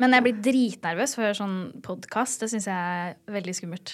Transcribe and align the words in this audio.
Men 0.00 0.16
jeg 0.16 0.24
blir 0.24 0.38
dritnervøs 0.44 1.16
for 1.18 1.36
sånn 1.36 1.56
podkast. 1.84 2.40
Det 2.42 2.50
syns 2.54 2.68
jeg 2.70 3.00
er 3.00 3.16
veldig 3.34 3.56
skummelt. 3.56 3.92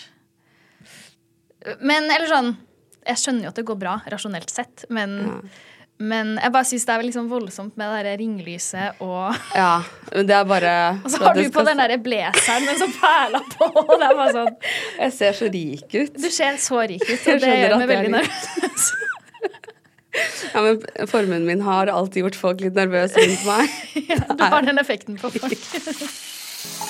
Men 1.83 2.07
eller 2.15 2.29
sånn 2.31 2.53
Jeg 3.07 3.19
skjønner 3.23 3.47
jo 3.47 3.55
at 3.55 3.59
det 3.59 3.65
går 3.67 3.79
bra, 3.79 3.95
rasjonelt 4.11 4.51
sett, 4.51 4.85
men, 4.91 5.13
men 6.03 6.33
jeg 6.43 6.53
bare 6.55 6.67
syns 6.67 6.87
det 6.89 6.95
er 6.95 7.05
liksom 7.07 7.29
voldsomt 7.31 7.77
med 7.79 7.93
det 7.95 8.01
der 8.03 8.19
ringlyset 8.19 9.03
og 9.03 9.37
Ja, 9.55 9.77
men 10.11 10.27
det 10.27 10.35
er 10.35 10.49
bare 10.51 10.73
Og 11.05 11.11
så 11.15 11.21
har 11.23 11.39
du 11.39 11.45
på 11.55 11.65
den 11.67 11.83
derre 11.83 11.99
blazeren 12.03 12.67
med 12.67 12.83
sånn 12.83 12.95
perler 12.99 13.47
på. 13.55 13.71
Og 13.85 13.93
det 13.95 14.09
er 14.09 14.19
bare 14.19 14.35
sånn 14.35 14.53
Jeg 14.99 15.17
ser 15.21 15.39
så 15.39 15.51
rik 15.55 15.87
ut. 15.95 16.19
Du 16.19 16.31
ser 16.35 16.59
så 16.63 16.83
rik 16.83 17.07
ut, 17.07 17.29
og 17.35 17.47
det 17.47 17.53
gjør 17.55 17.77
meg 17.83 17.93
veldig 17.95 18.15
nervøs. 18.19 18.91
Ja, 20.53 20.63
men 20.63 21.09
Formuen 21.11 21.45
min 21.47 21.61
har 21.67 21.91
alltid 21.93 22.25
gjort 22.25 22.39
folk 22.41 22.63
litt 22.65 22.79
nervøse 22.79 23.21
rundt 23.21 23.45
meg. 23.49 23.77
Du 24.39 24.45
har 24.45 24.65
den 24.65 24.81
effekten 24.81 25.19
på 25.21 25.31
folk. 25.35 25.69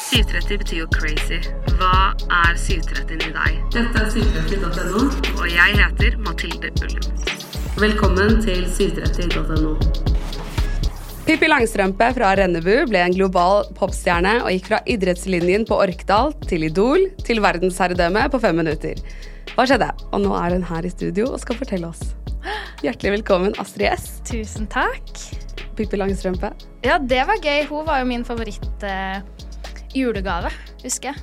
730 0.06 0.58
betyr 0.62 0.78
jo 0.84 0.88
crazy. 0.94 1.40
Hva 1.76 2.14
er 2.44 2.56
730 2.58 3.26
i 3.26 3.32
deg? 3.34 3.58
Dette 3.74 4.04
er 4.04 4.10
730.no, 4.14 5.06
og 5.36 5.46
jeg 5.50 5.78
heter 5.80 6.18
Mathilde 6.22 6.70
Ullum. 6.86 7.08
Velkommen 7.82 8.38
til 8.44 8.62
730.no. 8.72 9.74
Pippi 11.26 11.48
Langstrømpe 11.50 12.12
fra 12.14 12.28
Rennebu 12.38 12.84
ble 12.86 13.00
en 13.02 13.16
global 13.16 13.64
popstjerne 13.74 14.36
og 14.44 14.52
gikk 14.54 14.70
fra 14.70 14.78
idrettslinjen 14.86 15.66
på 15.66 15.74
Orkdal 15.82 16.30
til 16.46 16.68
Idol 16.68 17.08
til 17.26 17.42
verdensherredømme 17.42 18.28
på 18.30 18.40
fem 18.44 18.62
minutter. 18.62 19.02
Hva 19.56 19.66
skjedde? 19.66 19.90
Og 20.14 20.22
nå 20.22 20.36
er 20.38 20.54
hun 20.54 20.64
her 20.70 20.86
i 20.86 20.94
studio 20.94 21.32
og 21.32 21.42
skal 21.42 21.58
fortelle 21.58 21.90
oss. 21.90 22.14
Hjertelig 22.84 23.10
velkommen, 23.18 23.52
Astrid 23.58 23.88
S. 23.90 24.20
Tusen 24.28 24.66
takk. 24.70 25.10
Pippi 25.76 25.96
Langstrømpe. 25.98 26.52
Ja, 26.86 26.98
det 26.98 27.26
var 27.28 27.36
gøy. 27.42 27.66
Hun 27.68 27.86
var 27.88 27.98
jo 28.00 28.06
min 28.08 28.24
favoritt-julegave, 28.26 30.50
husker 30.84 31.08
jeg. 31.10 31.16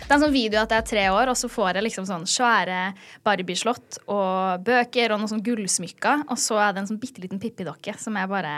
Det 0.00 0.10
er 0.10 0.14
en 0.16 0.24
sånn 0.24 0.34
video 0.34 0.58
at 0.64 0.70
jeg 0.74 0.80
er 0.82 0.88
tre 0.88 1.04
år, 1.14 1.26
og 1.30 1.36
så 1.38 1.46
får 1.52 1.70
jeg 1.78 1.86
liksom 1.86 2.04
sånn 2.08 2.26
svære 2.26 2.78
Barbie-slott 3.26 3.88
og 4.10 4.34
bøker 4.66 5.08
og 5.14 5.18
noen 5.20 5.30
sånn 5.30 5.46
gullsmykker, 5.46 6.16
og 6.26 6.36
så 6.40 6.54
er 6.64 6.70
det 6.74 6.80
en 6.82 6.90
sånn 6.90 7.02
bitte 7.02 7.20
liten 7.22 7.42
Pippi-dokke 7.42 7.92
som 8.00 8.12
jeg 8.18 8.26
bare 8.32 8.54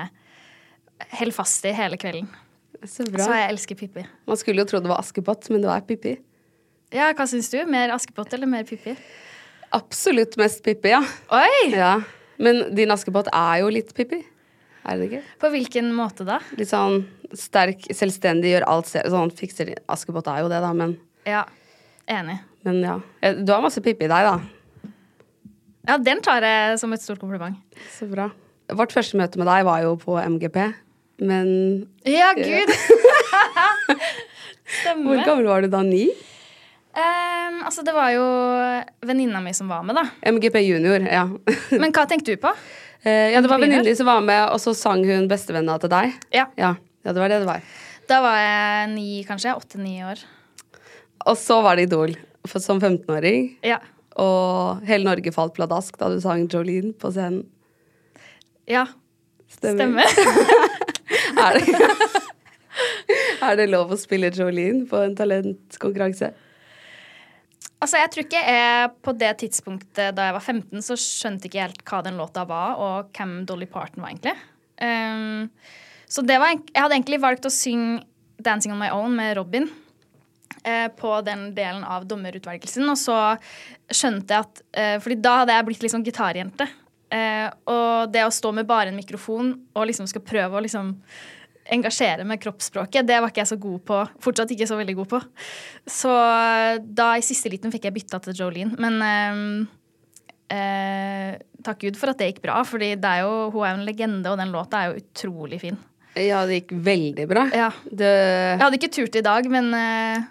holder 1.18 1.36
fast 1.36 1.62
i 1.68 1.76
hele 1.76 1.96
kvelden. 2.00 2.28
Så 2.88 3.04
bra. 3.04 3.24
Så 3.26 3.32
jeg 3.36 3.50
elsker 3.52 3.74
Pippi. 3.78 4.02
Man 4.30 4.38
skulle 4.40 4.60
jo 4.64 4.68
tro 4.70 4.76
det 4.80 4.90
var 4.90 5.02
Askepott, 5.04 5.42
men 5.52 5.60
det 5.60 5.68
var 5.68 5.84
Pippi. 5.84 6.14
Ja, 6.92 7.12
hva 7.16 7.24
syns 7.28 7.48
du? 7.52 7.58
Mer 7.68 7.92
Askepott 7.94 8.32
eller 8.32 8.46
mer 8.48 8.64
Pippi? 8.68 8.94
Absolutt 9.72 10.36
mest 10.40 10.62
Pippi, 10.64 10.92
ja. 10.92 11.00
Oi! 11.32 11.70
ja. 11.72 11.94
Men 12.42 12.74
din 12.74 12.90
Askepott 12.92 13.28
er 13.32 13.60
jo 13.62 13.70
litt 13.72 13.92
Pippi. 13.96 14.18
Er 14.82 14.98
det 14.98 15.06
ikke? 15.08 15.20
På 15.40 15.50
hvilken 15.52 15.92
måte 15.94 16.24
da? 16.26 16.40
Litt 16.58 16.70
sånn 16.72 17.04
sterk, 17.38 17.84
selvstendig, 17.94 18.50
gjør 18.56 18.66
alt 18.72 18.88
selv. 18.90 19.12
Sånn 19.14 19.30
fikser 19.38 19.70
Askepott 19.92 20.26
er 20.32 20.42
jo 20.42 20.50
det, 20.50 20.58
da, 20.64 20.72
men, 20.76 20.96
Ja, 21.28 21.44
enig. 22.10 22.40
men 22.66 22.80
ja. 22.82 22.96
Du 23.38 23.52
har 23.54 23.62
masse 23.62 23.80
Pippi 23.84 24.08
i 24.08 24.10
deg, 24.10 24.26
da. 24.26 24.90
Ja, 25.88 25.96
den 25.98 26.20
tar 26.22 26.44
jeg 26.46 26.78
som 26.82 26.92
et 26.94 27.02
stort 27.02 27.22
kompliment. 27.22 27.58
Så 27.94 28.06
bra. 28.10 28.28
Vårt 28.72 28.92
første 28.94 29.18
møte 29.18 29.38
med 29.40 29.48
deg 29.50 29.64
var 29.66 29.82
jo 29.84 29.94
på 30.00 30.18
MGP, 30.18 30.58
men 31.22 31.48
Ja, 32.08 32.32
gud! 32.38 32.70
hvor 35.06 35.24
gammel 35.26 35.46
var 35.48 35.62
du 35.64 35.70
da? 35.72 35.82
Ni? 35.86 36.08
Ehm, 36.92 37.62
altså, 37.64 37.82
det 37.86 37.94
var 37.96 38.10
jo 38.12 38.24
venninna 39.08 39.40
mi 39.40 39.52
som 39.56 39.68
var 39.72 39.82
med, 39.86 39.96
da. 39.96 40.04
MGP 40.28 40.58
junior, 40.66 41.00
ja. 41.08 41.24
Men 41.82 41.92
hva 41.94 42.04
tenkte 42.10 42.34
du 42.34 42.40
på? 42.42 42.52
Uh, 43.02 43.32
ja, 43.32 43.40
det 43.42 43.48
var 43.50 43.58
venninnen 43.62 43.86
din 43.86 43.96
som 43.98 44.06
var 44.06 44.20
med, 44.22 44.44
og 44.52 44.60
så 44.62 44.74
sang 44.78 45.00
hun 45.08 45.24
bestevenna 45.30 45.78
til 45.82 45.90
deg. 45.90 46.12
Ja. 46.34 46.44
Ja, 46.60 46.74
ja, 47.02 47.14
det 47.14 47.18
var 47.22 47.32
det 47.32 47.40
det 47.42 47.48
var. 47.48 47.64
Da 48.10 48.18
var 48.22 48.36
jeg 48.38 48.90
ni, 48.92 49.08
kanskje. 49.26 49.54
Åtte-ni 49.58 49.96
år. 50.06 50.20
Og 51.26 51.38
så 51.38 51.60
var 51.64 51.78
det 51.78 51.88
Idol 51.88 52.12
for, 52.46 52.60
som 52.62 52.78
15-åring, 52.82 53.52
Ja. 53.66 53.78
og 54.20 54.82
hele 54.86 55.06
Norge 55.06 55.32
falt 55.34 55.54
pladask 55.56 55.96
da 56.00 56.08
du 56.12 56.18
sang 56.22 56.44
Jolene 56.50 56.92
på 56.98 57.10
scenen. 57.14 57.44
Ja, 58.70 58.84
Stemmer. 59.52 60.02
stemmer. 60.10 60.68
Er 61.42 61.58
det, 61.58 61.88
er 63.46 63.56
det 63.58 63.66
lov 63.70 63.90
å 63.92 63.98
spille 64.00 64.30
Jolene 64.34 64.86
på 64.88 64.98
en 65.02 65.14
talentkonkurranse? 65.18 66.30
Altså, 67.82 67.98
jeg 68.00 68.12
tror 68.12 68.26
ikke 68.26 68.42
jeg 68.46 68.90
på 69.04 69.14
det 69.18 69.32
tidspunktet 69.42 70.16
da 70.16 70.28
jeg 70.28 70.36
var 70.38 70.46
15, 70.54 70.86
så 70.86 70.96
skjønte 70.98 71.48
ikke 71.48 71.66
helt 71.66 71.84
hva 71.88 72.02
den 72.06 72.18
låta 72.20 72.46
var, 72.48 72.80
og 72.80 73.12
hvem 73.16 73.42
Dolly 73.48 73.68
Parton 73.70 74.04
var, 74.04 74.14
egentlig. 74.14 74.36
Um, 74.82 75.50
så 76.10 76.24
det 76.26 76.38
var, 76.40 76.54
jeg 76.54 76.78
hadde 76.78 76.98
egentlig 76.98 77.22
valgt 77.22 77.48
å 77.48 77.52
synge 77.52 78.02
'Dancing 78.42 78.74
on 78.74 78.80
My 78.80 78.90
Own' 78.90 79.16
med 79.16 79.36
Robin. 79.36 79.70
uh, 80.66 80.88
på 80.96 81.20
den 81.20 81.54
delen 81.54 81.84
av 81.84 82.06
dommerutvelgelsen. 82.06 82.86
Og 82.90 82.98
så 82.98 83.18
skjønte 83.90 84.34
jeg 84.34 84.46
at 84.46 84.62
uh, 84.78 84.96
Fordi 85.02 85.18
da 85.22 85.36
hadde 85.42 85.56
jeg 85.56 85.68
blitt 85.68 85.82
liksom 85.86 86.04
gitarjente. 86.06 86.68
Uh, 87.12 87.48
og 87.68 88.12
det 88.12 88.24
å 88.24 88.32
stå 88.32 88.52
med 88.56 88.68
bare 88.68 88.92
en 88.92 88.96
mikrofon 88.96 89.52
og 89.74 89.88
liksom 89.88 90.06
skal 90.08 90.24
prøve 90.24 90.56
å 90.56 90.64
liksom 90.64 90.94
engasjere 91.72 92.26
med 92.28 92.40
kroppsspråket, 92.42 93.06
det 93.08 93.20
var 93.22 93.32
ikke 93.32 93.42
jeg 93.42 93.52
så 93.54 93.60
god 93.60 93.84
på. 93.88 94.00
Fortsatt 94.24 94.52
ikke 94.54 94.68
så 94.70 94.78
veldig 94.78 94.96
god 95.00 95.10
på. 95.14 95.20
Så 95.90 96.12
eh, 96.12 96.80
da 96.84 97.12
i 97.18 97.24
siste 97.24 97.52
liten 97.52 97.72
fikk 97.74 97.88
jeg 97.88 97.96
bytta 97.96 98.20
til 98.26 98.36
Jolene. 98.42 98.76
Men 98.82 98.98
eh, 99.06 100.58
eh, 100.58 101.38
takk 101.64 101.80
Gud 101.86 101.98
for 102.00 102.12
at 102.12 102.20
det 102.20 102.32
gikk 102.32 102.42
bra, 102.44 102.60
jo, 102.62 103.32
hun 103.54 103.64
er 103.64 103.72
jo 103.72 103.78
en 103.78 103.86
legende, 103.88 104.30
og 104.32 104.38
den 104.40 104.52
låta 104.54 104.82
er 104.82 104.92
jo 104.92 105.02
utrolig 105.02 105.62
fin. 105.62 105.80
Ja, 106.18 106.42
det 106.44 106.62
gikk 106.62 106.74
veldig 106.84 107.26
bra. 107.30 107.46
Ja. 107.56 107.70
Det, 107.88 108.08
Jeg 108.12 108.60
hadde 108.60 108.78
ikke 108.80 108.92
turt 108.92 109.16
i 109.16 109.24
dag, 109.24 109.48
men 109.52 109.72
eh, 109.76 110.26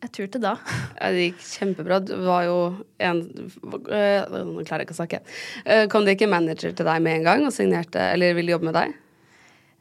jeg 0.00 0.12
turte 0.16 0.40
da. 0.42 0.56
ja, 0.96 1.10
det 1.12 1.28
gikk 1.28 1.44
kjempebra. 1.44 2.00
Du 2.02 2.16
var 2.24 2.46
jo 2.48 2.56
en 3.04 3.20
øh, 3.20 4.32
Nå 4.32 4.64
klarer 4.64 4.82
jeg 4.82 4.88
ikke 4.88 4.96
å 4.96 5.00
snakke. 5.02 5.22
Øh, 5.66 5.84
Kom 5.92 6.06
det 6.08 6.16
ikke 6.16 6.30
manager 6.32 6.74
til 6.74 6.88
deg 6.88 7.04
med 7.04 7.20
en 7.20 7.28
gang 7.28 7.46
og 7.46 7.54
signerte, 7.54 8.10
eller 8.16 8.34
ville 8.38 8.56
jobbe 8.56 8.70
med 8.70 8.78
deg? 8.80 8.98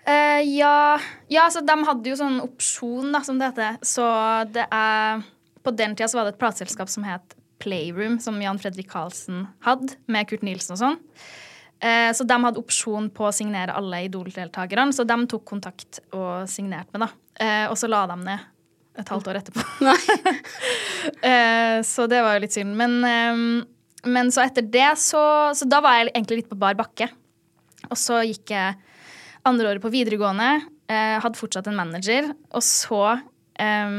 Eh, 0.09 0.41
ja, 0.57 0.99
ja, 1.27 1.49
så 1.51 1.61
de 1.61 1.75
hadde 1.85 2.09
jo 2.09 2.17
sånn 2.17 2.39
opsjon, 2.41 3.11
da, 3.13 3.21
som 3.25 3.39
det 3.39 3.51
heter. 3.51 3.77
Så 3.85 4.05
det 4.53 4.65
er 4.71 5.27
På 5.59 5.73
den 5.75 5.91
tida 5.91 6.07
så 6.07 6.17
var 6.17 6.25
det 6.25 6.37
et 6.37 6.39
plateselskap 6.41 6.89
som 6.89 7.03
het 7.03 7.35
Playroom, 7.59 8.15
som 8.23 8.37
Jan 8.41 8.57
Fredrik 8.61 8.87
Karlsen 8.89 9.43
hadde, 9.65 9.97
med 10.07 10.29
Kurt 10.29 10.45
Nilsen 10.47 10.77
og 10.77 10.79
sånn. 10.79 10.95
Uh, 11.83 12.11
så 12.15 12.23
de 12.27 12.37
hadde 12.45 12.61
opsjon 12.61 13.09
på 13.11 13.27
å 13.27 13.33
signere 13.35 13.75
alle 13.75 14.05
Idol-deltakerne, 14.07 14.95
så 14.95 15.03
de 15.07 15.17
tok 15.31 15.43
kontakt 15.47 15.99
og 16.15 16.47
signerte 16.51 16.95
med, 16.95 17.03
da. 17.03 17.09
Uh, 17.39 17.65
og 17.73 17.75
så 17.79 17.91
la 17.91 18.05
de 18.07 18.17
ned 18.23 18.47
et 19.03 19.11
halvt 19.11 19.29
år 19.31 19.41
etterpå. 19.41 19.65
Så 21.91 22.07
det 22.11 22.23
var 22.23 22.35
jo 22.35 22.41
litt 22.43 22.55
synd. 22.55 22.73
Men, 22.75 22.97
men 24.11 24.31
så 24.33 24.41
etter 24.43 24.65
det, 24.67 24.89
så 24.99 25.21
Så 25.55 25.67
da 25.71 25.79
var 25.83 25.95
jeg 25.95 26.09
egentlig 26.09 26.41
litt 26.41 26.49
på 26.49 26.57
bar 26.59 26.75
bakke. 26.75 27.07
Og 27.87 27.95
så 27.99 28.19
gikk 28.27 28.51
jeg 28.51 28.75
andre 29.47 29.71
året 29.71 29.83
på 29.83 29.91
videregående, 29.93 30.49
eh, 30.89 31.17
hadde 31.21 31.39
fortsatt 31.39 31.69
en 31.69 31.77
manager, 31.79 32.31
og 32.51 32.63
så 32.65 33.03
eh, 33.59 33.95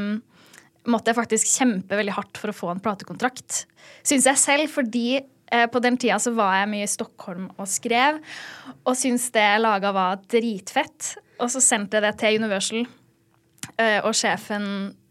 måtte 0.91 1.11
jeg 1.11 1.19
faktisk 1.19 1.51
kjempe 1.59 1.97
veldig 1.99 2.15
hardt 2.17 2.41
for 2.41 2.51
å 2.51 2.57
få 2.57 2.71
en 2.73 2.83
platekontrakt. 2.83 3.65
Syns 4.03 4.29
jeg 4.29 4.41
selv, 4.41 4.71
fordi 4.73 5.19
eh, 5.19 5.67
på 5.71 5.81
den 5.83 5.99
tida 6.01 6.19
så 6.21 6.33
var 6.37 6.61
jeg 6.61 6.71
mye 6.73 6.87
i 6.87 6.93
Stockholm 6.93 7.49
og 7.57 7.69
skrev, 7.69 8.21
og 8.85 8.97
syntes 8.97 9.29
det 9.35 9.45
jeg 9.45 9.65
laga 9.65 9.93
var 9.95 10.23
dritfett. 10.31 11.13
Og 11.41 11.49
så 11.53 11.61
sendte 11.63 11.97
jeg 11.97 12.05
det 12.05 12.17
til 12.21 12.41
Universal. 12.41 12.89
og 14.05 14.13
sjefen 14.13 14.63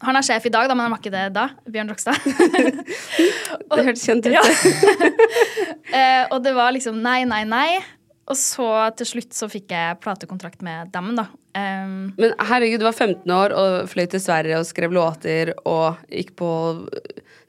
Han 0.05 0.15
er 0.15 0.23
sjef 0.23 0.45
i 0.47 0.51
dag, 0.53 0.67
da, 0.69 0.75
men 0.75 0.85
han 0.85 0.93
var 0.93 1.01
ikke 1.01 1.11
det 1.11 1.33
da. 1.35 1.49
Bjørn 1.67 1.91
Rokstad. 1.91 2.15
Det 3.71 3.83
hørtes 3.83 4.05
kjent 4.05 4.27
ut. 4.27 4.31
Ja. 4.31 4.43
Og 6.33 6.39
det 6.43 6.53
var 6.55 6.71
liksom 6.75 7.01
nei, 7.03 7.23
nei, 7.27 7.43
nei. 7.47 7.81
Og 8.29 8.37
så 8.37 8.65
til 8.99 9.07
slutt 9.09 9.33
så 9.35 9.47
fikk 9.51 9.71
jeg 9.73 9.97
platekontrakt 10.03 10.61
med 10.63 10.91
dem, 10.93 11.15
da. 11.17 11.25
Um, 11.57 12.13
Men 12.21 12.35
herregud, 12.47 12.79
du 12.79 12.85
var 12.85 12.93
15 12.95 13.25
år 13.35 13.51
og 13.57 13.89
fløy 13.91 14.05
til 14.13 14.21
Sverige 14.23 14.59
og 14.61 14.67
skrev 14.69 14.93
låter 14.95 15.51
og 15.67 15.97
gikk 16.07 16.29
på 16.39 16.51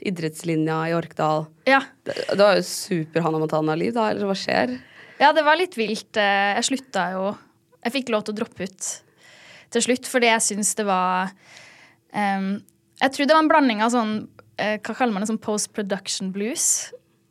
idrettslinja 0.03 0.79
i 0.91 0.95
Orkdal. 0.97 1.47
ja. 1.69 1.83
Det, 2.03 2.17
det 2.33 2.41
var 2.41 2.57
jo 2.59 2.65
super 2.67 3.23
Hannah 3.23 3.39
Montana-liv, 3.45 3.93
da. 3.95 4.09
Eller 4.11 4.27
hva 4.27 4.35
skjer? 4.39 4.75
ja, 5.23 5.31
det 5.37 5.45
var 5.47 5.61
litt 5.61 5.77
vilt. 5.79 6.17
Eh, 6.19 6.57
Jeg 6.59 6.65
slutta 6.67 7.05
jo 7.15 7.29
Jeg 7.85 7.93
fikk 7.95 8.11
lov 8.11 8.25
til 8.27 8.35
å 8.35 8.41
droppe 8.43 8.67
ut 8.67 8.89
til 9.73 9.81
slutt 9.87 10.05
fordi 10.11 10.29
jeg 10.29 10.43
syns 10.45 10.75
det 10.77 10.85
var 10.85 11.31
um, 12.13 12.59
Jeg 13.01 13.13
tror 13.15 13.29
det 13.29 13.37
var 13.37 13.45
en 13.45 13.49
blanding 13.53 13.81
av 13.87 13.93
sånn 13.95 14.13
eh, 14.59 14.77
Hva 14.83 14.97
kaller 14.99 15.15
man 15.15 15.23
det? 15.25 15.31
Sånn 15.31 15.39
post 15.43 15.71
production 15.77 16.33
blues 16.35 16.67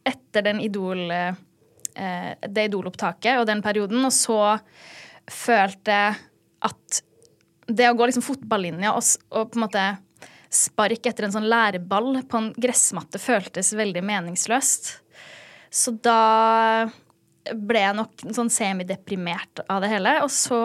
etter 0.08 0.42
den 0.48 0.62
idol 0.64 1.04
eh, 1.14 1.36
det 1.94 2.68
idolopptaket 2.70 3.42
og 3.42 3.48
den 3.50 3.64
perioden. 3.64 4.04
Og 4.08 4.14
så 4.16 4.40
følte 5.32 5.98
at 6.62 7.02
det 7.72 7.90
å 7.90 7.98
gå 7.98 8.08
liksom 8.08 8.26
fotballinja 8.26 8.94
og, 8.98 9.06
og 9.32 9.52
på 9.52 9.60
en 9.60 9.66
måte 9.66 9.86
sparke 10.52 11.12
etter 11.12 11.28
en 11.28 11.36
sånn 11.36 11.48
læreball 11.48 12.26
på 12.28 12.40
en 12.40 12.50
gressmatte 12.60 13.22
føltes 13.22 13.72
veldig 13.78 14.04
meningsløst. 14.04 14.92
Så 15.72 15.94
da 16.04 16.90
ble 17.42 17.80
jeg 17.82 17.98
nok 17.98 18.26
sånn 18.36 18.52
semideprimert 18.54 19.64
av 19.72 19.80
det 19.84 19.92
hele. 19.94 20.18
Og 20.26 20.30
så 20.34 20.60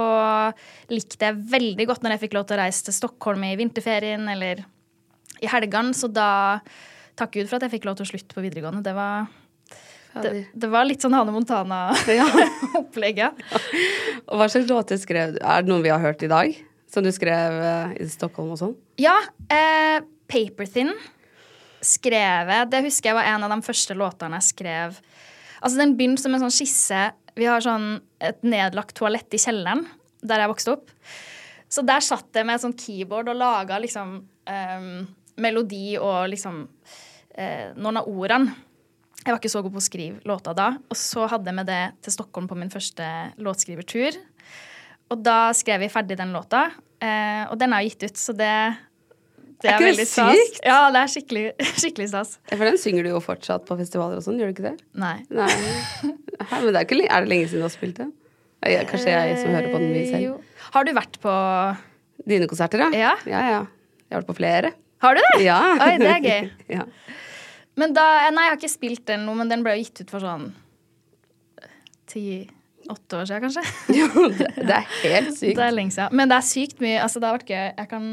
likte 0.93 1.31
jeg 1.31 1.44
veldig 1.52 1.87
godt 1.88 2.02
når 2.05 2.17
jeg 2.17 2.25
fikk 2.26 2.37
lov 2.37 2.49
til 2.49 2.58
å 2.58 2.64
reise 2.64 2.88
til 2.88 2.96
Stockholm 2.96 3.46
i 3.46 3.55
vinterferien 3.58 4.26
eller 4.34 4.64
i 5.40 5.50
helgene. 5.52 5.94
Så 5.96 6.11
da 6.11 6.58
Takk 7.17 7.32
Gud 7.32 7.46
for 7.49 7.56
at 7.56 7.64
jeg 7.64 7.78
fikk 7.78 7.87
lov 7.88 7.94
til 7.96 8.05
å 8.05 8.11
slutte 8.11 8.37
på 8.37 8.43
videregående. 8.44 8.82
Det 8.84 8.93
var, 8.93 9.31
det, 10.23 10.33
det 10.55 10.71
var 10.73 10.87
litt 10.89 11.05
sånn 11.05 11.17
Hanne 11.17 11.35
Montana-opplegget. 11.35 12.65
ja. 13.21 13.31
Og 14.27 14.41
hva 14.41 14.49
slags 14.53 14.71
låter 14.71 15.01
skrev 15.01 15.37
du? 15.37 15.43
Er 15.43 15.65
det 15.65 15.73
noen 15.73 15.85
vi 15.85 15.93
har 15.93 16.03
hørt 16.03 16.25
i 16.25 16.31
dag? 16.31 16.57
Som 16.93 17.05
du 17.05 17.13
skrev 17.15 17.61
eh, 17.61 17.97
i 18.05 18.09
Stockholm 18.11 18.55
og 18.55 18.61
sånn? 18.61 18.75
Ja. 19.03 19.17
Eh, 19.53 19.99
Paper 20.31 20.69
Thin 20.71 20.95
skrev 21.85 22.53
jeg. 22.53 22.71
Det 22.73 22.83
husker 22.87 23.13
jeg 23.13 23.19
var 23.19 23.31
en 23.31 23.47
av 23.47 23.55
de 23.55 23.61
første 23.67 23.97
låtene 23.99 24.41
jeg 24.41 24.51
skrev. 24.53 24.99
Altså 25.61 25.81
Den 25.81 25.97
begynte 25.99 26.25
som 26.25 26.37
en 26.37 26.47
sånn 26.47 26.55
skisse. 26.55 27.09
Vi 27.37 27.49
har 27.49 27.65
sånn 27.65 27.99
et 28.23 28.41
nedlagt 28.47 28.97
toalett 28.97 29.37
i 29.37 29.41
kjelleren 29.41 29.85
der 30.27 30.43
jeg 30.43 30.53
vokste 30.53 30.77
opp. 30.77 30.93
Så 31.69 31.83
der 31.87 32.05
satt 32.05 32.35
jeg 32.35 32.47
med 32.47 32.59
et 32.59 32.65
sånt 32.65 32.81
keyboard 32.81 33.29
og 33.31 33.39
laga 33.39 33.79
liksom 33.83 34.17
eh, 34.49 34.87
melodi 35.43 35.97
og 35.99 36.31
liksom 36.33 36.62
eh, 37.37 37.75
noen 37.77 38.01
av 38.01 38.11
ordene. 38.11 38.55
Jeg 39.26 39.34
var 39.34 39.40
ikke 39.40 39.50
så 39.50 39.61
god 39.64 39.75
på 39.75 39.81
å 39.82 39.84
skrive 39.84 40.28
låta 40.31 40.52
da. 40.55 40.69
Og 40.87 40.99
så 40.99 41.26
hadde 41.26 41.50
jeg 41.50 41.58
med 41.58 41.67
det 41.67 41.82
til 42.06 42.14
Stockholm 42.14 42.46
på 42.46 42.58
min 42.58 42.70
første 42.70 43.06
låtskrivertur. 43.43 44.19
Og 45.11 45.23
da 45.23 45.50
skrev 45.55 45.82
vi 45.82 45.90
ferdig 45.90 46.19
den 46.19 46.34
låta, 46.34 46.69
uh, 46.70 47.43
og 47.50 47.56
den 47.58 47.75
er 47.75 47.87
gitt 47.87 48.06
ut, 48.06 48.19
så 48.19 48.34
det 48.34 48.52
det 49.62 49.70
er, 49.70 49.78
er 49.78 49.87
veldig 49.87 50.05
stas. 50.05 50.58
Ja, 50.67 50.78
det 50.93 51.00
er 51.00 51.11
skikkelig, 51.11 51.44
skikkelig 51.82 52.08
stas. 52.12 52.34
For 52.50 52.64
den 52.69 52.78
synger 52.81 53.06
du 53.06 53.11
jo 53.14 53.23
fortsatt 53.25 53.64
på 53.67 53.78
festivaler 53.78 54.20
og 54.20 54.26
sånn, 54.26 54.38
gjør 54.38 54.52
du 54.52 54.55
ikke 54.55 54.67
det? 54.69 54.75
Nei. 55.00 55.17
Nei. 55.32 55.49
men 56.05 56.69
det 56.69 56.82
er, 56.82 56.84
ikke, 56.84 56.99
er 57.06 57.25
det 57.25 57.32
lenge 57.32 57.49
siden 57.49 57.64
du 57.64 57.67
har 57.67 57.75
spilt 57.75 58.00
den? 58.02 58.12
Kanskje 58.67 59.14
jeg 59.14 59.37
som 59.40 59.55
hører 59.55 59.70
på 59.73 59.81
den 59.81 59.93
mye 59.94 60.08
selv. 60.11 60.25
Jo. 60.26 60.67
Har 60.75 60.87
du 60.87 60.93
vært 60.96 61.20
på 61.23 61.34
Dine 62.26 62.49
konserter, 62.50 62.82
da? 62.82 62.90
Ja. 62.96 63.12
ja, 63.28 63.43
ja. 63.52 63.62
Jeg 64.06 64.14
har 64.14 64.23
vært 64.23 64.31
på 64.31 64.38
flere. 64.38 64.73
Har 65.05 65.17
du 65.17 65.20
det? 65.23 65.44
Ja. 65.44 65.58
Oi, 65.84 65.90
det 66.00 66.08
er 66.11 66.25
gøy. 66.25 66.50
ja. 66.78 66.87
Men 67.76 67.93
da, 67.96 68.05
Nei, 68.32 68.46
jeg 68.46 68.55
har 68.55 68.61
ikke 68.61 68.73
spilt 68.73 69.06
den 69.08 69.26
nå, 69.28 69.34
men 69.37 69.50
den 69.52 69.64
ble 69.64 69.76
jo 69.76 69.84
gitt 69.84 70.05
ut 70.05 70.12
for 70.14 70.25
sånn 70.25 70.46
ti-åtte 72.06 73.19
år 73.19 73.26
siden, 73.28 73.43
kanskje. 73.44 73.64
jo, 73.99 74.28
det, 74.32 74.52
det, 74.61 74.78
er 74.78 74.88
helt 75.02 75.34
sykt. 75.34 75.58
Det 75.58 75.67
er 75.67 75.75
lenge 75.75 75.94
siden. 75.96 76.17
Men 76.17 76.31
det 76.31 76.38
er 76.38 76.49
sykt 76.49 76.81
mye. 76.84 77.00
Altså, 77.02 77.20
det 77.20 77.28
har 77.28 77.38
vært 77.40 77.52
gøy. 77.52 77.67
Jeg 77.67 77.90
kan 77.90 78.08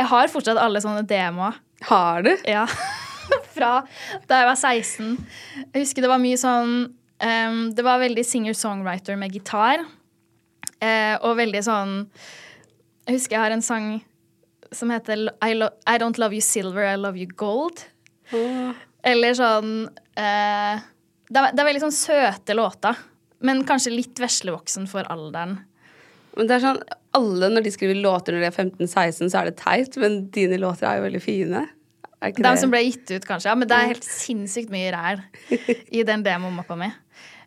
jeg 0.00 0.08
har 0.08 0.30
fortsatt 0.32 0.60
alle 0.60 0.80
sånne 0.82 1.04
demoer. 1.08 1.58
Har 1.88 2.24
du? 2.24 2.32
Ja. 2.48 2.66
Fra 3.54 3.80
da 4.28 4.40
jeg 4.40 4.48
var 4.48 4.58
16. 4.58 5.16
Jeg 5.60 5.82
husker 5.84 6.04
det 6.04 6.10
var 6.10 6.22
mye 6.22 6.38
sånn 6.40 6.74
um, 6.90 7.58
Det 7.76 7.84
var 7.86 8.00
veldig 8.02 8.24
singer-songwriter 8.26 9.18
med 9.20 9.34
gitar. 9.36 9.84
Uh, 10.80 11.16
og 11.26 11.36
veldig 11.36 11.60
sånn 11.66 11.92
Jeg 13.04 13.18
husker 13.18 13.36
jeg 13.36 13.42
har 13.42 13.52
en 13.52 13.64
sang 13.64 13.90
som 14.72 14.92
heter 14.94 15.26
I, 15.42 15.52
I 15.52 15.96
Don't 16.00 16.20
Love 16.22 16.36
You 16.36 16.44
Silver, 16.44 16.86
I 16.86 16.96
Love 16.96 17.18
You 17.18 17.26
Gold. 17.26 17.82
Oh. 18.36 18.70
Eller 19.06 19.34
sånn 19.34 19.72
eh, 20.18 20.82
det, 21.30 21.40
er, 21.40 21.52
det 21.54 21.62
er 21.62 21.68
veldig 21.70 21.82
sånn 21.86 21.96
søte 21.96 22.56
låter. 22.56 22.98
Men 23.40 23.64
kanskje 23.68 23.94
litt 23.94 24.20
veslevoksen 24.20 24.88
for 24.90 25.06
alderen. 25.12 25.58
Men 26.36 26.48
det 26.48 26.58
er 26.58 26.64
sånn, 26.64 26.80
Alle 27.16 27.48
når 27.50 27.64
de 27.66 27.72
skriver 27.74 27.98
låter 27.98 28.36
når 28.36 28.44
de 28.44 28.48
er 28.50 28.56
15-16, 28.86 29.30
så 29.32 29.40
er 29.40 29.50
det 29.50 29.56
teit, 29.58 29.96
men 29.98 30.24
dine 30.34 30.60
låter 30.60 30.86
er 30.86 31.00
jo 31.00 31.06
veldig 31.08 31.22
fine. 31.24 31.62
Er 32.20 32.34
De 32.36 32.52
som 32.60 32.72
ble 32.72 32.82
gitt 32.84 33.08
ut, 33.14 33.24
kanskje. 33.24 33.48
Ja, 33.48 33.56
men 33.56 33.68
det 33.68 33.76
er 33.76 33.88
helt 33.94 34.06
sinnssykt 34.06 34.70
mye 34.72 34.90
ræl 34.92 35.22
i 35.96 36.04
den 36.06 36.22
demomappa 36.26 36.76
mi. 36.78 36.90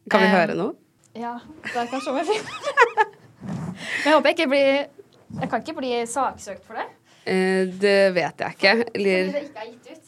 Kan 0.09 0.23
vi 0.23 0.27
eh, 0.27 0.33
høre 0.33 0.57
noe? 0.57 0.73
Ja. 1.15 1.37
Det 1.67 1.77
er 1.77 1.91
kanskje 1.91 2.11
om 2.11 2.17
jeg 2.17 2.25
finner 2.31 3.11
Men 3.43 4.07
jeg 4.07 4.15
håper 4.15 4.31
jeg 4.31 4.35
ikke 4.35 4.47
blir 4.49 4.71
Jeg 4.73 5.49
kan 5.51 5.61
ikke 5.61 5.75
bli 5.77 5.91
saksøkt 6.09 6.65
for 6.65 6.79
det. 6.79 6.87
Eh, 7.29 7.69
det 7.79 7.99
vet 8.17 8.43
jeg 8.43 8.57
ikke. 8.57 8.73
Eller 8.97 9.29
Fordi 9.29 9.37
det 9.37 9.43
ikke 9.45 9.63
er 9.63 9.69
gitt 9.69 9.91
ut. 9.93 10.02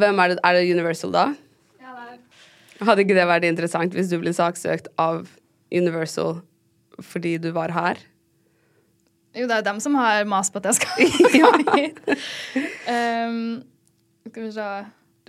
Hvem 0.00 0.22
er 0.22 0.32
det? 0.32 0.38
Er 0.44 0.56
det 0.58 0.64
Universal, 0.70 1.12
da? 1.14 1.24
Ja, 1.82 1.94
det 1.94 2.16
er. 2.16 2.88
Hadde 2.88 3.04
ikke 3.04 3.16
det 3.16 3.28
vært 3.30 3.46
interessant 3.48 3.94
hvis 3.96 4.10
du 4.10 4.18
ble 4.22 4.34
saksøkt 4.36 4.90
av 5.00 5.28
Universal 5.74 6.40
fordi 7.02 7.36
du 7.42 7.50
var 7.54 7.74
her? 7.74 7.98
Jo, 9.34 9.48
det 9.50 9.54
er 9.56 9.62
jo 9.62 9.66
dem 9.66 9.80
som 9.82 9.96
har 9.98 10.26
mast 10.30 10.54
på 10.54 10.62
at 10.62 10.70
jeg 10.70 10.78
skal 10.78 11.14
komme 11.42 11.78
hit. 11.78 12.02
Um, 12.86 13.38
skal 14.28 14.46
vi 14.46 14.52
se 14.54 14.68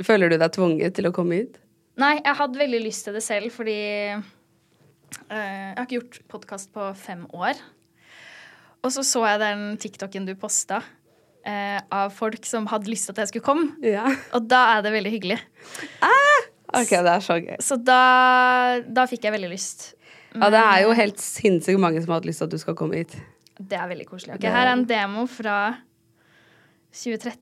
Føler 0.06 0.30
du 0.30 0.36
deg 0.36 0.52
tvunget 0.52 0.98
til 0.98 1.08
å 1.08 1.14
komme 1.16 1.40
hit? 1.40 1.62
Nei, 2.02 2.18
jeg 2.20 2.36
hadde 2.36 2.60
veldig 2.60 2.82
lyst 2.84 3.06
til 3.08 3.16
det 3.16 3.24
selv, 3.24 3.48
fordi 3.56 3.78
uh, 4.12 5.32
jeg 5.32 5.78
har 5.78 5.86
ikke 5.86 6.02
gjort 6.02 6.20
podkast 6.34 6.74
på 6.76 6.90
fem 7.00 7.24
år. 7.32 7.62
Og 8.84 8.92
så 8.94 9.06
så 9.08 9.24
jeg 9.26 9.42
den 9.42 9.64
TikToken 9.82 10.28
du 10.28 10.36
posta 10.38 10.82
uh, 11.48 11.80
av 11.94 12.14
folk 12.16 12.46
som 12.48 12.68
hadde 12.72 12.92
lyst 12.92 13.10
til 13.10 13.16
at 13.16 13.24
jeg 13.24 13.34
skulle 13.34 13.46
komme. 13.46 13.72
Ja. 13.86 14.08
Og 14.36 14.50
da 14.50 14.66
er 14.76 14.86
det 14.86 14.94
veldig 14.96 15.14
hyggelig. 15.18 15.40
Ah! 16.06 16.52
Ok, 16.76 16.92
det 16.92 17.12
er 17.12 17.24
så 17.24 17.38
gøy. 17.40 17.56
Så 17.64 17.78
da, 17.80 18.02
da 18.84 19.06
fikk 19.08 19.28
jeg 19.28 19.36
veldig 19.36 19.52
lyst. 19.54 19.94
Ja, 20.36 20.50
det 20.52 20.60
er 20.60 20.84
jo 20.84 20.92
helt 20.98 21.22
sinnssykt 21.22 21.80
mange 21.80 22.02
som 22.04 22.12
har 22.12 22.20
hatt 22.20 22.28
lyst 22.28 22.42
til 22.44 22.50
at 22.50 22.56
du 22.56 22.60
skal 22.60 22.76
komme 22.76 23.00
hit. 23.00 23.16
Det 23.56 23.78
er 23.80 23.88
veldig 23.88 24.08
koselig. 24.10 24.36
Ok, 24.36 24.44
Her 24.52 24.68
er 24.68 24.74
en 24.74 24.84
demo 24.90 25.26
fra 25.32 25.76
2013. 26.92 27.40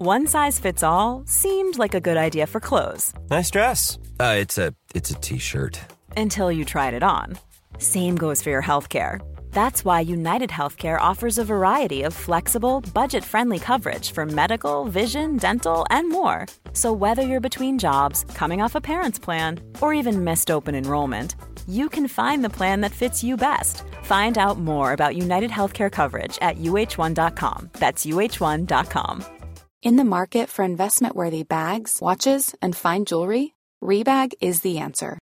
One 0.00 0.28
size 0.28 0.60
fits 0.60 0.82
all 0.82 1.24
seemed 1.26 1.78
like 1.78 1.94
a 1.94 2.00
good 2.00 2.16
idea 2.16 2.46
for 2.46 2.60
clothes. 2.60 3.12
Nice 3.30 3.50
dress. 3.50 3.98
Uh, 4.20 4.36
it's 4.38 4.58
a 4.58 4.72
it's 4.94 5.10
a 5.10 5.14
t-shirt. 5.14 5.80
Until 6.16 6.52
you 6.52 6.64
tried 6.64 6.94
it 6.94 7.02
on. 7.02 7.36
Same 7.78 8.16
goes 8.16 8.42
for 8.42 8.50
your 8.50 8.62
healthcare. 8.62 9.20
That's 9.50 9.84
why 9.84 10.00
United 10.00 10.50
Healthcare 10.50 11.00
offers 11.00 11.38
a 11.38 11.44
variety 11.44 12.02
of 12.02 12.14
flexible, 12.14 12.80
budget 12.94 13.24
friendly 13.24 13.58
coverage 13.58 14.12
for 14.12 14.24
medical, 14.24 14.84
vision, 14.84 15.36
dental, 15.36 15.84
and 15.90 16.08
more. 16.08 16.46
So, 16.72 16.92
whether 16.92 17.22
you're 17.22 17.40
between 17.40 17.78
jobs, 17.78 18.24
coming 18.34 18.62
off 18.62 18.76
a 18.76 18.80
parent's 18.80 19.18
plan, 19.18 19.60
or 19.80 19.92
even 19.92 20.24
missed 20.24 20.50
open 20.50 20.74
enrollment, 20.74 21.34
you 21.66 21.88
can 21.88 22.08
find 22.08 22.44
the 22.44 22.56
plan 22.56 22.82
that 22.82 22.92
fits 22.92 23.24
you 23.24 23.36
best. 23.36 23.82
Find 24.04 24.38
out 24.38 24.58
more 24.58 24.92
about 24.92 25.16
United 25.16 25.50
Healthcare 25.50 25.90
coverage 25.90 26.38
at 26.40 26.58
uh1.com. 26.58 27.70
That's 27.74 28.06
uh1.com. 28.06 29.24
In 29.82 29.96
the 29.96 30.04
market 30.04 30.48
for 30.48 30.64
investment 30.64 31.14
worthy 31.14 31.42
bags, 31.42 31.98
watches, 32.00 32.54
and 32.60 32.74
fine 32.76 33.04
jewelry, 33.04 33.54
Rebag 33.82 34.32
is 34.40 34.62
the 34.62 34.78
answer. 34.78 35.18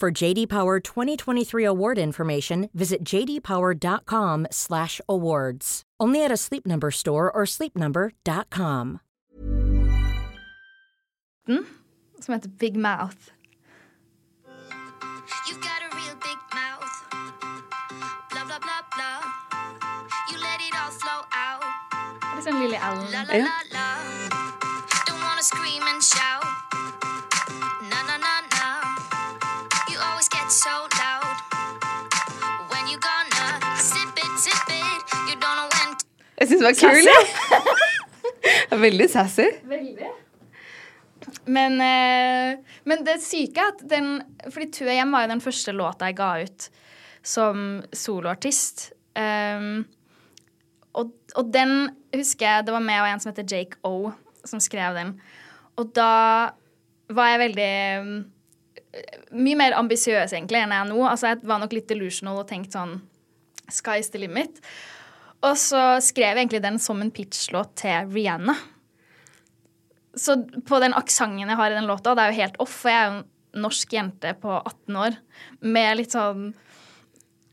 For 0.00 0.10
JD 0.10 0.48
Power 0.48 0.80
2023 0.80 1.62
award 1.64 1.98
information, 1.98 2.68
visit 2.74 3.04
jdpower.com/awards. 3.04 5.82
Only 6.00 6.24
at 6.24 6.32
a 6.32 6.36
Sleep 6.36 6.66
Number 6.66 6.90
store 6.90 7.30
or 7.30 7.44
sleepnumber.com. 7.46 9.00
Mm, 11.48 11.64
som 12.20 12.34
heter 12.34 12.48
Big 12.58 12.76
Mouth. 12.76 13.30
You've 15.48 15.60
got 15.60 15.82
a 15.84 15.88
real 15.96 16.16
big 16.20 16.38
mouth. 16.52 17.04
Blah 18.32 18.44
blah 18.44 18.58
blah 18.58 18.82
blah. 18.96 19.22
You 20.30 20.38
let 20.40 20.60
it 20.60 20.74
all 20.74 20.90
flow 20.90 21.22
out. 21.32 21.62
Det 22.34 22.40
er 22.40 22.44
sånn 22.48 22.58
Lily 22.60 22.76
Allen. 22.76 23.10
La 23.12 23.24
so 30.64 30.76
loud. 31.00 31.36
When 32.72 32.84
you 32.88 32.98
gonna 33.08 33.46
sip 33.76 34.16
it, 34.24 34.32
sip 34.44 34.68
it, 34.72 35.00
you 35.28 35.36
don't 35.42 35.56
know 35.58 35.68
when 35.76 35.90
Jeg 36.38 36.48
syns 36.48 36.62
det 36.62 36.68
var 36.68 36.76
kult. 36.80 38.06
Veldig 38.86 39.08
sassy. 39.12 39.48
Veldig. 39.68 40.08
Men, 41.44 41.76
eh, 41.84 42.56
men, 42.88 43.04
det 43.04 43.18
syke 43.24 43.60
er 43.60 43.74
at 43.74 43.84
den 43.88 44.08
Fordi 44.48 44.70
2 44.78 44.88
AM 44.94 45.12
var 45.12 45.26
jo 45.26 45.32
den 45.34 45.44
første 45.44 45.72
låta 45.76 46.08
jeg 46.08 46.16
ga 46.16 46.30
ut 46.44 46.68
som 47.24 47.82
soloartist. 47.92 48.90
Um, 49.16 49.84
og, 50.92 51.12
og, 51.36 51.52
den 51.52 51.88
husker 52.14 52.46
jeg 52.46 52.66
det 52.66 52.74
var 52.74 52.84
med 52.84 53.00
og 53.00 53.08
en 53.08 53.20
som 53.20 53.32
heter 53.32 53.48
Jake 53.48 53.80
O, 53.84 54.12
som 54.44 54.60
skrev 54.60 54.96
den. 54.96 55.16
Og 55.80 55.92
da 55.96 56.12
var 57.08 57.32
jeg 57.32 57.42
veldig 57.48 57.72
mye 59.34 59.58
mer 59.58 59.76
ambisiøs 59.78 60.32
egentlig 60.32 60.60
enn 60.60 60.74
jeg 60.74 60.84
er 60.84 60.90
nå. 60.90 61.00
Altså, 61.08 61.32
jeg 61.32 61.42
var 61.48 61.62
nok 61.62 61.74
litt 61.74 61.88
delusional 61.90 62.42
og 62.42 62.48
tenkte 62.50 62.78
sånn 62.78 62.98
Sky's 63.72 64.10
the 64.12 64.20
limit. 64.20 64.60
Og 65.44 65.58
så 65.60 65.82
skrev 66.04 66.32
jeg 66.32 66.44
egentlig 66.44 66.62
den 66.64 66.78
som 66.80 67.02
en 67.02 67.12
pitchlåt 67.12 67.74
til 67.80 68.08
Rihanna. 68.12 68.54
Så 70.14 70.38
på 70.68 70.78
den 70.82 70.94
aksenten 70.96 71.42
jeg 71.42 71.58
har 71.58 71.72
i 71.72 71.76
den 71.76 71.88
låta, 71.90 72.14
det 72.14 72.22
er 72.22 72.32
jo 72.32 72.42
helt 72.42 72.60
off, 72.62 72.74
for 72.84 72.92
jeg 72.92 73.00
er 73.00 73.08
jo 73.08 73.14
en 73.18 73.64
norsk 73.64 73.94
jente 73.94 74.34
på 74.42 74.52
18 74.60 75.00
år 75.00 75.16
med 75.74 75.98
litt 75.98 76.14
sånn 76.14 76.52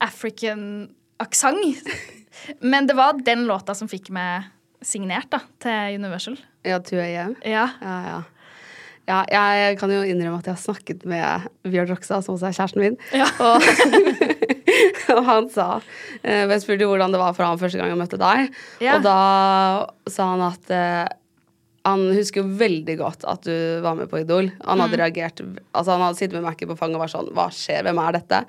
African-aksent. 0.01 1.91
Men 2.71 2.87
det 2.89 2.97
var 2.97 3.19
den 3.25 3.47
låta 3.49 3.75
som 3.77 3.89
fikk 3.91 4.11
meg 4.13 4.49
signert 4.81 5.29
da, 5.33 5.41
til 5.61 5.97
Universal. 6.01 6.37
Ja, 6.65 6.79
2AM. 6.81 7.35
Ja. 7.45 7.67
Ja, 7.81 7.97
ja. 8.07 8.21
Ja, 9.11 9.43
jeg 9.59 9.77
kan 9.81 9.91
jo 9.93 10.01
innrømme 10.07 10.39
at 10.39 10.47
jeg 10.47 10.55
har 10.55 10.61
snakket 10.63 11.05
med 11.09 11.47
Bjørn 11.67 11.89
Roxa, 11.91 12.21
som 12.23 12.35
også 12.37 12.47
er 12.49 12.55
kjæresten 12.57 12.83
min. 12.85 12.97
Ja. 13.15 13.27
Og, 13.47 13.65
og 15.17 15.23
han 15.27 15.47
sa 15.51 15.65
eh, 16.23 16.45
Jeg 16.47 16.61
spurte 16.63 16.87
hvordan 16.87 17.11
det 17.13 17.19
var 17.21 17.33
for 17.35 17.43
han 17.47 17.59
første 17.61 17.79
gang 17.81 17.91
jeg 17.91 17.99
møtte 17.99 18.19
deg. 18.21 18.53
Ja. 18.83 18.97
Og 18.97 19.03
da 19.05 19.17
sa 20.11 20.29
han 20.33 20.43
at 20.47 20.71
eh, 20.75 21.09
han 21.87 22.03
husker 22.13 22.43
jo 22.43 22.59
veldig 22.59 22.95
godt 22.99 23.23
at 23.25 23.41
du 23.47 23.55
var 23.83 23.97
med 23.97 24.09
på 24.11 24.19
Idol. 24.21 24.51
Han 24.63 24.77
Mm. 24.77 24.83
hadde 24.85 24.99
reagert 25.01 25.41
Altså 25.73 25.95
han 25.95 26.03
hadde 26.05 26.19
sittet 26.19 26.37
med 26.37 26.45
Mac-en 26.45 26.69
på 26.69 26.77
fanget 26.77 26.99
og 26.99 27.03
vært 27.07 27.15
sånn 27.15 27.31
Hva 27.33 27.47
skjer? 27.57 27.81
Hvem 27.87 28.01
er 28.03 28.17
dette? 28.19 28.43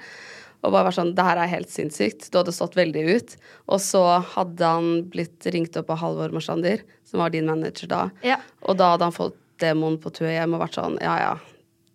Og 0.62 0.71
bare 0.75 0.85
vært 0.90 0.99
sånn 1.00 1.14
Det 1.16 1.25
her 1.26 1.40
er 1.40 1.50
helt 1.50 1.73
sinnssykt. 1.73 2.28
Du 2.31 2.37
hadde 2.38 2.52
stått 2.54 2.76
veldig 2.78 3.02
ut. 3.16 3.33
Og 3.73 3.81
så 3.83 4.02
hadde 4.37 4.69
han 4.76 4.90
blitt 5.11 5.49
ringt 5.50 5.75
opp 5.81 5.90
av 5.90 5.99
Halvor 6.04 6.31
Marsander, 6.37 6.85
som 7.09 7.19
var 7.25 7.33
din 7.35 7.49
manager 7.50 7.88
da. 7.90 8.02
Ja. 8.23 8.37
Og 8.69 8.76
da 8.78 8.92
hadde 8.92 9.09
han 9.09 9.16
fått 9.16 9.35
demoen 9.62 9.99
på 10.02 10.12
tur 10.14 10.31
hjem 10.31 10.57
og 10.57 10.64
vært 10.64 10.78
sånn 10.81 10.99
Ja, 11.02 11.16
ja. 11.23 11.33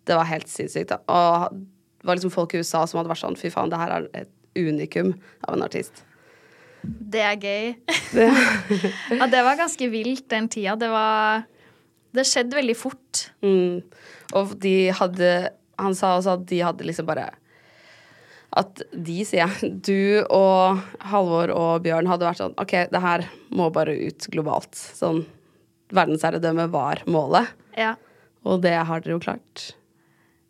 Det 0.08 0.16
var 0.16 0.30
helt 0.30 0.48
sinnssykt. 0.48 0.94
Da. 0.94 1.02
Og 1.12 1.58
det 2.00 2.08
var 2.08 2.16
liksom 2.16 2.32
folk 2.32 2.54
i 2.56 2.62
USA 2.64 2.86
som 2.88 3.02
hadde 3.02 3.12
vært 3.12 3.26
sånn 3.26 3.40
Fy 3.40 3.52
faen, 3.52 3.72
det 3.74 3.80
her 3.82 3.96
er 3.98 4.06
et 4.24 4.32
unikum 4.58 5.12
av 5.46 5.58
en 5.58 5.66
artist. 5.66 6.04
Det 6.88 7.22
er 7.24 7.36
gøy. 7.42 7.74
ja, 9.20 9.28
det 9.28 9.42
var 9.44 9.60
ganske 9.60 9.90
vilt 9.92 10.28
den 10.32 10.48
tida. 10.52 10.78
Det 10.80 10.90
var 10.92 11.44
Det 12.16 12.26
skjedde 12.28 12.58
veldig 12.58 12.78
fort. 12.78 13.28
Mm. 13.44 13.84
Og 14.38 14.56
de 14.62 14.90
hadde 14.96 15.34
Han 15.78 15.96
sa 15.96 16.16
også 16.18 16.38
at 16.38 16.48
de 16.50 16.62
hadde 16.64 16.88
liksom 16.88 17.08
bare 17.08 17.30
At 18.58 18.82
de, 18.92 19.20
sier 19.28 19.44
jeg, 19.44 19.72
du 19.90 20.24
og 20.34 20.80
Halvor 21.12 21.52
og 21.54 21.84
Bjørn 21.86 22.10
hadde 22.10 22.30
vært 22.30 22.42
sånn 22.42 22.56
OK, 22.58 22.78
det 22.94 23.04
her 23.04 23.28
må 23.52 23.70
bare 23.74 23.98
ut 24.08 24.30
globalt. 24.34 24.72
Sånn 24.74 25.26
verdensherredømme 25.96 26.68
var 26.74 27.04
målet. 27.08 27.54
Ja. 27.78 27.94
Og 28.48 28.62
det 28.64 28.74
har 28.76 29.04
dere 29.04 29.16
jo 29.16 29.22
klart. 29.24 29.72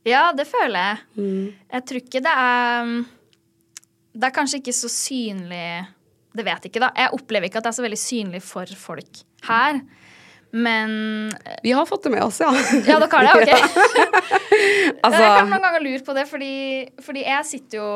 Ja, 0.08 0.29
det 0.36 0.48
føler 0.48 0.79
jeg. 0.79 0.98
Mm. 1.20 1.46
Jeg 1.74 1.86
tror 1.89 2.01
ikke 2.01 2.24
det 2.24 2.34
er 2.34 2.91
Det 4.15 4.27
er 4.29 4.36
kanskje 4.36 4.62
ikke 4.62 4.75
så 4.75 4.89
synlig 4.91 5.65
Det 6.38 6.46
vet 6.46 6.63
jeg 6.63 6.72
ikke, 6.72 6.84
da. 6.86 6.91
Jeg 6.96 7.13
opplever 7.17 7.50
ikke 7.50 7.60
at 7.60 7.67
det 7.67 7.74
er 7.74 7.77
så 7.79 7.86
veldig 7.86 8.00
synlig 8.00 8.41
for 8.46 8.77
folk 8.79 9.24
her. 9.48 9.82
Men 10.56 10.94
Vi 11.63 11.74
har 11.75 11.86
fått 11.89 12.08
det 12.08 12.13
med 12.13 12.24
oss, 12.24 12.39
ja. 12.39 12.51
Ja, 12.88 13.00
dere 13.01 13.10
har 13.12 13.44
det? 13.44 13.58
Ok. 14.58 15.03
altså, 15.06 15.20
jeg 15.22 15.34
kan 15.36 15.50
noen 15.51 15.63
ganger 15.65 15.84
lure 15.84 16.03
på 16.06 16.13
det, 16.17 16.24
fordi, 16.29 16.53
fordi 17.03 17.25
jeg 17.27 17.50
sitter 17.50 17.82
jo 17.82 17.89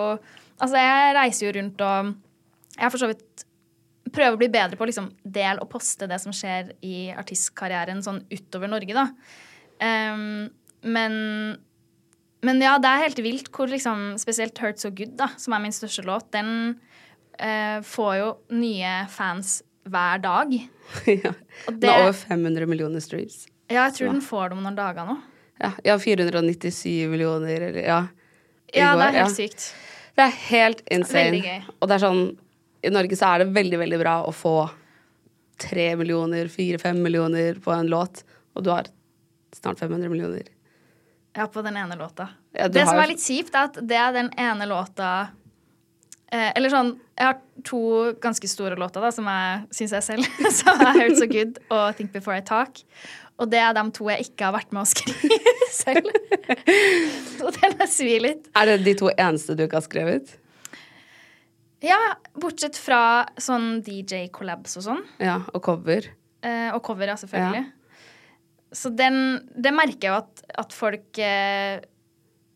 Altså, 0.61 0.77
jeg 0.77 1.15
reiser 1.17 1.47
jo 1.47 1.53
rundt 1.57 1.81
og 1.81 2.11
Jeg 2.75 2.83
har 2.83 2.91
for 2.93 3.01
så 3.01 3.09
vidt 3.09 3.45
prøver 4.13 4.35
å 4.35 4.39
bli 4.41 4.51
bedre 4.51 4.77
på 4.77 4.85
å 4.85 4.89
liksom 4.89 5.09
del 5.23 5.61
og 5.63 5.69
poste 5.71 6.07
det 6.09 6.19
som 6.23 6.35
skjer 6.35 6.73
i 6.85 7.11
artistkarrieren 7.15 8.03
sånn 8.05 8.23
utover 8.31 8.71
Norge, 8.71 8.95
da. 8.97 9.07
Um, 9.81 10.49
men 10.81 11.15
men 12.41 12.61
ja, 12.61 12.77
det 12.81 12.89
er 12.89 13.03
helt 13.03 13.19
vilt 13.21 13.51
hvor 13.53 13.69
liksom 13.69 14.15
Spesielt 14.21 14.57
Hurt 14.63 14.81
So 14.81 14.89
Good, 14.93 15.13
da, 15.19 15.29
som 15.37 15.53
er 15.53 15.61
min 15.61 15.75
største 15.75 16.05
låt, 16.07 16.31
den 16.33 16.79
uh, 17.37 17.77
får 17.85 18.13
jo 18.17 18.31
nye 18.57 18.95
fans 19.13 19.59
hver 19.89 20.21
dag. 20.23 20.55
ja. 21.25 21.33
Og 21.67 21.77
Den 21.77 21.89
har 21.89 22.07
over 22.07 22.17
500 22.17 22.69
millioner 22.69 23.03
streams. 23.03 23.45
Ja, 23.69 23.85
jeg 23.85 23.99
tror 23.99 24.11
den 24.11 24.25
får 24.25 24.49
det 24.49 24.57
om 24.57 24.65
noen 24.65 24.77
dager 24.77 25.07
nå. 25.07 25.19
Ja, 25.61 25.71
ja 25.85 25.97
497 26.01 27.07
millioner, 27.11 27.69
eller 27.69 27.85
ja. 27.85 28.01
i 28.73 28.81
Ja, 28.81 28.93
går, 28.95 29.03
det 29.03 29.07
er 29.07 29.17
helt 29.19 29.27
ja. 29.27 29.33
sykt. 29.37 29.67
Det 30.17 30.25
er 30.25 30.39
helt 30.49 30.81
insane. 30.91 31.27
Veldig 31.29 31.43
gøy. 31.45 31.75
Og 31.77 31.89
det 31.89 31.95
er 31.95 32.03
sånn 32.03 32.23
I 32.81 32.89
Norge 32.93 33.17
så 33.17 33.33
er 33.33 33.43
det 33.43 33.51
veldig, 33.55 33.79
veldig 33.81 33.99
bra 34.01 34.15
å 34.25 34.31
få 34.35 34.55
tre 35.61 35.91
millioner, 35.99 36.49
fire-fem 36.49 36.97
millioner 37.03 37.59
på 37.61 37.73
en 37.75 37.89
låt, 37.91 38.23
og 38.55 38.65
du 38.65 38.71
har 38.73 38.89
snart 39.53 39.79
500 39.79 40.09
millioner. 40.09 40.47
Ja, 41.37 41.45
på 41.47 41.61
den 41.61 41.77
ene 41.77 41.95
låta. 41.95 42.29
Ja, 42.51 42.67
det 42.67 42.79
det 42.79 42.87
som 42.89 42.99
er 42.99 43.11
litt 43.13 43.23
kjipt, 43.23 43.53
er 43.55 43.69
at 43.69 43.77
det 43.87 43.99
er 43.99 44.11
den 44.15 44.31
ene 44.39 44.65
låta 44.67 45.11
eh, 46.27 46.49
Eller 46.57 46.67
sånn 46.73 46.89
Jeg 47.15 47.23
har 47.29 47.37
to 47.63 47.79
ganske 48.19 48.49
store 48.51 48.75
låter, 48.75 48.99
da, 48.99 49.11
som 49.15 49.29
jeg 49.31 49.61
syns 49.77 49.93
jeg 49.95 50.07
selv 50.09 50.41
som 50.59 50.83
er 50.83 50.97
Hurt 50.97 51.21
So 51.21 51.29
Good 51.31 51.61
og 51.69 51.85
Think 51.95 52.11
Before 52.11 52.35
I 52.35 52.43
Talk. 52.43 52.83
Og 53.39 53.47
det 53.49 53.61
er 53.63 53.71
de 53.77 53.85
to 53.95 54.09
jeg 54.11 54.27
ikke 54.27 54.49
har 54.49 54.57
vært 54.57 54.75
med 54.75 54.83
å 54.83 54.89
skrive 54.91 55.55
selv. 55.71 56.11
Så 57.37 57.55
den 57.61 57.79
er 57.79 57.89
svir 57.89 58.27
litt. 58.27 58.51
Er 58.57 58.73
det 58.73 58.81
de 58.89 58.97
to 58.99 59.13
eneste 59.15 59.55
du 59.55 59.63
ikke 59.69 59.79
har 59.79 59.87
skrevet? 59.87 60.35
Ja, 61.81 61.97
bortsett 62.37 62.77
fra 62.77 63.25
sånn 63.41 63.79
DJ-collabs 63.85 64.77
og 64.77 64.85
sånn. 64.85 65.05
Ja, 65.21 65.39
og 65.49 65.63
cover. 65.65 66.11
Eh, 66.45 66.69
og 66.75 66.81
cover, 66.85 67.09
ja, 67.09 67.17
selvfølgelig. 67.17 67.63
Så 68.71 68.91
den, 68.95 69.15
det 69.51 69.73
merker 69.75 70.07
jeg 70.07 70.13
jo 70.13 70.19
at, 70.21 70.43
at 70.61 70.71
folk 70.71 71.19
eh, 71.19 71.81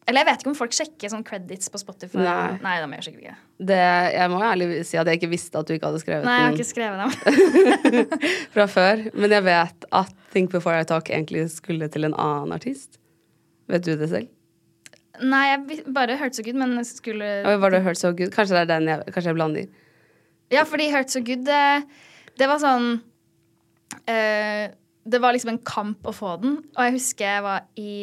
Eller 0.07 0.21
jeg 0.21 0.27
vet 0.29 0.43
ikke 0.43 0.51
om 0.53 0.55
folk 0.55 0.75
sjekker 0.77 1.11
sånn 1.11 1.25
credits 1.27 1.67
på 1.73 1.81
Spotify. 1.81 2.21
Nei. 2.21 2.53
Nei 2.63 2.75
de 2.79 2.87
gjør 2.93 3.07
sikkert 3.09 3.25
ikke. 3.25 3.35
Det, 3.71 3.81
jeg 4.15 4.31
må 4.31 4.39
ærlig 4.45 4.69
si 4.87 4.99
at 5.01 5.09
jeg 5.09 5.19
ikke 5.19 5.31
visste 5.33 5.59
at 5.59 5.67
du 5.67 5.73
ikke 5.75 5.89
hadde 5.89 6.03
skrevet 6.03 6.29
Nei, 6.29 6.37
jeg 6.37 6.45
har 6.45 6.55
ikke 6.55 6.69
skrevet 6.69 7.01
dem. 7.01 8.21
fra 8.55 8.69
før. 8.71 9.03
Men 9.17 9.35
jeg 9.35 9.47
vet 9.49 9.89
at 10.03 10.15
Think 10.31 10.53
Before 10.55 10.79
I 10.79 10.87
Talk 10.87 11.11
egentlig 11.11 11.49
skulle 11.57 11.89
til 11.91 12.07
en 12.07 12.15
annen 12.15 12.55
artist. 12.55 13.01
Vet 13.71 13.83
du 13.87 13.95
det 13.97 14.11
selv? 14.13 14.31
Nei, 15.23 15.43
jeg 15.51 15.83
bare 15.95 16.17
hørte 16.19 16.39
så 16.39 16.43
good, 16.45 16.57
men 16.59 16.75
jeg 16.79 16.85
skulle 16.89 17.27
Var 17.61 17.69
det 17.75 17.81
Hurt 17.85 17.99
So 17.99 18.11
Good? 18.11 18.31
Kanskje 18.33 18.55
det 18.57 18.61
er 18.65 18.71
den 18.73 18.87
jeg, 18.91 19.05
kanskje 19.13 19.31
jeg 19.31 19.37
blander? 19.37 19.67
Ja, 20.53 20.63
fordi 20.67 20.89
Hurt 20.93 21.13
So 21.13 21.21
Good, 21.25 21.45
det, 21.47 21.61
det 22.39 22.49
var 22.51 22.59
sånn 22.63 22.87
uh, 24.09 24.65
Det 25.05 25.21
var 25.21 25.35
liksom 25.35 25.53
en 25.55 25.61
kamp 25.65 26.05
å 26.09 26.13
få 26.15 26.35
den. 26.41 26.57
Og 26.75 26.81
jeg 26.87 26.95
husker 26.97 27.29
jeg 27.29 27.45
var 27.45 27.67
i 27.79 27.93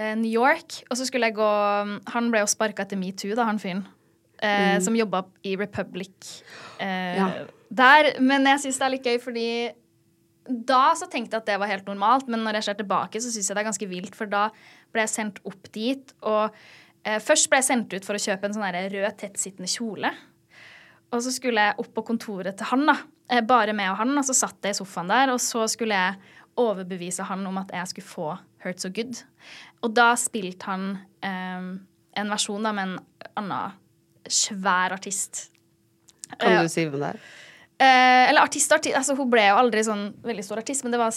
uh, 0.00 0.14
New 0.20 0.30
York, 0.30 0.80
og 0.90 0.98
så 0.98 1.06
skulle 1.08 1.30
jeg 1.30 1.38
gå 1.38 1.50
Han 2.14 2.30
ble 2.32 2.44
jo 2.44 2.50
sparka 2.50 2.86
etter 2.86 3.00
metoo, 3.00 3.34
da, 3.38 3.46
han 3.50 3.60
fyren. 3.62 3.84
Eh, 4.44 4.76
Som 4.82 4.96
jobba 4.98 5.22
i 5.46 5.54
Republic 5.56 6.42
Ja. 6.80 7.28
der. 7.70 8.10
Men 8.20 8.44
jeg 8.50 8.64
syns 8.64 8.80
det 8.80 8.84
er 8.84 8.92
litt 8.92 9.06
gøy, 9.06 9.18
fordi 9.22 9.46
da 10.44 10.92
så 10.98 11.08
tenkte 11.10 11.36
jeg 11.36 11.42
at 11.42 11.48
det 11.48 11.58
var 11.60 11.70
helt 11.70 11.88
normalt, 11.88 12.28
men 12.28 12.42
når 12.44 12.58
jeg 12.58 12.68
ser 12.68 12.78
tilbake, 12.82 13.20
så 13.20 13.32
syns 13.32 13.48
jeg 13.48 13.56
det 13.56 13.62
er 13.62 13.70
ganske 13.70 13.88
vilt, 13.88 14.16
for 14.18 14.30
da 14.30 14.46
ble 14.92 15.04
jeg 15.06 15.12
sendt 15.14 15.40
opp 15.48 15.70
dit. 15.72 16.14
Og 16.28 16.52
eh, 17.06 17.20
først 17.22 17.48
ble 17.50 17.60
jeg 17.62 17.68
sendt 17.70 17.96
ut 17.96 18.06
for 18.06 18.18
å 18.18 18.22
kjøpe 18.26 18.48
en 18.48 18.56
sånn 18.56 18.68
rød, 18.92 19.10
tettsittende 19.20 19.70
kjole. 19.70 20.12
Og 21.14 21.22
så 21.24 21.32
skulle 21.32 21.68
jeg 21.68 21.78
opp 21.80 21.92
på 21.96 22.04
kontoret 22.10 22.58
til 22.58 22.68
han, 22.72 22.84
da. 22.90 22.98
Eh, 23.32 23.44
bare 23.46 23.76
meg 23.76 23.92
og 23.94 24.00
han. 24.02 24.12
Og 24.20 24.26
så 24.28 24.36
satt 24.36 24.66
jeg 24.66 24.76
i 24.76 24.80
sofaen 24.80 25.12
der, 25.12 25.32
og 25.32 25.40
så 25.42 25.64
skulle 25.70 25.96
jeg 25.96 26.34
overbevise 26.60 27.24
han 27.26 27.46
om 27.48 27.56
at 27.62 27.72
jeg 27.74 27.90
skulle 27.90 28.10
få 28.10 28.28
Hurt 28.64 28.82
So 28.82 28.92
Good. 28.94 29.24
Og 29.84 29.96
da 29.96 30.12
spilte 30.20 30.68
han 30.68 30.90
eh, 31.24 31.72
en 32.20 32.36
versjon 32.36 32.68
da 32.68 32.74
med 32.76 32.94
en 32.94 33.32
annen 33.40 33.80
svær 34.30 34.94
artist. 34.94 35.48
Kan 36.40 36.64
du 36.64 36.70
si 36.72 36.86
hvem 36.86 37.00
det 37.00 37.14
er? 37.14 37.24
Eh, 37.84 38.24
eller 38.30 38.44
artist, 38.46 38.72
artist 38.72 38.96
altså 38.96 39.16
Hun 39.18 39.28
ble 39.32 39.44
jo 39.50 39.56
aldri 39.60 39.82
sånn 39.86 40.06
veldig 40.24 40.44
stor 40.46 40.60
artist, 40.62 40.84
men 40.86 40.94
det 40.94 41.00
var 41.02 41.12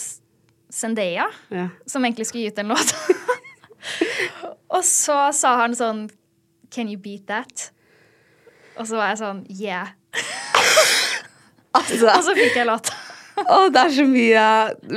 Zendaya 0.74 1.26
Ja. 1.54 1.68
som 1.88 2.04
egentlig 2.04 2.26
skulle 2.28 2.44
gi 2.44 2.52
ut 2.52 2.58
en 2.60 2.72
låt. 2.74 2.90
og 4.76 4.82
så 4.84 5.18
sa 5.36 5.54
han 5.62 5.76
sånn 5.78 6.06
Can 6.74 6.90
you 6.92 6.98
beat 7.00 7.24
that? 7.30 7.70
Og 8.76 8.84
så 8.90 8.98
var 9.00 9.14
jeg 9.14 9.22
sånn 9.22 9.44
Yeah. 9.48 9.94
Altså, 11.78 12.08
Og 12.10 12.24
så 12.26 12.32
fikk 12.36 12.56
jeg 12.58 12.66
låta. 12.66 12.94
Å, 13.38 13.58
det 13.70 13.80
er 13.84 13.92
så 13.94 14.04
mye 14.08 14.44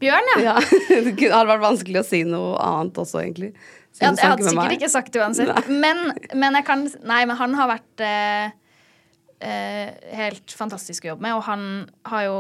Bjørn, 0.02 0.32
ja. 0.34 0.40
Ja. 0.42 0.56
Det 1.06 1.30
hadde 1.30 1.46
vært 1.52 1.64
vanskelig 1.64 2.02
å 2.02 2.08
si 2.08 2.24
noe 2.26 2.56
annet 2.66 2.98
også, 2.98 3.22
egentlig. 3.22 3.52
ja 4.00 4.10
jeg 4.10 4.18
hadde 4.18 4.48
sikkert 4.48 4.58
meg. 4.58 4.76
ikke 4.80 4.90
sagt 4.92 5.14
det 5.14 5.22
uansett. 5.22 5.70
Men, 5.70 6.12
men 6.34 6.58
jeg 6.58 6.68
kan 6.68 6.88
Nei, 7.06 7.22
men 7.30 7.38
han 7.38 7.56
har 7.60 7.70
vært 7.70 8.04
eh, 8.06 8.54
eh, 9.46 9.94
helt 10.18 10.56
fantastisk 10.58 11.06
å 11.06 11.14
jobbe 11.14 11.28
med, 11.28 11.38
og 11.38 11.46
han 11.50 11.66
har 12.10 12.28
jo 12.30 12.38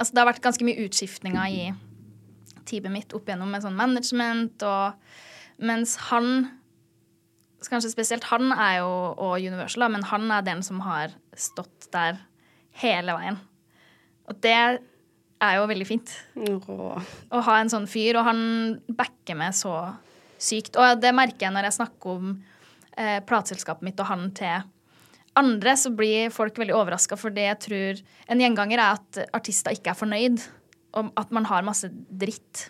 Altså, 0.00 0.14
det 0.16 0.22
har 0.22 0.30
vært 0.30 0.42
ganske 0.42 0.64
mye 0.64 0.86
utskiftninger 0.86 1.52
i 1.52 1.64
teamet 2.66 2.94
mitt 2.94 3.12
opp 3.14 3.26
igjennom 3.28 3.50
med 3.52 3.62
sånn 3.62 3.76
management 3.76 4.64
og 4.66 5.62
Mens 5.62 5.98
han 6.08 6.48
Kanskje 7.68 7.92
spesielt 7.92 8.24
han 8.26 8.48
er 8.56 8.80
jo 8.80 8.88
og 9.12 9.36
Universal, 9.38 9.84
men 9.92 10.02
han 10.08 10.24
er 10.34 10.42
den 10.42 10.64
som 10.66 10.80
har 10.82 11.12
stått 11.38 11.86
der 11.94 12.16
hele 12.80 13.14
veien. 13.14 13.36
Og 14.30 14.38
det 14.44 14.54
er 15.42 15.56
jo 15.58 15.68
veldig 15.70 15.86
fint 15.88 16.12
Åh. 16.38 17.12
å 17.34 17.42
ha 17.48 17.58
en 17.58 17.70
sånn 17.72 17.88
fyr, 17.90 18.18
og 18.20 18.28
han 18.28 18.42
backer 18.86 19.38
meg 19.38 19.56
så 19.58 19.74
sykt. 20.42 20.78
Og 20.78 21.00
det 21.02 21.14
merker 21.16 21.48
jeg 21.48 21.54
når 21.54 21.68
jeg 21.68 21.78
snakker 21.80 22.14
om 22.16 22.36
eh, 22.96 23.18
plateselskapet 23.26 23.86
mitt 23.86 24.00
og 24.02 24.10
han 24.10 24.28
til 24.36 24.62
andre, 25.38 25.76
så 25.80 25.92
blir 25.96 26.32
folk 26.34 26.58
veldig 26.60 26.76
overraska, 26.76 27.16
for 27.16 27.32
det 27.32 27.46
jeg 27.46 27.60
tror 27.66 28.02
En 28.28 28.42
gjenganger 28.42 28.80
er 28.82 28.98
at 28.98 29.22
artister 29.32 29.74
ikke 29.74 29.94
er 29.94 29.98
fornøyd, 29.98 30.44
og 30.98 31.08
at 31.18 31.32
man 31.32 31.48
har 31.48 31.64
masse 31.64 31.88
dritt 31.88 32.66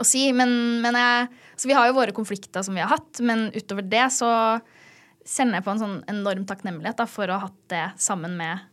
å 0.00 0.06
si. 0.06 0.30
Men, 0.36 0.80
men 0.84 0.96
jeg, 0.96 1.28
så 1.56 1.68
vi 1.68 1.76
har 1.76 1.88
jo 1.88 1.98
våre 1.98 2.16
konflikter 2.16 2.64
som 2.64 2.76
vi 2.76 2.82
har 2.84 2.92
hatt, 2.92 3.20
men 3.24 3.50
utover 3.54 3.84
det 3.84 4.08
så 4.16 4.30
kjenner 5.26 5.58
jeg 5.58 5.66
på 5.66 5.74
en 5.74 5.82
sånn 5.82 6.00
enorm 6.10 6.46
takknemlighet 6.48 6.98
da, 7.00 7.06
for 7.10 7.28
å 7.28 7.38
ha 7.38 7.48
hatt 7.48 7.62
det 7.72 7.86
sammen 8.00 8.36
med 8.38 8.64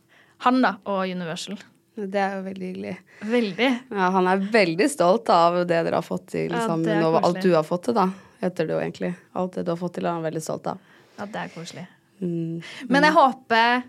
han 0.44 0.60
da, 0.64 0.76
og 0.88 1.08
Universal. 1.08 1.58
Det 1.94 2.18
er 2.18 2.38
jo 2.38 2.42
veldig 2.48 2.68
hyggelig. 2.72 2.94
Veldig. 3.30 3.68
Ja, 3.94 4.08
han 4.16 4.26
er 4.30 4.40
veldig 4.54 4.88
stolt 4.90 5.30
av 5.30 5.60
det 5.62 5.68
dere 5.86 6.00
har 6.00 6.06
fått 6.06 6.26
til 6.32 6.50
Ja, 6.50 6.64
sammen, 6.66 7.04
og 7.06 7.20
alt 7.20 7.42
du 7.44 7.52
har 7.54 7.66
fått 7.66 7.86
til, 7.88 7.94
da. 7.98 8.08
Heter 8.42 8.66
det 8.66 8.74
jo 8.74 8.80
egentlig. 8.82 9.12
Alt 9.38 9.58
det 9.58 9.66
du 9.68 9.70
har 9.72 9.78
fått 9.80 9.94
til, 9.98 10.08
er 10.08 10.16
han 10.16 10.26
veldig 10.26 10.42
stolt 10.42 10.66
av. 10.72 10.82
Ja, 11.20 11.28
det 11.30 11.44
er 11.44 11.52
koselig. 11.54 11.86
Mm. 12.18 12.58
Men 12.90 13.06
jeg 13.06 13.14
håper, 13.14 13.84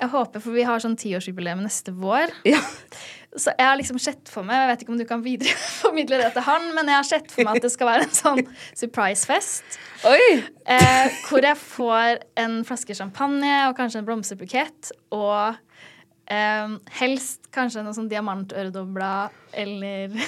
jeg 0.00 0.10
håper, 0.14 0.42
for 0.46 0.56
vi 0.56 0.64
har 0.64 0.80
sånn 0.82 0.96
tiårsjubileum 1.00 1.60
neste 1.66 1.92
vår. 1.96 2.32
Ja. 2.48 2.62
Så 3.34 3.50
jeg 3.58 3.66
har 3.66 3.74
liksom 3.74 3.98
sett 3.98 4.30
for 4.30 4.46
meg, 4.46 4.60
jeg 4.62 4.68
vet 4.70 4.82
ikke 4.84 4.92
om 4.94 4.98
du 5.00 5.06
kan 5.08 5.22
videreformidle 5.24 6.20
det 6.20 6.28
til 6.36 6.44
han, 6.46 6.68
men 6.76 6.86
jeg 6.86 7.00
har 7.00 7.06
sett 7.08 7.32
for 7.34 7.42
meg 7.42 7.58
at 7.58 7.66
det 7.66 7.72
skal 7.74 7.88
være 7.90 8.06
en 8.06 8.14
sånn 8.14 8.42
surprise-fest. 8.78 9.78
Eh, 10.06 11.16
hvor 11.26 11.42
jeg 11.42 11.58
får 11.58 12.22
en 12.44 12.60
flaske 12.68 12.94
champagne 12.94 13.56
og 13.66 13.74
kanskje 13.78 14.04
en 14.04 14.06
blomsterbukett. 14.06 14.92
Og 15.16 15.58
eh, 16.30 16.74
helst 17.00 17.50
kanskje 17.54 17.82
noe 17.84 17.94
sånn 17.96 18.08
diamantøredobler 18.12 19.30
eller 19.52 20.14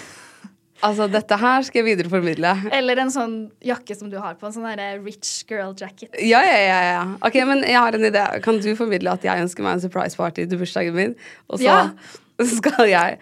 Altså, 0.84 1.06
dette 1.08 1.32
her 1.40 1.62
skal 1.64 1.80
jeg 1.80 1.86
videreformidle. 1.96 2.50
Eller 2.76 2.98
en 3.00 3.08
sånn 3.10 3.36
jakke 3.64 3.94
som 3.96 4.10
du 4.12 4.18
har 4.20 4.34
på. 4.36 4.44
En 4.44 4.52
sånn 4.52 4.66
der 4.76 4.98
rich 5.00 5.30
girl 5.48 5.72
jacket. 5.80 6.12
Ja, 6.20 6.42
ja, 6.44 6.58
ja, 6.60 6.80
ja. 6.90 6.98
Ok, 7.24 7.38
men 7.48 7.62
jeg 7.64 7.78
har 7.80 7.96
en 7.96 8.04
idé. 8.04 8.24
Kan 8.44 8.60
du 8.60 8.68
formidle 8.76 9.14
at 9.16 9.24
jeg 9.24 9.40
ønsker 9.46 9.64
meg 9.64 9.78
en 9.78 9.82
surprise 9.86 10.20
party 10.20 10.44
til 10.44 10.60
bursdagen 10.60 10.92
min? 10.94 11.14
Og 11.48 11.62
så 11.62 11.64
Ja. 11.64 11.78
skal 12.58 12.90
jeg 12.92 13.16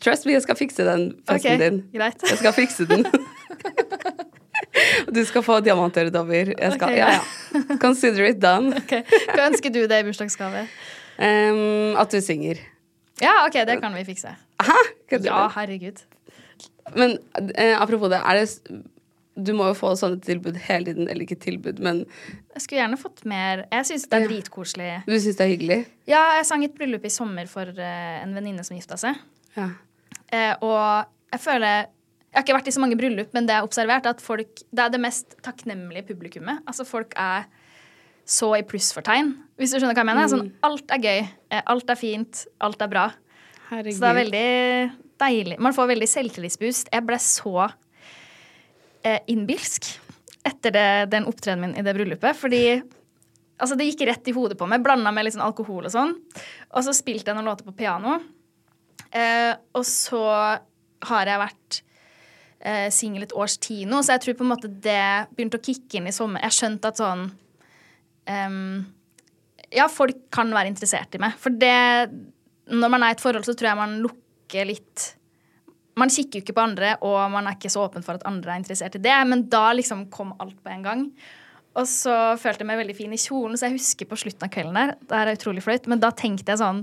Trust 0.00 0.24
me, 0.24 0.32
jeg 0.32 0.40
skal 0.46 0.56
fikse 0.56 0.86
den 0.88 1.10
festen 1.28 1.52
Ok, 1.52 1.60
din. 1.60 1.82
greit. 1.92 2.22
Jeg 2.30 2.38
skal 2.40 2.56
fikse 2.56 2.86
den. 2.88 3.04
Du 5.12 5.20
skal 5.28 5.42
få 5.44 5.58
diamantøredobber. 5.64 6.54
Jeg 6.56 6.72
skal, 6.74 6.88
Ok, 6.88 6.96
ja, 6.96 7.10
ja. 7.12 7.76
Consider 7.80 8.24
it 8.30 8.40
done. 8.42 8.72
Ok, 8.80 8.92
Hva 9.34 9.46
ønsker 9.50 9.72
du 9.72 9.82
deg 9.88 10.00
i 10.00 10.06
bursdagsgave? 10.08 10.64
Em, 11.18 11.96
at 11.96 12.12
du 12.12 12.20
synger. 12.20 12.60
Ja, 13.22 13.46
OK, 13.46 13.56
det 13.68 13.78
kan 13.80 13.94
vi 13.96 14.04
fikse. 14.04 14.34
Hæ? 14.60 14.76
Ja, 15.24 15.46
herregud. 15.54 16.02
Men 16.96 17.16
uh, 17.38 17.76
apropos 17.80 18.10
det, 18.12 18.20
er 18.20 18.38
det 18.42 18.82
Du 19.36 19.50
må 19.56 19.66
jo 19.68 19.74
få 19.76 19.90
sånne 19.98 20.20
tilbud 20.24 20.56
hele 20.68 20.86
tiden. 20.92 21.08
Eller 21.10 21.26
ikke 21.26 21.38
tilbud, 21.40 21.80
men 21.84 22.04
Jeg 22.54 22.62
skulle 22.64 22.80
gjerne 22.80 22.96
fått 23.00 23.24
mer. 23.28 23.66
Jeg 23.72 23.88
syns 23.90 24.06
det 24.08 24.20
er 24.20 24.28
dritkoselig. 24.30 24.92
du 25.06 25.16
syns 25.20 25.36
det 25.36 25.44
er 25.44 25.50
hyggelig? 25.52 25.80
Ja, 26.08 26.22
jeg 26.38 26.46
sang 26.48 26.64
et 26.64 26.76
bryllup 26.76 27.04
i 27.04 27.12
sommer 27.12 27.50
for 27.50 27.68
eh, 27.68 28.22
en 28.22 28.32
venninne 28.36 28.64
som 28.64 28.78
gifta 28.78 28.96
seg. 29.00 29.18
Ja. 29.56 29.68
Eh, 30.32 30.54
og 30.64 31.04
jeg 31.32 31.40
føler 31.42 31.76
Jeg 31.86 32.40
har 32.40 32.44
ikke 32.44 32.56
vært 32.58 32.66
i 32.68 32.72
så 32.76 32.80
mange 32.82 32.96
bryllup, 33.00 33.30
men 33.32 33.46
det 33.48 33.54
jeg 33.54 33.62
har 33.62 33.68
observert, 33.68 34.06
er 34.06 34.16
at 34.16 34.20
folk 34.24 34.62
Det 34.70 34.82
er 34.84 34.90
det 34.92 35.00
mest 35.00 35.36
takknemlige 35.44 36.08
publikummet. 36.12 36.60
Altså, 36.66 36.84
folk 36.84 37.12
er 37.16 37.44
så 38.26 38.48
i 38.58 38.64
plussfortegn, 38.66 39.28
hvis 39.56 39.70
du 39.72 39.78
skjønner 39.78 39.94
hva 39.94 40.02
jeg 40.02 40.08
mener. 40.10 40.30
Sånn, 40.32 40.48
alt 40.66 40.90
er 40.90 41.02
gøy. 41.04 41.20
eh, 41.54 41.62
Alt 41.70 41.90
er 41.92 41.98
fint. 42.00 42.40
Alt 42.66 42.80
er 42.82 42.90
bra. 42.90 43.04
Herregud. 43.70 43.94
Så 43.94 44.02
det 44.02 44.08
er 44.10 44.18
veldig 44.18 44.46
deilig. 45.22 45.58
Man 45.62 45.74
får 45.76 45.92
veldig 45.92 46.08
selvtillitsboost. 46.10 46.90
Jeg 46.92 47.06
ble 47.06 47.18
så 47.22 47.54
eh, 49.06 49.20
innbilsk 49.30 49.88
etter 50.46 50.74
det, 50.74 50.86
den 51.14 51.26
opptredenen 51.30 51.70
min 51.72 51.78
i 51.78 51.86
det 51.86 51.94
bryllupet. 51.96 52.36
Fordi 52.38 52.62
altså, 53.58 53.78
det 53.78 53.88
gikk 53.92 54.04
rett 54.10 54.28
i 54.30 54.34
hodet 54.36 54.58
på 54.58 54.68
meg. 54.70 54.82
Blanda 54.84 55.12
med 55.14 55.26
litt 55.26 55.34
sånn 55.38 55.46
alkohol 55.46 55.86
og 55.88 55.94
sånn. 55.94 56.14
Og 56.74 56.86
så 56.86 56.94
spilte 56.94 57.30
jeg 57.32 57.38
noen 57.38 57.50
låter 57.50 57.66
på 57.66 57.74
piano. 57.78 58.18
Eh, 59.14 59.54
og 59.74 59.86
så 59.86 60.22
har 61.06 61.30
jeg 61.30 61.38
vært 61.42 61.80
eh, 62.60 62.86
singel 62.94 63.22
et 63.26 63.34
års 63.38 63.54
tid 63.62 63.86
nå, 63.88 64.00
så 64.02 64.16
jeg 64.16 64.22
tror 64.24 64.36
på 64.38 64.44
en 64.46 64.50
måte 64.50 64.70
det 64.82 65.00
begynte 65.36 65.60
å 65.60 65.62
kicke 65.62 65.98
inn 66.00 66.08
i 66.10 66.14
sommer. 66.14 66.42
Jeg 66.46 66.56
skjønte 66.56 66.90
at 66.90 66.98
sånn 67.00 67.26
ehm, 68.30 68.84
Ja, 69.74 69.88
folk 69.90 70.28
kan 70.30 70.52
være 70.54 70.70
interessert 70.70 71.16
i 71.16 71.20
meg. 71.22 71.34
For 71.42 71.50
det 71.50 72.10
Når 72.70 72.90
man 72.90 73.02
er 73.02 73.14
i 73.14 73.16
et 73.16 73.22
forhold, 73.22 73.46
så 73.46 73.54
tror 73.54 73.72
jeg 73.72 73.80
man 73.80 73.98
lukker 74.04 74.68
litt 74.68 75.14
Man 75.96 76.12
kikker 76.12 76.38
jo 76.38 76.44
ikke 76.44 76.56
på 76.58 76.66
andre, 76.66 76.96
og 77.00 77.30
man 77.32 77.46
er 77.46 77.56
ikke 77.56 77.72
så 77.72 77.86
åpen 77.86 78.04
for 78.04 78.18
at 78.18 78.26
andre 78.28 78.52
er 78.52 78.60
interessert 78.60 78.98
i 78.98 79.00
det, 79.00 79.16
men 79.26 79.46
da 79.48 79.70
liksom 79.72 80.10
kom 80.12 80.34
alt 80.38 80.58
på 80.60 80.68
en 80.68 80.82
gang. 80.84 81.04
Og 81.72 81.86
så 81.88 82.36
følte 82.36 82.60
jeg 82.60 82.68
meg 82.68 82.82
veldig 82.82 82.96
fin 82.98 83.14
i 83.16 83.20
kjolen, 83.20 83.56
så 83.56 83.70
jeg 83.70 83.78
husker 83.78 84.08
på 84.10 84.18
slutten 84.20 84.44
av 84.44 84.52
kvelden 84.52 84.76
der 84.76 84.92
Det 85.00 85.16
er 85.22 85.32
utrolig 85.32 85.64
flaut, 85.64 85.88
men 85.88 86.02
da 86.02 86.10
tenkte 86.12 86.52
jeg 86.52 86.60
sånn 86.60 86.82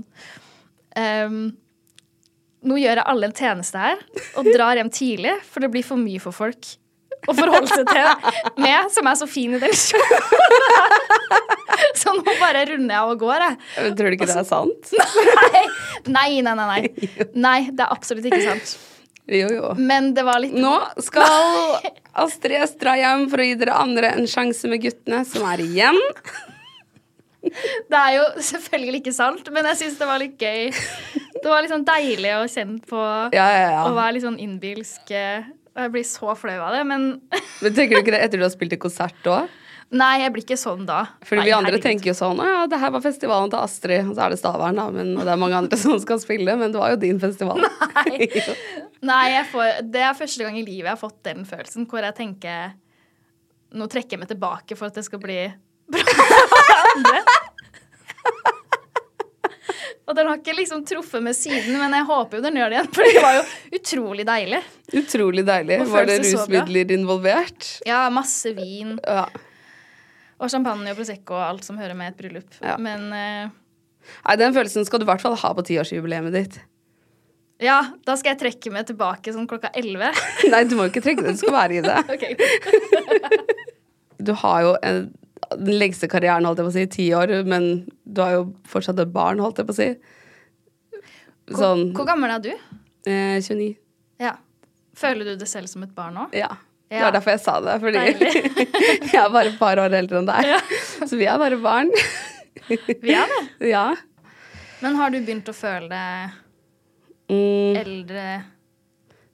um, 0.98 1.38
nå 2.64 2.78
gjør 2.80 3.00
jeg 3.00 3.08
alle 3.10 3.28
en 3.28 3.36
tjeneste 3.36 3.80
her 3.80 4.00
og 4.40 4.48
drar 4.48 4.78
hjem 4.78 4.90
tidlig, 4.94 5.34
for 5.46 5.64
det 5.64 5.70
blir 5.72 5.84
for 5.86 6.00
mye 6.00 6.22
for 6.22 6.36
folk 6.36 6.70
å 7.28 7.34
forholde 7.36 7.70
seg 7.70 7.88
til 7.88 8.62
meg, 8.64 8.90
som 8.94 9.08
er 9.10 9.18
så 9.20 9.28
fin 9.30 9.56
i 9.56 9.60
den 9.62 9.74
kjolen. 9.74 10.24
Så 11.98 12.12
nå 12.14 12.22
bare 12.38 12.64
runder 12.68 12.94
jeg 12.94 13.00
av 13.00 13.10
og 13.12 13.20
går, 13.22 13.42
jeg. 13.44 13.56
Men 13.82 13.94
Tror 13.98 14.10
du 14.10 14.16
ikke 14.16 14.28
det 14.30 14.36
er 14.40 14.46
sant? 14.46 14.90
Nei, 16.16 16.40
nei, 16.44 16.54
nei. 16.54 16.66
Nei, 16.66 17.04
nei 17.46 17.58
det 17.70 17.84
er 17.84 17.92
absolutt 17.94 18.26
ikke 18.28 18.42
sant. 18.44 18.74
Jo, 19.30 19.48
jo. 19.48 19.70
Men 19.80 20.10
det 20.16 20.24
var 20.26 20.42
litt 20.42 20.52
Nå 20.52 20.74
skal 21.00 21.78
Astrid 22.20 22.58
S 22.60 22.74
dra 22.80 22.92
hjem 23.00 23.24
for 23.32 23.40
å 23.40 23.46
gi 23.46 23.54
dere 23.56 23.78
andre 23.80 24.10
en 24.18 24.28
sjanse 24.28 24.68
med 24.68 24.82
guttene 24.84 25.22
som 25.28 25.46
er 25.48 25.62
igjen. 25.64 26.00
Det 27.44 27.98
er 27.98 28.12
jo 28.18 28.24
selvfølgelig 28.50 29.00
ikke 29.02 29.16
sant, 29.16 29.48
men 29.52 29.66
jeg 29.72 29.80
syns 29.82 29.98
det 30.00 30.08
var 30.08 30.20
litt 30.20 30.36
gøy. 30.40 30.70
Det 31.40 31.48
var 31.48 31.64
litt 31.64 31.72
sånn 31.72 31.84
deilig 31.88 32.30
å 32.38 32.44
kjenne 32.48 32.80
på 32.88 33.00
Ja, 33.36 33.48
ja, 33.48 33.66
ja. 33.74 33.82
å 33.88 33.96
være 33.96 34.16
litt 34.16 34.24
sånn 34.24 34.40
innbilsk. 34.40 35.12
Og 35.74 35.82
jeg 35.82 35.92
blir 35.96 36.06
så 36.06 36.34
flau 36.38 36.56
av 36.62 36.74
det, 36.76 36.84
men 36.86 37.04
Men 37.64 37.76
tenker 37.76 37.96
du 37.98 38.02
ikke 38.04 38.14
det 38.14 38.22
etter 38.24 38.40
du 38.40 38.46
har 38.46 38.52
spilt 38.54 38.74
i 38.76 38.80
konsert 38.80 39.30
òg? 39.30 39.50
Nei, 39.94 40.14
jeg 40.22 40.32
blir 40.32 40.42
ikke 40.46 40.56
sånn 40.58 40.86
da. 40.88 41.00
Fordi 41.26 41.42
Nei, 41.42 41.46
vi 41.50 41.54
andre 41.54 41.74
herregud. 41.74 41.84
tenker 41.84 42.08
jo 42.08 42.14
sånn 42.18 42.40
Å 42.40 42.46
ja, 42.48 42.60
det 42.70 42.78
her 42.80 42.90
var 42.94 43.02
festivalen 43.04 43.52
til 43.52 43.60
Astrid, 43.60 44.08
og 44.08 44.16
så 44.16 44.24
er 44.24 44.32
det 44.32 44.38
Stavern, 44.40 44.78
da. 44.80 44.86
Men, 44.94 45.12
det 45.20 45.28
er 45.30 45.40
mange 45.40 45.58
andre 45.58 45.78
som 45.82 45.98
skal 46.02 46.22
spille, 46.22 46.56
men 46.60 46.72
det 46.74 46.80
var 46.80 46.94
jo 46.94 47.00
din 47.04 47.20
festival. 47.22 47.60
Nei. 47.60 48.30
Nei, 49.04 49.26
får, 49.50 49.84
det 49.94 50.02
er 50.06 50.16
første 50.18 50.46
gang 50.46 50.56
i 50.58 50.64
livet 50.64 50.88
jeg 50.88 50.94
har 50.94 51.00
fått 51.00 51.20
den 51.28 51.44
følelsen 51.48 51.86
hvor 51.90 52.06
jeg 52.06 52.16
tenker 52.16 52.72
Nå 53.74 53.88
trekker 53.90 54.14
jeg 54.14 54.22
meg 54.22 54.30
tilbake 54.30 54.76
for 54.78 54.86
at 54.88 54.96
det 54.96 55.02
skal 55.02 55.18
bli 55.22 55.38
bra 55.90 56.04
for 56.06 56.82
andre. 56.94 57.22
Og 60.14 60.18
den 60.20 60.28
har 60.30 60.36
ikke 60.38 60.52
liksom 60.54 60.84
truffet 60.86 61.22
med 61.26 61.34
siden, 61.34 61.74
men 61.80 61.90
jeg 61.96 62.06
håper 62.06 62.38
jo 62.38 62.42
den 62.44 62.58
gjør 62.60 62.68
det 62.70 62.76
igjen. 62.76 62.90
For 62.94 63.08
det 63.08 63.22
var 63.24 63.32
jo 63.34 63.78
utrolig 63.80 64.26
deilig. 64.28 64.60
Utrolig 65.00 65.42
deilig. 65.48 65.78
Var 65.90 66.06
det 66.06 66.18
rusmidler 66.22 66.92
involvert? 66.94 67.70
Ja, 67.88 68.04
masse 68.14 68.52
vin 68.54 68.92
Ja. 69.02 69.24
og 70.38 70.52
champagne 70.52 70.92
og 70.92 71.00
prosecco 71.00 71.34
og 71.34 71.42
alt 71.48 71.66
som 71.66 71.80
hører 71.82 71.98
med 71.98 72.12
et 72.12 72.20
bryllup. 72.22 72.54
Ja. 72.62 72.76
Men 72.78 73.08
uh, 73.10 73.50
Nei, 74.28 74.36
den 74.38 74.54
følelsen 74.54 74.86
skal 74.86 75.02
du 75.02 75.08
i 75.08 75.10
hvert 75.10 75.24
fall 75.24 75.34
ha 75.42 75.50
på 75.58 75.66
tiårsjubileet 75.66 76.30
ditt. 76.36 76.60
ja, 77.64 77.80
da 78.06 78.14
skal 78.20 78.36
jeg 78.36 78.42
trekke 78.44 78.70
meg 78.70 78.86
tilbake 78.86 79.34
sånn 79.34 79.50
klokka 79.50 79.72
elleve. 79.74 80.12
Nei, 80.54 80.62
du 80.70 80.76
må 80.78 80.86
ikke 80.92 81.02
trekke 81.02 81.26
deg, 81.26 81.34
du 81.34 81.42
skal 81.42 81.58
være 81.58 81.80
i 81.80 81.82
det. 81.82 81.98
Du 84.24 84.30
har 84.40 84.62
jo 84.62 84.76
en, 84.86 85.08
den 85.52 85.78
lengste 85.80 86.08
karrieren, 86.10 86.44
holdt 86.48 86.58
jeg 86.62 86.66
på 86.68 86.72
å 86.72 86.76
si, 86.76 86.86
ti 86.92 87.06
år, 87.16 87.32
men 87.48 87.66
du 88.04 88.20
har 88.22 88.32
jo 88.38 88.44
fortsatt 88.70 88.98
et 89.02 89.12
barn, 89.14 89.40
holdt 89.42 89.58
jeg 89.62 89.66
på 89.68 89.74
å 89.74 89.78
si. 89.78 89.88
Sånn 91.54 91.90
Hvor 91.96 92.06
gammel 92.08 92.32
er 92.32 92.40
du? 92.44 92.52
eh, 93.10 93.40
29. 93.44 93.74
Ja. 94.22 94.36
Føler 94.96 95.24
du 95.32 95.34
det 95.40 95.48
selv 95.50 95.68
som 95.68 95.82
et 95.84 95.92
barn 95.94 96.14
nå? 96.16 96.28
Ja. 96.32 96.52
Det 96.94 97.00
var 97.02 97.14
derfor 97.16 97.32
jeg 97.34 97.40
sa 97.42 97.56
det, 97.64 97.74
fordi 97.82 97.98
jeg 99.10 99.18
er 99.18 99.32
bare 99.34 99.50
et 99.50 99.58
par 99.58 99.80
år 99.82 99.94
eldre 99.98 100.20
enn 100.20 100.28
deg. 100.28 100.52
Så 101.02 101.16
vi 101.18 101.26
er 101.26 101.40
bare 101.42 101.56
barn. 101.58 101.90
Vi 102.68 103.12
er 103.16 103.26
det. 103.32 103.42
Ja. 103.74 103.88
Men 104.84 104.96
har 105.00 105.10
du 105.10 105.18
begynt 105.24 105.48
å 105.50 105.56
føle 105.56 105.88
deg 105.90 106.40
Mm. 107.24 107.72
eldre 107.80 108.22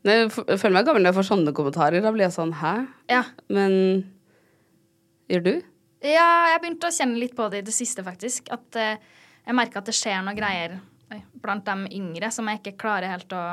Nei, 0.06 0.12
jeg 0.22 0.30
føler 0.62 0.74
meg 0.76 0.84
gammel 0.86 1.02
når 1.02 1.08
jeg 1.10 1.16
får 1.16 1.26
sånne 1.26 1.52
kommentarer. 1.58 1.98
Da 2.04 2.12
blir 2.14 2.22
jeg 2.22 2.32
sånn 2.36 2.52
hæ? 2.60 2.70
Ja. 3.10 3.24
Men 3.50 3.72
gjør 5.28 5.42
du? 5.48 5.50
Ja, 6.00 6.28
jeg 6.54 6.60
begynte 6.62 6.88
å 6.88 6.94
kjenne 6.94 7.20
litt 7.20 7.34
på 7.36 7.48
det 7.52 7.60
i 7.60 7.66
det 7.66 7.74
siste, 7.76 8.04
faktisk. 8.06 8.48
At 8.54 8.78
eh, 8.80 9.00
jeg 9.44 9.56
merker 9.56 9.82
at 9.82 9.90
det 9.90 9.96
skjer 9.96 10.22
noen 10.24 10.38
greier 10.38 10.78
oi, 11.12 11.20
blant 11.42 11.66
de 11.66 11.90
yngre 11.98 12.30
som 12.32 12.48
jeg 12.48 12.60
ikke 12.60 12.78
klarer 12.80 13.12
helt 13.12 13.34
å 13.36 13.44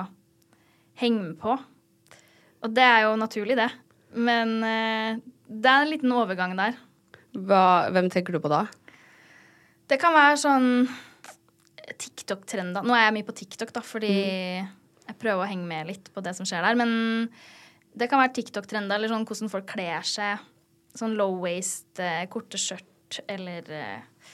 henge 1.01 1.23
med 1.23 1.35
på. 1.41 1.57
Og 2.65 2.73
det 2.73 2.85
er 2.85 3.03
jo 3.05 3.17
naturlig, 3.19 3.57
det. 3.59 3.69
Men 4.17 4.57
eh, 4.65 5.19
det 5.47 5.71
er 5.71 5.83
en 5.83 5.91
liten 5.91 6.15
overgang 6.15 6.55
der. 6.57 6.79
Hva, 7.37 7.89
hvem 7.93 8.09
tenker 8.13 8.35
du 8.35 8.41
på 8.41 8.51
da? 8.51 8.63
Det 9.87 9.99
kan 10.01 10.15
være 10.15 10.39
sånn 10.41 10.71
TikTok-trender. 11.87 12.83
Nå 12.83 12.95
er 12.95 13.07
jeg 13.07 13.15
mye 13.19 13.27
på 13.27 13.35
TikTok, 13.37 13.71
da, 13.75 13.83
fordi 13.85 14.15
jeg 14.17 15.19
prøver 15.21 15.43
å 15.43 15.49
henge 15.49 15.67
med 15.67 15.91
litt 15.91 16.11
på 16.13 16.23
det 16.23 16.33
som 16.35 16.47
skjer 16.47 16.65
der. 16.65 16.79
Men 16.79 17.29
det 17.97 18.09
kan 18.11 18.21
være 18.21 18.35
TikTok-trender, 18.39 18.97
eller 18.97 19.11
sånn 19.11 19.27
hvordan 19.27 19.51
folk 19.51 19.69
kler 19.71 20.07
seg. 20.07 20.43
Sånn 20.97 21.17
low 21.19 21.35
waist, 21.43 21.89
eh, 22.01 22.25
korte 22.31 22.59
skjørt, 22.61 23.21
eller 23.29 23.71
eh, 23.73 24.29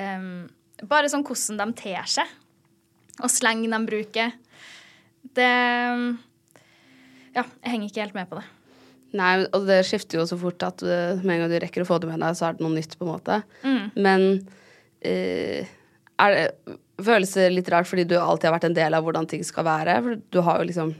em, 0.00 0.28
Bare 0.90 1.08
sånn 1.08 1.22
hvordan 1.22 1.60
de 1.70 1.78
ter 1.78 2.08
seg. 2.10 2.30
Og 3.22 3.30
slang 3.30 3.62
de 3.62 3.80
bruker. 3.86 4.34
Det 5.38 5.52
Ja, 7.34 7.42
jeg 7.42 7.70
henger 7.70 7.88
ikke 7.88 8.02
helt 8.02 8.18
med 8.18 8.28
på 8.30 8.40
det. 8.40 8.44
Nei, 9.14 9.46
og 9.54 9.68
det 9.68 9.84
skifter 9.86 10.18
jo 10.18 10.26
så 10.26 10.36
fort 10.38 10.62
at 10.66 10.82
uh, 10.82 11.22
med 11.22 11.36
en 11.36 11.44
gang 11.44 11.52
du 11.52 11.56
rekker 11.62 11.84
å 11.84 11.86
få 11.86 12.00
det 12.02 12.10
med 12.10 12.22
deg, 12.22 12.34
så 12.34 12.48
er 12.48 12.56
det 12.56 12.64
noe 12.64 12.74
nytt, 12.74 12.96
på 12.98 13.06
en 13.06 13.12
måte. 13.12 13.36
Men 13.94 14.24
uh, 15.06 15.72
er 16.24 16.34
det, 16.34 16.76
føles 17.02 17.34
det 17.38 17.48
litt 17.52 17.70
rart 17.70 17.88
fordi 17.90 18.06
du 18.10 18.16
alltid 18.18 18.48
har 18.48 18.56
vært 18.56 18.68
en 18.70 18.76
del 18.76 18.96
av 18.98 19.06
hvordan 19.06 19.28
ting 19.30 19.42
skal 19.46 19.66
være? 19.66 19.96
For 20.02 20.22
du 20.34 20.40
har 20.46 20.60
jo 20.60 20.68
liksom 20.70 20.94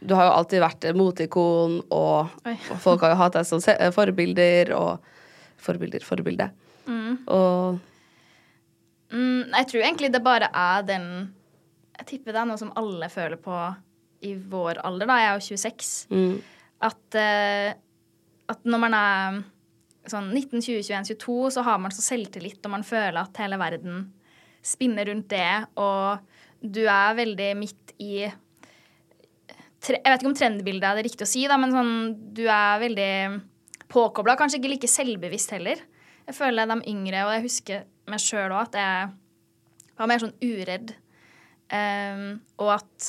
Du 0.00 0.14
har 0.14 0.28
jo 0.28 0.36
alltid 0.38 0.62
vært 0.62 0.84
et 0.86 0.96
moteikon, 0.98 1.80
og, 1.90 2.34
Oi. 2.46 2.54
folk 2.84 3.02
har 3.02 3.14
jo 3.14 3.20
hatt 3.22 3.38
deg 3.38 3.48
som 3.48 3.62
forbilder, 3.94 4.74
og 4.78 5.14
Forbilder, 5.58 6.04
forbilde. 6.06 6.52
Og 7.26 7.80
Mm, 9.08 9.48
jeg 9.54 9.68
tror 9.70 9.84
egentlig 9.86 10.10
det 10.12 10.20
bare 10.20 10.50
er 10.52 10.82
den 10.84 11.04
Jeg 11.96 12.06
tipper 12.10 12.34
det 12.34 12.40
er 12.42 12.48
noe 12.50 12.60
som 12.60 12.72
alle 12.76 13.08
føler 13.08 13.40
på 13.40 13.54
i 14.28 14.34
vår 14.36 14.80
alder, 14.84 15.08
da. 15.08 15.16
Jeg 15.18 15.28
er 15.30 15.38
jo 15.38 15.56
26. 15.56 15.88
mm, 16.10 16.34
At, 16.88 17.16
uh, 17.16 17.70
at 18.52 18.68
når 18.68 18.82
man 18.82 18.96
er 18.98 19.38
sånn 20.10 20.28
19, 20.34 20.60
20, 20.60 20.82
21, 20.84 21.16
22, 21.16 21.50
så 21.56 21.64
har 21.66 21.80
man 21.82 21.94
så 21.94 22.04
selvtillit, 22.04 22.60
og 22.64 22.74
man 22.76 22.84
føler 22.86 23.18
at 23.22 23.40
hele 23.42 23.58
verden 23.60 24.12
spinner 24.64 25.08
rundt 25.08 25.28
det, 25.32 25.66
og 25.78 26.18
du 26.62 26.84
er 26.84 27.16
veldig 27.18 27.48
midt 27.58 27.92
i 28.02 28.26
Jeg 29.86 30.02
vet 30.02 30.18
ikke 30.18 30.30
om 30.32 30.36
trendbildet 30.36 30.88
er 30.88 30.98
det 30.98 31.06
riktig 31.06 31.24
å 31.24 31.30
si, 31.30 31.44
da, 31.48 31.56
men 31.60 31.74
sånn, 31.74 31.92
du 32.34 32.44
er 32.50 32.80
veldig 32.82 33.12
påkobla. 33.92 34.34
Kanskje 34.38 34.58
ikke 34.58 34.72
like 34.72 34.90
selvbevisst 34.90 35.54
heller. 35.54 35.80
Jeg 36.28 36.36
føler 36.36 36.68
de 36.68 36.80
yngre, 36.90 37.22
og 37.24 37.34
jeg 37.36 37.44
husker 37.46 37.86
meg 38.10 38.22
sjøl 38.22 38.50
òg, 38.50 38.68
at 38.68 38.78
jeg 38.80 40.00
var 40.00 40.10
mer 40.10 40.22
sånn 40.22 40.34
uredd. 40.44 40.92
Um, 41.68 42.26
og 42.58 42.74
at 42.78 43.08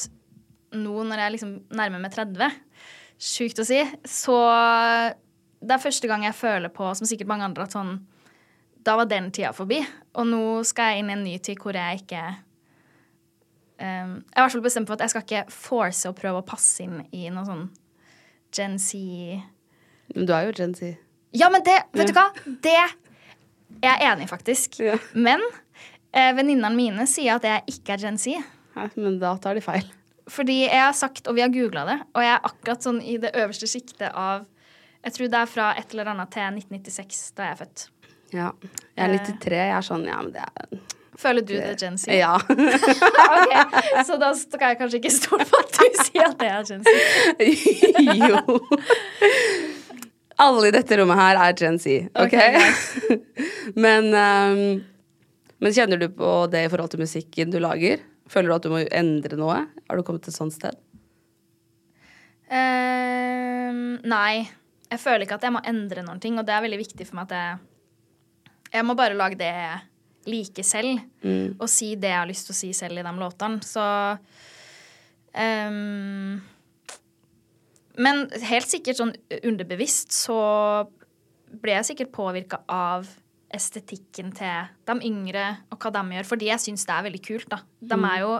nå 0.75 1.03
når 1.08 1.23
jeg 1.23 1.36
liksom 1.36 1.55
nærmer 1.75 2.03
meg 2.03 2.13
30, 2.13 2.60
sjukt 3.19 3.62
å 3.63 3.65
si, 3.67 3.79
så 4.08 4.38
det 5.60 5.75
er 5.75 5.84
første 5.84 6.08
gang 6.08 6.23
jeg 6.27 6.38
føler 6.38 6.71
på, 6.71 6.88
som 6.95 7.10
sikkert 7.10 7.32
mange 7.32 7.49
andre, 7.49 7.67
at 7.67 7.75
sånn 7.75 7.97
Da 8.79 8.95
var 8.95 9.10
den 9.12 9.27
tida 9.36 9.51
forbi. 9.51 9.82
Og 10.15 10.27
nå 10.29 10.43
skal 10.63 10.93
jeg 10.93 11.01
inn 11.01 11.10
i 11.12 11.15
en 11.17 11.25
ny 11.25 11.34
tid 11.43 11.60
hvor 11.60 11.75
jeg 11.75 11.99
ikke 11.99 12.21
ehm, 13.80 14.15
Jeg 14.24 14.36
er 14.36 14.42
i 14.42 14.46
hvert 14.46 14.56
fall 14.56 14.65
bestemt 14.65 14.89
på 14.89 14.96
at 14.96 15.04
jeg 15.06 15.13
skal 15.13 15.26
ikke 15.26 15.44
force 15.54 16.10
å 16.10 16.15
prøve 16.18 16.42
å 16.42 16.48
passe 16.48 16.86
inn 16.86 17.02
i 17.12 17.30
noe 17.34 17.48
sånn 17.48 17.68
Gen 18.56 18.80
Z 18.82 18.98
Men 20.15 20.26
du 20.26 20.34
er 20.34 20.48
jo 20.48 20.56
Gen 20.58 20.74
Z. 20.78 20.98
Ja, 21.38 21.52
men 21.54 21.63
det 21.65 21.78
Vet 21.94 22.12
du 22.12 22.15
hva? 22.18 22.30
Det 22.46 22.74
er 22.74 22.96
jeg 23.84 24.02
enig 24.02 24.26
i, 24.26 24.30
faktisk. 24.30 24.80
Ja. 24.82 24.96
Men 25.13 25.44
eh, 26.12 26.32
venninnene 26.36 26.72
mine 26.74 27.06
sier 27.08 27.38
at 27.38 27.46
jeg 27.46 27.78
ikke 27.78 27.94
er 27.96 28.02
Gen 28.02 28.18
Z. 28.20 28.42
Nei, 28.76 28.88
men 28.98 29.20
da 29.22 29.36
tar 29.42 29.56
de 29.56 29.63
feil. 29.63 29.86
Fordi 30.30 30.63
jeg 30.63 30.82
har 30.82 30.96
sagt, 30.98 31.28
og 31.30 31.38
vi 31.38 31.44
har 31.44 31.54
googla 31.54 31.86
det, 31.88 31.98
og 32.13 32.26
jeg 32.26 32.34
er 32.34 32.50
akkurat 32.50 32.86
sånn 32.86 33.00
i 33.02 33.18
det 33.22 33.32
øverste 33.38 33.70
sjiktet 33.70 34.10
av 34.13 34.48
Jeg 35.06 35.15
tror 35.15 35.30
det 35.32 35.39
er 35.39 35.48
fra 35.48 35.68
et 35.80 35.94
eller 35.96 36.10
annet 36.12 36.34
til 36.34 36.44
1996, 36.44 37.22
da 37.38 37.46
jeg 37.46 37.56
er 37.56 37.60
født. 37.62 37.84
Ja. 38.36 38.50
Jeg 38.98 39.06
er 39.06 39.13
93. 39.15 39.56
Jeg 39.56 39.76
er 39.78 39.86
sånn 39.88 40.04
Ja, 40.10 40.18
men 40.22 40.34
det 40.36 40.44
er 40.44 40.98
Føler 41.19 41.43
du 41.43 41.53
det, 41.58 41.73
Gen 41.82 41.97
Z? 41.99 42.08
Ja. 42.15 42.36
Ok, 42.39 43.55
Så 44.08 44.15
da 44.21 44.29
skal 44.38 44.71
jeg 44.71 44.79
kanskje 44.79 44.99
ikke 45.01 45.12
stole 45.12 45.47
på 45.49 45.60
at 45.60 45.73
du 45.75 45.97
sier 46.05 46.29
at 46.29 46.38
det 46.39 46.47
er 46.47 46.63
Gen 46.69 46.84
Z. 46.86 46.89
jo. 48.29 48.60
Alle 50.39 50.69
i 50.69 50.71
dette 50.71 50.99
rommet 51.01 51.19
her 51.19 51.41
er 51.43 51.58
Gen 51.60 51.79
Z, 51.82 52.08
OK? 52.15 52.38
nice. 52.55 53.17
men, 53.86 54.08
um, 54.15 54.62
men 55.60 55.75
kjenner 55.75 55.99
du 55.99 56.08
på 56.15 56.32
det 56.53 56.63
i 56.67 56.71
forhold 56.71 56.93
til 56.93 57.03
musikken 57.03 57.51
du 57.51 57.60
lager? 57.60 57.99
Føler 58.32 58.47
du 58.47 58.55
at 58.55 58.69
du 58.69 58.71
må 58.71 58.86
endre 58.88 59.39
noe? 59.41 59.60
Har 59.89 59.99
du 59.99 60.05
kommet 60.08 60.23
til 60.23 60.32
et 60.32 60.39
sånt 60.39 60.55
sted? 60.55 60.79
Um, 62.47 63.99
nei. 64.08 64.47
Jeg 64.89 65.03
føler 65.03 65.27
ikke 65.27 65.38
at 65.38 65.43
jeg 65.45 65.53
må 65.53 65.60
endre 65.67 66.01
noen 66.05 66.21
ting, 66.23 66.39
og 66.39 66.47
det 66.47 66.55
er 66.55 66.63
veldig 66.63 66.79
viktig 66.79 67.05
for 67.10 67.19
meg 67.19 67.27
at 67.29 67.36
jeg 67.36 67.65
Jeg 68.79 68.86
må 68.86 68.93
bare 68.97 69.17
lage 69.17 69.38
det 69.38 69.51
jeg 70.27 70.65
selv. 70.65 70.99
selv, 71.21 71.55
og 71.60 71.69
si 71.69 71.95
det 71.95 72.12
jeg 72.12 72.19
har 72.19 72.29
lyst 72.29 72.49
til 72.49 72.55
å 72.55 72.60
si 72.60 72.71
selv 72.73 72.99
i 72.99 73.05
de 73.05 73.13
låtene. 73.19 73.62
Så 73.65 73.86
um, 75.34 76.39
Men 77.97 78.27
helt 78.51 78.69
sikkert 78.69 78.99
sånn 78.99 79.15
underbevisst 79.43 80.13
så 80.15 80.39
ble 81.49 81.79
jeg 81.79 81.89
sikkert 81.91 82.13
påvirka 82.13 82.62
av 82.69 83.08
estetikken 83.49 84.29
til 84.38 84.69
de 84.86 84.95
yngre 85.08 85.45
og 85.73 85.79
hva 85.82 85.91
de 85.95 86.17
gjør, 86.19 86.27
fordi 86.29 86.51
jeg 86.51 86.62
syns 86.62 86.86
det 86.86 86.93
er 86.93 87.05
veldig 87.08 87.21
kult, 87.25 87.49
da. 87.49 87.63
De 87.82 87.97
er 87.97 88.19
jo 88.21 88.36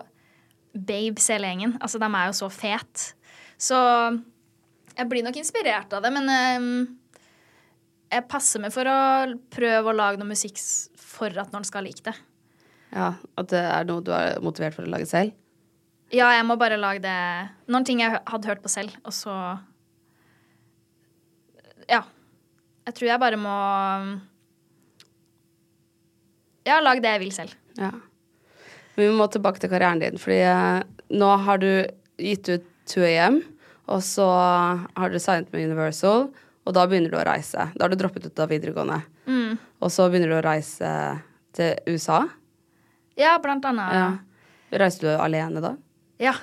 babes 0.73 1.29
hele 1.33 1.49
gjengen. 1.49 1.73
Altså, 1.81 1.97
de 2.01 2.09
er 2.09 2.27
jo 2.29 2.35
så 2.37 2.49
fet. 2.53 3.07
Så 3.59 3.79
jeg 4.95 5.09
blir 5.09 5.25
nok 5.25 5.39
inspirert 5.39 5.93
av 5.95 6.05
det, 6.05 6.11
men 6.13 6.29
um, 6.29 6.69
jeg 8.09 8.25
passer 8.29 8.61
meg 8.61 8.73
for 8.73 8.89
å 8.89 8.99
prøve 9.53 9.91
å 9.91 9.95
lage 9.95 10.21
noe 10.21 10.31
musikk 10.31 10.57
for 11.19 11.36
at 11.43 11.51
noen 11.53 11.67
skal 11.67 11.86
like 11.88 12.03
det. 12.05 12.15
Ja, 12.95 13.12
At 13.38 13.51
det 13.51 13.60
er 13.62 13.86
noe 13.86 14.01
du 14.01 14.10
er 14.15 14.39
motivert 14.41 14.73
for 14.73 14.88
å 14.88 14.89
lage 14.89 15.05
selv? 15.10 15.36
Ja, 16.10 16.32
jeg 16.34 16.45
må 16.49 16.55
bare 16.58 16.79
lage 16.82 17.03
det 17.03 17.17
Noen 17.69 17.86
ting 17.86 17.99
jeg 18.01 18.15
hadde 18.25 18.49
hørt 18.49 18.63
på 18.63 18.71
selv, 18.73 18.95
og 19.05 19.13
så 19.13 19.34
Ja. 21.89 22.01
Jeg 22.88 22.95
tror 22.97 23.12
jeg 23.12 23.21
bare 23.21 23.38
må 23.38 23.58
Ja, 26.65 26.79
lage 26.82 27.01
det 27.01 27.13
jeg 27.15 27.21
vil 27.23 27.32
selv. 27.34 27.53
Ja. 27.77 27.91
Men 28.95 29.05
vi 29.08 29.13
må 29.15 29.29
tilbake 29.32 29.62
til 29.62 29.71
karrieren 29.71 30.01
din, 30.01 30.17
fordi 30.21 30.41
eh, 30.43 30.82
nå 31.15 31.29
har 31.45 31.62
du 31.62 31.69
gitt 32.19 32.49
ut 32.51 32.65
2AM, 32.91 33.39
og 33.89 34.01
så 34.05 34.25
har 34.27 35.10
du 35.13 35.17
signet 35.21 35.49
med 35.53 35.69
Universal, 35.69 36.27
og 36.67 36.75
da 36.75 36.84
begynner 36.89 37.13
du 37.13 37.17
å 37.17 37.25
reise. 37.25 37.69
Da 37.73 37.86
har 37.86 37.93
du 37.93 37.97
droppet 37.97 38.27
ut 38.27 38.41
av 38.43 38.51
videregående. 38.51 38.99
Mm. 39.29 39.55
Og 39.79 39.91
så 39.93 40.09
begynner 40.09 40.33
du 40.33 40.37
å 40.39 40.43
reise 40.43 40.89
til 41.55 41.77
USA. 41.87 42.23
Ja, 43.19 43.37
blant 43.43 43.65
annet. 43.67 43.95
Ja. 43.95 44.79
Reiser 44.83 45.07
du 45.07 45.11
alene 45.15 45.63
da? 45.63 45.73
Ja. 46.21 46.35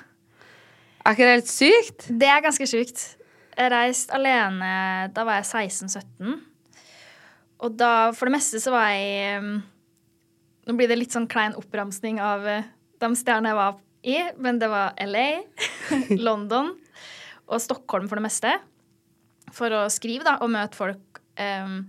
Er 1.06 1.14
ikke 1.14 1.28
det 1.28 1.36
helt 1.36 1.52
sykt? 1.52 2.08
Det 2.10 2.28
er 2.28 2.42
ganske 2.44 2.66
sykt. 2.68 3.04
Jeg 3.56 3.72
reiste 3.72 4.12
alene 4.12 4.68
Da 5.16 5.24
var 5.24 5.38
jeg 5.40 5.70
16-17. 5.70 6.34
Og 7.64 7.76
da, 7.78 8.10
for 8.12 8.28
det 8.28 8.34
meste, 8.36 8.60
så 8.60 8.74
var 8.74 8.90
jeg 8.92 9.40
um, 9.40 9.54
Nå 10.66 10.74
blir 10.76 10.90
det 10.90 10.98
litt 10.98 11.14
sånn 11.14 11.28
klein 11.30 11.54
oppramsning 11.56 12.18
av 12.20 12.44
uh, 12.44 12.66
de 13.00 13.10
stedene 13.16 13.52
jeg 13.52 13.60
var 13.60 13.78
i, 14.06 14.16
men 14.42 14.58
det 14.60 14.68
var 14.70 14.92
LA, 15.02 15.42
London 16.26 16.74
og 17.46 17.62
Stockholm 17.62 18.10
for 18.10 18.18
det 18.18 18.26
meste. 18.26 18.52
For 19.54 19.72
å 19.72 19.86
skrive, 19.92 20.26
da, 20.26 20.36
og 20.42 20.52
møte 20.52 20.78
folk. 20.78 21.22
Um, 21.38 21.86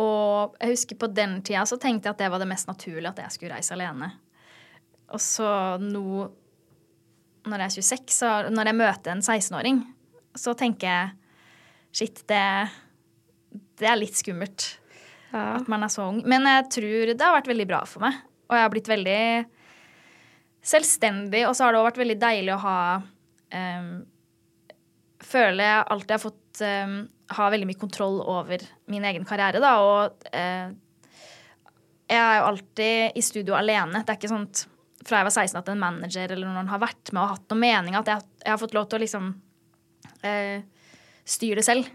og 0.00 0.54
jeg 0.56 0.72
husker 0.72 0.98
på 1.00 1.08
den 1.12 1.40
tida 1.44 1.64
så 1.68 1.76
tenkte 1.80 2.08
jeg 2.08 2.16
at 2.16 2.22
det 2.22 2.30
var 2.32 2.40
det 2.40 2.48
mest 2.48 2.70
naturlige 2.70 3.10
at 3.10 3.24
jeg 3.24 3.34
skulle 3.34 3.56
reise 3.58 3.74
alene. 3.76 4.08
Og 5.12 5.20
så 5.20 5.48
nå 5.82 6.28
når 7.42 7.64
jeg 7.64 7.66
er 7.66 7.74
26, 7.82 8.14
så 8.14 8.30
når 8.54 8.70
jeg 8.70 8.78
møter 8.78 9.12
en 9.12 9.24
16-åring, 9.24 9.80
så 10.38 10.54
tenker 10.56 10.86
jeg 10.86 11.10
shit, 11.92 12.22
det, 12.30 12.44
det 13.82 13.88
er 13.90 13.98
litt 13.98 14.16
skummelt 14.16 14.68
at 15.32 15.68
man 15.68 15.84
er 15.84 15.92
så 15.92 16.06
ung. 16.10 16.20
Men 16.28 16.46
jeg 16.48 16.68
tror 16.76 17.12
det 17.12 17.24
har 17.24 17.34
vært 17.38 17.50
veldig 17.50 17.66
bra 17.68 17.82
for 17.88 18.04
meg. 18.04 18.18
Og 18.50 18.56
jeg 18.56 18.66
har 18.66 18.72
blitt 18.72 18.90
veldig 18.92 19.22
selvstendig, 20.72 21.46
og 21.48 21.56
så 21.56 21.64
har 21.64 21.74
det 21.74 21.80
også 21.80 21.88
vært 21.88 22.02
veldig 22.02 22.18
deilig 22.22 22.54
å 22.54 22.62
ha 22.62 22.78
um, 23.00 23.92
Føler 25.22 25.62
jeg 25.62 25.84
alltid 25.94 26.12
har 26.12 26.20
fått 26.20 26.60
um, 26.66 26.94
ha 27.36 27.48
veldig 27.52 27.68
mye 27.68 27.80
kontroll 27.80 28.20
over 28.22 28.62
min 28.92 29.04
egen 29.08 29.24
karriere, 29.28 29.60
da, 29.62 29.72
og 29.82 30.26
eh, 30.32 30.72
jeg 32.12 32.20
er 32.20 32.36
jo 32.40 32.48
alltid 32.50 33.16
i 33.16 33.22
studio 33.24 33.56
alene. 33.56 34.02
Det 34.04 34.12
er 34.12 34.20
ikke 34.20 34.32
sånn 34.32 34.48
fra 35.02 35.18
jeg 35.18 35.26
var 35.26 35.34
16 35.34 35.58
at 35.58 35.70
en 35.72 35.80
manager 35.82 36.30
eller 36.36 36.46
noen 36.46 36.68
har 36.70 36.78
vært 36.82 37.10
med 37.10 37.22
og 37.24 37.32
hatt 37.34 37.48
noen 37.50 37.62
mening, 37.64 37.96
at 37.98 38.06
jeg, 38.12 38.22
jeg 38.44 38.52
har 38.52 38.60
fått 38.60 38.76
lov 38.76 38.86
til 38.90 39.00
å 39.00 39.02
liksom 39.02 39.32
eh, 40.22 40.62
styre 41.24 41.58
det 41.58 41.66
selv. 41.66 41.88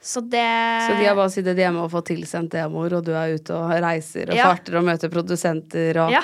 Så 0.00 0.22
det 0.24 0.40
Så 0.86 0.94
de 0.96 1.04
har 1.06 1.16
bare 1.16 1.32
sittet 1.32 1.58
hjemme 1.60 1.82
og 1.84 1.90
fått 1.92 2.08
tilsendt 2.08 2.52
demoer, 2.54 2.94
og 2.98 3.04
du 3.04 3.12
er 3.12 3.34
ute 3.36 3.52
og 3.56 3.72
reiser 3.84 4.32
og 4.32 4.36
Ja. 4.38 4.48
farter 4.48 4.78
og 4.80 4.86
møter 4.88 5.12
produsenter 5.12 5.98
og 6.04 6.12
Ja. 6.16 6.22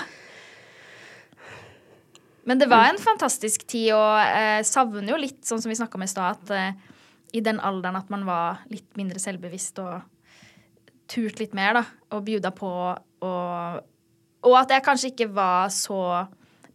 Men 2.46 2.58
det 2.60 2.68
var 2.70 2.86
en 2.88 2.98
fantastisk 3.02 3.64
tid, 3.66 3.90
og 3.92 4.20
eh, 4.22 4.60
savner 4.62 5.08
jo 5.10 5.16
litt, 5.18 5.40
sånn 5.44 5.60
som 5.60 5.68
vi 5.72 5.74
snakka 5.76 5.98
om 5.98 6.04
i 6.06 6.10
stad, 6.10 6.38
at 6.38 6.52
eh, 6.54 6.92
i 7.36 7.42
den 7.44 7.60
alderen 7.60 7.98
at 8.00 8.10
man 8.12 8.24
var 8.28 8.64
litt 8.72 8.88
mindre 8.98 9.20
selvbevisst 9.22 9.80
og 9.82 10.00
turt 11.10 11.38
litt 11.38 11.54
mer, 11.54 11.76
da, 11.78 11.84
og 12.16 12.24
bjuda 12.26 12.50
på 12.56 12.72
og 13.26 13.84
Og 14.46 14.52
at 14.54 14.70
jeg 14.70 14.82
kanskje 14.84 15.08
ikke 15.10 15.26
var 15.34 15.70
så 15.74 16.26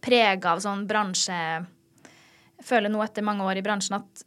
prega 0.02 0.50
av 0.52 0.58
sånn 0.60 0.82
bransje 0.84 1.36
føler 2.66 2.92
nå 2.92 3.00
etter 3.04 3.24
mange 3.24 3.46
år 3.46 3.60
i 3.60 3.64
bransjen 3.64 3.96
at 3.98 4.24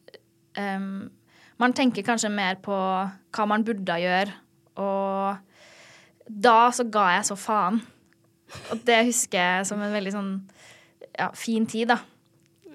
um, 0.58 1.06
man 1.62 1.76
tenker 1.76 2.06
kanskje 2.06 2.32
mer 2.34 2.58
på 2.64 2.76
hva 2.76 3.46
man 3.48 3.64
burde 3.68 4.00
gjøre, 4.02 4.34
og 4.82 5.38
da 6.28 6.58
så 6.76 6.88
ga 6.92 7.06
jeg 7.16 7.28
så 7.30 7.38
faen. 7.40 7.80
Og 8.74 8.82
det 8.88 9.06
husker 9.08 9.40
jeg 9.40 9.70
som 9.70 9.82
en 9.82 9.94
veldig 9.94 10.14
sånn 10.14 10.34
ja, 11.16 11.30
fin 11.38 11.68
tid, 11.70 11.94
da. 11.94 12.00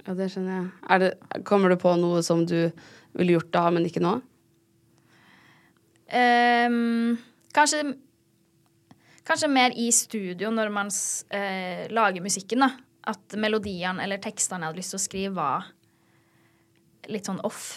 Ja, 0.07 0.14
det 0.16 0.31
skjønner 0.33 0.57
jeg. 0.57 1.03
Det, 1.03 1.42
kommer 1.49 1.73
du 1.73 1.77
på 1.81 1.92
noe 2.01 2.23
som 2.27 2.46
du 2.49 2.70
ville 3.18 3.35
gjort 3.37 3.51
da, 3.55 3.64
men 3.75 3.87
ikke 3.88 4.03
nå? 4.05 4.16
Um, 6.11 7.16
kanskje 7.55 7.85
Kanskje 9.31 9.51
mer 9.53 9.70
i 9.79 9.90
studio 9.94 10.49
når 10.51 10.70
man 10.75 10.88
eh, 11.31 11.85
lager 11.94 12.25
musikken, 12.25 12.64
da. 12.64 12.70
At 13.12 13.37
melodiene 13.38 14.03
eller 14.03 14.18
tekstene 14.23 14.64
jeg 14.64 14.73
hadde 14.73 14.81
lyst 14.81 14.90
til 14.94 14.99
å 14.99 15.03
skrive, 15.05 15.35
var 15.37 15.68
litt 17.12 17.29
sånn 17.29 17.38
off. 17.46 17.68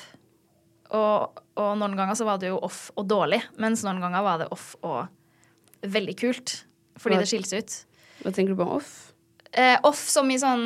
Og, 0.97 1.43
og 1.59 1.69
noen 1.77 1.93
ganger 1.99 2.17
så 2.17 2.25
var 2.25 2.39
det 2.41 2.49
jo 2.49 2.57
off 2.65 2.87
og 2.97 3.05
dårlig, 3.11 3.37
mens 3.61 3.83
noen 3.85 4.01
ganger 4.01 4.25
var 4.25 4.41
det 4.41 4.47
off 4.55 4.71
og 4.81 5.05
veldig 5.93 6.15
kult. 6.23 6.55
Fordi 6.97 7.19
Hva- 7.19 7.21
det 7.21 7.29
skilte 7.29 7.51
seg 7.53 7.67
ut. 7.67 7.77
Hva 8.23 8.33
tenker 8.33 8.55
du 8.55 8.61
på 8.63 8.69
off? 8.79 8.91
Eh, 9.53 9.77
off 9.85 10.01
som 10.09 10.31
i 10.33 10.39
sånn 10.41 10.65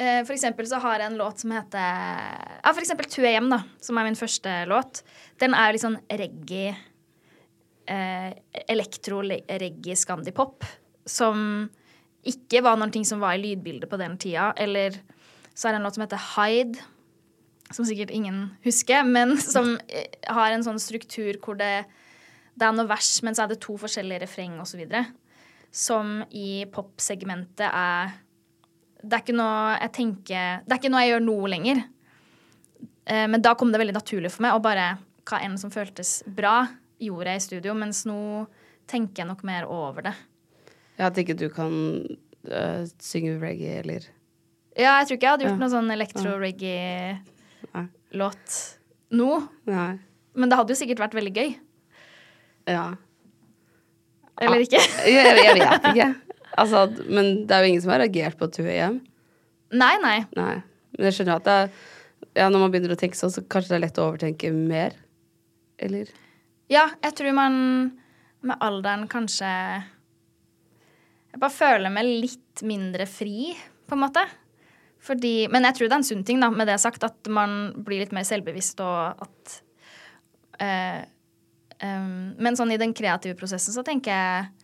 For 0.00 0.32
eksempel 0.32 0.64
så 0.64 0.78
har 0.80 1.02
jeg 1.02 1.10
en 1.10 1.18
låt 1.20 1.42
som 1.42 1.50
heter 1.52 1.80
Ja, 2.62 2.70
for 2.70 2.80
eksempel 2.80 3.04
'Tu 3.04 3.20
er 3.20 3.34
hjem', 3.34 3.50
da, 3.52 3.58
som 3.84 3.98
er 3.98 4.06
min 4.08 4.16
første 4.16 4.54
låt. 4.70 5.02
Den 5.38 5.52
er 5.52 5.68
jo 5.68 5.74
litt 5.76 5.84
sånn 5.84 5.98
reggae 6.08 6.70
eh, 7.90 8.30
Elektro-reggae 8.70 9.96
scandipop. 9.98 10.64
Som 11.08 11.68
ikke 12.26 12.62
var 12.64 12.78
noen 12.78 12.92
ting 12.92 13.06
som 13.08 13.22
var 13.22 13.36
i 13.36 13.42
lydbildet 13.42 13.90
på 13.90 13.98
den 14.00 14.16
tida. 14.20 14.50
Eller 14.60 14.98
så 15.54 15.68
er 15.68 15.74
det 15.74 15.80
en 15.80 15.88
låt 15.88 15.96
som 15.96 16.04
heter 16.04 16.26
Hide, 16.34 16.84
som 17.70 17.86
sikkert 17.86 18.12
ingen 18.14 18.50
husker, 18.64 19.04
men 19.06 19.36
som 19.54 19.76
eh, 19.88 20.10
har 20.28 20.52
en 20.52 20.66
sånn 20.66 20.80
struktur 20.82 21.38
hvor 21.42 21.58
det, 21.60 21.86
det 22.58 22.66
er 22.66 22.76
noe 22.76 22.90
vers, 22.90 23.18
men 23.26 23.36
så 23.36 23.44
er 23.44 23.52
det 23.52 23.62
to 23.64 23.76
forskjellige 23.80 24.24
refreng 24.24 24.58
osv. 24.62 24.82
Som 25.70 26.20
i 26.34 26.64
popsegmentet 26.72 27.68
er 27.68 28.18
Det 29.02 29.12
er 29.16 29.20
ikke 29.24 29.34
noe 29.36 29.76
jeg 29.80 29.92
tenker 29.96 30.60
Det 30.66 30.72
er 30.74 30.78
ikke 30.80 30.90
noe 30.92 31.00
jeg 31.04 31.10
gjør 31.14 31.22
nå 31.24 31.36
lenger. 31.48 31.78
Eh, 33.06 33.26
Men 33.32 33.40
da 33.42 33.54
kom 33.54 33.70
det 33.72 33.80
veldig 33.80 33.94
naturlig 33.96 34.30
for 34.34 34.42
meg 34.44 34.52
å 34.56 34.60
bare 34.62 34.90
Hva 35.28 35.36
enn 35.44 35.58
som 35.60 35.70
føltes 35.72 36.10
bra, 36.26 36.56
gjorde 37.00 37.26
jeg 37.32 37.36
i 37.40 37.46
studio. 37.46 37.74
Mens 37.74 38.04
nå 38.08 38.18
tenker 38.90 39.18
jeg 39.22 39.28
nok 39.30 39.42
mer 39.46 39.64
over 39.70 40.00
det. 40.08 40.14
Ja, 40.98 41.04
At 41.06 41.18
ikke 41.22 41.36
du 41.38 41.48
kan 41.54 41.72
øh, 42.50 42.82
synge 43.00 43.38
reggae 43.40 43.78
eller 43.84 44.00
Ja, 44.76 44.98
jeg 45.00 45.06
tror 45.08 45.16
ikke 45.16 45.26
jeg 45.26 45.32
hadde 45.34 45.44
gjort 45.46 45.58
Ja. 45.58 45.62
noe 45.64 45.70
sånn 45.72 45.90
elektro-reggae-låt 45.96 48.46
nå. 49.10 49.30
Nei. 49.66 49.98
Men 50.34 50.48
det 50.50 50.56
hadde 50.58 50.70
jo 50.74 50.78
sikkert 50.78 50.98
vært 51.02 51.14
veldig 51.18 51.32
gøy. 51.34 51.50
Ja. 52.70 52.84
Eller 54.40 54.58
ikke? 54.64 54.78
Jeg, 54.78 55.14
jeg, 55.14 55.24
jeg 55.44 55.54
vet 55.58 55.84
ikke. 55.90 56.08
Altså, 56.60 56.84
men 57.08 57.46
det 57.48 57.56
er 57.56 57.64
jo 57.64 57.70
ingen 57.72 57.84
som 57.84 57.94
har 57.94 58.02
reagert 58.02 58.36
på 58.38 58.48
at 58.50 58.58
hun 58.60 58.68
er 58.68 58.76
hjem. 58.76 58.98
Nei, 59.80 59.94
nei. 60.02 60.18
Nei. 60.36 60.54
Men 60.96 61.08
jeg 61.08 61.16
skjønner 61.16 61.40
at 61.40 61.48
det 61.48 61.58
ja, 62.36 62.48
når 62.50 62.62
man 62.62 62.72
begynner 62.72 62.94
å 62.94 62.98
tenke 62.98 63.18
sånn, 63.18 63.32
så 63.32 63.42
kanskje 63.42 63.72
det 63.72 63.78
er 63.78 63.84
lett 63.86 63.98
å 63.98 64.06
overtenke 64.10 64.50
mer. 64.54 64.94
Eller? 65.80 66.10
Ja, 66.70 66.86
jeg 67.02 67.16
tror 67.18 67.34
man 67.34 67.56
med 68.40 68.62
alderen 68.64 69.04
kanskje 69.10 69.48
Jeg 71.30 71.40
bare 71.42 71.52
føler 71.52 71.92
meg 71.92 72.08
litt 72.08 72.62
mindre 72.66 73.06
fri, 73.06 73.52
på 73.86 73.96
en 73.96 74.02
måte. 74.02 74.24
Fordi, 75.00 75.48
men 75.52 75.64
jeg 75.68 75.76
tror 75.76 75.88
det 75.88 75.94
er 75.94 76.00
en 76.02 76.06
sunn 76.08 76.24
ting, 76.26 76.40
da, 76.42 76.50
med 76.52 76.68
det 76.68 76.76
sagt, 76.82 77.04
at 77.06 77.30
man 77.30 77.72
blir 77.86 78.02
litt 78.02 78.14
mer 78.14 78.26
selvbevisst, 78.26 78.82
og 78.84 79.22
at 79.24 79.54
eh, 80.60 81.00
em, 81.86 82.34
Men 82.36 82.58
sånn 82.58 82.74
i 82.74 82.80
den 82.80 82.92
kreative 82.96 83.38
prosessen 83.38 83.76
så 83.76 83.84
tenker 83.86 84.10
jeg 84.10 84.59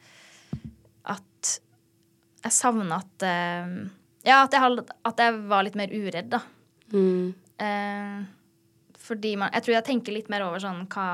jeg 2.46 2.54
savna 2.56 3.00
at 3.02 3.26
eh, 3.26 3.74
Ja, 4.26 4.40
at 4.46 4.54
jeg, 4.56 4.86
at 5.06 5.20
jeg 5.22 5.36
var 5.50 5.62
litt 5.66 5.76
mer 5.78 5.92
uredd, 5.94 6.30
da. 6.32 6.40
Mm. 6.92 7.34
Eh, 7.62 8.24
fordi 9.06 9.36
man 9.38 9.52
Jeg 9.54 9.62
tror 9.66 9.74
jeg 9.76 9.84
tenker 9.90 10.14
litt 10.16 10.30
mer 10.32 10.42
over 10.46 10.62
sånn 10.62 10.86
hva 10.92 11.10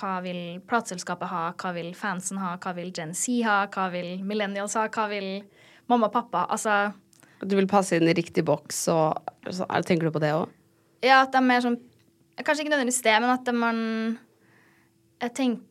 hva 0.00 0.20
vil 0.22 0.60
plateselskapet 0.70 1.26
ha, 1.32 1.40
hva 1.58 1.72
vil 1.74 1.88
fansen 1.98 2.38
ha, 2.38 2.52
hva 2.62 2.70
vil 2.76 2.92
Gen 2.94 3.10
Z 3.18 3.40
ha, 3.42 3.56
hva 3.74 3.88
vil 3.90 4.20
millennials 4.22 4.76
ha, 4.78 4.84
hva 4.86 5.08
vil 5.10 5.40
mamma 5.90 6.06
og 6.06 6.12
pappa 6.14 6.44
Altså, 6.46 6.92
Du 7.42 7.56
vil 7.58 7.66
passe 7.66 7.98
inn 7.98 8.06
i 8.08 8.14
riktig 8.14 8.44
boks, 8.46 8.84
og 8.94 9.18
så, 9.50 9.66
er- 9.66 9.82
tenker 9.82 10.06
du 10.06 10.12
på 10.14 10.22
det 10.22 10.30
òg? 10.36 10.46
ja, 11.02 11.22
at 11.24 11.32
det 11.32 11.40
er 11.42 11.48
mer 11.48 11.60
sånn 11.64 11.80
Kanskje 12.38 12.62
ikke 12.64 12.70
nødvendigvis 12.72 13.02
det, 13.02 13.16
men 13.20 13.30
at 13.34 13.50
man 13.52 13.82
Jeg 15.20 15.34
tenker 15.34 15.62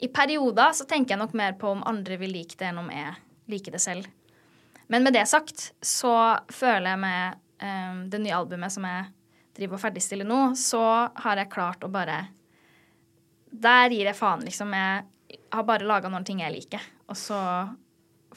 I 0.00 0.08
perioder 0.08 0.74
så 0.74 0.84
tenker 0.90 1.14
jeg 1.14 1.22
nok 1.22 1.34
mer 1.38 1.54
på 1.62 1.70
om 1.76 1.82
andre 1.86 2.18
vil 2.18 2.34
like 2.34 2.58
det 2.58 2.68
enn 2.72 2.82
om 2.82 2.90
jeg 2.90 3.14
liker 3.48 3.74
det 3.74 3.82
selv. 3.82 4.08
Men 4.88 5.04
med 5.04 5.16
det 5.16 5.26
sagt 5.28 5.70
så 5.84 6.14
føler 6.52 6.94
jeg 6.94 7.00
med 7.02 7.40
um, 7.60 8.04
det 8.10 8.20
nye 8.24 8.36
albumet 8.36 8.72
som 8.72 8.86
jeg 8.88 9.08
driver 9.58 9.78
og 9.78 9.82
ferdigstiller 9.82 10.28
nå, 10.28 10.40
så 10.56 10.82
har 11.18 11.40
jeg 11.40 11.52
klart 11.52 11.84
å 11.84 11.90
bare 11.92 12.28
Der 13.48 13.90
gir 13.90 14.06
jeg 14.06 14.16
faen, 14.16 14.44
liksom. 14.44 14.72
Jeg 14.76 15.38
har 15.52 15.66
bare 15.66 15.88
laga 15.88 16.10
noen 16.12 16.24
ting 16.24 16.42
jeg 16.44 16.54
liker, 16.54 16.82
og 17.08 17.16
så 17.18 17.38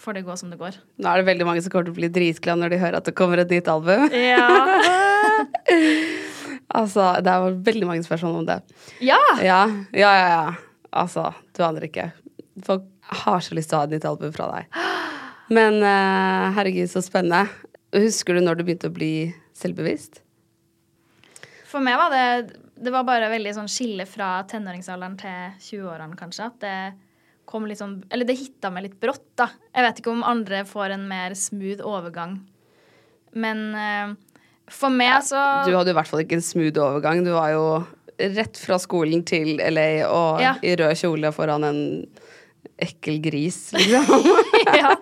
får 0.01 0.17
det 0.17 0.23
gå 0.25 0.35
som 0.39 0.49
det 0.49 0.57
går. 0.59 0.77
Nå 1.03 1.11
er 1.11 1.21
det 1.21 1.27
veldig 1.27 1.45
mange 1.45 1.61
som 1.63 1.71
kommer 1.73 1.89
til 1.89 1.93
å 1.93 1.99
bli 1.99 2.09
dritglade 2.15 2.63
når 2.63 2.73
de 2.73 2.79
hører 2.81 2.97
at 2.99 3.09
det 3.09 3.15
kommer 3.17 3.41
et 3.43 3.51
nytt 3.51 3.67
album. 3.69 4.07
Ja. 4.15 4.47
altså, 6.79 7.11
det 7.21 7.33
er 7.35 7.59
veldig 7.67 7.89
mange 7.89 8.07
spørsmål 8.07 8.41
om 8.41 8.49
det. 8.49 8.59
ja. 9.03 9.19
Ja, 9.43 9.61
ja, 9.91 10.11
ja. 10.17 10.27
ja. 10.35 10.43
Altså, 10.91 11.29
du 11.55 11.61
aner 11.63 11.85
ikke. 11.87 12.09
Folk 12.67 12.87
har 13.11 13.43
så 13.43 13.55
lyst 13.57 13.71
til 13.71 13.77
å 13.77 13.83
ha 13.83 13.89
et 13.89 13.93
nytt 13.95 14.07
album 14.07 14.33
fra 14.35 14.47
deg. 14.55 14.81
Men 15.51 15.81
uh, 15.83 16.51
herregud, 16.55 16.87
så 16.91 17.03
spennende. 17.03 17.45
Husker 17.91 18.37
du 18.37 18.43
når 18.45 18.59
du 18.59 18.65
begynte 18.67 18.91
å 18.91 18.95
bli 18.95 19.13
selvbevisst? 19.57 20.21
For 21.67 21.83
meg 21.83 21.99
var 21.99 22.13
det 22.13 22.25
det 22.81 22.89
var 22.89 23.05
bare 23.05 23.29
veldig 23.29 23.51
sånn 23.53 23.69
skille 23.69 24.07
fra 24.09 24.39
tenåringsalderen 24.49 25.13
til 25.19 25.51
20-årene, 25.61 26.17
kanskje. 26.17 26.47
At 26.49 26.63
det 26.63 26.77
kom 27.45 27.67
litt 27.69 27.81
sånn 27.81 27.99
Eller 28.09 28.25
det 28.25 28.39
hitta 28.39 28.71
meg 28.73 28.87
litt 28.87 28.97
brått, 29.01 29.27
da. 29.37 29.51
Jeg 29.75 29.85
vet 29.85 30.01
ikke 30.01 30.13
om 30.15 30.25
andre 30.25 30.63
får 30.65 30.95
en 30.95 31.05
mer 31.09 31.35
smooth 31.37 31.83
overgang. 31.85 32.39
Men 33.37 33.63
uh, 33.77 34.15
for 34.71 34.93
meg 34.93 35.19
så 35.27 35.41
Du 35.67 35.75
hadde 35.75 35.93
i 35.93 35.97
hvert 35.97 36.09
fall 36.09 36.23
ikke 36.23 36.39
en 36.39 36.45
smooth 36.47 36.81
overgang. 36.81 37.21
Du 37.27 37.33
var 37.35 37.53
jo 37.53 37.65
rett 38.21 38.57
fra 38.61 38.77
skolen 38.81 39.23
til 39.25 39.55
LA 39.61 40.03
og 40.07 40.41
Ja. 40.41 40.55
i 40.61 40.75
rød 40.77 40.97
kjole 40.99 41.31
foran 41.33 41.65
en 41.65 41.81
ekkel 42.81 43.19
gris, 43.23 43.59
liksom. 43.75 44.27
ja. 44.81 44.95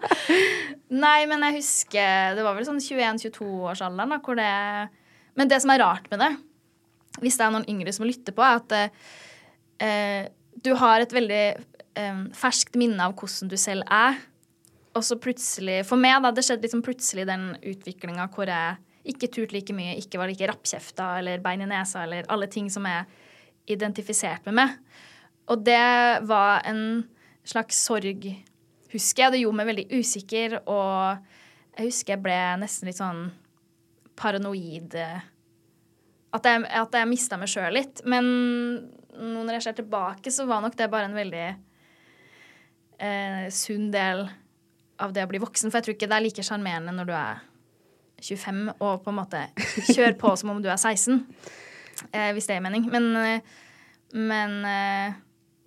Nei, 0.90 1.20
men 1.30 1.44
jeg 1.46 1.60
husker 1.60 2.38
Det 2.38 2.44
var 2.46 2.56
vel 2.58 2.66
sånn 2.66 2.82
21-22-årsalderen, 2.82 4.16
da, 4.16 4.18
hvor 4.26 4.40
det 4.40 4.54
Men 5.38 5.52
det 5.52 5.60
som 5.62 5.74
er 5.74 5.84
rart 5.84 6.10
med 6.12 6.24
det, 6.24 6.32
hvis 7.24 7.38
det 7.40 7.46
er 7.46 7.54
noen 7.54 7.68
yngre 7.70 7.94
som 7.96 8.08
lytter 8.08 8.36
på, 8.36 8.44
er 8.46 8.60
at 8.60 8.74
eh, 9.84 10.30
du 10.60 10.74
har 10.78 11.02
et 11.04 11.14
veldig 11.14 11.44
eh, 12.00 12.20
ferskt 12.38 12.78
minne 12.80 13.06
av 13.06 13.16
hvordan 13.18 13.52
du 13.52 13.58
selv 13.60 13.88
er. 13.92 14.20
Og 14.98 15.06
så 15.06 15.18
plutselig 15.22 15.82
For 15.88 16.02
meg, 16.02 16.20
da, 16.24 16.32
det 16.36 16.46
skjedde 16.46 16.66
liksom 16.68 16.84
plutselig 16.86 17.28
den 17.30 17.52
utviklinga 17.58 18.30
hvor 18.34 18.50
jeg 18.50 18.80
ikke 19.10 19.30
turte 19.32 19.56
like 19.56 19.74
mye, 19.74 19.96
ikke 19.98 20.20
var 20.22 20.30
like 20.30 20.48
rappkjefta 20.50 21.14
eller 21.22 21.42
bein 21.44 21.64
i 21.64 21.70
nesa 21.70 22.04
eller 22.06 22.28
alle 22.30 22.50
ting 22.52 22.68
som 22.72 22.86
er 22.90 23.08
identifisert 23.70 24.46
med 24.50 24.58
meg. 24.60 24.76
Og 25.50 25.64
det 25.66 25.82
var 26.30 26.66
en 26.70 27.06
slags 27.50 27.80
sorg, 27.88 28.26
husker 28.94 29.24
jeg. 29.26 29.34
Det 29.36 29.42
gjorde 29.44 29.60
meg 29.60 29.70
veldig 29.72 29.88
usikker, 30.00 30.60
og 30.70 31.78
jeg 31.78 31.90
husker 31.90 32.16
jeg 32.16 32.24
ble 32.26 32.38
nesten 32.62 32.90
litt 32.90 33.00
sånn 33.00 33.26
paranoid. 34.20 34.96
eh, 35.00 35.22
At 36.36 36.46
jeg, 36.46 36.66
at 36.70 36.94
jeg 36.94 37.10
mista 37.10 37.38
meg 37.42 37.50
sjøl 37.50 37.74
litt. 37.74 38.02
Men 38.06 38.26
nå 39.20 39.42
når 39.44 39.58
jeg 39.58 39.64
ser 39.70 39.78
tilbake, 39.80 40.32
så 40.32 40.46
var 40.50 40.62
nok 40.62 40.76
det 40.78 40.90
bare 40.94 41.10
en 41.10 41.18
veldig 41.18 41.48
eh, 43.00 43.46
sunn 43.54 43.90
del 43.94 44.28
av 45.00 45.14
det 45.16 45.24
å 45.26 45.30
bli 45.32 45.40
voksen. 45.42 45.72
For 45.72 45.80
jeg 45.80 45.88
tror 45.88 45.98
ikke 45.98 46.10
det 46.12 46.18
er 46.20 46.26
like 46.28 46.46
sjarmerende 46.46 46.94
når 46.96 47.10
du 47.10 47.16
er 47.16 47.42
25 48.20 48.62
og 48.84 49.00
på 49.06 49.14
en 49.14 49.18
måte 49.22 49.46
kjører 49.94 50.18
på 50.20 50.34
som 50.40 50.52
om 50.54 50.62
du 50.64 50.68
er 50.70 50.78
16. 50.80 51.22
Eh, 52.12 52.30
hvis 52.36 52.48
det 52.50 52.58
gir 52.58 52.64
mening. 52.66 52.86
Men, 52.92 53.10
eh, 53.16 53.42
men 54.16 54.58
eh, 54.68 55.18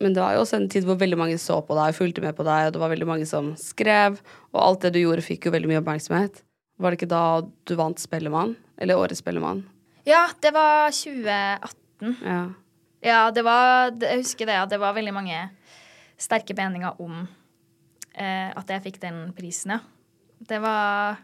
Men 0.02 0.14
det 0.16 0.22
var 0.22 0.34
jo 0.34 0.42
også 0.42 0.58
en 0.58 0.70
tid 0.72 0.86
hvor 0.86 0.98
veldig 0.98 1.18
mange 1.20 1.38
så 1.40 1.60
på 1.62 1.76
deg, 1.78 1.92
og 1.92 1.98
fulgte 1.98 2.24
med 2.24 2.34
på 2.38 2.46
deg, 2.46 2.68
og 2.68 2.74
det 2.74 2.80
var 2.82 2.90
veldig 2.92 3.08
mange 3.08 3.28
som 3.28 3.52
skrev, 3.60 4.18
og 4.50 4.58
alt 4.64 4.86
det 4.86 4.96
du 4.96 5.04
gjorde, 5.04 5.24
fikk 5.24 5.46
jo 5.46 5.54
veldig 5.54 5.70
mye 5.70 5.82
oppmerksomhet. 5.82 6.42
Var 6.82 6.90
det 6.90 6.98
ikke 6.98 7.12
da 7.12 7.24
du 7.68 7.74
vant 7.78 8.00
Spellemann? 8.02 8.56
Eller 8.82 8.98
Årets 8.98 9.22
Spellemann? 9.22 9.62
Ja, 10.08 10.24
det 10.42 10.50
var 10.56 10.90
2018. 10.90 12.16
Ja. 12.26 12.42
Ja, 13.02 13.20
det 13.34 13.42
var 13.42 13.90
Jeg 13.98 14.22
husker 14.22 14.46
det, 14.46 14.56
at 14.58 14.70
det 14.70 14.78
var 14.82 14.94
veldig 14.94 15.14
mange 15.14 15.38
sterke 16.22 16.54
meninger 16.54 16.98
om 17.02 17.24
eh, 18.14 18.50
at 18.50 18.70
jeg 18.70 18.84
fikk 18.88 19.00
den 19.02 19.24
prisen, 19.36 19.76
ja. 19.76 19.80
Det 20.42 20.58
var 20.62 21.20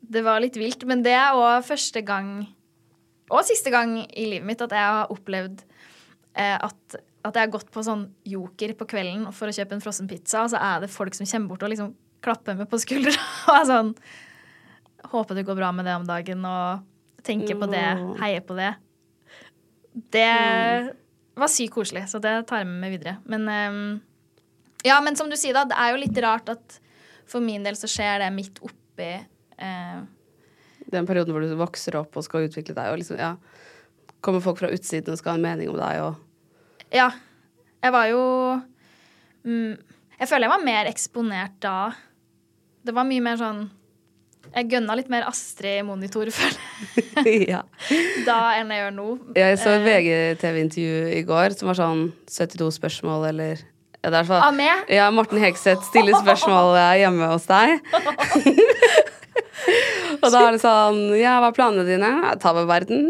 Det 0.00 0.22
var 0.24 0.40
litt 0.40 0.56
vilt. 0.56 0.84
Men 0.88 1.02
det 1.04 1.12
er 1.16 1.36
òg 1.36 1.64
første 1.64 2.00
gang, 2.04 2.46
og 3.30 3.44
siste 3.44 3.72
gang 3.72 3.98
i 4.04 4.26
livet 4.28 4.46
mitt, 4.48 4.60
at 4.60 4.72
jeg 4.72 4.96
har 4.96 5.12
opplevd 5.12 5.64
at, 6.34 6.96
at 7.22 7.36
jeg 7.36 7.46
har 7.46 7.52
gått 7.52 7.70
på 7.70 7.82
sånn 7.86 8.08
joker 8.26 8.72
på 8.78 8.88
kvelden 8.90 9.28
for 9.34 9.50
å 9.50 9.54
kjøpe 9.54 9.76
en 9.76 9.82
frossen 9.84 10.08
pizza, 10.10 10.42
og 10.42 10.50
så 10.50 10.58
er 10.58 10.82
det 10.82 10.92
folk 10.92 11.14
som 11.14 11.28
kommer 11.28 11.52
bort 11.52 11.66
og 11.66 11.70
liksom 11.70 11.92
klapper 12.24 12.56
meg 12.58 12.70
på 12.70 12.80
skuldra 12.82 13.14
og 13.48 13.58
er 13.58 13.68
sånn 13.70 13.92
Håper 15.04 15.36
det 15.36 15.44
går 15.44 15.58
bra 15.58 15.68
med 15.76 15.84
det 15.84 15.94
om 15.98 16.06
dagen, 16.08 16.46
og 16.48 17.20
tenker 17.26 17.58
på 17.60 17.66
det, 17.68 17.84
heier 18.22 18.40
på 18.40 18.54
det. 18.56 18.70
Det 19.92 20.30
var 21.36 21.50
sykt 21.52 21.74
koselig, 21.74 22.06
så 22.08 22.20
det 22.24 22.32
tar 22.48 22.62
jeg 22.62 22.68
med 22.70 22.80
meg 22.80 22.94
videre. 22.96 23.18
Men 23.28 23.44
ehm, 23.52 23.82
ja, 24.86 24.96
men 25.04 25.16
som 25.20 25.28
du 25.28 25.36
sier, 25.36 25.52
da, 25.56 25.66
det 25.68 25.76
er 25.76 25.92
jo 25.92 26.00
litt 26.00 26.20
rart 26.24 26.50
at 26.52 26.78
for 27.30 27.44
min 27.44 27.64
del 27.64 27.76
så 27.78 27.88
skjer 27.90 28.24
det 28.24 28.32
midt 28.34 28.60
oppi 28.64 29.10
eh, 29.12 30.00
Den 30.92 31.08
perioden 31.08 31.36
hvor 31.36 31.44
du 31.44 31.54
vokser 31.60 31.96
opp 32.00 32.16
og 32.16 32.26
skal 32.26 32.48
utvikle 32.48 32.76
deg, 32.76 32.90
og 32.92 33.00
liksom, 33.00 33.20
ja 33.20 33.34
Kommer 34.24 34.40
folk 34.44 34.60
fra 34.60 34.72
utsiden 34.72 35.12
og 35.12 35.20
skal 35.20 35.34
ha 35.34 35.40
en 35.40 35.44
mening 35.44 35.68
om 35.68 35.76
deg, 35.76 36.00
og 36.00 36.23
Ja. 36.94 37.10
Jeg 37.84 37.92
var 37.92 38.08
jo 38.08 38.20
mm, 39.44 39.72
Jeg 40.20 40.28
føler 40.30 40.46
jeg 40.46 40.52
var 40.54 40.66
mer 40.66 40.90
eksponert 40.90 41.56
da. 41.62 41.78
Det 42.84 42.94
var 42.94 43.08
mye 43.08 43.24
mer 43.24 43.40
sånn 43.40 43.64
Jeg 44.54 44.70
gønna 44.70 44.96
litt 44.96 45.10
mer 45.12 45.26
Astrid 45.28 45.80
i 45.80 45.84
monitor, 45.86 46.30
føler 46.38 47.26
jeg, 47.26 47.48
ja. 47.50 47.62
da 48.26 48.38
enn 48.60 48.70
jeg 48.70 48.84
gjør 48.84 48.92
nå. 48.94 49.06
Jeg 49.38 49.60
så 49.60 49.76
et 49.78 49.86
VGTV-intervju 49.88 50.98
i 51.18 51.22
går 51.26 51.56
som 51.58 51.70
var 51.72 51.80
sånn 51.80 52.04
72 52.30 52.70
spørsmål, 52.78 53.30
eller 53.32 53.64
ja, 54.04 54.12
det 54.12 54.20
er 54.20 54.32
Av 54.36 54.52
meg? 54.52 54.84
Ja, 54.92 55.08
Morten 55.16 55.40
Hegseth 55.40 55.86
stiller 55.88 56.18
spørsmål 56.20 56.76
eh, 56.76 56.98
hjemme 57.00 57.30
hos 57.30 57.48
deg. 57.48 57.78
og 60.22 60.28
da 60.28 60.42
er 60.42 60.56
det 60.56 60.60
sånn 60.62 61.00
Ja, 61.16 61.38
hva 61.40 61.48
er 61.50 61.56
planene 61.56 61.86
dine? 61.88 62.12
Ta 62.42 62.52
over 62.52 62.68
verden. 62.68 63.08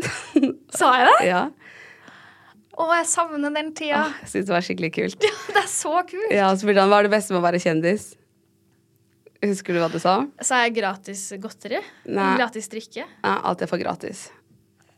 Sa 0.75 0.95
jeg 1.01 1.11
det? 1.11 1.19
ja. 1.33 1.43
Å, 2.75 2.85
jeg 2.99 3.07
savner 3.07 3.53
den 3.55 3.69
tida. 3.77 4.01
Ah, 4.09 4.15
jeg 4.25 4.31
syns 4.33 4.49
det 4.49 4.55
var 4.57 4.65
skikkelig 4.67 4.93
kult. 4.97 5.25
Ja, 5.29 5.35
Det 5.55 5.61
er 5.63 5.71
så 5.71 5.93
kult. 6.09 6.31
Ja, 6.35 6.49
Så 6.55 6.65
spurte 6.65 6.83
han 6.83 6.91
hva 6.91 7.01
er 7.03 7.09
det 7.09 7.13
beste 7.15 7.35
med 7.35 7.43
å 7.43 7.45
være 7.47 7.61
kjendis. 7.63 8.09
Husker 9.45 9.77
du 9.77 9.81
hva 9.83 9.91
du 9.93 9.99
sa? 10.01 10.15
Sa 10.43 10.63
jeg 10.65 10.73
gratis 10.79 11.27
godteri? 11.43 11.83
Nei. 12.09 12.31
Gratis 12.41 12.71
drikke? 12.73 13.05
Ja, 13.05 13.35
alt 13.45 13.63
er 13.63 13.69
for 13.71 13.79
gratis. 13.83 14.27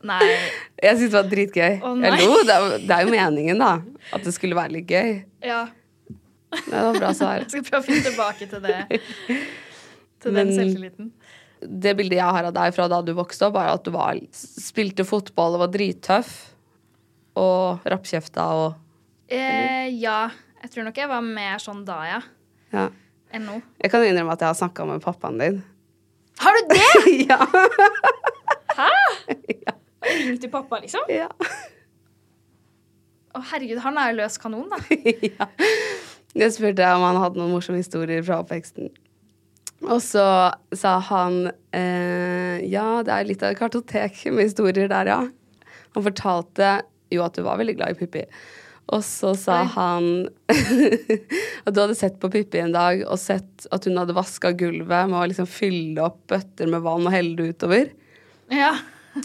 Nei. 0.07 0.21
Jeg 0.85 0.93
syntes 0.99 1.09
det 1.11 1.17
var 1.17 1.29
dritgøy. 1.31 1.77
Å, 1.83 1.91
nei. 1.97 2.11
jeg 2.13 2.27
lo. 2.29 2.35
Det 2.45 2.53
er, 2.55 2.75
det 2.85 2.95
er 2.95 3.01
jo 3.07 3.13
meningen, 3.15 3.57
da. 3.59 3.71
At 4.13 4.23
det 4.27 4.33
skulle 4.35 4.55
være 4.57 4.75
litt 4.77 4.91
gøy. 4.93 5.09
Ja. 5.43 5.63
Det 6.53 6.69
var 6.71 6.99
bra 7.01 7.09
svar. 7.17 7.39
Jeg 7.43 7.49
skal 7.55 7.65
prøve 7.67 7.81
å 7.81 7.87
finne 7.87 8.03
tilbake 8.05 8.47
til 8.53 8.61
det. 8.63 8.77
Til 10.21 10.37
den 10.37 10.37
Men- 10.37 10.53
selvtilliten. 10.55 11.09
Det 11.57 11.95
bildet 11.97 12.19
jeg 12.19 12.35
har 12.37 12.45
av 12.45 12.53
deg 12.53 12.73
fra 12.75 12.85
da 12.85 12.99
du 13.01 13.09
vokste 13.17 13.47
opp, 13.47 13.55
var 13.55 13.71
at 13.73 13.81
du 13.81 13.89
var, 13.89 14.19
spilte 14.37 15.01
fotball 15.09 15.55
og 15.57 15.63
var 15.63 15.71
drittøff. 15.73 16.29
Og 17.37 17.87
rappkjefta 17.87 18.49
og 18.57 18.83
Eh, 19.27 19.87
ja. 19.99 20.29
Jeg 20.63 20.71
tror 20.71 20.87
nok 20.87 20.99
jeg 20.99 21.09
var 21.11 21.23
mer 21.23 21.59
sånn 21.59 21.83
da, 21.87 21.97
ja. 22.07 22.19
Ja. 22.71 22.85
Enn 23.35 23.43
nå. 23.47 23.57
Jeg 23.83 23.91
kan 23.91 24.05
innrømme 24.07 24.37
at 24.37 24.43
jeg 24.43 24.53
har 24.53 24.55
snakka 24.55 24.85
med 24.87 25.03
pappaen 25.03 25.41
din. 25.41 25.57
Har 26.39 26.55
du 26.55 26.71
det?! 26.71 26.85
ja. 27.29 27.39
Hæ? 28.77 28.91
Ja. 29.51 29.75
Ring 30.07 30.39
til 30.39 30.51
pappa, 30.53 30.79
liksom? 30.83 31.03
ja. 31.11 31.27
Å, 33.35 33.41
herregud, 33.51 33.81
han 33.83 33.99
er 33.99 34.13
jo 34.13 34.19
løs 34.21 34.39
kanon, 34.41 34.69
da. 34.71 34.79
ja. 35.35 35.49
Jeg 36.37 36.53
spurte 36.55 36.87
om 36.95 37.03
han 37.03 37.19
hadde 37.19 37.41
noen 37.41 37.51
morsomme 37.51 37.81
historier 37.81 38.23
fra 38.25 38.39
oppveksten. 38.43 38.93
Og 39.85 39.99
så 40.01 40.23
sa 40.73 40.97
han 41.11 41.49
eh, 41.75 42.63
ja, 42.65 43.03
det 43.05 43.13
er 43.13 43.27
litt 43.27 43.43
av 43.43 43.53
et 43.53 43.59
kartotek 43.59 44.23
med 44.31 44.47
historier 44.47 44.89
der, 44.89 45.11
ja. 45.11 45.19
Han 45.97 46.05
fortalte 46.05 46.77
jo 47.13 47.25
at 47.25 47.37
du 47.37 47.43
var 47.45 47.59
veldig 47.59 47.75
glad 47.77 47.93
i 47.93 47.99
Pippi. 47.99 48.23
Og 48.95 49.01
så 49.03 49.33
sa 49.35 49.57
Nei. 49.65 49.71
han 49.73 50.05
at 51.67 51.73
du 51.75 51.81
hadde 51.81 51.97
sett 51.99 52.19
på 52.21 52.29
Pippi 52.31 52.61
en 52.63 52.75
dag 52.75 53.01
og 53.03 53.19
sett 53.19 53.67
at 53.75 53.87
hun 53.87 53.97
hadde 53.99 54.15
vaska 54.15 54.53
gulvet 54.55 55.09
med 55.11 55.19
å 55.19 55.25
liksom 55.27 55.49
fylle 55.49 56.05
opp 56.05 56.21
bøtter 56.31 56.69
med 56.71 56.85
vann 56.85 57.07
og 57.07 57.13
helle 57.13 57.35
det 57.39 57.49
utover. 57.55 57.85
Ja. 58.53 58.73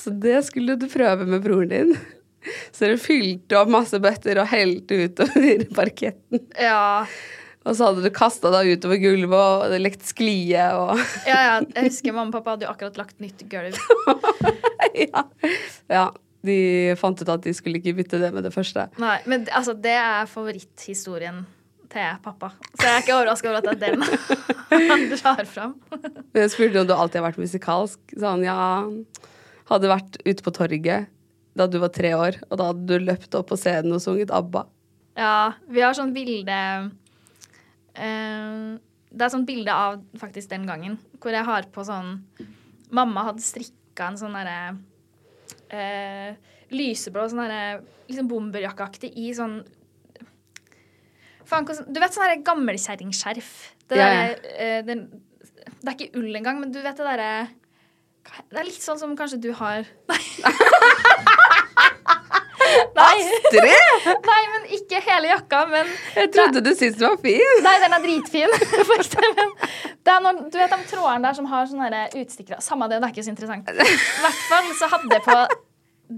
Så 0.00 0.08
det 0.24 0.38
skulle 0.46 0.78
du 0.80 0.86
prøve 0.88 1.26
med 1.28 1.44
broren 1.44 1.72
din. 1.74 1.92
Så 2.70 2.86
dere 2.86 3.00
fylte 3.02 3.58
opp 3.58 3.72
masse 3.74 3.98
bøtter 4.00 4.38
og 4.40 4.48
helte 4.52 5.00
utover 5.08 5.66
parketten. 5.76 6.46
Ja. 6.60 7.04
Og 7.66 7.74
så 7.74 7.88
hadde 7.88 8.04
du 8.04 8.12
kasta 8.14 8.52
deg 8.54 8.76
utover 8.76 9.00
gulvet 9.02 9.64
og 9.66 9.80
lekt 9.82 10.04
sklie 10.06 10.68
og 10.78 11.00
ja, 11.26 11.38
ja. 11.38 11.56
Jeg 11.74 11.88
husker 11.88 12.14
mamma 12.14 12.30
og 12.30 12.36
pappa 12.38 12.54
hadde 12.54 12.68
jo 12.68 12.70
akkurat 12.70 13.00
lagt 13.00 13.18
nytt 13.22 13.42
gulv. 13.50 13.80
ja. 15.06 15.24
ja. 15.90 16.06
De 16.46 16.58
fant 17.00 17.18
ut 17.18 17.32
at 17.32 17.42
de 17.42 17.54
skulle 17.56 17.80
ikke 17.80 17.96
bytte 17.98 18.20
det 18.22 18.30
med 18.34 18.46
det 18.46 18.52
første. 18.54 18.86
Nei, 19.02 19.16
men 19.26 19.48
altså, 19.50 19.74
det 19.74 19.96
er 19.98 20.28
favoritthistorien 20.30 21.42
til 21.90 22.20
pappa. 22.22 22.52
Så 22.76 22.86
jeg 22.86 22.92
er 22.92 23.02
ikke 23.02 23.16
overraska 23.16 23.50
over 23.50 23.58
at 23.58 23.66
det 23.66 23.90
er 23.90 23.96
den 23.96 24.04
han 24.92 25.08
drar 25.10 25.42
fram. 25.50 25.74
Men 25.90 26.44
jeg 26.44 26.52
spurte 26.54 26.82
om 26.82 26.86
du 26.86 26.94
alltid 26.94 27.20
har 27.20 27.28
vært 27.30 27.42
musikalsk. 27.42 28.02
Sånn, 28.14 28.46
ja 28.46 28.58
Hadde 29.66 29.90
vært 29.90 30.20
ute 30.22 30.44
på 30.46 30.52
torget 30.54 31.10
da 31.56 31.64
du 31.66 31.80
var 31.82 31.90
tre 31.90 32.12
år, 32.14 32.36
og 32.50 32.58
da 32.60 32.68
hadde 32.68 32.84
du 32.86 33.06
løpt 33.08 33.34
opp 33.34 33.48
på 33.50 33.56
scenen 33.58 33.96
og 33.96 34.02
sunget 34.04 34.30
ABBA. 34.34 34.66
Ja, 35.16 35.56
vi 35.72 35.80
har 35.82 35.96
sånn 35.96 36.12
bilde 36.14 36.58
Det 37.96 39.24
er 39.24 39.32
sånn 39.32 39.46
bilde 39.48 39.72
av 39.72 40.00
faktisk 40.20 40.50
den 40.50 40.66
gangen, 40.68 40.98
hvor 41.22 41.32
jeg 41.32 41.46
har 41.46 41.68
på 41.72 41.84
sånn 41.86 42.20
Mamma 42.94 43.24
hadde 43.26 43.42
strikka 43.42 44.12
en 44.12 44.18
sånn 44.20 44.36
derre 44.36 44.76
eh, 45.74 46.36
lyseblå 46.70 47.24
sånn 47.30 47.42
derre 47.44 47.80
liksom 48.10 48.28
bomberjakkeaktig 48.30 49.10
i 49.18 49.32
sånn 49.36 49.60
Faen, 51.46 51.66
hvordan 51.66 51.94
Du 51.94 52.00
vet 52.02 52.14
sånn 52.14 52.44
gammelkjerringskjerf? 52.46 53.52
Det 53.90 53.98
yeah. 53.98 54.34
eh, 54.58 54.80
det, 54.86 54.98
Det 55.80 55.88
er 55.88 55.94
ikke 55.94 56.18
ull 56.18 56.34
engang, 56.34 56.60
men 56.62 56.74
du 56.74 56.80
vet 56.82 56.98
det 56.98 57.06
derre 57.06 57.30
Det 58.50 58.60
er 58.60 58.68
litt 58.68 58.82
sånn 58.82 59.00
som 59.02 59.16
kanskje 59.18 59.42
du 59.46 59.52
har 59.58 59.86
Nei. 60.10 60.22
Tre? 62.96 63.74
Nei, 64.30 64.40
men 64.52 64.66
ikke 64.78 65.00
hele 65.04 65.30
jakka, 65.30 65.62
men 65.70 65.90
Jeg 66.16 66.30
trodde 66.34 66.62
du 66.64 66.72
syntes 66.72 66.98
den 67.00 67.08
var 67.08 67.20
fin. 67.22 67.62
Nei, 67.66 67.74
den 67.82 67.96
er 67.96 68.04
dritfin. 68.04 68.56
Det 70.06 70.12
er 70.14 70.22
noen, 70.22 70.44
du 70.52 70.54
vet 70.54 70.70
de 70.70 70.86
trådene 70.86 71.26
der 71.26 71.34
som 71.34 71.48
har 71.50 71.66
sånne 71.66 71.88
der 71.90 72.12
utstikkere. 72.20 72.60
Samme 72.62 72.86
det, 72.86 73.00
det 73.02 73.08
er 73.08 73.14
ikke 73.14 73.24
så 73.26 73.32
interessant. 73.32 73.70
I 73.72 74.22
hvert 74.22 74.44
fall 74.46 74.68
så 74.78 74.88
hadde 74.92 75.16
jeg 75.16 75.24
på 75.26 75.38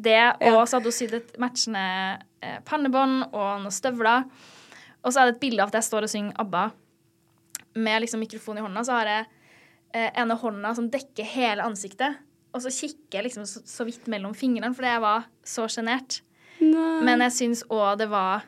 det, 0.05 0.25
og 0.53 0.61
så 0.69 0.77
hadde 0.77 0.91
hun 0.91 0.97
sydd 0.99 1.15
et 1.17 1.39
matchende 1.41 1.85
eh, 2.45 2.59
pannebånd 2.69 3.31
og 3.31 3.65
noen 3.65 3.73
støvler. 3.73 4.29
Og 5.01 5.15
så 5.15 5.23
er 5.23 5.31
det 5.31 5.39
et 5.39 5.43
bilde 5.47 5.65
av 5.65 5.73
at 5.73 5.81
jeg 5.81 5.89
står 5.89 6.05
og 6.05 6.13
synger 6.13 6.37
ABBA 6.45 6.67
med 7.79 8.05
liksom 8.05 8.21
mikrofon 8.21 8.61
i 8.61 8.65
hånda. 8.67 8.85
Så 8.85 8.97
har 8.99 9.13
jeg 9.15 9.27
eh, 9.97 10.11
ene 10.21 10.37
hånda 10.37 10.75
som 10.77 10.93
dekker 10.93 11.33
hele 11.33 11.65
ansiktet. 11.65 12.21
Og 12.53 12.65
så 12.65 12.73
kikker 12.73 13.21
jeg 13.21 13.29
liksom 13.29 13.49
så, 13.49 13.63
så 13.65 13.89
vidt 13.89 14.09
mellom 14.11 14.37
fingrene, 14.37 14.75
fordi 14.77 14.93
jeg 14.93 15.05
var 15.05 15.29
så 15.47 15.69
sjenert. 15.73 16.21
Men 16.61 17.23
jeg 17.27 17.35
syns 17.37 17.63
òg 17.71 18.01
det 18.01 18.09
var 18.11 18.47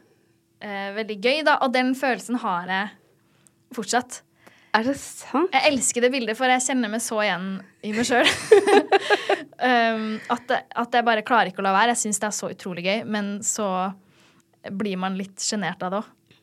eh, 0.62 0.90
veldig 0.96 1.16
gøy, 1.20 1.38
da. 1.46 1.58
Og 1.64 1.72
den 1.74 1.94
følelsen 1.98 2.40
har 2.42 2.70
jeg 2.70 2.90
fortsatt. 3.76 4.22
Er 4.76 4.86
det 4.86 4.94
sant? 5.00 5.50
Jeg 5.50 5.72
elsker 5.72 6.04
det 6.04 6.12
bildet, 6.14 6.38
for 6.38 6.50
jeg 6.50 6.62
kjenner 6.62 6.92
meg 6.92 7.02
så 7.02 7.18
igjen 7.24 7.48
i 7.86 7.90
meg 7.94 8.06
sjøl. 8.06 8.28
um, 9.70 10.04
at, 10.30 10.54
at 10.54 10.94
jeg 10.94 11.06
bare 11.06 11.26
klarer 11.26 11.50
ikke 11.50 11.62
å 11.62 11.66
la 11.66 11.74
være. 11.74 11.96
Jeg 11.96 12.04
syns 12.04 12.22
det 12.22 12.28
er 12.28 12.36
så 12.36 12.50
utrolig 12.52 12.86
gøy, 12.86 13.02
men 13.10 13.32
så 13.46 13.66
blir 14.70 15.00
man 15.00 15.18
litt 15.18 15.42
sjenert 15.42 15.82
av 15.82 15.94
det 15.94 16.02
òg. 16.04 16.38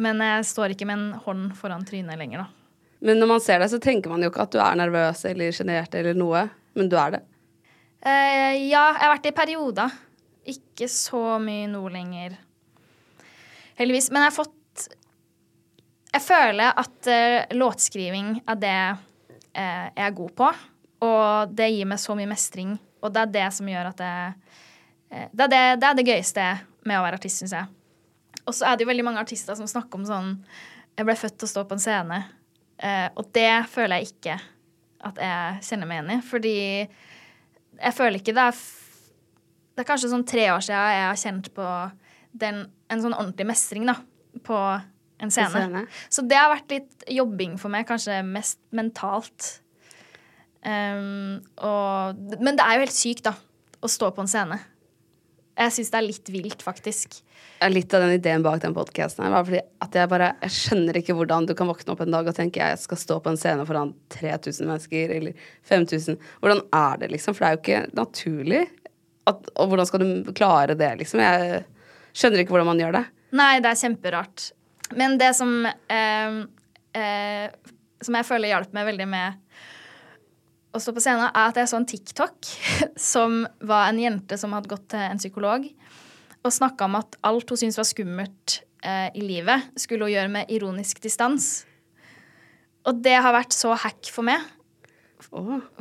Men 0.00 0.22
jeg 0.22 0.46
står 0.46 0.76
ikke 0.76 0.86
med 0.86 1.00
en 1.00 1.22
hånd 1.24 1.48
foran 1.58 1.82
trynet 1.86 2.20
lenger, 2.20 2.44
da. 2.44 2.86
Men 3.00 3.18
når 3.18 3.30
man 3.32 3.42
ser 3.42 3.58
deg, 3.62 3.72
så 3.72 3.80
tenker 3.82 4.12
man 4.12 4.22
jo 4.22 4.28
ikke 4.30 4.44
at 4.44 4.54
du 4.54 4.60
er 4.62 4.78
nervøs 4.78 5.24
eller 5.26 5.56
sjenert 5.56 5.94
eller 5.96 6.14
noe. 6.14 6.44
Men 6.78 6.90
du 6.92 6.94
er 7.00 7.16
det. 7.16 7.22
Uh, 8.04 8.54
ja, 8.70 8.84
jeg 8.94 9.02
har 9.02 9.12
vært 9.16 9.26
det 9.26 9.32
i 9.34 9.38
perioder. 9.40 9.98
Ikke 10.48 10.88
så 10.88 11.38
mye 11.42 11.68
nå 11.68 11.82
lenger, 11.92 12.38
heldigvis. 13.76 14.08
Men 14.10 14.24
jeg 14.24 14.30
har 14.30 14.38
fått 14.38 14.56
Jeg 16.10 16.22
føler 16.24 16.78
at 16.80 17.06
uh, 17.06 17.52
låtskriving 17.54 18.40
er 18.42 18.56
det 18.58 18.78
uh, 18.96 19.86
jeg 19.94 20.06
er 20.06 20.16
god 20.16 20.32
på. 20.40 20.48
Og 21.06 21.52
det 21.54 21.68
gir 21.70 21.86
meg 21.86 22.00
så 22.02 22.16
mye 22.18 22.30
mestring. 22.30 22.72
Og 23.00 23.12
det 23.14 23.22
er 23.22 23.36
det 23.36 23.44
som 23.54 23.68
gjør 23.70 23.92
at 23.92 24.02
jeg 24.02 24.32
uh, 25.12 25.28
det, 25.30 25.44
er 25.44 25.52
det, 25.52 25.62
det 25.82 25.86
er 25.90 26.00
det 26.00 26.08
gøyeste 26.08 26.48
med 26.88 26.98
å 26.98 27.04
være 27.04 27.20
artist, 27.20 27.42
syns 27.42 27.54
jeg. 27.54 27.70
Og 28.46 28.56
så 28.56 28.66
er 28.66 28.76
det 28.76 28.86
jo 28.86 28.90
veldig 28.90 29.06
mange 29.06 29.22
artister 29.22 29.54
som 29.58 29.68
snakker 29.70 30.00
om 30.00 30.06
sånn 30.08 30.30
Jeg 30.98 31.06
ble 31.06 31.16
født 31.18 31.38
til 31.38 31.46
å 31.46 31.52
stå 31.52 31.66
på 31.68 31.76
en 31.76 31.82
scene. 31.82 32.20
Eh, 32.80 33.08
og 33.14 33.28
det 33.36 33.50
føler 33.70 34.00
jeg 34.00 34.14
ikke 34.14 34.36
at 35.08 35.20
jeg 35.20 35.64
kjenner 35.68 35.88
meg 35.88 36.00
igjen 36.00 36.12
i. 36.16 36.18
Fordi 36.26 36.56
jeg 37.80 37.96
føler 37.96 38.20
ikke 38.20 38.34
det 38.36 38.46
er 38.50 38.58
Det 39.80 39.86
er 39.86 39.88
kanskje 39.94 40.10
sånn 40.12 40.26
tre 40.28 40.42
år 40.52 40.60
siden 40.60 40.90
jeg 40.92 41.04
har 41.08 41.18
kjent 41.22 41.46
på 41.56 41.66
den, 42.36 42.58
en 42.92 43.00
sånn 43.00 43.14
ordentlig 43.16 43.46
mestring 43.48 43.86
da, 43.88 43.94
på 44.44 44.58
en 45.24 45.30
scene. 45.32 45.48
scene. 45.54 45.84
Så 46.12 46.24
det 46.28 46.36
har 46.36 46.50
vært 46.52 46.74
litt 46.74 47.06
jobbing 47.08 47.54
for 47.56 47.72
meg, 47.72 47.86
kanskje 47.88 48.18
mest 48.28 48.60
mentalt. 48.76 49.46
Um, 50.60 51.40
og, 51.64 52.20
men 52.44 52.60
det 52.60 52.66
er 52.66 52.76
jo 52.76 52.84
helt 52.84 52.92
sykt, 52.92 53.24
da, 53.24 53.32
å 53.80 53.88
stå 53.88 54.10
på 54.12 54.20
en 54.20 54.28
scene. 54.28 54.58
Jeg 55.56 55.72
syns 55.78 55.94
det 55.94 55.98
er 56.02 56.06
litt 56.10 56.28
vilt, 56.32 56.62
faktisk. 56.64 57.22
Litt 57.72 57.96
av 57.96 58.04
den 58.04 58.18
ideen 58.18 58.44
bak 58.44 58.60
den 58.60 58.76
podkasten 58.76 59.32
var 59.32 59.44
fordi 59.44 59.62
at 59.84 59.96
jeg 59.96 60.08
bare 60.08 60.30
Jeg 60.44 60.54
skjønner 60.56 60.96
ikke 61.00 61.16
hvordan 61.16 61.48
du 61.48 61.52
kan 61.56 61.68
våkne 61.68 61.92
opp 61.92 62.00
en 62.04 62.14
dag 62.14 62.28
og 62.28 62.36
tenke 62.36 62.60
jeg 62.60 62.80
skal 62.80 63.00
stå 63.00 63.18
på 63.24 63.32
en 63.32 63.40
scene 63.40 63.64
foran 63.68 63.94
3000 64.12 64.68
mennesker 64.68 65.16
eller 65.16 65.48
5000. 65.68 66.20
Hvordan 66.44 66.62
er 66.76 67.00
det, 67.02 67.10
liksom? 67.16 67.36
For 67.36 67.44
det 67.44 67.48
er 67.48 67.56
jo 67.56 67.62
ikke 67.64 67.96
naturlig. 67.96 68.62
At, 69.28 69.50
og 69.56 69.70
hvordan 69.70 69.88
skal 69.88 70.02
du 70.02 70.32
klare 70.36 70.76
det, 70.78 70.90
liksom? 71.02 71.20
Jeg 71.22 71.64
skjønner 72.16 72.42
ikke 72.42 72.54
hvordan 72.54 72.70
man 72.72 72.80
gjør 72.80 72.96
det. 72.96 73.04
Nei, 73.36 73.52
det 73.62 73.70
er 73.70 73.82
kjemperart. 73.82 74.46
Men 74.98 75.18
det 75.20 75.30
som 75.38 75.52
eh, 75.66 76.38
eh, 76.98 77.44
Som 78.02 78.16
jeg 78.18 78.26
føler 78.26 78.50
hjalp 78.50 78.72
meg 78.74 78.88
veldig 78.88 79.06
med 79.06 79.36
å 80.70 80.78
stå 80.82 80.94
på 80.94 81.02
scenen, 81.02 81.28
er 81.28 81.50
at 81.50 81.58
jeg 81.58 81.68
så 81.70 81.78
en 81.80 81.86
TikTok 81.86 82.48
som 83.12 83.40
var 83.66 83.88
en 83.90 83.98
jente 83.98 84.38
som 84.38 84.52
hadde 84.54 84.70
gått 84.70 84.86
til 84.92 85.02
en 85.02 85.18
psykolog 85.18 85.66
og 86.40 86.54
snakka 86.54 86.86
om 86.86 86.94
at 87.00 87.18
alt 87.26 87.50
hun 87.50 87.58
syntes 87.58 87.78
var 87.80 87.88
skummelt 87.88 88.60
eh, 88.86 89.08
i 89.18 89.24
livet, 89.24 89.66
skulle 89.76 90.06
hun 90.06 90.14
gjøre 90.14 90.32
med 90.32 90.52
ironisk 90.54 91.02
distans. 91.04 91.50
Og 92.88 93.02
det 93.04 93.16
har 93.18 93.34
vært 93.36 93.52
så 93.52 93.74
hack 93.76 94.08
for 94.14 94.24
meg. 94.24 94.46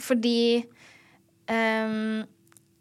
Fordi 0.03 0.65
ehm, 1.47 2.25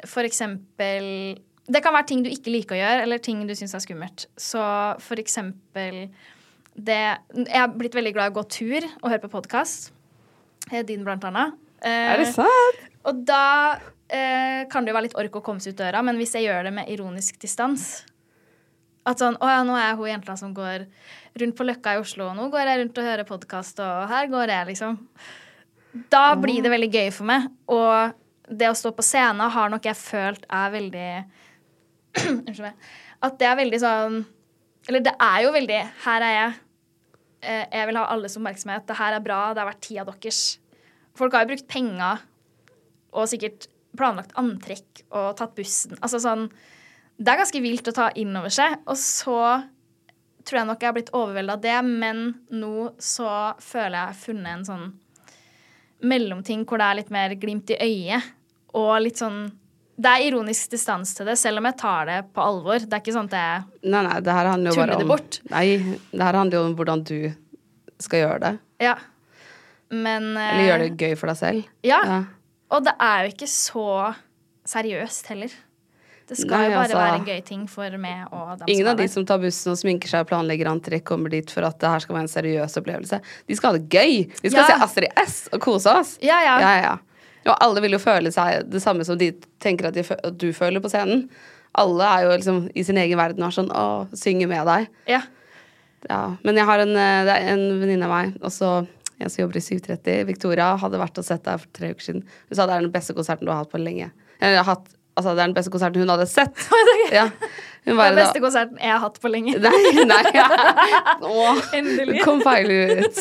For 0.06 0.22
eksempel 0.22 1.38
Det 1.68 1.82
kan 1.84 1.92
være 1.92 2.06
ting 2.06 2.22
du 2.24 2.30
ikke 2.30 2.52
liker 2.54 2.76
å 2.76 2.80
gjøre, 2.80 3.02
eller 3.04 3.18
ting 3.18 3.40
du 3.48 3.54
syns 3.58 3.74
er 3.74 3.82
skummelt. 3.84 4.26
Så 4.40 4.60
for 5.04 5.20
eksempel 5.20 6.08
det 6.78 7.00
Jeg 7.34 7.58
har 7.58 7.72
blitt 7.74 7.96
veldig 7.98 8.12
glad 8.14 8.30
i 8.30 8.34
å 8.34 8.38
gå 8.38 8.44
tur 8.48 8.86
og 9.02 9.08
høre 9.10 9.22
på 9.24 9.32
podkast. 9.32 9.90
Din, 10.68 11.02
blant 11.04 11.24
annet. 11.24 11.54
Eh, 11.82 12.12
Er 12.14 12.18
det 12.20 12.28
sant? 12.34 12.84
og 13.08 13.22
da 13.24 13.78
eh, 14.10 14.66
kan 14.68 14.84
det 14.84 14.90
jo 14.90 14.96
være 14.98 15.06
litt 15.06 15.16
ork 15.16 15.38
å 15.38 15.42
komme 15.44 15.62
seg 15.64 15.72
ut 15.72 15.78
døra, 15.80 16.02
men 16.04 16.18
hvis 16.20 16.34
jeg 16.36 16.44
gjør 16.44 16.66
det 16.68 16.72
med 16.76 16.90
ironisk 16.92 17.38
distans 17.40 18.04
At 19.06 19.22
sånn 19.22 19.38
Å 19.40 19.48
ja, 19.48 19.62
nå 19.64 19.76
er 19.78 19.86
jeg 19.86 19.96
hun 20.00 20.10
jenta 20.10 20.34
som 20.36 20.52
går 20.52 20.84
rundt 21.40 21.56
på 21.56 21.64
Løkka 21.64 21.94
i 21.94 22.00
Oslo, 22.02 22.26
og 22.28 22.36
nå 22.36 22.48
går 22.52 22.66
jeg 22.68 22.80
rundt 22.82 22.98
og 22.98 23.06
hører 23.08 23.24
podkast, 23.28 23.78
og 23.80 24.08
her 24.10 24.26
går 24.28 24.50
jeg, 24.52 24.66
liksom. 24.72 24.96
Da 26.12 26.34
blir 26.36 26.60
det 26.64 26.72
veldig 26.72 26.88
gøy 26.92 27.10
for 27.14 27.28
meg. 27.30 27.46
Og 27.70 28.12
det 28.50 28.70
å 28.70 28.76
stå 28.76 28.92
på 28.96 29.04
scenen 29.04 29.50
har 29.52 29.70
nok 29.72 29.84
jeg 29.88 29.98
følt 29.98 30.46
er 30.48 30.72
veldig 30.74 31.10
Unnskyld 32.28 32.64
meg. 32.64 32.88
At 33.24 33.36
det 33.40 33.48
er 33.48 33.58
veldig 33.58 33.80
sånn 33.82 34.18
Eller 34.88 35.04
det 35.04 35.14
er 35.20 35.42
jo 35.44 35.52
veldig 35.54 35.80
Her 36.06 36.24
er 36.24 36.34
jeg. 36.36 36.54
Eh, 37.42 37.64
Jeg 37.76 37.90
vil 37.90 37.98
ha 38.00 38.06
alles 38.14 38.36
oppmerksomhet. 38.38 38.86
Det 38.88 38.96
her 38.98 39.16
er 39.18 39.24
bra. 39.24 39.40
Det 39.52 39.62
har 39.62 39.70
vært 39.70 39.84
tida 39.84 40.06
deres. 40.08 40.40
Folk 41.18 41.34
har 41.34 41.44
jo 41.44 41.52
brukt 41.52 41.68
penger 41.70 42.24
og 43.18 43.26
sikkert 43.30 43.66
planlagt 43.98 44.34
antrekk 44.38 45.02
og 45.08 45.32
tatt 45.38 45.54
bussen. 45.56 45.96
Altså 46.00 46.20
sånn 46.22 46.48
Det 47.18 47.32
er 47.32 47.40
ganske 47.40 47.62
vilt 47.64 47.88
å 47.90 47.96
ta 47.96 48.08
inn 48.20 48.36
over 48.38 48.52
seg. 48.54 48.78
Og 48.86 48.98
så 49.00 49.38
tror 50.48 50.60
jeg 50.60 50.68
nok 50.70 50.82
jeg 50.82 50.88
har 50.88 50.96
blitt 50.96 51.12
overvelda 51.16 51.56
av 51.58 51.62
det, 51.64 51.76
men 51.84 52.20
nå 52.54 52.92
så 53.02 53.54
føler 53.60 53.92
jeg 53.92 53.98
jeg 53.98 54.12
har 54.12 54.20
funnet 54.22 54.52
en 54.54 54.66
sånn 54.68 54.86
mellomting 56.08 56.62
hvor 56.64 56.78
det 56.80 56.86
er 56.86 56.98
litt 57.00 57.10
mer 57.12 57.34
glimt 57.40 57.72
i 57.74 57.78
øyet 57.82 58.28
og 58.74 58.92
litt 59.02 59.16
sånn 59.20 59.50
Det 59.98 60.06
er 60.14 60.24
ironisk 60.28 60.70
distans 60.70 61.10
til 61.16 61.26
det, 61.26 61.34
selv 61.40 61.58
om 61.58 61.64
jeg 61.66 61.76
tar 61.80 62.06
det 62.06 62.18
på 62.32 62.42
alvor. 62.44 62.78
Det 62.78 62.92
er 62.92 63.00
ikke 63.02 63.14
sånn 63.16 63.26
at 63.32 63.34
jeg 63.34 63.90
Nei, 63.90 64.02
nei, 64.06 64.20
det 64.22 64.32
her 64.36 64.46
handler 64.52 64.70
jo 64.70 64.78
bare 64.82 64.98
det 65.00 65.06
bort? 65.08 65.38
Nei, 65.50 65.64
det 66.12 66.22
her 66.22 66.38
handler 66.38 66.58
jo 66.60 66.64
om 66.68 66.74
hvordan 66.78 67.02
du 67.08 67.16
skal 67.98 68.20
gjøre 68.22 68.38
det. 68.44 68.52
Ja. 68.84 68.94
Men 69.90 70.36
Eller 70.36 70.66
gjøre 70.68 70.84
det 70.90 71.00
gøy 71.02 71.16
for 71.18 71.32
deg 71.32 71.36
selv. 71.40 71.64
Ja. 71.82 71.98
Ja. 72.06 72.18
Og 72.70 72.84
det 72.86 72.92
er 73.00 73.24
jo 73.24 73.32
ikke 73.32 73.48
så 73.50 73.86
seriøst 74.68 75.26
heller. 75.32 75.50
Det 76.28 76.36
skal 76.36 76.52
Nei, 76.52 76.64
jo 76.68 76.72
bare 76.76 76.84
altså, 76.84 76.98
være 77.00 77.18
en 77.22 77.24
gøy 77.24 77.38
ting 77.48 77.60
for 77.72 77.94
meg 77.96 78.26
og 78.36 78.58
dem 78.60 78.68
Ingen 78.68 78.90
av 78.92 78.98
de 79.00 79.06
som 79.08 79.24
tar 79.24 79.38
bussen 79.40 79.72
og 79.72 79.78
sminker 79.80 80.10
seg 80.12 80.26
og 80.26 80.28
planlegger 80.28 80.68
antrekk, 80.68 81.06
kommer 81.08 81.32
dit 81.32 81.48
for 81.50 81.64
at 81.64 81.78
det 81.80 81.88
her 81.88 82.04
skal 82.04 82.18
være 82.18 82.26
en 82.26 82.32
seriøs 82.34 82.76
opplevelse. 82.82 83.18
De 83.48 83.56
skal 83.56 83.72
ha 83.72 83.78
det 83.80 83.88
gøy! 83.88 84.26
Vi 84.44 84.50
skal 84.52 84.60
Ja. 84.60 84.66
se 84.68 84.84
Astrid 84.84 85.22
S 85.24 85.38
og 85.56 85.62
kose 85.64 85.88
oss. 85.88 86.18
Ja, 86.20 86.36
ja. 86.44 86.58
ja, 86.60 86.74
ja. 86.84 86.96
Og 87.48 87.56
alle 87.64 87.82
vil 87.84 87.96
jo 87.96 88.02
føle 88.02 88.32
seg 88.34 88.68
det 88.68 88.82
samme 88.84 89.06
som 89.08 89.18
de 89.20 89.32
tenker 89.62 89.88
at, 89.88 89.96
de, 89.96 90.04
at 90.04 90.36
du 90.40 90.50
føler 90.56 90.82
på 90.84 90.90
scenen. 90.92 91.26
Alle 91.78 92.04
er 92.04 92.26
jo 92.26 92.36
liksom 92.36 92.60
i 92.76 92.84
sin 92.84 93.00
egen 93.00 93.20
verden 93.20 93.44
og 93.44 93.50
er 93.50 93.56
sånn 93.58 93.72
å, 93.72 93.88
synger 94.16 94.50
med 94.50 94.68
deg. 94.68 94.88
Ja. 95.10 95.22
Ja, 96.06 96.22
men 96.46 96.58
jeg 96.60 96.68
har 96.68 96.78
en, 96.84 96.94
eh, 96.94 97.24
det 97.26 97.34
er 97.34 97.48
en 97.56 97.64
venninne 97.80 98.06
av 98.06 98.12
meg, 98.12 98.36
også 98.46 98.68
en 99.18 99.32
som 99.32 99.40
jobber 99.42 99.58
i 99.58 99.64
730, 99.64 100.20
Victoria, 100.28 100.68
hadde 100.78 101.00
vært 101.00 101.18
og 101.18 101.26
sett 101.26 101.42
deg 101.46 101.58
for 101.58 101.72
tre 101.74 101.90
uker 101.90 102.06
siden. 102.06 102.22
Hun 102.22 102.54
sa 102.58 102.68
det 102.68 102.76
er 102.76 102.84
den 102.86 102.94
beste 102.94 103.16
konserten 103.16 103.48
du 103.48 103.50
har 103.50 103.64
hatt 103.64 103.72
på 103.72 103.80
lenge. 103.82 104.12
Eller, 104.38 104.62
hatt, 104.66 104.86
altså, 105.18 105.34
det 105.34 105.42
er 105.42 105.48
den 105.50 105.56
beste 105.58 105.72
konserten 105.74 106.04
hun 106.04 106.14
hadde 106.14 106.28
sett. 106.30 106.68
Ja. 107.18 107.26
Hun 107.88 107.96
var 107.96 108.10
den 108.12 108.18
beste 108.20 108.40
konserten 108.42 108.76
jeg 108.82 108.90
har 108.92 108.98
hatt 109.00 109.14
på 109.22 109.30
lenge. 109.32 109.54
Nei, 109.64 110.02
nei. 110.04 110.18
Ja. 110.36 110.48
Åh, 111.24 111.60
Endelig. 111.78 112.18
kom 112.26 112.42
feil 112.44 112.68
ut. 113.00 113.20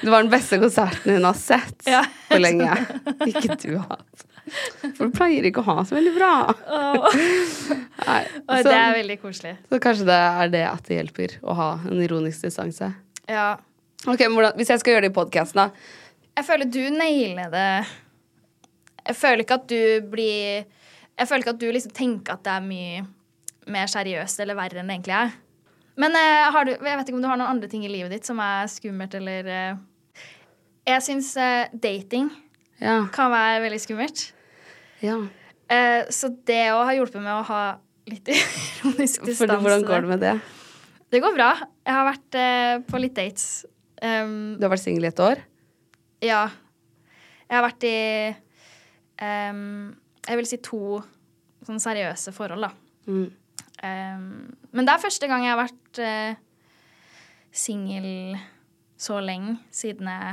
Det 0.00 0.08
var 0.08 0.22
den 0.24 0.30
beste 0.32 0.56
konserten 0.62 1.18
hun 1.18 1.26
har 1.28 1.36
sett 1.36 1.84
Ja. 1.90 2.00
på 2.30 2.38
lenge. 2.40 2.70
Ikke 3.28 3.58
du 3.60 3.74
har 3.76 3.90
hatt. 3.98 4.24
For 4.96 5.10
du 5.10 5.12
pleier 5.12 5.44
ikke 5.44 5.60
å 5.60 5.66
ha 5.66 5.82
så 5.84 5.98
veldig 5.98 6.14
bra. 6.16 6.30
Nei, 7.18 8.22
Og 8.46 8.54
så, 8.56 8.64
det 8.64 8.74
er 8.78 8.94
veldig 8.96 9.18
koselig. 9.20 9.54
så 9.68 9.80
kanskje 9.84 10.06
det 10.08 10.16
er 10.44 10.52
det 10.54 10.64
at 10.70 10.88
det 10.88 10.98
hjelper 11.02 11.34
å 11.44 11.56
ha 11.58 11.68
en 11.90 12.00
ironisk 12.04 12.46
distanse. 12.48 12.88
Ja. 13.28 13.50
Ok, 14.06 14.22
men 14.24 14.38
hvordan, 14.38 14.56
Hvis 14.56 14.70
jeg 14.72 14.80
skal 14.80 14.94
gjøre 14.96 15.08
det 15.08 15.12
i 15.12 15.16
podkasten, 15.18 15.60
da. 15.60 15.68
Jeg 16.38 16.46
føler 16.48 16.70
du 16.72 16.80
nailer 16.94 17.52
det. 17.52 17.68
Jeg 19.08 19.16
føler 19.18 19.44
ikke 19.44 19.58
at 19.60 19.68
du 19.68 20.08
blir 20.12 20.64
Jeg 21.18 21.26
føler 21.28 21.42
ikke 21.44 21.54
at 21.56 21.60
du 21.62 21.68
liksom 21.74 21.92
tenker 21.96 22.36
at 22.36 22.44
det 22.46 22.52
er 22.54 22.66
mye 22.66 23.04
mer 23.68 23.90
seriøst 23.90 24.40
eller 24.40 24.56
verre 24.56 24.80
enn 24.80 24.88
det 24.88 24.94
egentlig 24.98 25.16
er. 25.18 25.32
Men 25.98 26.14
uh, 26.14 26.46
har 26.54 26.64
du, 26.68 26.70
jeg 26.76 26.98
vet 27.00 27.08
ikke 27.10 27.18
om 27.18 27.24
du 27.24 27.28
har 27.28 27.36
noen 27.40 27.50
andre 27.56 27.68
ting 27.68 27.82
i 27.84 27.90
livet 27.90 28.12
ditt 28.14 28.28
som 28.28 28.38
er 28.40 28.68
skummelt 28.70 29.16
eller 29.18 29.48
uh, 29.50 29.80
Jeg 30.88 31.02
syns 31.04 31.32
uh, 31.36 31.66
dating 31.74 32.30
Ja. 32.80 33.00
kan 33.12 33.32
være 33.34 33.64
veldig 33.66 33.80
skummelt. 33.82 34.28
ja. 35.02 35.18
Så 36.08 36.30
det 36.48 36.70
òg 36.72 36.86
har 36.88 36.94
hjulpet 36.96 37.20
med 37.20 37.28
å 37.34 37.42
ha 37.44 37.62
litt 38.08 38.30
ironisk 38.32 39.26
distanse. 39.26 39.58
hvordan 39.60 39.82
går 39.84 40.06
det 40.06 40.08
med 40.08 40.22
det? 40.22 40.30
Det 41.12 41.20
går 41.20 41.34
bra. 41.36 41.48
Jeg 41.84 41.92
har 41.92 42.06
vært 42.08 42.38
på 42.88 43.00
litt 43.02 43.12
dates. 43.18 43.66
Um, 44.00 44.54
Du 44.56 44.64
har 44.64 44.72
vært 44.72 44.80
singel 44.86 45.04
i 45.04 45.10
et 45.10 45.20
år? 45.20 45.42
ja. 46.24 46.46
Jeg 47.50 47.56
har 47.58 47.66
vært 47.66 47.84
i 47.84 47.98
um, 49.20 49.92
Jeg 50.28 50.36
vil 50.36 50.48
si 50.48 50.58
to 50.60 51.00
sånn 51.66 51.80
seriøse 51.82 52.32
forhold, 52.36 52.68
da. 52.68 52.72
Mm. 53.08 53.28
Um, 53.78 54.22
men 54.74 54.86
det 54.86 54.94
er 54.94 55.02
første 55.02 55.28
gang 55.30 55.44
jeg 55.46 55.54
har 55.54 55.60
vært 55.60 56.00
uh, 56.02 56.40
singel 57.54 58.36
så 58.98 59.20
lenge 59.22 59.54
siden 59.70 60.08
jeg 60.10 60.32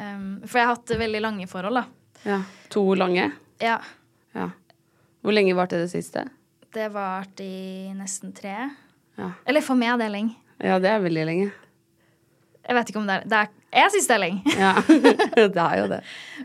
um, 0.00 0.38
For 0.48 0.56
jeg 0.56 0.64
har 0.64 0.72
hatt 0.72 0.94
veldig 1.04 1.20
lange 1.22 1.48
forhold, 1.50 1.82
da. 1.82 1.84
Ja. 2.26 2.40
To 2.72 2.86
lange? 2.96 3.28
Ja. 3.62 3.76
Ja. 4.34 4.48
Hvor 5.22 5.36
lenge 5.36 5.54
varte 5.58 5.78
det 5.78 5.86
det 5.86 5.92
siste? 5.92 6.24
Det 6.74 6.88
varte 6.92 7.44
i 7.44 7.92
nesten 7.96 8.34
tre. 8.36 8.56
Ja. 9.16 9.30
Eller 9.48 9.64
for 9.64 9.78
meg 9.78 9.94
er 9.94 10.02
det 10.04 10.10
lenge. 10.12 10.36
ja, 10.60 10.80
det 10.82 10.90
er 10.90 11.04
veldig 11.04 11.24
lenge. 11.28 11.52
Jeg 12.66 12.76
vet 12.76 12.90
ikke 12.90 13.00
om 13.00 13.06
det 13.08 13.20
er, 13.20 13.28
det 13.30 13.38
er 13.44 13.52
er 13.72 14.18
lenge. 14.18 14.42
Ja, 14.58 14.74
det 15.36 15.56
er 15.56 15.78
jo 15.80 15.88
det. 15.90 16.00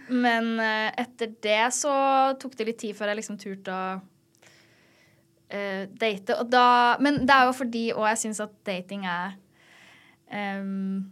Men 0.10 0.60
eh, 0.60 0.92
etter 1.04 1.32
det 1.42 1.74
så 1.74 1.94
tok 2.40 2.58
det 2.58 2.68
litt 2.68 2.80
tid 2.80 2.96
før 2.96 3.12
jeg 3.12 3.22
liksom 3.22 3.38
turte 3.38 3.72
å 3.72 4.02
uh, 5.52 5.84
date. 5.88 6.36
Og 6.40 6.52
da, 6.52 6.98
men 7.00 7.26
det 7.26 7.36
er 7.36 7.48
jo 7.48 7.56
fordi 7.56 7.86
òg 7.94 8.08
jeg 8.12 8.22
syns 8.26 8.44
at 8.44 8.54
dating 8.68 9.06
er 9.06 9.34
um, 10.32 11.12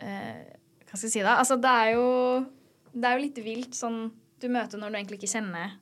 uh, 0.00 0.42
Hva 0.86 0.96
skal 0.96 1.06
jeg 1.08 1.14
si 1.14 1.22
da? 1.24 1.38
Altså, 1.38 1.56
det 1.56 1.70
er 1.70 1.94
jo 1.96 2.08
Det 2.92 3.08
er 3.08 3.16
jo 3.16 3.24
litt 3.24 3.40
vilt 3.44 3.78
sånn 3.78 4.04
du 4.42 4.48
møter 4.50 4.80
når 4.80 4.90
du 4.90 4.96
egentlig 4.98 5.20
ikke 5.20 5.36
kjenner. 5.36 5.76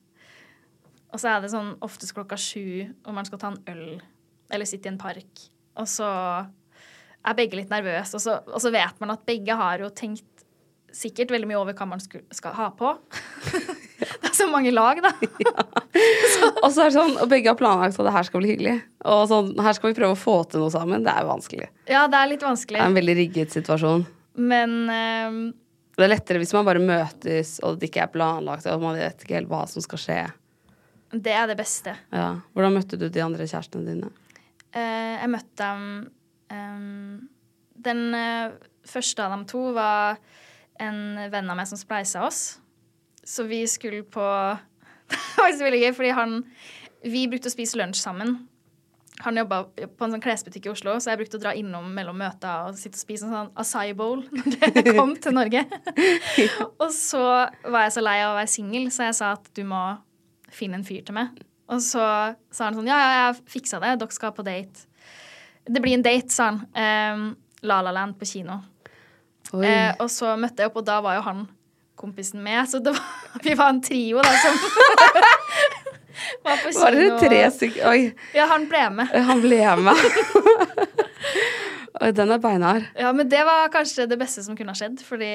Og 1.11 1.19
så 1.19 1.31
er 1.31 1.39
det 1.41 1.49
sånn 1.49 1.71
oftest 1.81 2.13
klokka 2.13 2.37
sju, 2.37 2.85
og 3.03 3.15
man 3.17 3.25
skal 3.25 3.39
ta 3.41 3.49
en 3.49 3.63
øl 3.73 3.87
eller 4.53 4.69
sitte 4.69 4.85
i 4.85 4.91
en 4.91 4.99
park. 5.01 5.47
Og 5.81 5.87
så 5.89 6.05
er 7.21 7.37
begge 7.37 7.59
litt 7.59 7.71
nervøse, 7.71 8.17
og 8.17 8.23
så, 8.23 8.39
og 8.49 8.61
så 8.63 8.71
vet 8.73 9.01
man 9.03 9.13
at 9.13 9.25
begge 9.27 9.55
har 9.57 9.83
jo 9.83 9.91
tenkt 9.93 10.25
sikkert 10.95 11.31
veldig 11.31 11.47
mye 11.49 11.59
over 11.59 11.75
hva 11.77 11.87
man 11.87 12.01
skal, 12.03 12.23
skal 12.35 12.55
ha 12.57 12.67
på. 12.75 12.91
det 14.01 14.29
er 14.29 14.35
så 14.35 14.47
mange 14.51 14.73
lag, 14.73 14.99
da. 15.03 15.13
Og 16.63 16.69
så 16.71 16.83
er 16.83 16.89
det 16.89 16.95
sånn, 16.95 17.15
og 17.19 17.29
begge 17.31 17.51
har 17.51 17.57
planlagt 17.59 17.97
at 17.99 18.07
det 18.07 18.13
her 18.15 18.27
skal 18.27 18.41
bli 18.41 18.51
hyggelig. 18.53 18.75
Og 19.09 19.23
sånn, 19.29 19.49
her 19.61 19.75
skal 19.75 19.91
vi 19.91 19.97
prøve 19.97 20.15
å 20.15 20.19
få 20.19 20.35
til 20.49 20.63
noe 20.63 20.71
sammen. 20.73 21.03
Det 21.05 21.13
er 21.13 21.27
vanskelig. 21.27 21.67
Ja, 21.89 22.05
det 22.11 22.19
er 22.19 22.29
litt 22.31 22.45
vanskelig. 22.45 22.79
Det 22.79 22.85
er 22.85 22.91
en 22.91 22.97
veldig 22.97 23.15
rigget 23.17 23.55
situasjon. 23.55 24.05
Men 24.51 24.75
ehm, 24.93 25.41
Det 25.97 26.05
er 26.05 26.13
lettere 26.13 26.41
hvis 26.41 26.53
man 26.55 26.67
bare 26.67 26.83
møtes, 26.83 27.57
og 27.65 27.79
det 27.81 27.89
ikke 27.89 28.05
er 28.05 28.13
planlagt, 28.13 28.69
og 28.71 28.85
man 28.85 28.99
vet 28.99 29.25
ikke 29.25 29.39
helt 29.39 29.51
hva 29.51 29.65
som 29.69 29.83
skal 29.83 30.01
skje. 30.05 30.21
det 31.11 31.35
er 31.35 31.51
det 31.51 31.57
beste. 31.59 31.95
Ja. 32.15 32.29
Hvordan 32.55 32.77
møtte 32.77 32.99
du 32.99 33.09
de 33.09 33.23
andre 33.23 33.47
kjærestene 33.47 33.87
dine? 33.89 34.11
Uh, 34.71 35.19
jeg 35.19 35.31
møtte 35.33 35.67
dem 35.67 35.85
ehm, 36.51 37.29
Den 37.81 38.13
uh, 38.13 38.53
første 38.85 39.23
av 39.23 39.33
dem 39.33 39.47
to 39.49 39.71
var 39.73 40.19
en 40.81 41.31
venn 41.31 41.49
av 41.49 41.57
meg 41.57 41.69
som 41.69 41.79
spleisa 41.79 42.25
oss. 42.27 42.59
Så 43.23 43.45
vi 43.49 43.63
skulle 43.69 44.03
på 44.03 44.21
Det 45.11 45.17
var 45.37 45.49
faktisk 45.49 45.65
veldig 45.65 45.81
gøy, 45.81 45.91
fordi 45.97 46.13
han 46.17 46.39
Vi 47.03 47.27
brukte 47.29 47.49
å 47.49 47.53
spise 47.53 47.79
lunsj 47.79 48.01
sammen. 48.03 48.39
Han 49.21 49.37
jobba 49.37 49.63
på 49.69 50.05
en 50.05 50.15
sånn 50.15 50.23
klesbutikk 50.23 50.65
i 50.65 50.71
Oslo, 50.71 50.95
så 50.97 51.11
jeg 51.11 51.19
brukte 51.19 51.37
å 51.37 51.41
dra 51.43 51.51
innom 51.57 51.91
mellom 51.93 52.17
møter 52.17 52.69
og 52.69 52.77
sitte 52.79 52.97
og 52.97 53.03
spise 53.03 53.27
en 53.27 53.35
sånn 53.35 53.51
acai 53.59 53.91
bowl 53.97 54.23
når 54.37 54.79
jeg 54.79 54.95
kom 54.97 55.13
til 55.21 55.35
Norge. 55.37 55.61
og 56.81 56.87
så 56.95 57.25
var 57.61 57.85
jeg 57.85 57.95
så 57.97 58.05
lei 58.05 58.17
av 58.23 58.33
å 58.33 58.39
være 58.39 58.53
singel, 58.53 58.87
så 58.93 59.09
jeg 59.09 59.17
sa 59.19 59.33
at 59.37 59.51
du 59.57 59.61
må 59.67 59.81
finne 60.51 60.79
en 60.79 60.87
fyr 60.87 61.03
til 61.05 61.17
meg. 61.19 61.37
Og 61.71 61.83
så 61.85 62.05
sa 62.51 62.67
han 62.67 62.79
sånn 62.79 62.89
Ja, 62.89 62.97
ja, 62.99 63.11
jeg 63.27 63.43
fiksa 63.59 63.79
det. 63.83 63.93
Dere 64.01 64.15
skal 64.15 64.33
på 64.35 64.45
date. 64.47 64.87
Det 65.71 65.81
blir 65.83 65.95
en 65.97 66.03
date, 66.05 66.29
sa 66.33 66.49
han. 66.51 66.61
Um, 66.75 67.25
La 67.67 67.81
La 67.85 67.91
Land 67.95 68.17
på 68.19 68.27
kino. 68.27 68.59
Eh, 69.51 69.91
og 69.99 70.07
så 70.11 70.33
møtte 70.39 70.63
jeg 70.63 70.71
opp, 70.71 70.77
og 70.81 70.85
da 70.87 70.99
var 71.03 71.17
jo 71.17 71.23
han 71.25 71.41
kompisen 71.99 72.41
med. 72.43 72.63
Så 72.71 72.79
det 72.83 72.93
var, 72.95 73.25
vi 73.45 73.55
var 73.59 73.73
en 73.73 73.81
trio 73.83 74.23
da 74.23 74.31
som 74.41 74.57
var 76.45 76.57
på 76.63 76.71
kino. 76.71 76.81
Var 76.83 76.97
dere 76.97 77.19
tre 77.21 77.41
stykker? 77.57 77.85
Oi, 77.91 78.01
Ja, 78.37 78.47
han 78.51 78.67
ble 78.71 78.83
med. 78.97 79.13
han 79.31 79.43
ble 79.43 79.61
med. 79.85 80.05
Oi, 82.01 82.09
den 82.17 82.31
er 82.33 82.41
beinhard. 82.41 82.87
Ja, 82.97 83.11
men 83.13 83.29
det 83.29 83.43
var 83.45 83.69
kanskje 83.73 84.07
det 84.09 84.17
beste 84.21 84.41
som 84.45 84.57
kunne 84.57 84.73
ha 84.73 84.79
skjedd, 84.79 85.01
fordi 85.05 85.31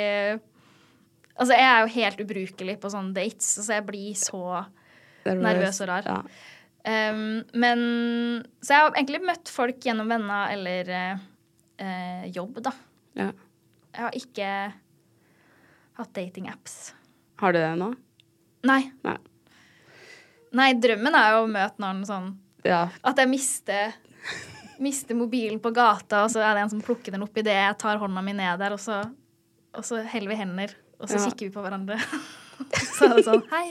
Altså, 1.37 1.53
jeg 1.53 1.67
er 1.69 1.83
jo 1.85 1.89
helt 1.93 2.21
ubrukelig 2.25 2.75
på 2.81 2.89
sånne 2.89 3.13
dates, 3.13 3.45
så 3.61 3.75
jeg 3.75 3.85
blir 3.85 4.15
så 4.17 4.39
nervøs 5.27 5.83
og 5.85 5.91
rar. 5.91 6.07
Ja. 6.09 6.15
Um, 6.87 7.41
men 7.59 7.81
Så 8.63 8.77
jeg 8.77 8.85
har 8.85 8.93
egentlig 8.95 9.19
møtt 9.27 9.51
folk 9.51 9.81
gjennom 9.83 10.07
venner 10.13 10.53
eller 10.55 10.91
eh, 10.95 12.27
jobb, 12.31 12.61
da. 12.63 12.73
Ja. 13.19 13.31
Jeg 13.97 14.05
har 14.05 14.19
ikke 14.21 14.51
hatt 15.97 16.13
datingapps. 16.15 16.77
Har 17.41 17.53
du 17.57 17.59
det 17.59 17.73
nå? 17.81 17.89
Nei. 18.69 18.83
Nei. 19.07 19.17
Nei, 20.57 20.69
drømmen 20.81 21.17
er 21.19 21.35
jo 21.35 21.43
å 21.45 21.51
møte 21.51 21.83
noen 21.83 22.05
sånn 22.09 22.31
Ja. 22.65 22.85
At 23.07 23.19
jeg 23.21 23.29
mister, 23.31 23.93
mister 24.83 25.19
mobilen 25.19 25.59
på 25.63 25.73
gata, 25.75 26.23
og 26.25 26.31
så 26.33 26.41
er 26.45 26.55
det 26.57 26.65
en 26.67 26.73
som 26.77 26.85
plukker 26.85 27.17
den 27.17 27.25
opp 27.27 27.37
idet 27.41 27.57
jeg 27.59 27.79
tar 27.83 27.99
hånda 28.01 28.23
mi 28.25 28.33
ned 28.37 28.63
der, 28.63 28.77
og 28.77 28.81
så, 28.83 29.03
og 29.75 29.85
så 29.87 30.01
heller 30.07 30.33
vi 30.33 30.39
hender, 30.41 30.73
og 31.01 31.09
så 31.11 31.19
Ja. 31.19 31.27
kikker 31.27 31.49
vi 31.49 31.55
på 31.57 31.65
hverandre. 31.67 31.99
så 32.97 33.11
er 33.11 33.19
det 33.19 33.27
sånn 33.27 33.45
Hei. 33.53 33.67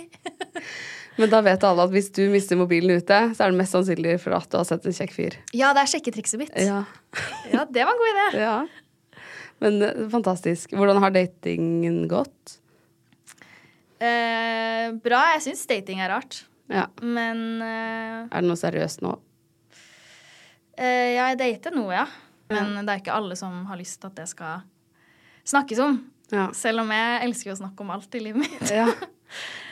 Men 1.18 1.30
da 1.32 1.40
vet 1.46 1.64
alle 1.64 1.86
at 1.88 1.94
hvis 1.94 2.10
du 2.16 2.24
mister 2.34 2.58
mobilen 2.60 2.98
ute, 3.00 3.20
så 3.38 3.46
er 3.46 3.52
det 3.54 3.60
mest 3.62 3.72
sannsynlig 3.76 4.18
for 4.20 4.36
at 4.36 4.50
du 4.52 4.58
har 4.60 4.66
sett 4.68 4.86
en 4.90 4.96
kjekk 4.98 5.14
fyr. 5.16 5.38
Ja, 5.56 5.70
det 5.78 5.86
er 5.86 5.92
sjekketrikset 5.94 6.42
mitt. 6.42 6.56
Ja. 6.60 6.82
Ja, 7.54 7.64
det 7.72 7.86
var 7.88 7.94
en 7.96 8.02
god 8.02 8.12
idé. 8.12 8.26
ja. 8.44 8.56
Men 9.64 9.78
eh, 9.88 10.02
fantastisk. 10.12 10.74
Hvordan 10.76 11.00
har 11.00 11.14
datingen 11.16 12.02
gått? 12.12 12.58
Eh, 14.04 14.92
bra. 15.00 15.22
Jeg 15.36 15.46
syns 15.48 15.64
dating 15.70 16.02
er 16.04 16.12
rart. 16.12 16.42
Ja. 16.68 16.88
Men 17.00 17.62
eh, 17.64 18.26
Er 18.28 18.42
det 18.44 18.50
noe 18.50 18.60
seriøst 18.60 19.04
nå? 19.06 19.14
eh, 20.76 21.14
jeg 21.16 21.38
dater 21.40 21.76
nå, 21.78 21.86
ja. 21.94 22.04
Men 22.52 22.76
det 22.86 22.92
er 22.92 23.00
ikke 23.02 23.16
alle 23.16 23.38
som 23.40 23.64
har 23.70 23.80
lyst 23.80 24.02
til 24.02 24.12
at 24.12 24.20
det 24.20 24.28
skal 24.30 24.66
snakkes 25.48 25.80
om. 25.82 25.96
Ja. 26.34 26.50
Selv 26.58 26.84
om 26.84 26.92
jeg 26.94 27.24
elsker 27.30 27.54
å 27.56 27.60
snakke 27.64 27.86
om 27.86 27.94
alt 27.96 28.18
i 28.20 28.22
livet 28.28 28.44
mitt. 28.44 28.72
ja. 28.76 28.90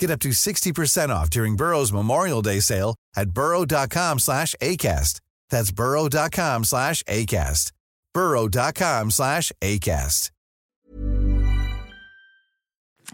Get 0.00 0.10
up 0.10 0.20
to 0.20 0.28
60% 0.30 1.08
off 1.10 1.28
during 1.30 1.56
Burrow's 1.56 1.92
Memorial 1.92 2.42
Day 2.42 2.60
sale 2.60 2.94
at 3.16 3.30
burrow.com 3.30 4.18
slash 4.18 4.54
ACAST. 4.60 5.20
That's 5.50 5.72
burrow.com 5.72 6.64
slash 6.64 7.02
ACAST. 7.04 7.72
burrow.com 8.14 9.10
slash 9.10 9.52
ACAST. 9.60 10.30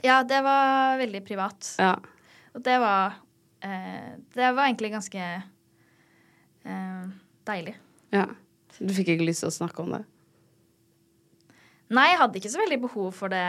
Ja, 0.03 0.23
det 0.25 0.41
var 0.43 0.99
veldig 0.99 1.25
privat. 1.27 1.75
Ja. 1.79 1.95
Og 2.55 2.63
det 2.65 2.79
var 2.83 3.15
eh, 3.63 4.17
Det 4.35 4.53
var 4.57 4.65
egentlig 4.67 4.91
ganske 4.93 5.43
eh, 6.65 7.05
deilig. 7.47 7.77
ja. 8.13 8.27
Du 8.79 8.91
fikk 8.91 9.13
ikke 9.13 9.27
lyst 9.29 9.45
til 9.45 9.53
å 9.53 9.55
snakke 9.55 9.85
om 9.85 9.93
det? 9.95 10.01
Nei, 11.95 12.09
jeg 12.11 12.19
hadde 12.19 12.41
ikke 12.41 12.51
så 12.51 12.59
veldig 12.59 12.79
behov 12.83 13.13
for 13.15 13.31
det 13.31 13.45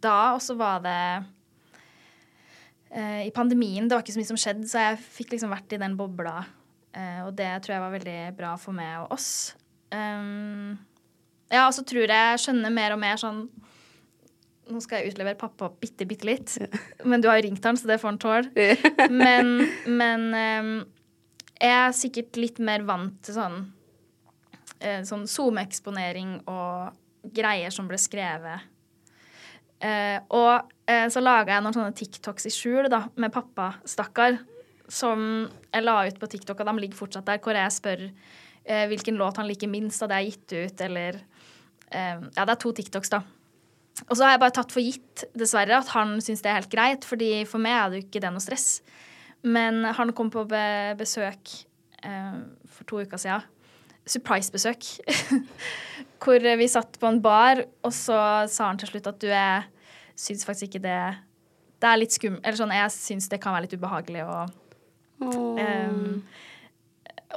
da, 0.00 0.32
og 0.32 0.40
så 0.40 0.56
var 0.56 0.78
det 0.80 0.94
I 2.92 3.30
pandemien, 3.32 3.88
det 3.88 3.96
var 3.96 4.04
ikke 4.04 4.12
så 4.12 4.20
mye 4.20 4.28
som 4.28 4.40
skjedde, 4.40 4.68
så 4.68 4.86
jeg 4.86 5.02
fikk 5.16 5.34
liksom 5.34 5.52
vært 5.52 5.72
i 5.72 5.80
den 5.80 5.96
bobla, 5.96 6.42
eh, 6.92 7.20
og 7.24 7.32
det 7.38 7.48
tror 7.64 7.76
jeg 7.76 7.84
var 7.84 7.94
veldig 7.94 8.16
bra 8.36 8.54
for 8.60 8.76
meg 8.76 8.98
og 9.04 9.14
oss. 9.16 9.30
Um, 9.92 10.76
ja, 11.52 11.66
og 11.66 11.72
så 11.76 11.84
tror 11.88 12.04
jeg 12.04 12.12
jeg 12.12 12.42
skjønner 12.46 12.72
mer 12.72 12.94
og 12.94 13.00
mer 13.02 13.18
sånn 13.20 13.42
Nå 14.72 14.78
skal 14.80 15.02
jeg 15.02 15.10
utlevere 15.10 15.36
pappa 15.36 15.66
bitte, 15.82 16.06
bitte 16.08 16.24
litt, 16.24 16.52
men 17.04 17.20
du 17.20 17.26
har 17.28 17.40
jo 17.40 17.48
ringt 17.48 17.64
han, 17.66 17.76
så 17.76 17.88
det 17.90 17.98
får 18.00 18.12
han 18.12 18.20
tåle. 18.22 18.66
Men, 19.22 19.66
men 19.90 20.22
jeg 21.58 21.74
er 21.74 21.96
sikkert 21.98 22.38
litt 22.38 22.60
mer 22.62 22.84
vant 22.86 23.18
til 23.26 23.36
sånn 23.36 23.56
eh, 24.82 25.02
sånn 25.06 25.26
SoMe-eksponering 25.30 26.40
og 26.50 27.32
greier 27.34 27.74
som 27.74 27.88
ble 27.90 27.98
skrevet. 28.00 28.68
Eh, 29.82 30.18
og 30.30 30.70
eh, 30.86 31.08
så 31.10 31.22
laga 31.22 31.56
jeg 31.56 31.64
noen 31.64 31.74
sånne 31.74 31.96
TikToks 31.98 32.46
i 32.46 32.54
skjul 32.54 32.88
da, 32.92 33.04
med 33.18 33.34
pappa, 33.34 33.72
stakkar, 33.88 34.38
som 34.92 35.24
jeg 35.72 35.84
la 35.84 35.96
ut 36.06 36.20
på 36.20 36.28
TikTok, 36.30 36.60
og 36.62 36.68
de 36.68 36.84
ligger 36.84 36.98
fortsatt 36.98 37.26
der, 37.26 37.40
hvor 37.42 37.58
jeg 37.58 37.74
spør 37.74 38.02
eh, 38.06 38.86
hvilken 38.90 39.18
låt 39.18 39.40
han 39.40 39.48
liker 39.48 39.70
minst 39.72 40.04
av 40.04 40.12
det 40.12 40.20
jeg 40.20 40.26
har 40.26 40.32
gitt 40.32 40.56
ut, 40.56 40.84
eller 40.88 41.20
eh, 41.90 42.26
Ja, 42.36 42.44
det 42.44 42.50
er 42.54 42.60
to 42.62 42.74
TikToks, 42.78 43.14
da. 43.14 43.22
Og 44.08 44.16
så 44.16 44.24
har 44.24 44.34
jeg 44.34 44.42
bare 44.44 44.56
tatt 44.56 44.72
for 44.74 44.84
gitt, 44.84 45.24
dessverre, 45.38 45.82
at 45.82 45.90
han 45.96 46.14
syns 46.24 46.44
det 46.44 46.52
er 46.52 46.60
helt 46.60 46.72
greit, 46.72 47.08
fordi 47.08 47.32
for 47.48 47.62
meg 47.62 47.76
er 47.78 47.90
det 47.90 47.98
jo 47.98 48.06
ikke 48.06 48.22
det 48.24 48.32
noe 48.34 48.44
stress. 48.44 48.68
Men 49.42 49.82
han 49.98 50.14
kom 50.14 50.30
på 50.30 50.46
be 50.48 50.94
besøk 50.98 51.56
eh, 52.06 52.38
for 52.70 52.88
to 52.88 53.02
uker 53.02 53.20
siden 53.20 53.50
surprise-besøk. 54.08 54.86
Hvor 56.22 56.46
vi 56.58 56.68
satt 56.70 56.98
på 57.00 57.10
en 57.10 57.20
bar, 57.22 57.62
og 57.82 57.94
så 57.94 58.18
sa 58.50 58.70
han 58.70 58.80
til 58.80 58.92
slutt 58.92 59.10
at 59.10 59.20
du, 59.22 59.28
jeg 59.30 59.62
syns 60.22 60.46
faktisk 60.46 60.70
ikke 60.70 60.84
det 60.84 60.98
Det 61.82 61.90
er 61.90 61.98
litt 61.98 62.14
skum... 62.14 62.38
Eller 62.42 62.58
sånn, 62.58 62.74
jeg 62.76 62.94
syns 62.94 63.28
det 63.32 63.40
kan 63.42 63.54
være 63.56 63.66
litt 63.66 63.76
ubehagelig 63.78 64.22
og 64.26 64.52
um, 65.26 66.22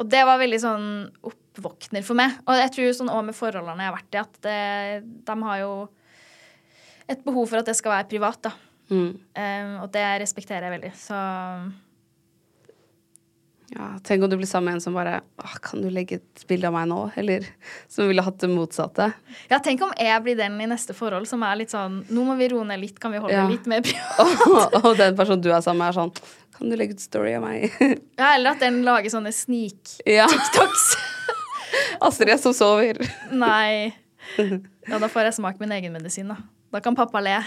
Og 0.01 0.11
det 0.11 0.21
var 0.27 0.41
veldig 0.41 0.61
sånn 0.61 0.87
oppvåkner 1.25 2.05
for 2.05 2.19
meg. 2.19 2.35
Og 2.45 2.59
jeg 2.59 2.73
tror 2.75 2.95
sånn 2.97 3.13
òg 3.13 3.23
med 3.29 3.37
forholdene 3.37 3.85
jeg 3.85 3.91
har 3.91 3.97
vært 3.97 4.17
i, 4.17 4.21
at 4.21 4.39
det, 4.45 4.61
de 5.29 5.37
har 5.47 5.61
jo 5.63 5.73
et 7.05 7.21
behov 7.25 7.47
for 7.51 7.61
at 7.61 7.69
det 7.69 7.77
skal 7.77 7.93
være 7.93 8.09
privat, 8.11 8.39
da. 8.47 8.51
Mm. 8.89 9.11
Um, 9.17 9.73
og 9.83 9.89
det 9.93 10.05
respekterer 10.21 10.67
jeg 10.67 10.75
veldig. 10.75 10.91
Så 10.99 11.19
Ja, 13.73 13.87
tenk 14.05 14.23
om 14.23 14.29
du 14.29 14.37
blir 14.37 14.47
sammen 14.47 14.65
med 14.69 14.73
en 14.77 14.81
som 14.81 14.93
bare 14.93 15.21
Kan 15.65 15.81
du 15.81 15.89
legge 15.89 16.19
et 16.19 16.43
bilde 16.47 16.67
av 16.69 16.73
meg 16.75 16.85
nå? 16.91 16.99
Eller 17.17 17.47
som 17.89 18.07
ville 18.07 18.21
hatt 18.21 18.37
det 18.43 18.49
motsatte. 18.51 19.07
Ja, 19.49 19.57
tenk 19.63 19.81
om 19.81 19.93
jeg 19.97 20.21
blir 20.23 20.37
den 20.37 20.59
i 20.61 20.67
neste 20.69 20.93
forhold 20.93 21.25
som 21.29 21.41
er 21.47 21.57
litt 21.63 21.73
sånn 21.73 22.03
Nå 22.13 22.25
må 22.27 22.35
vi 22.37 22.49
roe 22.53 22.65
ned 22.67 22.83
litt, 22.83 22.99
kan 23.01 23.15
vi 23.15 23.21
holde 23.23 23.33
Ja. 23.33 23.47
litt 23.49 23.65
mer 23.65 23.81
privat? 23.85 24.45
og, 24.47 24.77
og 24.83 24.91
den 25.01 25.17
personen 25.17 25.41
du 25.41 25.49
er 25.51 25.65
sammen 25.65 25.81
med, 25.81 25.89
er 25.89 25.97
sånn 25.97 26.13
Kan 26.59 26.69
du 26.69 26.77
legge 26.77 26.93
ut 26.99 27.03
story 27.03 27.33
av 27.39 27.45
meg? 27.47 27.73
Ja, 28.21 28.35
eller 28.35 28.53
at 28.53 28.61
den 28.63 28.83
lager 28.85 29.09
sånne 29.11 29.33
ja. 29.33 29.39
snik-TikToks. 29.41 30.85
Astrid 32.05 32.39
som 32.39 32.53
sover. 32.55 33.01
Nei. 33.33 33.91
Ja, 34.37 34.99
da 35.01 35.09
får 35.09 35.29
jeg 35.29 35.35
smake 35.39 35.59
min 35.63 35.73
egen 35.75 35.93
medisin, 35.95 36.29
da. 36.31 36.37
Da 36.73 36.81
kan 36.83 36.95
pappa 36.97 37.21
le. 37.23 37.37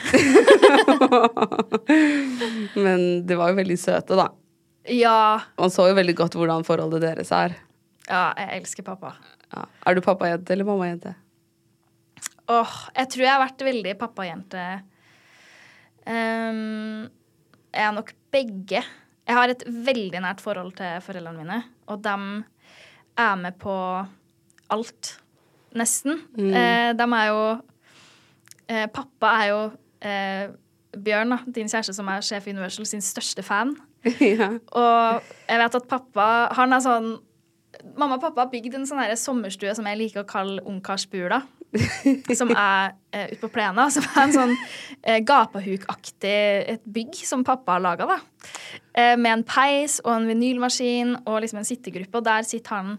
Men 2.74 3.26
de 3.26 3.36
var 3.36 3.52
jo 3.52 3.58
veldig 3.58 3.76
søte, 3.80 4.16
da. 4.18 4.28
Ja. 4.92 5.40
Man 5.58 5.72
så 5.72 5.88
jo 5.90 5.96
veldig 5.98 6.14
godt 6.18 6.36
hvordan 6.38 6.66
forholdet 6.66 7.04
deres 7.04 7.32
er. 7.34 7.56
Ja, 8.08 8.30
jeg 8.38 8.62
elsker 8.62 8.86
pappa. 8.86 9.14
Ja. 9.52 9.64
Er 9.86 9.96
du 9.96 10.02
pappajente 10.04 10.54
eller 10.54 10.68
mammajente? 10.68 11.14
Åh, 12.48 12.76
jeg 12.96 13.10
tror 13.12 13.24
jeg 13.24 13.32
har 13.34 13.42
vært 13.42 13.64
veldig 13.66 13.94
pappajente. 14.00 14.64
Um, 16.08 17.08
jeg 17.74 17.84
er 17.84 17.92
nok 17.96 18.14
begge. 18.32 18.80
Jeg 19.28 19.36
har 19.36 19.52
et 19.52 19.64
veldig 19.68 20.22
nært 20.24 20.40
forhold 20.40 20.72
til 20.78 21.02
foreldrene 21.04 21.42
mine, 21.42 21.58
og 21.92 22.00
de 22.04 22.14
er 23.20 23.34
med 23.42 23.58
på 23.60 23.74
alt. 24.72 25.18
Nesten. 25.76 26.22
Mm. 26.32 26.52
Eh, 26.56 26.90
de 26.96 27.04
er 27.04 27.26
jo 27.28 27.42
eh, 28.72 28.86
Pappa 28.88 29.34
er 29.42 29.50
jo 29.50 29.58
eh, 30.00 30.46
Bjørn, 30.96 31.34
da, 31.34 31.38
din 31.44 31.68
kjæreste 31.68 31.92
som 31.92 32.08
er 32.08 32.24
sjef 32.24 32.46
i 32.48 32.54
Universal, 32.54 32.88
sin 32.88 33.04
største 33.04 33.44
fan. 33.44 33.74
ja. 34.40 34.50
Og 34.56 35.30
jeg 35.48 35.60
vet 35.62 35.76
at 35.80 35.88
pappa 35.90 36.26
Han 36.54 36.74
er 36.74 36.82
sånn 36.84 37.08
Mamma 37.98 38.16
og 38.16 38.22
pappa 38.22 38.44
har 38.44 38.50
bygd 38.52 38.74
en 38.78 38.86
sånn 38.88 39.02
sommerstue 39.18 39.74
som 39.76 39.86
jeg 39.86 39.98
liker 40.00 40.24
å 40.24 40.28
kalle 40.28 40.62
ungkarsbula. 40.66 41.42
som 42.38 42.50
er 42.50 42.94
eh, 43.12 43.28
ute 43.32 43.42
på 43.42 43.50
plena. 43.54 43.84
Som 43.92 44.06
er 44.08 44.22
en 44.24 44.34
sånn 44.34 44.54
eh, 45.02 45.20
gapahukaktig 45.26 46.38
et 46.74 46.82
bygg 46.88 47.20
som 47.28 47.44
pappa 47.46 47.76
har 47.76 47.84
laga. 47.84 48.18
Eh, 48.92 49.14
med 49.20 49.30
en 49.30 49.44
peis 49.46 49.98
og 50.04 50.10
en 50.16 50.26
vinylmaskin 50.30 51.14
og 51.20 51.42
liksom 51.44 51.60
en 51.62 51.68
sittegruppe. 51.68 52.18
Og 52.18 52.26
der 52.26 52.48
sitter 52.48 52.78
han 52.78 52.96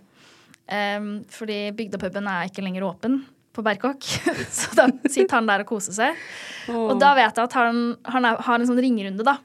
eh, 0.70 1.12
fordi 1.34 1.60
bygdepuben 1.76 2.30
er 2.32 2.48
ikke 2.48 2.64
lenger 2.64 2.88
åpen 2.88 3.20
på 3.56 3.66
Berkåk. 3.66 4.06
Så 4.60 4.72
da 4.78 4.88
sitter 5.10 5.40
han 5.40 5.50
der 5.50 5.66
og 5.66 5.74
koser 5.74 5.96
seg. 5.98 6.26
Og 6.72 6.96
da 7.02 7.16
vet 7.18 7.34
jeg 7.34 7.50
at 7.50 7.58
han, 7.58 7.84
han 8.08 8.32
er, 8.32 8.42
har 8.46 8.62
en 8.62 8.70
sånn 8.70 8.82
ringerunde, 8.82 9.26
da. 9.28 9.40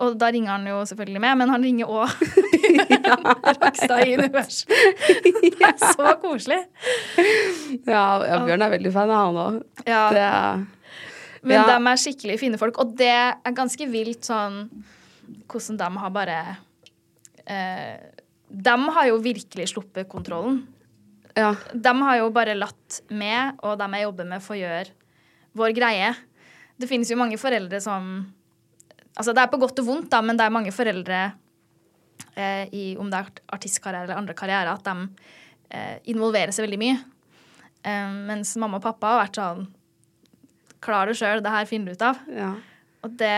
Og 0.00 0.14
da 0.16 0.30
ringer 0.32 0.54
han 0.54 0.64
jo 0.70 0.78
selvfølgelig 0.88 1.20
med, 1.20 1.36
men 1.42 1.50
han 1.52 1.64
ringer 1.66 1.90
òg 1.92 2.08
Rakstad 3.60 4.06
i 4.06 4.14
Univers. 4.16 4.62
Det 5.50 5.50
er 5.66 5.76
så 5.80 6.14
koselig. 6.22 6.60
Ja, 7.84 8.04
ja, 8.24 8.38
Bjørn 8.46 8.64
er 8.64 8.72
veldig 8.76 8.92
fan 8.94 9.12
av 9.12 9.26
han 9.26 9.40
òg. 9.44 9.58
Ja. 9.88 10.04
Det 10.16 10.30
Men 11.42 11.56
Ja. 11.56 11.66
de 11.68 11.90
er 11.92 12.00
skikkelig 12.00 12.38
fine 12.40 12.58
folk, 12.60 12.78
og 12.80 12.96
det 12.96 13.08
er 13.12 13.54
ganske 13.56 13.86
vilt 13.88 14.24
sånn 14.28 14.62
hvordan 15.50 15.78
de 15.80 15.88
har 16.02 16.10
bare 16.12 16.38
eh, 17.46 17.96
De 18.50 18.74
har 18.96 19.06
jo 19.08 19.20
virkelig 19.22 19.68
sluppet 19.72 20.08
kontrollen. 20.10 20.64
Ja. 21.36 21.54
De 21.72 21.92
har 22.02 22.16
jo 22.18 22.30
bare 22.34 22.56
latt 22.58 23.00
meg 23.14 23.54
og 23.62 23.78
dem 23.78 23.94
jeg 23.94 24.08
jobber 24.08 24.26
med, 24.32 24.42
få 24.42 24.56
gjøre 24.58 24.90
vår 25.56 25.72
greie. 25.76 26.10
Det 26.80 26.88
finnes 26.90 27.10
jo 27.10 27.16
mange 27.20 27.38
foreldre 27.38 27.80
som 27.82 28.10
Altså, 29.20 29.34
det 29.36 29.42
er 29.44 29.50
på 29.52 29.60
godt 29.60 29.80
og 29.82 29.86
vondt, 29.86 30.08
da, 30.12 30.22
men 30.24 30.38
det 30.40 30.46
er 30.46 30.54
mange 30.54 30.72
foreldre 30.72 31.18
eh, 32.34 32.64
i 32.72 32.84
om 33.00 33.10
det 33.12 33.20
er 33.20 33.42
artistkarriere 33.52 34.08
eller 34.08 34.20
andre 34.20 34.36
karriere, 34.38 34.72
at 34.72 34.86
de 34.86 35.26
eh, 35.76 35.96
involverer 36.12 36.54
seg 36.56 36.64
veldig 36.64 36.78
mye. 36.80 36.96
Eh, 37.84 38.14
mens 38.30 38.54
mamma 38.60 38.80
og 38.80 38.86
pappa 38.86 39.14
har 39.14 39.22
vært 39.26 39.40
sånn 39.40 39.68
Klar 40.80 41.10
det 41.10 41.18
sjøl, 41.20 41.42
det 41.44 41.50
her 41.52 41.66
finner 41.68 41.92
du 41.92 41.98
ut 42.00 42.02
av. 42.08 42.20
Ja. 42.32 42.54
Og 43.04 43.12
det, 43.20 43.34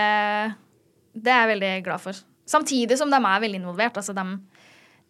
det 1.11 1.31
er 1.33 1.41
jeg 1.41 1.49
veldig 1.49 1.71
glad 1.83 1.99
for. 1.99 2.21
Samtidig 2.47 2.95
som 2.99 3.11
de 3.11 3.19
er 3.19 3.41
veldig 3.43 3.59
involvert. 3.59 3.97
Altså, 3.99 4.15
de 4.15 4.23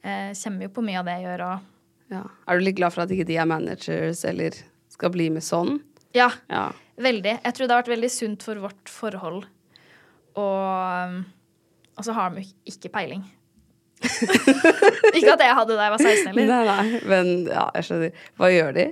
eh, 0.02 0.32
kommer 0.42 0.66
jo 0.66 0.72
på 0.74 0.82
mye 0.88 0.98
av 1.04 1.06
det 1.06 1.18
jeg 1.20 1.28
gjør. 1.28 1.44
Og, 1.52 1.70
Ja. 2.10 2.24
Er 2.50 2.58
du 2.58 2.66
litt 2.66 2.80
glad 2.82 2.96
for 2.96 3.06
at 3.06 3.14
ikke 3.14 3.28
de 3.30 3.38
er 3.38 3.46
managers 3.50 4.24
eller 4.26 4.58
skal 4.94 5.14
bli 5.14 5.30
med 5.34 5.46
sånn? 5.46 5.78
ja, 6.18 6.32
Ja. 6.50 6.72
veldig. 6.98 7.36
Jeg 7.44 7.54
tror 7.54 7.68
det 7.68 7.76
har 7.76 7.84
vært 7.84 7.94
veldig 7.94 8.10
sunt 8.18 8.44
for 8.50 8.56
vårt 8.66 8.90
forhold. 8.90 9.46
Og, 10.40 11.18
og 11.98 12.06
så 12.08 12.16
har 12.18 12.34
de 12.36 12.46
ikke 12.70 12.92
peiling. 12.94 13.24
ikke 14.04 15.34
at 15.36 15.44
jeg 15.46 15.56
hadde 15.56 15.70
det 15.72 15.78
da 15.78 15.86
jeg 15.86 15.94
var 15.94 16.02
16 16.02 16.28
heller. 16.28 16.50
Nei, 16.50 16.64
nei, 16.68 17.02
men 17.08 17.32
ja, 17.48 17.68
jeg 17.78 17.88
skjønner. 17.88 18.26
Hva 18.40 18.50
gjør 18.52 18.76
de? 18.80 18.88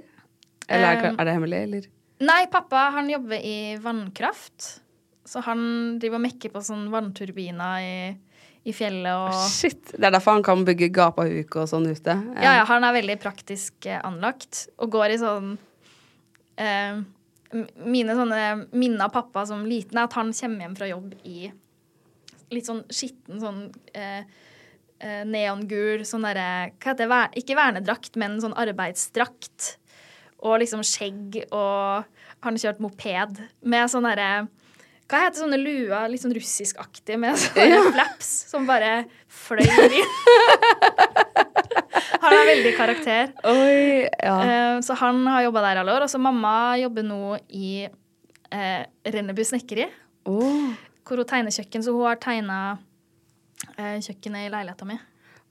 Eller 0.72 0.88
er, 0.88 1.10
Um, 1.12 1.18
er 1.20 1.28
det 1.28 1.36
hemmelig, 1.36 1.62
eller? 1.68 1.88
Nei, 2.22 2.42
pappa 2.54 2.88
han 2.96 3.10
jobber 3.12 3.42
i 3.44 3.56
vannkraft. 3.82 4.68
Så 5.28 5.42
han 5.46 5.64
driver 6.02 6.20
og 6.20 6.26
mekker 6.26 6.52
på 6.54 6.62
sånn 6.66 6.86
vannturbiner 6.92 7.84
i, 7.86 7.96
i 8.68 8.76
fjellet 8.76 9.12
og 9.16 9.36
Shit. 9.52 9.94
Det 9.96 10.04
er 10.08 10.14
derfor 10.14 10.38
han 10.38 10.46
kan 10.46 10.64
bygge 10.68 10.92
gapahuk 10.96 11.58
og 11.62 11.70
sånn 11.72 11.88
ute. 11.90 12.16
Ja, 12.42 12.58
ja, 12.60 12.66
han 12.70 12.86
er 12.88 12.96
veldig 12.98 13.18
praktisk 13.22 13.88
eh, 13.88 14.02
anlagt 14.06 14.66
og 14.82 14.92
går 14.96 15.16
i 15.16 15.20
sånn 15.22 15.54
eh, 16.62 17.02
Mine 17.84 18.16
sånne 18.16 18.42
minner 18.72 19.08
av 19.10 19.14
pappa 19.16 19.44
som 19.50 19.66
liten 19.68 19.98
er 20.00 20.08
at 20.08 20.14
han 20.16 20.32
kommer 20.36 20.66
hjem 20.66 20.76
fra 20.78 20.88
jobb 20.92 21.14
i 21.28 21.52
litt 22.52 22.68
sånn 22.68 22.82
skitten 22.92 23.40
sånn 23.40 23.60
eh, 23.96 24.24
eh, 25.00 25.22
neongul 25.28 26.02
sånn 26.08 26.26
derre 26.28 26.72
Hva 26.78 26.92
heter 26.94 27.08
det? 27.12 27.20
Ikke 27.44 27.56
vernedrakt, 27.60 28.16
men 28.20 28.40
sånn 28.44 28.56
arbeidsdrakt. 28.60 29.78
Og 30.42 30.58
liksom 30.64 30.82
skjegg, 30.84 31.38
og 31.54 32.04
han 32.42 32.56
har 32.58 32.64
kjørt 32.64 32.82
moped 32.84 33.40
med 33.62 33.92
sånn 33.94 34.08
derre 34.10 34.32
Hva 35.12 35.26
heter 35.26 35.44
sånne 35.44 35.60
luer, 35.62 36.08
litt 36.12 36.24
sånn 36.24 36.36
russiskaktig, 36.36 37.20
med 37.20 37.36
sånne 37.40 37.68
Ja. 37.72 37.82
flaps 37.92 38.32
som 38.52 38.68
bare 38.68 39.06
fløy 39.28 39.68
inn. 40.00 41.21
Han 41.94 42.34
er 42.36 42.46
veldig 42.50 42.72
karakter. 42.78 43.32
Oi, 43.52 44.06
ja. 44.24 44.36
Eh, 44.46 44.78
så 44.86 44.96
han 45.02 45.24
har 45.28 45.44
jobba 45.48 45.64
der 45.66 45.82
alle 45.82 45.96
år. 45.98 46.06
Og 46.08 46.12
så 46.14 46.20
mamma 46.22 46.54
jobber 46.82 47.04
nå 47.08 47.20
i 47.58 47.72
eh, 47.88 48.84
Rennebu 49.06 49.44
Snekkeri, 49.48 49.90
Oh. 50.30 50.72
hvor 51.08 51.18
hun 51.18 51.26
tegner 51.26 51.52
kjøkken. 51.56 51.82
Så 51.84 51.94
hun 51.96 52.06
har 52.06 52.20
tegna 52.22 52.58
eh, 53.78 53.98
kjøkkenet 54.06 54.48
i 54.48 54.52
leiligheta 54.54 54.86
mi. 54.88 55.00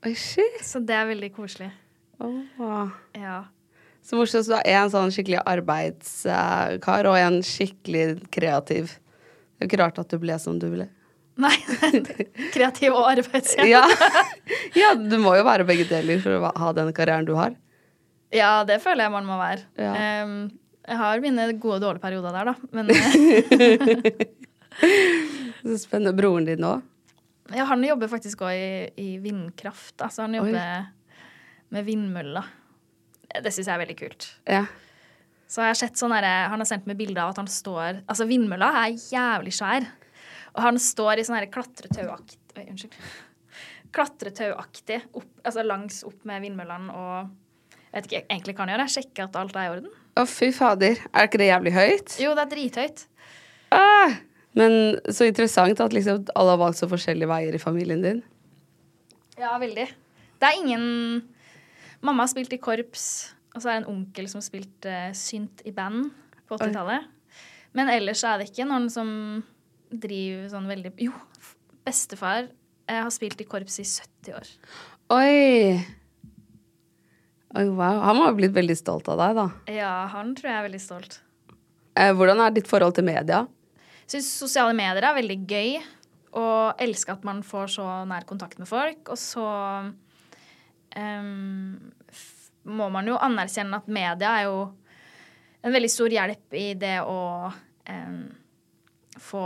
oi, 0.07 0.14
shit. 0.14 0.61
Så 0.64 0.80
det 0.86 0.95
er 0.97 1.09
veldig 1.11 1.32
koselig. 1.36 1.70
Oh. 2.20 2.88
Ja. 3.18 3.43
Så 4.05 4.16
morsomt. 4.16 4.47
Så 4.47 4.53
du 4.53 4.57
har 4.57 4.68
en 4.84 4.91
sånn 4.93 5.11
skikkelig 5.12 5.43
arbeidskar 5.49 7.09
og 7.11 7.18
en 7.18 7.41
skikkelig 7.45 8.30
kreativ. 8.32 8.95
Det 8.97 9.66
er 9.66 9.66
jo 9.66 9.70
ikke 9.70 9.82
rart 9.82 9.99
at 10.01 10.09
du 10.12 10.18
ble 10.22 10.38
som 10.41 10.59
du 10.61 10.68
ble. 10.72 10.86
Nei, 11.41 11.57
kreativ 12.55 12.95
og 12.95 13.09
arbeidsjern. 13.11 13.68
Ja. 13.70 13.82
ja, 14.76 14.95
du 14.95 15.16
må 15.22 15.34
jo 15.38 15.45
være 15.47 15.66
begge 15.68 15.86
deler 15.88 16.20
for 16.22 16.36
å 16.36 16.53
ha 16.64 16.72
den 16.76 16.93
karrieren 16.97 17.28
du 17.28 17.34
har. 17.38 17.55
Ja, 18.34 18.61
det 18.66 18.78
føler 18.84 19.07
jeg 19.07 19.14
man 19.14 19.26
må 19.26 19.38
være. 19.41 19.64
Ja. 19.80 19.95
Um, 20.24 20.51
jeg 20.91 20.99
har 21.01 21.22
mine 21.22 21.47
gode 21.62 21.78
og 21.78 21.82
dårlige 21.84 22.03
perioder 22.03 22.34
der, 22.34 22.45
da. 22.51 22.55
Men 22.74 22.91
eh, 22.95 22.97
Så 25.64 25.76
spennende. 25.84 26.14
Broren 26.16 26.47
din 26.49 26.64
òg? 26.66 26.86
ja, 27.51 27.64
han 27.66 27.82
jobber 27.84 28.11
faktisk 28.11 28.45
òg 28.47 28.55
i, 28.55 28.91
i 29.01 29.09
vindkraft. 29.22 29.97
Altså, 29.99 30.22
han 30.26 30.36
jobber 30.38 30.86
med 31.74 31.86
vindmøller. 31.86 32.47
Det 33.30 33.53
syns 33.55 33.66
jeg 33.68 33.74
er 33.74 33.82
veldig 33.82 33.99
kult. 33.99 34.28
Ja. 34.51 34.64
Så 35.51 35.64
jeg 35.64 35.72
har 35.72 35.78
sett 35.78 35.99
sånn 35.99 36.14
Han 36.14 36.62
har 36.62 36.66
sendt 36.68 36.86
meg 36.86 36.99
bilde 36.99 37.18
av 37.18 37.32
at 37.32 37.41
han 37.41 37.49
står 37.51 38.05
Altså, 38.05 38.26
vindmølla 38.30 38.68
er 38.84 38.95
jævlig 38.95 39.55
svær. 39.55 39.86
Og 40.55 40.62
han 40.64 40.80
står 40.82 41.20
i 41.20 41.26
sånn 41.26 41.38
her 41.38 41.48
klatretauaktig 41.53 42.66
unnskyld. 42.66 42.96
Klatretauaktig 43.94 45.01
altså 45.18 45.64
langs 45.66 46.03
opp 46.07 46.26
med 46.28 46.44
vindmøllene 46.46 46.94
og 46.94 47.36
Jeg 47.90 47.96
vet 47.96 48.07
ikke 48.07 48.26
egentlig 48.30 48.53
hva 48.55 48.62
han 48.62 48.70
gjør. 48.70 48.82
Jeg 48.84 48.94
sjekker 48.94 49.24
at 49.24 49.36
alt 49.40 49.57
er 49.59 49.64
i 49.66 49.70
orden. 49.72 49.94
Å, 50.14 50.22
fy 50.30 50.53
fader. 50.55 51.01
Er 51.11 51.26
ikke 51.26 51.40
det 51.40 51.48
jævlig 51.48 51.72
høyt? 51.74 52.12
Jo, 52.22 52.34
det 52.38 52.44
er 52.44 52.51
drithøyt. 52.53 53.03
Ah, 53.74 54.14
men 54.55 54.76
så 55.11 55.26
interessant 55.26 55.82
at 55.82 55.94
liksom 55.94 56.22
alle 56.38 56.55
har 56.55 56.61
valgt 56.61 56.78
så 56.78 56.86
forskjellige 56.90 57.30
veier 57.30 57.57
i 57.59 57.62
familien 57.62 58.05
din. 58.05 58.22
Ja, 59.40 59.57
veldig. 59.59 59.88
Det 60.40 60.48
er 60.48 60.59
ingen 60.61 60.86
Mamma 62.01 62.24
har 62.24 62.30
spilt 62.32 62.55
i 62.57 62.61
korps, 62.62 63.34
og 63.53 63.61
så 63.61 63.68
er 63.68 63.74
det 63.74 63.80
en 63.82 63.90
onkel 63.92 64.28
som 64.30 64.40
spilte 64.40 64.88
uh, 64.88 65.16
synt 65.16 65.61
i 65.68 65.72
band 65.76 66.07
på 66.48 66.57
80-tallet. 66.57 67.11
Men 67.76 67.90
ellers 67.92 68.22
er 68.24 68.40
det 68.40 68.46
ikke 68.48 68.64
noen 68.70 68.86
som 68.92 69.11
driver 69.91 70.49
sånn 70.53 70.70
veldig 70.70 70.95
Jo, 71.03 71.12
bestefar 71.86 72.49
jeg 72.91 73.05
har 73.07 73.12
spilt 73.14 73.41
i 73.43 73.47
korps 73.47 73.78
i 73.78 73.86
70 73.86 74.34
år. 74.34 74.49
Oi. 75.14 75.78
Oi, 77.55 77.66
wow. 77.66 78.01
Han 78.03 78.18
må 78.18 78.26
ha 78.26 78.34
blitt 78.34 78.55
veldig 78.55 78.76
stolt 78.78 79.09
av 79.11 79.20
deg, 79.20 79.38
da. 79.38 79.47
Ja, 79.70 79.93
han 80.11 80.34
tror 80.38 80.51
jeg 80.51 80.59
er 80.59 80.66
veldig 80.66 80.82
stolt. 80.82 81.20
Eh, 81.99 82.12
hvordan 82.16 82.43
er 82.43 82.55
ditt 82.55 82.70
forhold 82.70 82.97
til 82.99 83.07
media? 83.07 83.45
Syns 84.11 84.30
sosiale 84.43 84.74
medier 84.74 85.07
er 85.07 85.18
veldig 85.18 85.38
gøy, 85.51 85.80
og 86.41 86.82
elsker 86.82 87.16
at 87.16 87.26
man 87.26 87.43
får 87.47 87.74
så 87.76 87.86
nær 88.11 88.26
kontakt 88.26 88.59
med 88.59 88.70
folk. 88.70 89.03
Og 89.11 89.18
så 89.18 89.47
um, 90.97 91.91
må 92.70 92.91
man 92.95 93.11
jo 93.11 93.18
anerkjenne 93.22 93.82
at 93.82 93.91
media 93.91 94.36
er 94.38 94.49
jo 94.49 94.61
en 95.61 95.74
veldig 95.74 95.91
stor 95.93 96.14
hjelp 96.14 96.59
i 96.59 96.68
det 96.78 96.97
å 97.05 97.20
um, 97.51 98.22
få, 99.20 99.45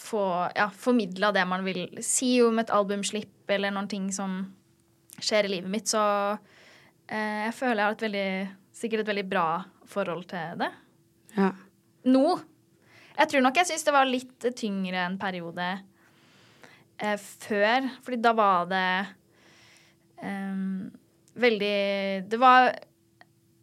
få 0.00 0.22
ja, 0.56 0.70
formidla 0.72 1.32
det 1.32 1.44
man 1.48 1.64
vil 1.66 1.84
si 2.04 2.38
om 2.42 2.58
et 2.62 2.72
albumslipp 2.72 3.50
eller 3.52 3.74
noen 3.74 3.90
ting 3.90 4.08
som 4.14 4.40
skjer 5.20 5.46
i 5.46 5.52
livet 5.56 5.70
mitt. 5.72 5.90
Så 5.90 6.00
eh, 7.10 7.46
jeg 7.46 7.56
føler 7.58 7.82
jeg 7.82 7.86
har 7.86 7.98
et 7.98 8.06
veldig, 8.06 8.30
sikkert 8.80 9.04
et 9.04 9.12
veldig 9.12 9.26
bra 9.30 9.48
forhold 9.90 10.26
til 10.30 10.62
det. 10.62 10.70
Ja. 11.36 11.52
Nå. 12.08 12.24
Jeg 13.20 13.28
tror 13.28 13.44
nok 13.44 13.58
jeg 13.60 13.68
syns 13.68 13.84
det 13.84 13.94
var 13.94 14.08
litt 14.08 14.50
tyngre 14.56 15.02
en 15.04 15.18
periode 15.20 15.66
eh, 16.98 17.16
før. 17.18 17.90
Fordi 18.06 18.20
da 18.24 18.34
var 18.36 18.70
det 18.70 18.86
eh, 20.24 20.62
veldig 21.40 21.76
Det 22.30 22.40
var 22.40 22.72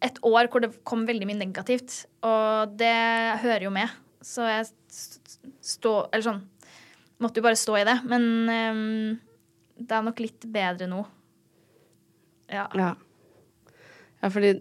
et 0.04 0.20
år 0.22 0.46
hvor 0.50 0.62
det 0.62 0.76
kom 0.86 1.02
veldig 1.08 1.26
mye 1.26 1.40
negativt, 1.40 2.04
og 2.22 2.76
det 2.78 2.94
hører 3.42 3.64
jo 3.66 3.72
med. 3.74 3.90
Så 4.22 4.46
jeg 4.46 4.68
stå 5.68 5.94
Eller 6.12 6.24
sånn 6.24 6.44
Måtte 7.18 7.40
jo 7.40 7.48
bare 7.48 7.58
stå 7.58 7.74
i 7.80 7.86
det. 7.86 7.96
Men 8.06 8.24
um, 8.46 9.16
det 9.74 9.94
er 9.94 10.04
nok 10.06 10.20
litt 10.22 10.44
bedre 10.54 10.86
nå. 10.86 11.00
Ja. 12.46 12.68
Ja, 12.78 12.92
ja 14.22 14.30
fordi 14.30 14.52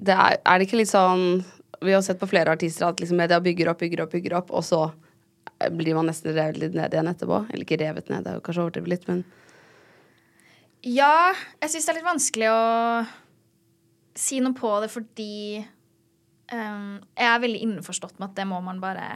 det 0.00 0.14
er, 0.16 0.38
er 0.40 0.58
det 0.58 0.66
ikke 0.66 0.80
litt 0.80 0.90
sånn 0.90 1.42
Vi 1.84 1.92
har 1.92 2.00
sett 2.02 2.18
på 2.18 2.30
flere 2.30 2.54
artister 2.56 2.88
at 2.88 3.02
liksom 3.02 3.20
media 3.20 3.38
bygger 3.44 3.70
opp, 3.70 3.82
bygger 3.84 4.06
opp, 4.06 4.16
bygger 4.16 4.38
opp, 4.40 4.54
og 4.56 4.64
så 4.66 4.86
blir 5.76 5.94
man 5.94 6.08
nesten 6.08 6.34
revet 6.34 6.58
litt 6.58 6.74
ned 6.78 6.94
igjen 6.94 7.10
etterpå. 7.10 7.44
Eller 7.50 7.66
ikke 7.66 7.80
revet 7.82 8.08
ned, 8.10 8.24
det 8.24 8.32
er 8.32 8.38
jo 8.38 8.44
kanskje 8.46 8.64
overdrevet 8.64 8.92
litt, 8.94 9.06
men 9.10 9.22
Ja, 10.82 11.34
jeg 11.60 11.74
syns 11.74 11.86
det 11.86 11.92
er 11.92 12.00
litt 12.00 12.08
vanskelig 12.08 12.50
å 12.50 12.62
si 14.18 14.40
noe 14.44 14.56
på 14.56 14.72
det 14.82 14.90
fordi 14.92 15.60
um, 16.52 16.98
jeg 17.16 17.28
er 17.28 17.44
veldig 17.44 17.62
innforstått 17.68 18.18
med 18.18 18.30
at 18.30 18.40
det 18.40 18.48
må 18.50 18.58
man 18.64 18.80
bare 18.82 19.06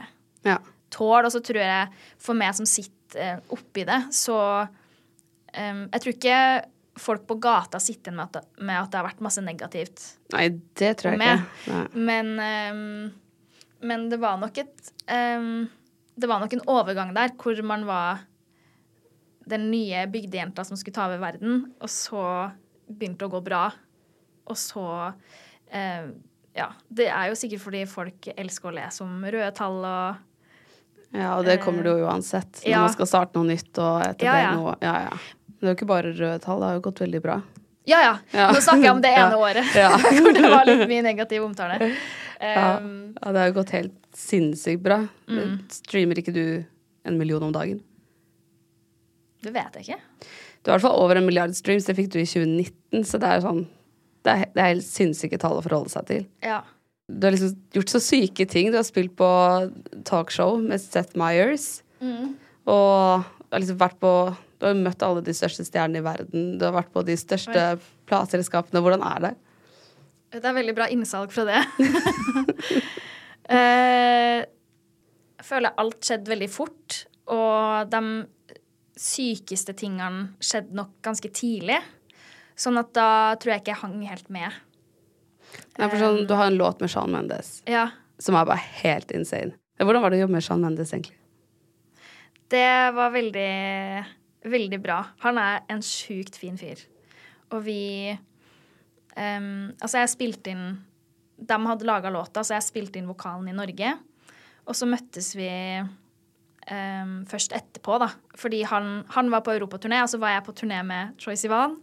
ja. 0.45 0.57
Tåle. 0.93 1.25
Og 1.27 1.31
så 1.33 1.41
tror 1.43 1.61
jeg, 1.63 1.89
for 2.21 2.37
meg 2.37 2.55
som 2.57 2.65
sitter 2.69 3.21
eh, 3.23 3.37
oppi 3.55 3.85
det, 3.87 4.01
så 4.15 4.35
um, 4.67 5.83
Jeg 5.93 6.01
tror 6.03 6.13
ikke 6.13 6.39
folk 6.97 7.27
på 7.29 7.37
gata 7.39 7.79
sitter 7.79 8.11
med, 8.11 8.25
at 8.25 8.33
det- 8.41 8.63
med 8.65 8.75
at 8.81 8.89
det 8.91 8.97
har 8.99 9.05
vært 9.07 9.21
masse 9.21 9.41
negativt 9.45 10.01
Nei, 10.33 10.47
det 10.75 10.97
tror 10.97 11.13
jeg 11.13 11.19
med. 11.21 11.43
ikke. 11.45 11.73
Nei. 11.73 11.87
Men, 12.09 12.31
um, 12.73 13.11
men 13.87 14.07
det 14.09 14.19
var 14.19 14.37
nok 14.41 14.57
et 14.57 14.91
um, 15.13 15.69
Det 16.17 16.27
var 16.27 16.41
nok 16.41 16.53
en 16.57 16.65
overgang 16.67 17.13
der 17.15 17.29
hvor 17.37 17.61
man 17.63 17.85
var 17.85 18.23
den 19.47 19.69
nye 19.71 20.01
bygdejenta 20.11 20.65
som 20.67 20.75
skulle 20.75 20.93
ta 20.97 21.05
over 21.07 21.21
verden, 21.21 21.61
og 21.79 21.87
så 21.87 22.23
begynte 22.89 23.21
det 23.23 23.27
å 23.29 23.35
gå 23.37 23.43
bra. 23.45 23.61
Og 24.51 24.57
så 24.59 24.83
eh, 25.71 26.09
Ja. 26.57 26.71
Det 26.89 27.05
er 27.07 27.29
jo 27.29 27.35
sikkert 27.39 27.61
fordi 27.63 27.85
folk 27.87 28.27
elsker 28.35 28.67
å 28.71 28.75
lese 28.75 29.03
om 29.05 29.21
røde 29.23 29.51
tall 29.55 29.77
og 29.85 30.17
Ja, 31.15 31.37
og 31.37 31.45
det 31.47 31.57
kommer 31.63 31.85
det 31.85 31.93
jo 31.95 32.07
uansett. 32.07 32.63
Når 32.63 32.71
ja. 32.71 32.81
man 32.83 32.93
skal 32.93 33.09
starte 33.09 33.39
noe 33.39 33.47
nytt 33.47 33.79
og 33.79 34.01
etablere 34.03 34.41
Ja, 34.41 34.41
ja. 34.43 34.55
noe. 34.57 34.73
Ja, 34.83 34.95
ja. 35.07 35.45
Men 35.47 35.59
det 35.59 35.69
er 35.69 35.73
jo 35.73 35.77
ikke 35.79 35.89
bare 35.89 36.13
røde 36.13 36.39
tall, 36.43 36.59
det 36.61 36.69
har 36.69 36.77
jo 36.77 36.83
gått 36.89 37.01
veldig 37.05 37.21
bra. 37.23 37.37
Ja, 37.87 37.99
ja. 38.03 38.47
Nå 38.51 38.59
snakker 38.61 38.83
jeg 38.83 38.95
om 38.97 39.03
det 39.03 39.13
ene 39.21 39.39
året 39.39 39.75
Ja. 39.77 39.93
hvor 40.21 40.35
det 40.35 40.49
var 40.51 40.67
litt 40.67 40.87
mye 40.91 41.05
negativ 41.11 41.45
omtale. 41.47 41.81
Ja. 42.37 42.75
Um, 42.77 43.15
ja, 43.17 43.31
det 43.33 43.39
har 43.41 43.47
jo 43.49 43.53
gått 43.55 43.71
helt 43.73 43.93
sinnssykt 44.13 44.83
bra. 44.85 44.99
Mm. 45.25 45.55
Streamer 45.73 46.19
ikke 46.21 46.29
du 46.35 46.43
en 47.01 47.15
million 47.17 47.41
om 47.47 47.49
dagen? 47.55 47.79
det 49.41 49.53
vet 49.55 49.79
jeg 49.79 49.87
ikke. 49.87 50.27
Du 50.61 50.69
har 50.69 50.75
i 50.75 50.81
hvert 50.81 50.85
fall 50.85 51.01
over 51.01 51.17
en 51.17 51.25
milliard 51.25 51.53
streams, 51.57 51.87
det 51.87 51.95
fikk 51.97 52.11
du 52.13 52.19
i 52.21 52.27
2019, 52.27 53.05
så 53.07 53.19
det 53.21 53.29
er 53.29 53.39
jo 53.39 53.45
sånn 53.47 53.63
Det 54.25 54.33
er, 54.33 54.49
det 54.53 54.61
er 54.61 54.71
helt 54.73 54.85
sinnssyke 54.85 55.39
tall 55.39 55.57
å 55.57 55.63
forholde 55.63 55.89
seg 55.93 56.07
til. 56.09 56.25
Ja. 56.43 56.59
Du 57.07 57.27
har 57.27 57.31
liksom 57.31 57.55
gjort 57.71 57.93
så 57.93 58.01
syke 58.03 58.45
ting. 58.45 58.71
Du 58.71 58.77
har 58.77 58.85
spilt 58.87 59.15
på 59.19 59.29
talkshow 60.07 60.57
med 60.59 60.81
Seth 60.83 61.15
Meyers. 61.19 61.81
Mm. 62.03 62.35
Og 62.67 63.23
har 63.23 63.63
liksom 63.63 63.79
vært 63.79 63.99
på 64.03 64.13
Du 64.57 64.65
har 64.65 64.73
møtt 64.77 65.03
alle 65.05 65.21
de 65.21 65.35
største 65.37 65.63
stjernene 65.67 66.01
i 66.01 66.05
verden. 66.05 66.47
Du 66.57 66.65
har 66.65 66.73
vært 66.75 66.89
på 66.91 67.03
de 67.05 67.13
største 67.19 67.77
plateselskapene. 68.09 68.81
Hvordan 68.81 69.05
er 69.05 69.19
det? 69.27 69.33
Det 70.33 70.43
er 70.43 70.55
veldig 70.57 70.73
bra 70.75 70.87
innsalg 70.91 71.35
fra 71.35 71.47
det. 71.47 71.61
Eh, 73.47 74.41
jeg 74.43 75.45
føler 75.47 75.77
alt 75.79 76.01
skjedde 76.03 76.33
veldig 76.33 76.49
fort, 76.51 76.97
og 77.31 77.87
de 77.87 78.01
sykeste 78.99 79.71
tingene 79.79 80.33
skjedde 80.43 80.75
nok 80.75 80.97
ganske 81.05 81.31
tidlig. 81.31 81.77
Sånn 82.59 82.75
at 82.81 82.91
da 82.91 83.09
tror 83.39 83.53
jeg 83.53 83.63
ikke 83.63 83.71
jeg 83.71 83.81
hang 83.85 84.01
helt 84.09 84.27
med. 84.35 84.57
Nei, 85.77 85.87
for 85.87 85.99
sånn, 86.01 86.23
du 86.29 86.33
har 86.37 86.49
en 86.49 86.57
låt 86.59 86.81
med 86.81 86.91
Shawn 86.91 87.13
Mendes 87.13 87.61
Ja, 87.69 87.89
som 88.21 88.35
er 88.35 88.47
bare 88.49 88.63
helt 88.81 89.11
insane. 89.13 89.53
Hvordan 89.77 90.01
var 90.01 90.13
det 90.13 90.17
å 90.17 90.25
jobbe 90.25 90.39
med 90.39 90.45
Shawn 90.45 90.63
Mendes, 90.63 90.93
egentlig? 90.95 91.17
det 92.51 92.91
var 92.95 93.11
veldig, 93.11 93.51
veldig 94.47 94.79
bra. 94.81 95.01
Han 95.25 95.39
er 95.41 95.65
en 95.71 95.83
sjukt 95.83 96.37
fin 96.39 96.57
fyr. 96.59 96.81
Og 97.51 97.63
vi 97.63 98.11
um, 99.15 99.71
Altså, 99.79 100.01
jeg 100.01 100.11
spilte 100.11 100.51
inn 100.51 100.65
De 101.37 101.57
hadde 101.63 101.87
laga 101.87 102.11
låta, 102.11 102.43
så 102.43 102.57
jeg 102.57 102.67
spilte 102.67 102.99
inn 102.99 103.09
vokalen 103.09 103.47
i 103.51 103.55
Norge. 103.55 103.93
Og 104.67 104.75
så 104.75 104.87
møttes 104.89 105.31
vi 105.37 105.49
um, 105.79 107.21
først 107.29 107.55
etterpå, 107.55 107.99
da. 108.03 108.09
Fordi 108.39 108.63
han, 108.67 109.03
han 109.13 109.31
var 109.31 109.45
på 109.45 109.55
europaturné, 109.55 110.01
og 110.03 110.11
så 110.11 110.19
var 110.19 110.35
jeg 110.35 110.47
på 110.47 110.55
turné 110.57 110.81
med 110.87 111.15
Troy 111.21 111.37
Sivan. 111.39 111.77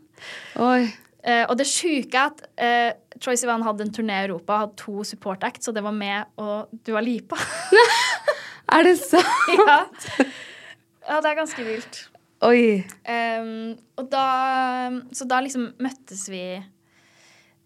Oi. 0.60 0.90
Eh, 1.24 1.44
og 1.48 1.56
det 1.56 1.64
sjuke 1.68 2.20
er 2.20 2.32
at 2.32 2.42
uh, 2.60 3.18
Troy 3.22 3.38
Sivan 3.40 3.64
hadde 3.64 3.86
en 3.86 3.92
turné 3.94 4.18
i 4.20 4.26
Europa, 4.26 4.58
hadde 4.60 4.76
to 4.76 5.04
support 5.08 5.44
acts, 5.46 5.70
og 5.70 5.76
det 5.76 5.84
var 5.84 5.94
med 5.96 6.28
og 6.36 6.74
Dua 6.84 7.00
Lipa. 7.04 7.38
Er 8.74 8.84
det 8.84 8.96
sant? 8.98 9.48
ja. 9.68 9.78
ja, 11.04 11.16
det 11.20 11.30
er 11.30 11.36
ganske 11.36 11.64
vilt. 11.64 11.98
Oi. 12.44 12.80
Um, 13.04 13.74
og 14.00 14.08
da 14.12 14.24
Så 15.14 15.26
da 15.28 15.38
liksom 15.44 15.68
møttes 15.84 16.24
vi 16.32 16.42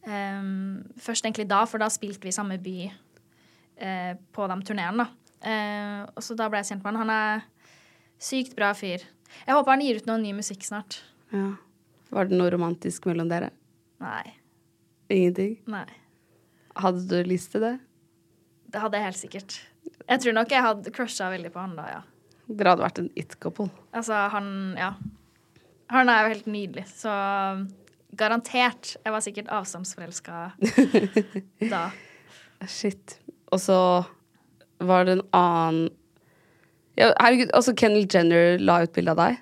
um, 0.07 0.83
først 0.99 1.25
egentlig 1.25 1.47
da, 1.51 1.63
for 1.71 1.81
da 1.81 1.89
spilte 1.91 2.27
vi 2.27 2.33
i 2.33 2.35
samme 2.35 2.59
by 2.63 2.77
uh, 2.91 4.13
på 4.35 4.51
de 4.51 4.59
turneene, 4.67 5.07
da. 5.07 5.09
Og 6.19 6.23
så 6.27 6.35
da 6.35 6.51
ble 6.51 6.61
jeg 6.61 6.73
kjent 6.73 6.83
med 6.83 6.99
han. 6.99 7.01
Han 7.07 7.15
er 7.15 7.47
sykt 8.19 8.59
bra 8.59 8.73
fyr. 8.75 9.07
Jeg 9.47 9.55
håper 9.55 9.71
han 9.71 9.87
gir 9.87 10.03
ut 10.03 10.11
noe 10.11 10.19
ny 10.19 10.35
musikk 10.35 10.67
snart. 10.67 10.99
Ja. 11.31 11.55
Var 12.15 12.29
det 12.29 12.39
noe 12.39 12.51
romantisk 12.53 13.09
mellom 13.09 13.29
dere? 13.31 13.51
Nei. 14.03 14.25
Ingenting? 15.13 15.59
Nei. 15.71 15.87
Hadde 16.79 17.05
du 17.11 17.17
lyst 17.29 17.53
til 17.53 17.65
det? 17.65 17.75
Det 18.69 18.81
hadde 18.83 19.01
jeg 19.01 19.09
helt 19.09 19.21
sikkert. 19.21 19.59
Jeg 20.09 20.23
tror 20.23 20.37
nok 20.37 20.53
jeg 20.53 20.65
hadde 20.65 20.93
crusha 20.95 21.29
veldig 21.33 21.51
på 21.55 21.63
han 21.63 21.77
da, 21.79 21.87
ja. 21.99 22.01
Dere 22.49 22.73
hadde 22.73 22.85
vært 22.85 23.01
en 23.03 23.11
it-couple. 23.19 23.69
Altså, 23.97 24.27
han 24.33 24.51
Ja. 24.79 24.93
Han 25.89 26.11
er 26.13 26.27
jo 26.27 26.33
helt 26.35 26.49
nydelig, 26.53 26.83
så 26.93 27.13
garantert. 28.19 28.97
Jeg 29.05 29.13
var 29.15 29.23
sikkert 29.25 29.49
avstandsforelska 29.49 30.51
da. 31.71 31.87
Shit. 32.69 33.17
Og 33.53 33.61
så 33.63 33.79
var 34.85 35.07
det 35.09 35.15
en 35.17 35.25
annen 35.33 35.89
ja, 36.99 37.13
Herregud, 37.23 37.53
altså 37.55 37.73
Kendal 37.79 38.05
Jenner 38.11 38.59
la 38.61 38.83
ut 38.83 38.93
bilde 38.93 39.15
av 39.15 39.21
deg. 39.23 39.39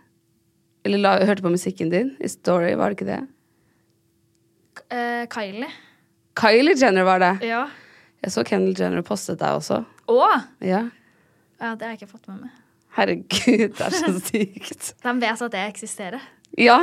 Eller 0.87 1.01
la, 1.03 1.17
hørte 1.27 1.43
på 1.45 1.51
musikken 1.51 1.91
din 1.91 2.13
i 2.23 2.29
Story, 2.31 2.73
var 2.79 2.93
det 2.93 2.99
ikke 3.01 3.09
det? 3.11 3.21
Eh, 4.93 5.25
Kylie. 5.33 5.69
Kylie 6.39 6.77
Jenner 6.79 7.07
var 7.09 7.19
det. 7.23 7.33
Ja. 7.49 7.65
Jeg 8.23 8.33
så 8.35 8.45
Kendal 8.47 8.77
Jenner 8.79 9.03
postet 9.07 9.41
deg 9.41 9.57
også. 9.59 9.81
Å! 10.13 10.21
Ja. 10.65 10.85
Ja, 11.59 11.73
det 11.75 11.87
har 11.87 11.95
jeg 11.95 12.03
ikke 12.03 12.13
fått 12.13 12.29
med 12.31 12.45
meg. 12.47 12.55
Herregud, 12.97 13.75
det 13.77 13.87
er 13.87 13.97
så 13.97 14.13
sykt. 14.29 14.91
De 15.03 15.15
vet 15.21 15.43
at 15.49 15.57
jeg 15.59 15.73
eksisterer. 15.75 16.23
Ja. 16.61 16.79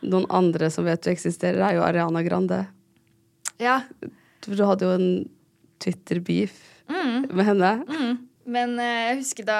Noen 0.00 0.24
andre 0.32 0.70
som 0.72 0.86
vet 0.88 1.02
du 1.04 1.10
eksisterer, 1.12 1.60
er 1.66 1.76
jo 1.76 1.84
Ariana 1.84 2.22
Grande. 2.26 2.62
Ja. 3.60 3.80
Du 4.46 4.54
hadde 4.64 4.86
jo 4.88 4.96
en 4.96 5.10
Twitter-beef 5.82 6.66
Mm. 6.90 7.28
med 7.38 7.44
henne. 7.46 7.68
Mm. 7.86 8.14
Men 8.50 8.72
eh, 8.82 9.02
jeg 9.12 9.18
husker 9.20 9.46
da 9.46 9.58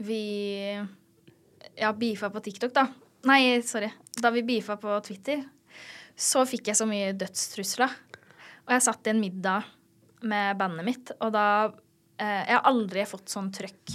vi 0.00 0.20
ja, 1.80 1.92
beefa 1.96 2.30
på 2.32 2.42
TikTok, 2.44 2.74
da. 2.76 2.86
Nei, 3.28 3.60
sorry. 3.66 3.90
Da 4.20 4.30
vi 4.34 4.44
beefa 4.46 4.76
på 4.80 4.96
Twitter, 5.04 5.42
så 6.16 6.44
fikk 6.48 6.70
jeg 6.70 6.78
så 6.78 6.86
mye 6.88 7.12
dødstrusler. 7.16 7.94
Og 8.66 8.74
jeg 8.76 8.84
satt 8.86 9.08
i 9.08 9.14
en 9.14 9.22
middag 9.22 9.68
med 10.28 10.58
bandet 10.60 10.86
mitt, 10.86 11.12
og 11.18 11.32
da 11.32 11.44
eh, 12.20 12.42
Jeg 12.44 12.52
har 12.52 12.66
aldri 12.68 13.06
fått 13.08 13.32
sånn 13.32 13.48
trøkk. 13.56 13.94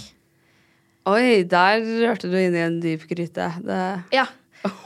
Oi, 1.06 1.44
der 1.46 1.84
rørte 2.02 2.30
du 2.30 2.34
inn 2.38 2.56
i 2.56 2.64
en 2.64 2.80
dyp 2.82 3.06
gryte. 3.10 3.52
Det 3.62 3.80
Ja. 4.14 4.26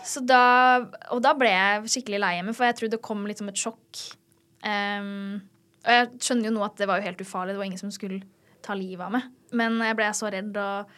Så 0.05 0.21
da, 0.21 0.83
og 1.15 1.23
da 1.25 1.31
ble 1.39 1.49
jeg 1.49 1.89
skikkelig 1.89 2.19
lei 2.21 2.35
meg, 2.45 2.53
for 2.53 2.69
jeg 2.69 2.77
tror 2.77 2.91
det 2.93 3.01
kom 3.01 3.23
litt 3.25 3.41
som 3.41 3.49
et 3.49 3.57
sjokk. 3.57 4.01
Um, 4.61 5.41
og 5.87 5.95
jeg 5.95 6.11
skjønner 6.21 6.51
jo 6.51 6.57
nå 6.59 6.65
at 6.67 6.77
det 6.77 6.89
var 6.91 7.01
jo 7.01 7.07
helt 7.07 7.23
ufarlig, 7.25 7.55
det 7.55 7.63
var 7.63 7.69
ingen 7.71 7.81
som 7.81 7.95
skulle 7.95 8.21
ta 8.61 8.77
livet 8.77 9.07
av 9.07 9.15
meg. 9.15 9.31
Men 9.57 9.79
jeg 9.81 9.97
ble 9.97 10.11
så 10.19 10.29
redd, 10.35 10.53
og 10.61 10.93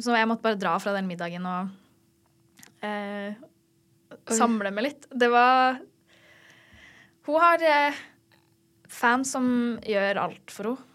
så 0.00 0.16
jeg 0.16 0.28
måtte 0.30 0.44
bare 0.46 0.58
dra 0.60 0.74
fra 0.82 0.94
den 0.96 1.08
middagen 1.10 1.46
og 1.48 1.70
eh, 2.86 3.34
samle 4.30 4.72
meg 4.74 4.86
litt. 4.88 5.08
Det 5.10 5.28
var 5.32 5.80
Hun 7.28 7.40
har 7.42 7.62
eh, 7.66 7.98
fans 8.90 9.34
som 9.36 9.50
gjør 9.86 10.22
alt 10.26 10.54
for 10.54 10.72
henne. 10.72 10.86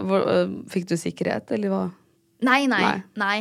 Øh, 0.00 0.56
Fikk 0.70 0.88
du 0.90 0.96
sikkerhet, 0.98 1.50
eller 1.56 1.72
hva? 1.72 1.84
Nei, 2.46 2.64
nei, 2.70 2.80
Nei. 2.80 2.98
nei. 3.20 3.38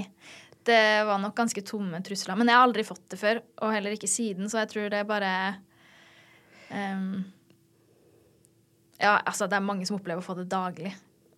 Det 0.69 0.79
var 1.07 1.21
nok 1.23 1.35
ganske 1.37 1.61
tomme 1.65 2.01
trusler. 2.05 2.35
Men 2.37 2.49
jeg 2.51 2.57
har 2.59 2.67
aldri 2.67 2.83
fått 2.85 3.05
det 3.13 3.17
før, 3.21 3.39
og 3.63 3.71
heller 3.73 3.95
ikke 3.95 4.09
siden, 4.11 4.49
så 4.51 4.59
jeg 4.61 4.69
tror 4.73 4.89
det 4.91 4.99
er 4.99 5.07
bare 5.07 5.31
um, 6.69 7.23
Ja, 8.99 9.15
altså, 9.23 9.47
det 9.47 9.55
er 9.57 9.63
mange 9.65 9.87
som 9.87 9.97
opplever 9.97 10.19
å 10.21 10.25
få 10.25 10.35
det 10.37 10.49
daglig. 10.51 10.91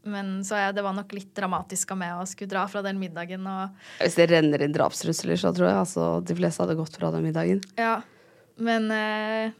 Men 0.04 0.40
så 0.46 0.58
jeg, 0.58 0.74
det 0.74 0.82
var 0.82 0.96
nok 0.98 1.12
litt 1.14 1.30
dramatisk 1.38 1.92
av 1.94 2.00
meg 2.02 2.18
å 2.18 2.26
skulle 2.26 2.50
dra 2.50 2.64
fra 2.70 2.82
den 2.82 2.98
middagen 2.98 3.46
og 3.46 3.76
Hvis 4.00 4.18
det 4.18 4.32
renner 4.32 4.64
inn 4.66 4.74
drapstrusler, 4.74 5.38
så 5.38 5.52
tror 5.54 5.70
jeg 5.70 5.82
altså 5.84 6.06
de 6.26 6.38
fleste 6.40 6.64
hadde 6.64 6.78
gått 6.80 6.98
fra 6.98 7.12
den 7.14 7.28
middagen. 7.28 7.62
Ja. 7.78 8.00
Men 8.58 8.90
eh, 8.96 9.54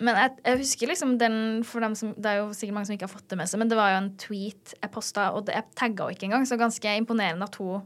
Men 0.00 0.16
jeg, 0.16 0.32
jeg 0.46 0.60
husker 0.62 0.88
liksom 0.88 1.18
den 1.20 1.36
for 1.68 1.84
dem 1.84 1.94
som, 1.94 2.14
Det 2.16 2.30
er 2.30 2.38
jo 2.40 2.50
sikkert 2.56 2.78
mange 2.78 2.88
som 2.88 2.96
ikke 2.96 3.04
har 3.04 3.12
fått 3.12 3.28
det 3.28 3.36
med 3.42 3.50
seg, 3.52 3.60
men 3.60 3.68
det 3.68 3.76
var 3.76 3.92
jo 3.92 4.00
en 4.00 4.12
tweet 4.20 4.74
jeg 4.78 4.92
posta, 4.94 5.28
og 5.36 5.44
det, 5.48 5.58
jeg 5.58 5.76
tagga 5.76 6.06
henne 6.06 6.16
ikke 6.16 6.30
engang, 6.30 6.48
så 6.48 6.56
ganske 6.60 6.94
imponerende 7.02 7.48
at 7.48 7.60
hun 7.60 7.84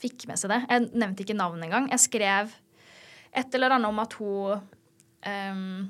fikk 0.00 0.26
med 0.28 0.40
seg 0.40 0.52
det. 0.52 0.62
Jeg 0.68 0.88
nevnte 0.96 1.24
ikke 1.24 1.36
navnet 1.36 1.68
engang. 1.68 1.90
Jeg 1.92 2.04
skrev 2.04 2.56
et 3.36 3.54
eller 3.56 3.76
annet 3.76 3.92
om 3.92 4.00
at 4.00 4.16
hun 4.16 4.64
um, 5.28 5.86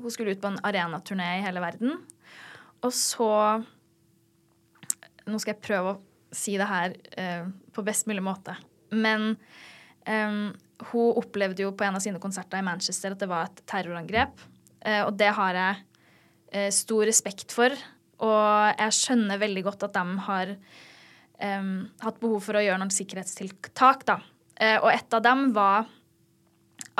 Hun 0.00 0.10
skulle 0.10 0.34
ut 0.34 0.40
på 0.42 0.50
en 0.50 0.60
arenaturné 0.66 1.38
i 1.38 1.44
hele 1.44 1.60
verden. 1.62 2.00
Og 2.84 2.92
så 2.94 3.30
Nå 5.24 5.38
skal 5.40 5.54
jeg 5.54 5.64
prøve 5.64 5.94
å 5.94 6.00
si 6.36 6.58
det 6.60 6.66
her 6.68 6.92
eh, 7.16 7.46
på 7.72 7.84
best 7.86 8.04
mulig 8.10 8.20
måte. 8.20 8.52
Men 8.92 9.30
ehm, 10.04 10.50
hun 10.90 11.16
opplevde 11.16 11.64
jo 11.64 11.70
på 11.72 11.86
en 11.86 11.96
av 11.96 12.02
sine 12.04 12.20
konserter 12.20 12.60
i 12.60 12.66
Manchester 12.66 13.14
at 13.14 13.22
det 13.22 13.28
var 13.30 13.48
et 13.48 13.62
terrorangrep. 13.70 14.42
Eh, 14.84 15.00
og 15.06 15.14
det 15.16 15.30
har 15.38 15.56
jeg 15.56 15.80
eh, 16.52 16.68
stor 16.76 17.06
respekt 17.08 17.56
for. 17.56 17.72
Og 18.26 18.76
jeg 18.76 18.98
skjønner 18.98 19.40
veldig 19.40 19.64
godt 19.70 19.88
at 19.88 19.96
de 19.96 20.26
har 20.28 20.56
hatt 21.44 22.20
behov 22.22 22.38
for 22.46 22.56
å 22.56 22.60
gjøre 22.62 22.78
noen 22.78 22.92
sikkerhetstiltak, 22.94 24.04
da. 24.06 24.14
Eh, 24.54 24.78
og 24.78 24.90
et 24.92 25.16
av 25.16 25.22
dem 25.24 25.48
var 25.54 25.88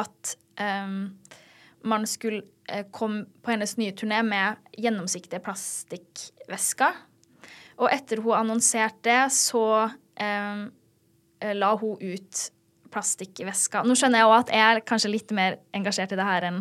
at 0.01 0.35
em, 0.61 1.14
man 1.85 2.07
skulle 2.09 2.43
eh, 2.68 2.87
komme 2.91 3.26
på 3.45 3.53
hennes 3.55 3.76
nye 3.80 3.93
turné 3.97 4.22
med 4.26 4.57
gjennomsiktige 4.80 5.43
plastikkvesker. 5.45 6.97
Og 7.82 7.91
etter 7.93 8.22
hun 8.22 8.37
annonserte 8.39 9.03
det, 9.09 9.20
så 9.35 9.64
eh, 10.16 10.64
la 11.55 11.72
hun 11.80 11.99
ut 12.01 12.45
plastikkvesker. 12.95 13.85
Nå 13.87 13.97
skjønner 13.99 14.22
jeg 14.22 14.30
òg 14.30 14.37
at 14.39 14.53
jeg 14.55 14.64
er 14.76 14.85
kanskje 14.87 15.11
litt 15.12 15.35
mer 15.35 15.59
engasjert 15.74 16.14
i 16.14 16.18
det 16.20 16.26
her 16.28 16.47
enn 16.51 16.61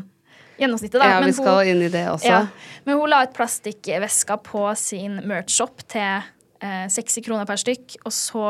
gjennomsnittet. 0.58 1.00
Da. 1.02 1.10
Ja, 1.12 1.20
vi 1.26 1.34
skal 1.36 1.60
hun- 1.60 1.68
inn 1.74 1.82
i 1.86 1.90
det 1.94 2.06
også. 2.10 2.30
Ja, 2.30 2.48
men 2.86 2.98
hun 3.00 3.10
la 3.10 3.24
ut 3.24 3.34
plastikkvesker 3.38 4.42
på 4.46 4.66
sin 4.80 5.22
merch-shop 5.30 5.86
til 5.88 6.24
eh, 6.64 6.88
60 6.90 7.22
kroner 7.26 7.46
per 7.50 7.62
stykk. 7.62 7.98
Og 8.06 8.12
så 8.12 8.48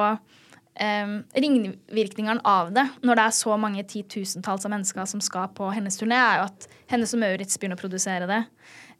eh, 0.76 1.16
ringvirkningene 1.36 2.42
av 2.46 2.72
det, 2.74 2.86
når 3.04 3.20
det 3.20 3.26
er 3.26 3.36
så 3.38 3.58
mange 3.60 3.84
titusentalls 3.90 4.66
av 4.66 4.74
mennesker 4.74 5.10
som 5.10 5.22
skal 5.24 5.52
på 5.56 5.70
hennes 5.76 5.98
turné, 6.00 6.18
er 6.18 6.42
jo 6.42 6.48
at 6.50 6.68
Hennes 6.94 7.14
og 7.16 7.22
Maurits 7.24 7.60
begynner 7.60 7.78
å 7.78 7.82
produsere 7.84 8.30
det. 8.30 8.40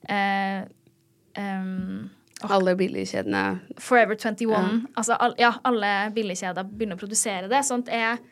Eh, 0.10 0.62
em, 1.40 2.12
Alle 2.44 2.76
billigkjedene. 2.76 3.44
Forever 3.80 4.18
21. 4.20 4.52
Ja. 4.52 4.62
Altså, 5.00 5.16
al 5.20 5.36
ja, 5.40 5.54
alle 5.64 6.12
billigkjeder 6.16 6.68
begynner 6.68 6.98
å 6.98 7.04
produsere 7.04 7.48
det. 7.52 7.64
Sånn 7.64 7.86
at 7.88 7.94
jeg 7.94 8.30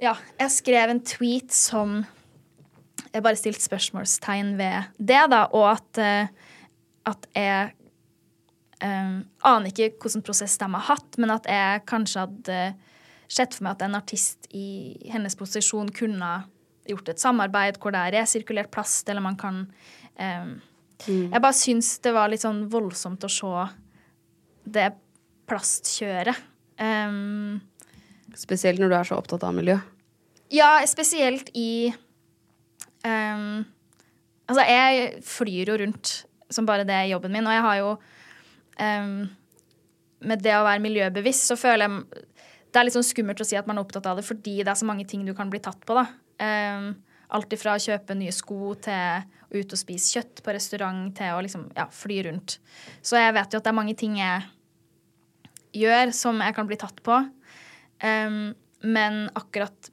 Ja, 0.00 0.12
jeg 0.38 0.50
skrev 0.54 0.90
en 0.90 1.00
tweet 1.02 1.50
som 1.50 2.04
Jeg 3.12 3.22
bare 3.22 3.36
stilte 3.36 3.64
spørsmålstegn 3.64 4.56
ved 4.58 4.84
det, 4.98 5.22
da, 5.30 5.46
og 5.52 5.70
at, 5.72 5.98
eh, 5.98 6.28
at 7.06 7.26
jeg 7.34 7.72
eh, 8.84 9.18
aner 9.48 9.70
ikke 9.72 9.90
hvilken 9.96 10.24
prosess 10.26 10.58
de 10.60 10.68
har 10.74 10.86
hatt, 10.90 11.18
men 11.18 11.32
at 11.34 11.48
jeg 11.50 11.84
kanskje 11.88 12.24
hadde 12.26 12.60
sett 13.28 13.54
for 13.54 13.66
meg 13.66 13.76
at 13.76 13.84
en 13.84 13.98
artist 13.98 14.48
i 14.56 14.96
hennes 15.12 15.36
posisjon 15.36 15.90
kunne 15.92 16.30
gjort 16.88 17.10
et 17.12 17.20
samarbeid 17.20 17.76
hvor 17.82 17.92
det 17.92 18.00
er 18.00 18.16
resirkulert 18.22 18.70
plast, 18.72 19.08
eller 19.08 19.24
man 19.24 19.36
kan 19.40 19.66
eh, 20.16 20.56
Jeg 21.06 21.40
bare 21.40 21.54
syns 21.54 21.98
det 22.02 22.14
var 22.16 22.30
litt 22.32 22.42
sånn 22.42 22.64
voldsomt 22.72 23.22
å 23.24 23.30
se 23.30 23.66
det 24.68 24.88
plastkjøret. 25.48 26.36
Um, 26.78 27.60
Spesielt 28.36 28.80
når 28.80 28.90
du 28.90 28.96
er 28.98 29.06
så 29.08 29.16
opptatt 29.18 29.44
av 29.46 29.54
miljø. 29.56 29.78
ja, 30.52 30.78
spesielt 30.86 31.50
i 31.54 31.92
um, 33.04 33.64
Altså, 34.48 34.62
jeg 34.64 35.22
flyr 35.28 35.72
jo 35.72 35.78
rundt 35.82 36.12
som 36.48 36.64
bare 36.64 36.86
det 36.88 36.94
er 36.96 37.10
jobben 37.10 37.34
min, 37.34 37.44
og 37.44 37.52
jeg 37.52 37.64
har 37.66 37.76
jo 37.82 37.88
um, 38.78 39.26
Med 40.28 40.42
det 40.42 40.54
å 40.56 40.64
være 40.66 40.82
miljøbevisst, 40.82 41.50
så 41.50 41.56
føler 41.58 41.86
jeg 41.86 42.24
Det 42.68 42.80
er 42.80 42.86
litt 42.86 42.96
sånn 42.96 43.06
skummelt 43.06 43.42
å 43.42 43.46
si 43.46 43.58
at 43.58 43.68
man 43.68 43.78
er 43.78 43.86
opptatt 43.86 44.06
av 44.10 44.18
det, 44.18 44.26
fordi 44.26 44.60
det 44.62 44.72
er 44.72 44.80
så 44.80 44.88
mange 44.88 45.06
ting 45.08 45.24
du 45.26 45.34
kan 45.36 45.50
bli 45.50 45.60
tatt 45.64 45.80
på, 45.88 45.96
da. 45.96 46.06
Um, 46.38 46.92
alt 47.34 47.52
ifra 47.52 47.74
å 47.76 47.82
kjøpe 47.82 48.16
nye 48.16 48.32
sko 48.32 48.74
til 48.80 48.94
å 48.94 49.38
ut 49.48 49.72
og 49.72 49.80
spise 49.80 50.18
kjøtt 50.18 50.42
på 50.44 50.54
restaurant 50.54 51.12
til 51.16 51.34
å 51.34 51.42
liksom, 51.44 51.68
ja, 51.76 51.86
fly 51.92 52.20
rundt. 52.26 52.58
Så 53.00 53.16
jeg 53.20 53.34
vet 53.36 53.52
jo 53.52 53.60
at 53.60 53.64
det 53.66 53.72
er 53.72 53.78
mange 53.78 53.96
ting 53.98 54.18
jeg 54.20 54.44
gjør 55.84 56.12
som 56.16 56.40
jeg 56.44 56.56
kan 56.56 56.68
bli 56.68 56.78
tatt 56.80 57.00
på. 57.04 57.20
Um, 58.04 58.52
men 58.84 59.24
akkurat 59.38 59.90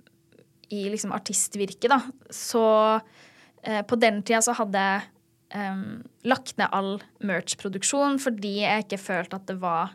i 0.76 0.86
liksom 0.92 1.14
artistvirket, 1.16 1.90
da, 1.90 2.02
så 2.34 2.66
uh, 3.00 3.82
På 3.88 3.98
den 3.98 4.22
tida 4.26 4.44
så 4.46 4.54
hadde 4.58 4.82
jeg 4.82 5.15
um, 5.54 6.04
lagt 6.26 6.56
ned 6.60 6.72
all 6.76 6.98
merch-produksjon 7.26 8.20
fordi 8.22 8.58
jeg 8.64 8.86
ikke 8.86 9.02
følte 9.02 9.40
at 9.40 9.48
det 9.50 9.58
var 9.62 9.94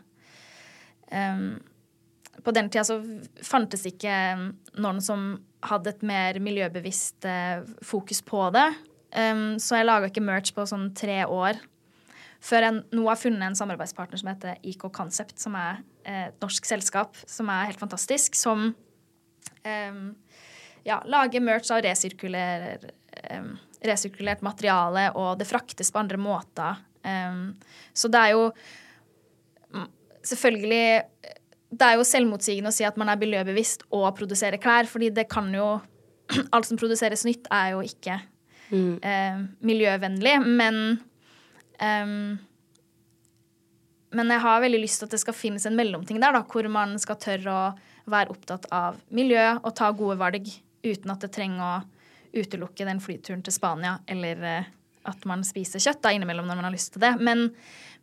um, 1.11 1.59
På 2.45 2.53
den 2.55 2.71
tida 2.71 2.85
så 2.87 2.99
fantes 3.45 3.85
ikke 3.89 4.13
noen 4.79 5.01
som 5.03 5.33
hadde 5.67 5.91
et 5.91 6.05
mer 6.07 6.39
miljøbevisst 6.41 7.27
uh, 7.27 7.61
fokus 7.85 8.23
på 8.25 8.47
det. 8.55 8.69
Um, 9.13 9.59
så 9.61 9.77
jeg 9.77 9.85
laga 9.85 10.09
ikke 10.09 10.23
merch 10.23 10.53
på 10.55 10.65
sånn 10.65 10.87
tre 10.97 11.19
år. 11.27 11.59
Før 12.41 12.65
jeg 12.65 12.79
nå 12.95 13.03
har 13.05 13.19
funnet 13.19 13.45
en 13.45 13.57
samarbeidspartner 13.59 14.17
som 14.17 14.31
heter 14.31 14.57
IK 14.65 14.87
Concept, 14.95 15.35
som 15.37 15.53
er 15.59 15.83
et 16.07 16.41
norsk 16.41 16.65
selskap 16.65 17.19
som 17.29 17.51
er 17.53 17.67
helt 17.69 17.83
fantastisk, 17.83 18.33
som 18.39 18.71
um, 18.73 19.99
ja, 20.87 20.97
lager 21.05 21.43
merch 21.45 21.69
av 21.69 21.83
resirkulerer 21.85 22.87
um, 23.35 23.53
resirkulert 23.85 24.43
materiale, 24.45 25.07
og 25.17 25.39
det 25.39 25.47
fraktes 25.49 25.89
på 25.91 25.99
andre 26.01 26.19
måter. 26.21 26.81
Um, 27.01 27.55
så 27.97 28.09
det 28.13 28.19
er 28.19 28.35
jo 28.35 28.51
selvfølgelig 30.21 31.01
Det 31.71 31.87
er 31.87 31.95
jo 31.97 32.03
selvmotsigende 32.05 32.69
å 32.69 32.75
si 32.75 32.83
at 32.85 32.97
man 32.99 33.09
er 33.09 33.17
miljøbevisst 33.17 33.87
og 33.89 34.11
produserer 34.17 34.59
klær, 34.61 34.85
fordi 34.85 35.09
det 35.09 35.25
kan 35.31 35.47
jo 35.55 35.79
Alt 36.53 36.67
som 36.67 36.77
produseres 36.77 37.25
nytt, 37.25 37.47
er 37.51 37.73
jo 37.77 37.81
ikke 37.85 38.19
Mm. 38.71 38.99
um, 39.03 39.39
miljøvennlig, 39.67 40.37
men 40.47 40.75
um, 41.81 42.39
Men 44.15 44.29
jeg 44.31 44.39
har 44.39 44.61
veldig 44.63 44.79
lyst 44.79 45.01
til 45.01 45.09
at 45.09 45.11
det 45.11 45.19
skal 45.19 45.35
finnes 45.35 45.65
en 45.67 45.75
mellomting 45.75 46.21
der, 46.21 46.31
da, 46.31 46.39
hvor 46.47 46.69
man 46.71 46.97
skal 46.99 47.19
tørre 47.19 47.51
å 47.51 48.11
være 48.11 48.31
opptatt 48.31 48.69
av 48.71 49.01
miljø 49.11 49.43
og 49.61 49.75
ta 49.75 49.91
gode 49.91 50.15
valg 50.19 50.47
uten 50.83 51.11
at 51.11 51.19
det 51.19 51.33
trenger 51.35 51.63
å 51.63 51.73
utelukke 52.35 52.87
den 52.87 53.01
flyturen 53.03 53.41
til 53.43 53.55
Spania 53.55 53.97
eller 54.11 54.45
eh, 54.47 54.69
at 55.07 55.25
man 55.29 55.43
spiser 55.45 55.81
kjøtt 55.81 56.03
da 56.03 56.11
innimellom 56.13 56.45
når 56.47 56.59
man 56.59 56.67
har 56.69 56.75
lyst 56.75 56.93
til 56.95 57.03
det. 57.03 57.15
Men, 57.23 57.49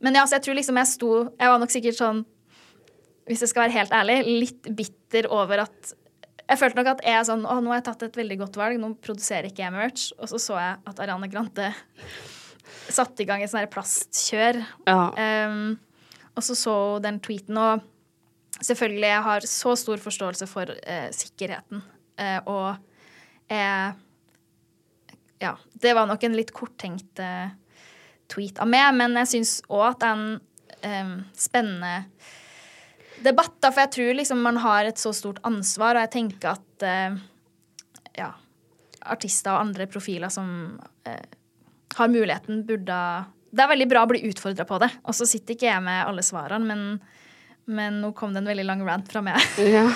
men 0.02 0.18
ja, 0.18 0.24
så 0.26 0.38
jeg 0.38 0.48
tror 0.48 0.58
liksom 0.58 0.80
jeg 0.80 0.90
sto 0.90 1.12
Jeg 1.38 1.52
var 1.52 1.62
nok 1.62 1.72
sikkert 1.72 2.00
sånn, 2.00 2.24
hvis 3.28 3.44
jeg 3.44 3.52
skal 3.52 3.66
være 3.66 3.76
helt 3.76 3.94
ærlig, 3.94 4.18
litt 4.26 4.70
bitter 4.76 5.28
over 5.34 5.64
at 5.68 5.94
jeg 6.48 6.60
følte 6.62 6.80
nok 6.80 6.94
at 6.94 7.02
jeg 7.04 7.26
sånn 7.28 7.44
Å, 7.44 7.58
nå 7.60 7.74
har 7.74 7.82
jeg 7.82 7.88
tatt 7.90 8.06
et 8.06 8.16
veldig 8.16 8.38
godt 8.40 8.56
valg. 8.56 8.78
Nå 8.80 8.94
produserer 9.04 9.50
ikke 9.50 9.66
jeg 9.66 9.74
merch. 9.74 10.06
Og 10.16 10.30
så 10.30 10.40
så 10.40 10.56
jeg 10.56 10.78
at 10.88 11.02
Ariane 11.04 11.28
Grante 11.28 11.68
satte 12.96 13.20
i 13.20 13.28
gang 13.28 13.44
et 13.44 13.52
sånt 13.52 13.68
plastkjør. 13.74 14.62
plastkjør. 14.86 15.52
Um, 15.52 15.76
og 16.38 16.46
så 16.46 16.56
så 16.56 16.74
hun 16.78 17.04
den 17.04 17.18
tweeten, 17.20 17.58
og 17.58 17.82
selvfølgelig 18.62 19.08
jeg 19.10 19.22
har 19.26 19.46
så 19.50 19.74
stor 19.76 20.00
forståelse 20.00 20.46
for 20.48 20.70
uh, 20.72 21.08
sikkerheten. 21.12 21.82
Uh, 22.18 22.40
og 22.46 23.50
jeg 23.50 23.96
Ja, 25.42 25.54
det 25.72 25.94
var 25.94 26.08
nok 26.10 26.24
en 26.26 26.36
litt 26.36 26.50
korttenkt 26.56 27.22
uh, 27.22 27.48
tweet 28.32 28.58
av 28.62 28.68
meg, 28.70 28.90
men 28.98 29.16
jeg 29.22 29.32
syns 29.34 29.54
òg 29.70 29.84
at 29.92 30.02
det 30.02 30.10
er 30.10 30.18
en 30.18 31.08
um, 31.08 31.14
spennende 31.38 31.94
debatt, 33.22 33.56
da, 33.62 33.70
for 33.72 33.84
jeg 33.84 33.94
tror 33.96 34.18
liksom 34.18 34.42
man 34.42 34.60
har 34.62 34.88
et 34.88 35.00
så 35.00 35.12
stort 35.16 35.40
ansvar, 35.46 35.96
og 35.96 36.06
jeg 36.06 36.14
tenker 36.14 36.54
at 36.54 36.86
uh, 36.86 37.18
ja, 38.18 38.32
artister 39.06 39.54
og 39.54 39.68
andre 39.68 39.88
profiler 39.90 40.32
som 40.32 40.50
uh, 41.08 41.28
har 41.98 42.12
muligheten, 42.12 42.64
burde 42.66 42.98
Det 43.50 43.64
er 43.64 43.70
veldig 43.70 43.88
bra 43.88 44.04
å 44.04 44.10
bli 44.10 44.26
utfordra 44.28 44.66
på 44.68 44.76
det. 44.82 44.90
Og 45.08 45.16
så 45.16 45.26
sitter 45.26 45.56
ikke 45.56 45.70
jeg 45.70 45.82
med 45.82 46.02
alle 46.04 46.22
svarene, 46.22 46.68
men, 46.68 46.82
men 47.64 48.02
nå 48.02 48.12
kom 48.16 48.34
det 48.34 48.42
en 48.42 48.50
veldig 48.50 48.66
lang 48.68 48.84
rant 48.86 49.08
fra 49.08 49.24
meg. 49.24 49.40
Ja. 49.78 49.86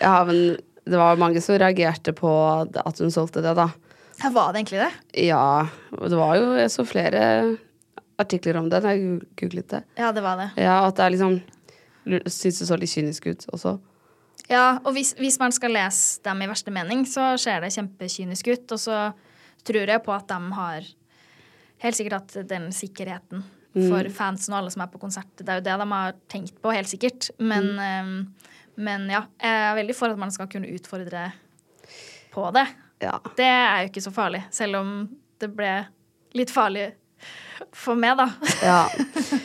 ja, 0.00 0.14
men 0.24 0.56
det 0.88 0.98
var 0.98 1.20
mange 1.20 1.42
som 1.44 1.58
reagerte 1.60 2.14
på 2.16 2.30
at 2.64 3.02
hun 3.02 3.12
solgte 3.12 3.44
det, 3.44 3.52
da. 3.58 3.68
Ja, 4.22 4.30
Var 4.30 4.52
det 4.52 4.60
egentlig 4.60 4.80
det? 4.82 4.90
Ja, 5.26 5.66
det 5.90 6.16
var 6.18 6.36
jo 6.36 6.50
Jeg 6.58 6.70
så 6.70 6.84
flere 6.84 7.22
artikler 8.20 8.58
om 8.60 8.68
det 8.68 8.82
da 8.84 8.92
jeg 8.92 9.20
googlet 9.40 9.68
det. 9.72 9.82
Ja, 9.96 10.10
det 10.12 10.22
var 10.24 10.36
det. 10.36 10.50
Ja, 10.60 10.80
at 10.86 10.96
det 10.98 11.06
er 11.06 11.14
liksom 11.14 11.40
Syns 12.26 12.58
det 12.58 12.66
så 12.66 12.76
litt 12.80 12.90
kynisk 12.90 13.26
ut 13.28 13.44
også. 13.52 13.76
Ja, 14.50 14.80
og 14.82 14.94
hvis, 14.96 15.12
hvis 15.20 15.36
man 15.38 15.52
skal 15.54 15.70
lese 15.76 16.22
dem 16.24 16.40
i 16.42 16.48
verste 16.50 16.72
mening, 16.74 17.04
så 17.06 17.36
ser 17.38 17.60
det 17.62 17.70
kjempekynisk 17.74 18.48
ut. 18.50 18.72
Og 18.74 18.80
så 18.82 18.96
tror 19.68 19.92
jeg 19.92 20.02
på 20.02 20.14
at 20.14 20.26
de 20.32 20.38
har 20.56 20.88
helt 21.84 21.98
sikkert 21.98 22.16
hatt 22.16 22.48
den 22.50 22.70
sikkerheten 22.74 23.44
for 23.76 24.02
Mm. 24.02 24.10
fansen 24.10 24.54
og 24.54 24.58
alle 24.58 24.70
som 24.74 24.82
er 24.82 24.90
på 24.90 24.98
konsert. 24.98 25.30
Det 25.38 25.48
er 25.48 25.60
jo 25.60 25.66
det 25.68 25.76
de 25.78 25.86
har 25.92 26.16
tenkt 26.28 26.56
på, 26.60 26.72
helt 26.74 26.88
sikkert. 26.90 27.30
Men, 27.38 27.68
mm. 27.78 28.16
men 28.82 29.06
ja, 29.12 29.20
jeg 29.38 29.70
er 29.70 29.76
veldig 29.78 29.94
for 29.94 30.10
at 30.10 30.18
man 30.18 30.32
skal 30.34 30.48
kunne 30.50 30.72
utfordre 30.74 31.28
på 32.32 32.48
det. 32.56 32.66
Det 33.36 33.46
er 33.46 33.84
jo 33.84 33.90
ikke 33.90 34.04
så 34.04 34.12
farlig, 34.14 34.42
selv 34.54 34.80
om 34.80 34.94
det 35.40 35.48
ble 35.56 35.72
litt 36.36 36.52
farlig 36.52 36.90
for 37.76 37.98
meg, 37.98 38.18
da. 38.18 38.26
Ja, 38.64 38.80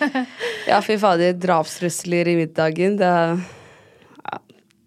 ja 0.72 0.80
fy 0.84 0.98
fader. 1.02 1.36
Drapstrusler 1.40 2.32
i 2.32 2.36
middagen, 2.40 2.98
det, 3.00 3.12
ja, 4.24 4.40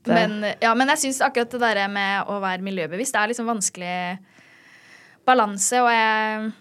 det 0.06 0.14
Men, 0.14 0.38
ja, 0.62 0.74
men 0.78 0.92
jeg 0.94 1.04
syns 1.04 1.22
akkurat 1.24 1.52
det 1.52 1.62
der 1.62 1.82
med 1.92 2.30
å 2.30 2.38
være 2.42 2.64
miljøbevisst 2.66 3.16
det 3.16 3.22
er 3.22 3.32
liksom 3.32 3.50
vanskelig 3.50 3.98
balanse, 5.28 5.82
og 5.84 5.90
jeg 5.92 6.52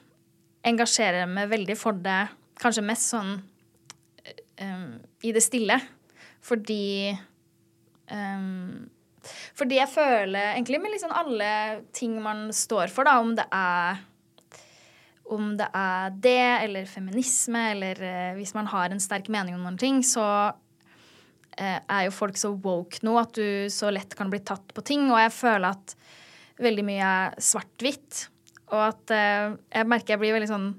engasjerer 0.68 1.30
meg 1.32 1.52
veldig 1.52 1.78
for 1.80 1.96
det, 2.04 2.26
kanskje 2.60 2.84
mest 2.84 3.14
sånn 3.14 3.38
um, 3.38 4.90
i 5.24 5.32
det 5.32 5.44
stille, 5.46 5.80
fordi 6.44 7.14
um, 8.12 8.88
Fordi 9.58 9.80
jeg 9.80 9.92
føler 9.92 10.54
egentlig 10.54 10.82
med 10.84 10.94
liksom 10.96 11.16
alle 11.16 11.50
ting 11.96 12.16
man 12.24 12.48
står 12.56 12.94
for, 12.94 13.08
da, 13.08 13.18
om 13.24 13.36
det 13.38 13.48
er 13.54 14.06
om 15.34 15.50
det 15.60 15.68
er 15.76 16.14
det, 16.24 16.46
eller 16.64 16.88
feminisme, 16.88 17.64
eller 17.74 18.00
eh, 18.00 18.32
hvis 18.38 18.54
man 18.56 18.70
har 18.72 18.94
en 18.94 19.02
sterk 19.04 19.28
mening 19.34 19.58
om 19.58 19.66
noen 19.66 19.80
ting, 19.80 20.00
så 20.06 20.24
eh, 21.58 21.80
er 21.82 22.06
jo 22.08 22.16
folk 22.16 22.40
så 22.40 22.54
woke 22.54 23.04
nå 23.06 23.18
at 23.20 23.36
du 23.36 23.68
så 23.74 23.92
lett 23.94 24.16
kan 24.18 24.32
bli 24.32 24.40
tatt 24.46 24.74
på 24.76 24.84
ting. 24.88 25.10
Og 25.12 25.20
jeg 25.20 25.36
føler 25.36 25.74
at 25.74 25.96
veldig 26.64 26.86
mye 26.88 27.14
er 27.20 27.38
svart-hvitt. 27.44 28.28
Og 28.72 28.82
at 28.90 29.16
eh, 29.16 29.56
jeg 29.76 29.90
merker 29.90 30.16
jeg 30.16 30.24
blir 30.24 30.38
veldig 30.40 30.52
sånn 30.52 30.70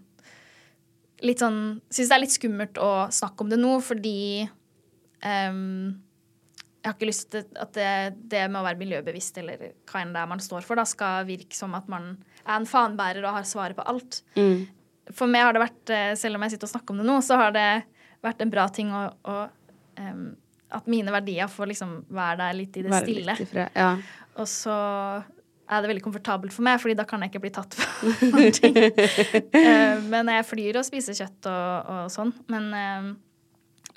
Litt 1.25 1.41
sånn 1.43 1.81
Syns 1.91 2.13
det 2.13 2.15
er 2.15 2.21
litt 2.23 2.31
skummelt 2.31 2.77
å 2.79 3.09
snakke 3.11 3.43
om 3.43 3.49
det 3.51 3.57
nå, 3.59 3.73
fordi 3.83 4.45
ehm, 5.27 5.97
jeg 6.79 6.87
har 6.87 6.95
ikke 6.95 7.09
lyst 7.09 7.31
til 7.33 7.47
at 7.59 7.73
det, 7.75 7.93
det 8.31 8.45
med 8.47 8.61
å 8.61 8.65
være 8.67 8.79
miljøbevisst 8.79 9.39
eller 9.43 9.71
hva 9.91 10.03
enn 10.03 10.13
det 10.15 10.21
er 10.23 10.29
man 10.31 10.43
står 10.43 10.67
for, 10.67 10.79
da, 10.79 10.85
skal 10.87 11.27
virke 11.27 11.57
som 11.57 11.75
at 11.75 11.89
man 11.91 12.13
er 12.45 12.55
en 12.55 12.69
fanbærer 12.71 13.25
og 13.27 13.35
har 13.35 13.49
svaret 13.49 13.77
på 13.77 13.87
alt. 13.91 14.21
Mm. 14.39 14.69
For 15.11 15.31
meg 15.31 15.47
har 15.47 15.57
det 15.57 15.65
vært, 15.65 15.95
eh, 15.95 16.13
selv 16.21 16.39
om 16.39 16.45
jeg 16.47 16.55
sitter 16.55 16.69
og 16.69 16.75
snakker 16.77 16.95
om 16.95 17.01
det 17.03 17.09
nå, 17.09 17.17
så 17.25 17.39
har 17.41 17.57
det 17.57 17.71
vært 18.25 18.45
en 18.45 18.53
bra 18.53 18.69
ting 18.75 18.93
å, 18.95 19.09
å 19.31 19.41
um, 19.99 20.29
At 20.75 20.89
mine 20.91 21.13
verdier 21.15 21.49
får 21.49 21.71
liksom 21.71 21.93
være 22.13 22.37
der 22.43 22.57
litt 22.59 22.75
i 22.77 22.83
det 22.85 22.93
Være 22.93 23.07
stille. 23.07 23.37
Ifra, 23.41 23.69
ja. 23.73 23.91
Og 24.37 24.49
så 24.51 24.75
er 25.69 25.83
det 25.83 25.91
veldig 25.91 26.05
komfortabelt 26.05 26.53
for 26.53 26.67
meg, 26.67 26.79
fordi 26.81 26.97
da 26.97 27.07
kan 27.09 27.25
jeg 27.25 27.33
ikke 27.33 27.43
bli 27.47 27.53
tatt 27.57 27.75
for 27.75 28.25
noen 28.33 28.55
ting. 28.55 28.77
Eh, 28.77 30.05
men 30.13 30.31
jeg 30.33 30.47
flyr 30.49 30.79
og 30.81 30.87
spiser 30.87 31.17
kjøtt 31.17 31.49
og, 31.51 31.91
og 31.95 32.13
sånn. 32.13 32.33
Men, 32.53 32.71
eh, 32.77 33.11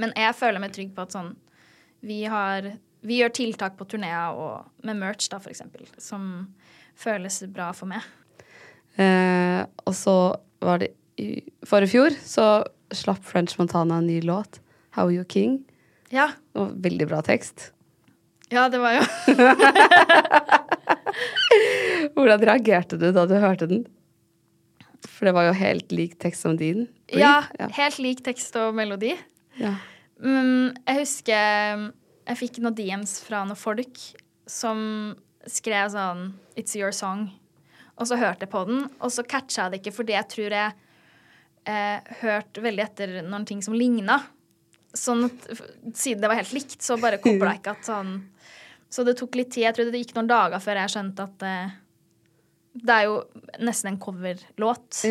men 0.01 0.15
jeg 0.17 0.37
føler 0.39 0.63
meg 0.63 0.73
trygg 0.75 0.95
på 0.95 1.05
at 1.05 1.15
sånn 1.19 1.33
Vi, 2.01 2.23
har, 2.25 2.71
vi 3.05 3.19
gjør 3.21 3.33
tiltak 3.37 3.77
på 3.77 3.85
turneer 3.89 4.33
og 4.37 4.85
med 4.87 4.97
merch, 5.01 5.29
da, 5.31 5.39
for 5.41 5.53
eksempel, 5.53 5.85
som 6.01 6.47
føles 6.97 7.41
bra 7.53 7.69
for 7.77 7.89
meg. 7.91 8.01
Eh, 8.99 9.61
og 9.85 9.93
så 9.95 10.15
var 10.61 10.81
det 10.81 10.91
i 11.21 11.43
forrige 11.67 11.91
fjor, 11.93 12.15
så 12.25 12.45
slapp 12.95 13.23
French 13.27 13.57
Montana 13.59 13.99
en 14.01 14.07
ny 14.09 14.19
låt, 14.25 14.59
'How 14.91 15.11
You 15.13 15.23
King'. 15.23 15.61
Ja. 16.11 16.31
Og 16.57 16.73
veldig 16.83 17.07
bra 17.07 17.21
tekst. 17.23 17.69
Ja, 18.51 18.65
det 18.67 18.81
var 18.83 18.97
jo 18.97 19.03
Hvordan 22.15 22.41
reagerte 22.43 22.97
du 22.99 23.11
da 23.15 23.23
du 23.29 23.35
hørte 23.39 23.67
den? 23.69 23.85
For 25.07 25.29
det 25.29 25.33
var 25.37 25.47
jo 25.47 25.53
helt 25.55 25.93
lik 25.95 26.17
tekst 26.19 26.43
som 26.43 26.57
din. 26.59 26.89
Ja, 27.07 27.45
Ja, 27.59 27.69
helt 27.77 27.99
lik 28.03 28.19
tekst 28.25 28.55
og 28.59 28.75
melodi. 28.75 29.13
Ja. 29.55 29.75
Mm, 30.21 30.77
jeg 30.85 30.99
husker 31.01 31.89
jeg 32.31 32.37
fikk 32.37 32.59
noen 32.61 32.77
DMs 32.77 33.17
fra 33.25 33.41
noen 33.45 33.59
folk 33.59 33.97
som 34.49 34.81
skrev 35.49 35.89
sånn 35.93 36.27
It's 36.59 36.75
your 36.77 36.93
song. 36.95 37.29
Og 37.97 38.07
så 38.09 38.17
hørte 38.19 38.45
jeg 38.45 38.53
på 38.53 38.61
den, 38.69 38.85
og 39.01 39.11
så 39.13 39.25
catcha 39.27 39.65
jeg 39.65 39.73
det 39.73 39.81
ikke 39.81 39.95
fordi 39.95 40.15
jeg 40.15 40.29
tror 40.31 40.55
jeg 40.55 40.75
eh, 41.69 42.13
hørte 42.21 42.63
veldig 42.63 42.85
etter 42.85 43.15
noen 43.25 43.45
ting 43.49 43.61
som 43.65 43.75
ligna. 43.77 44.19
Sånn 44.97 45.25
at 45.27 45.47
siden 45.95 46.21
det 46.23 46.29
var 46.29 46.39
helt 46.41 46.55
likt, 46.55 46.79
så 46.83 46.97
bare 47.01 47.21
kobla 47.21 47.53
jeg 47.53 47.61
ikke 47.61 47.75
at 47.77 47.87
sånn 47.87 48.15
Så 48.91 49.05
det 49.07 49.13
tok 49.15 49.37
litt 49.39 49.53
tid. 49.53 49.63
Jeg 49.63 49.75
tror 49.77 49.87
det 49.87 50.01
gikk 50.01 50.17
noen 50.17 50.27
dager 50.27 50.59
før 50.59 50.81
jeg 50.81 50.91
skjønte 50.91 51.27
at 51.29 51.45
eh, 51.47 51.75
det 52.81 52.95
er 52.95 53.05
jo 53.07 53.19
nesten 53.63 53.93
en 53.93 53.99
coverlåt. 54.01 55.03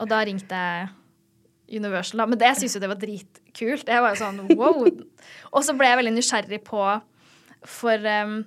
Og 0.00 0.08
da 0.08 0.20
ringte 0.24 0.60
jeg 0.60 1.78
Universal, 1.80 2.22
da. 2.22 2.26
Men 2.28 2.40
det 2.40 2.54
syns 2.56 2.76
jo 2.76 2.80
det 2.82 2.88
var 2.88 3.00
dritkult. 3.54 3.88
Jeg 3.88 4.02
var 4.02 4.14
jo 4.14 4.20
sånn 4.20 4.42
wow. 4.58 4.82
Og 5.54 5.64
så 5.64 5.74
ble 5.76 5.88
jeg 5.90 6.00
veldig 6.00 6.14
nysgjerrig 6.16 6.60
på 6.66 6.82
For 7.64 8.10
um, 8.24 8.42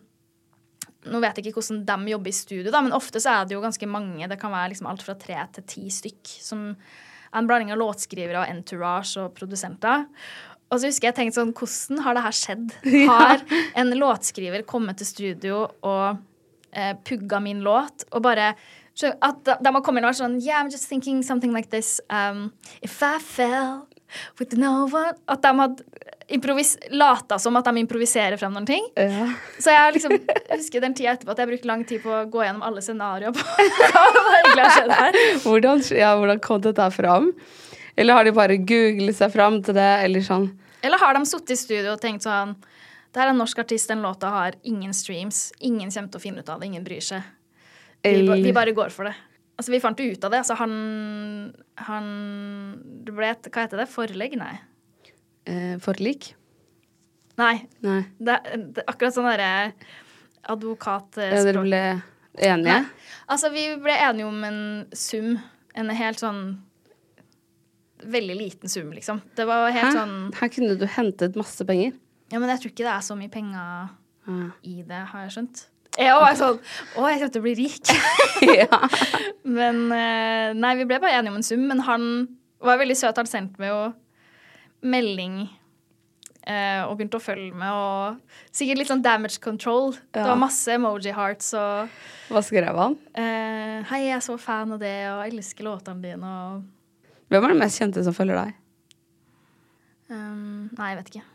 nå 1.07 1.21
vet 1.23 1.37
jeg 1.37 1.47
ikke 1.47 1.61
hvordan 1.61 1.83
de 1.87 2.11
jobber 2.11 2.29
i 2.29 2.35
studio, 2.35 2.71
da, 2.73 2.81
men 2.83 2.95
ofte 2.95 3.21
så 3.23 3.31
er 3.31 3.47
det 3.47 3.55
jo 3.55 3.63
ganske 3.63 3.87
mange. 3.87 4.27
Det 4.27 4.39
kan 4.41 4.51
være 4.51 4.73
liksom 4.73 4.89
alt 4.91 5.05
fra 5.05 5.15
tre 5.15 5.39
til 5.55 5.63
ti 5.63 5.87
stykk. 5.93 6.33
Som 6.43 6.69
er 6.73 7.39
en 7.39 7.47
blanding 7.47 7.71
av 7.71 7.79
låtskrivere 7.79 8.41
og 8.41 8.51
entourage 8.51 9.15
og 9.21 9.31
produsenter. 9.37 10.07
Og 10.67 10.81
så 10.81 10.89
husker 10.89 11.09
jeg 11.09 11.15
tenkte 11.15 11.39
sånn, 11.39 11.53
hvordan 11.55 12.03
har 12.03 12.17
det 12.17 12.25
her 12.25 12.35
skjedd? 12.35 12.73
Har 13.07 13.45
en 13.79 13.93
låtskriver 13.95 14.65
kommet 14.67 14.99
til 14.99 15.07
studio 15.07 15.61
og 15.87 16.19
eh, 16.75 16.91
pugga 17.07 17.39
min 17.39 17.63
låt 17.63 18.03
og 18.11 18.25
bare 18.25 18.51
så 18.97 19.11
at 19.21 19.43
de, 19.45 19.69
har 19.69 19.83
kommet 19.85 20.01
inn 20.01 20.07
og 20.07 20.09
vært 20.09 20.17
sånn 20.23 20.39
Yeah, 20.41 20.57
I'm 20.57 20.71
just 20.73 20.89
thinking 20.89 21.21
something 21.21 21.53
like 21.53 21.69
this. 21.69 22.01
Um, 22.09 22.51
if 22.81 22.97
I 23.05 23.19
fell 23.21 23.85
At 24.39 25.43
de 25.43 25.53
hadde 25.59 26.65
lata 26.91 27.37
som 27.39 27.55
at 27.59 27.67
de 27.67 27.81
improviserer 27.81 28.37
frem 28.39 28.53
noen 28.55 28.67
ting. 28.67 28.87
Ja. 28.99 29.29
Så 29.59 29.71
jeg 29.71 29.95
liksom 29.97 30.15
jeg 30.17 30.57
husker 30.59 30.83
den 30.83 30.95
tida 30.97 31.13
etterpå 31.15 31.31
at 31.31 31.41
jeg 31.43 31.51
brukte 31.51 31.69
lang 31.69 31.85
tid 31.87 32.03
på 32.03 32.11
å 32.11 32.25
gå 32.31 32.43
gjennom 32.43 32.65
alle 32.67 32.83
scenarioer 32.83 33.35
på 33.35 33.43
hva 33.93 34.35
egentlig 34.41 34.65
har 34.65 34.75
skjedd 34.75 34.95
her. 34.99 35.19
Hvordan, 35.45 35.83
ja, 35.95 36.13
hvordan 36.19 36.41
kom 36.43 36.63
dette 36.65 36.89
fram? 36.95 37.31
Eller 37.97 38.13
har 38.13 38.27
de 38.27 38.33
bare 38.35 38.59
googlet 38.61 39.17
seg 39.17 39.31
fram 39.33 39.61
til 39.65 39.77
det, 39.77 39.91
eller 40.05 40.25
sånn? 40.25 40.51
Eller 40.85 41.01
har 41.01 41.17
de 41.17 41.25
sittet 41.25 41.55
i 41.55 41.59
studio 41.59 41.95
og 41.95 42.01
tenkt 42.01 42.27
sånn 42.27 42.53
Det 43.15 43.23
er 43.23 43.31
en 43.31 43.39
norsk 43.41 43.63
artist, 43.63 43.89
den 43.89 44.03
låta 44.05 44.29
har 44.29 44.59
ingen 44.67 44.93
streams. 44.93 45.47
Ingen 45.59 45.89
kommer 45.89 46.11
til 46.13 46.19
å 46.19 46.21
finne 46.21 46.43
ut 46.43 46.51
av 46.53 46.61
det. 46.61 46.69
Ingen 46.69 46.83
bryr 46.85 47.01
seg. 47.01 47.23
Vi, 48.05 48.21
vi 48.43 48.53
bare 48.53 48.75
går 48.77 48.93
for 48.93 49.09
det. 49.09 49.15
Altså, 49.57 49.73
vi 49.73 49.81
fant 49.81 49.99
jo 49.99 50.05
ut 50.13 50.25
av 50.27 50.33
det. 50.33 50.41
Altså, 50.43 50.57
han 50.59 50.73
Han 51.89 52.09
Det 53.05 53.15
ble 53.15 53.31
et 53.33 53.49
Hva 53.49 53.65
heter 53.65 53.81
det? 53.81 53.87
Forlegg? 53.91 54.37
Nei. 54.39 54.55
Eh, 55.47 55.77
forlik? 55.81 56.33
Nei. 57.39 57.55
Nei. 57.85 58.01
Det, 58.19 58.35
det, 58.75 58.83
akkurat 58.89 59.15
sånn 59.15 59.29
derre 59.29 59.49
advokatspråk. 60.51 61.31
Ja, 61.31 61.43
dere 61.45 61.63
ble 61.63 61.81
enige? 62.35 62.63
Nei. 62.65 63.11
Altså, 63.31 63.51
vi 63.53 63.67
ble 63.81 63.95
enige 63.95 64.27
om 64.27 64.41
en 64.47 64.61
sum. 64.95 65.35
En 65.77 65.93
helt 65.93 66.23
sånn 66.23 66.41
Veldig 67.97 68.35
liten 68.37 68.69
sum, 68.69 68.91
liksom. 68.93 69.23
Det 69.33 69.47
var 69.49 69.71
helt 69.73 69.87
Hæ? 69.87 69.93
sånn 69.95 70.17
Her 70.37 70.51
kunne 70.53 70.75
du 70.77 70.83
hentet 70.97 71.37
masse 71.39 71.65
penger. 71.65 71.95
Ja, 72.29 72.37
men 72.37 72.51
jeg 72.51 72.61
tror 72.61 72.73
ikke 72.73 72.85
det 72.85 72.91
er 72.93 73.05
så 73.07 73.15
mye 73.17 73.31
penger 73.33 73.87
ja. 74.27 74.49
i 74.69 74.75
det, 74.85 74.99
har 75.13 75.23
jeg 75.25 75.33
skjønt. 75.33 75.63
Jeg 75.97 76.13
var 76.13 76.35
sånn 76.37 76.57
Å, 76.61 77.05
jeg 77.09 77.19
kommer 77.21 77.33
til 77.33 77.41
å 77.41 77.45
bli 77.45 77.53
rik. 77.57 77.91
Men 79.57 79.79
eh, 79.95 80.51
Nei, 80.57 80.73
vi 80.77 80.85
ble 80.89 80.99
bare 81.01 81.17
enige 81.17 81.31
om 81.33 81.39
en 81.39 81.45
sum, 81.47 81.63
men 81.69 81.79
han 81.87 82.03
var 82.63 82.77
veldig 82.81 82.97
søt. 82.99 83.17
Han 83.17 83.29
sendte 83.29 83.61
meg 83.61 83.71
jo 83.71 83.79
melding 84.87 85.39
eh, 86.45 86.83
og 86.85 86.97
begynte 86.99 87.17
å 87.17 87.23
følge 87.23 87.53
med, 87.57 87.73
og 87.73 88.53
sikkert 88.55 88.81
litt 88.81 88.91
sånn 88.91 89.01
damage 89.05 89.39
control. 89.43 89.95
Det 90.13 90.21
var 90.25 90.37
masse 90.39 90.75
emoji 90.77 91.13
hearts 91.17 91.49
og 91.57 91.89
Hva 92.29 92.43
skrev 92.45 92.77
han? 92.77 92.97
eh, 93.17 93.79
Hei, 93.89 94.03
jeg 94.07 94.15
er 94.19 94.23
så 94.25 94.37
fan 94.41 94.75
av 94.77 94.81
det, 94.83 94.93
og 95.11 95.23
jeg 95.25 95.33
elsker 95.37 95.65
låtene 95.69 96.03
dine, 96.05 96.35
og 96.51 97.25
Hvem 97.33 97.43
er 97.43 97.51
den 97.55 97.59
mest 97.65 97.81
kjente 97.81 98.03
som 98.05 98.13
følger 98.15 98.37
deg? 98.39 98.53
um, 100.13 100.69
Nei, 100.77 100.91
jeg 100.93 100.99
vet 101.01 101.09
ikke. 101.15 101.25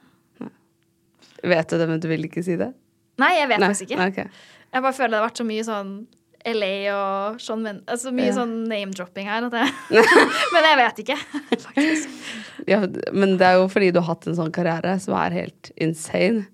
Vet 1.50 1.72
du 1.74 1.74
det, 1.82 1.88
men 1.90 1.98
du 2.00 2.06
vil 2.08 2.28
ikke 2.30 2.42
si 2.46 2.54
det? 2.60 2.70
Nei, 3.20 3.34
jeg 3.38 3.48
vet 3.50 3.60
Nei, 3.60 3.68
faktisk 3.68 3.90
ikke. 3.90 4.06
Okay. 4.12 4.26
Jeg 4.72 4.82
bare 4.82 4.96
føler 4.96 5.12
det 5.12 5.20
har 5.20 5.28
vært 5.28 5.40
så 5.42 5.44
mye 5.48 5.64
sånn 5.66 5.90
LA 6.48 6.70
og 6.90 7.58
Men 7.60 7.82
Altså 7.86 8.10
mye 8.10 8.30
Ja. 8.30 8.34
sånn 8.40 8.54
name-dropping 8.66 9.28
her. 9.28 9.44
Jeg 9.52 9.68
Men 10.54 10.64
jeg 10.64 10.78
vet 10.80 11.02
ikke, 11.04 11.18
faktisk. 11.66 12.08
Ja, 12.66 12.80
men 13.12 13.36
det 13.38 13.46
er 13.46 13.60
jo 13.60 13.68
fordi 13.68 13.90
du 13.92 14.00
har 14.00 14.14
hatt 14.14 14.26
en 14.26 14.38
sånn 14.38 14.52
karriere 14.54 14.96
som 15.02 15.14
er 15.18 15.30
helt 15.36 15.70
insane. 15.76 16.46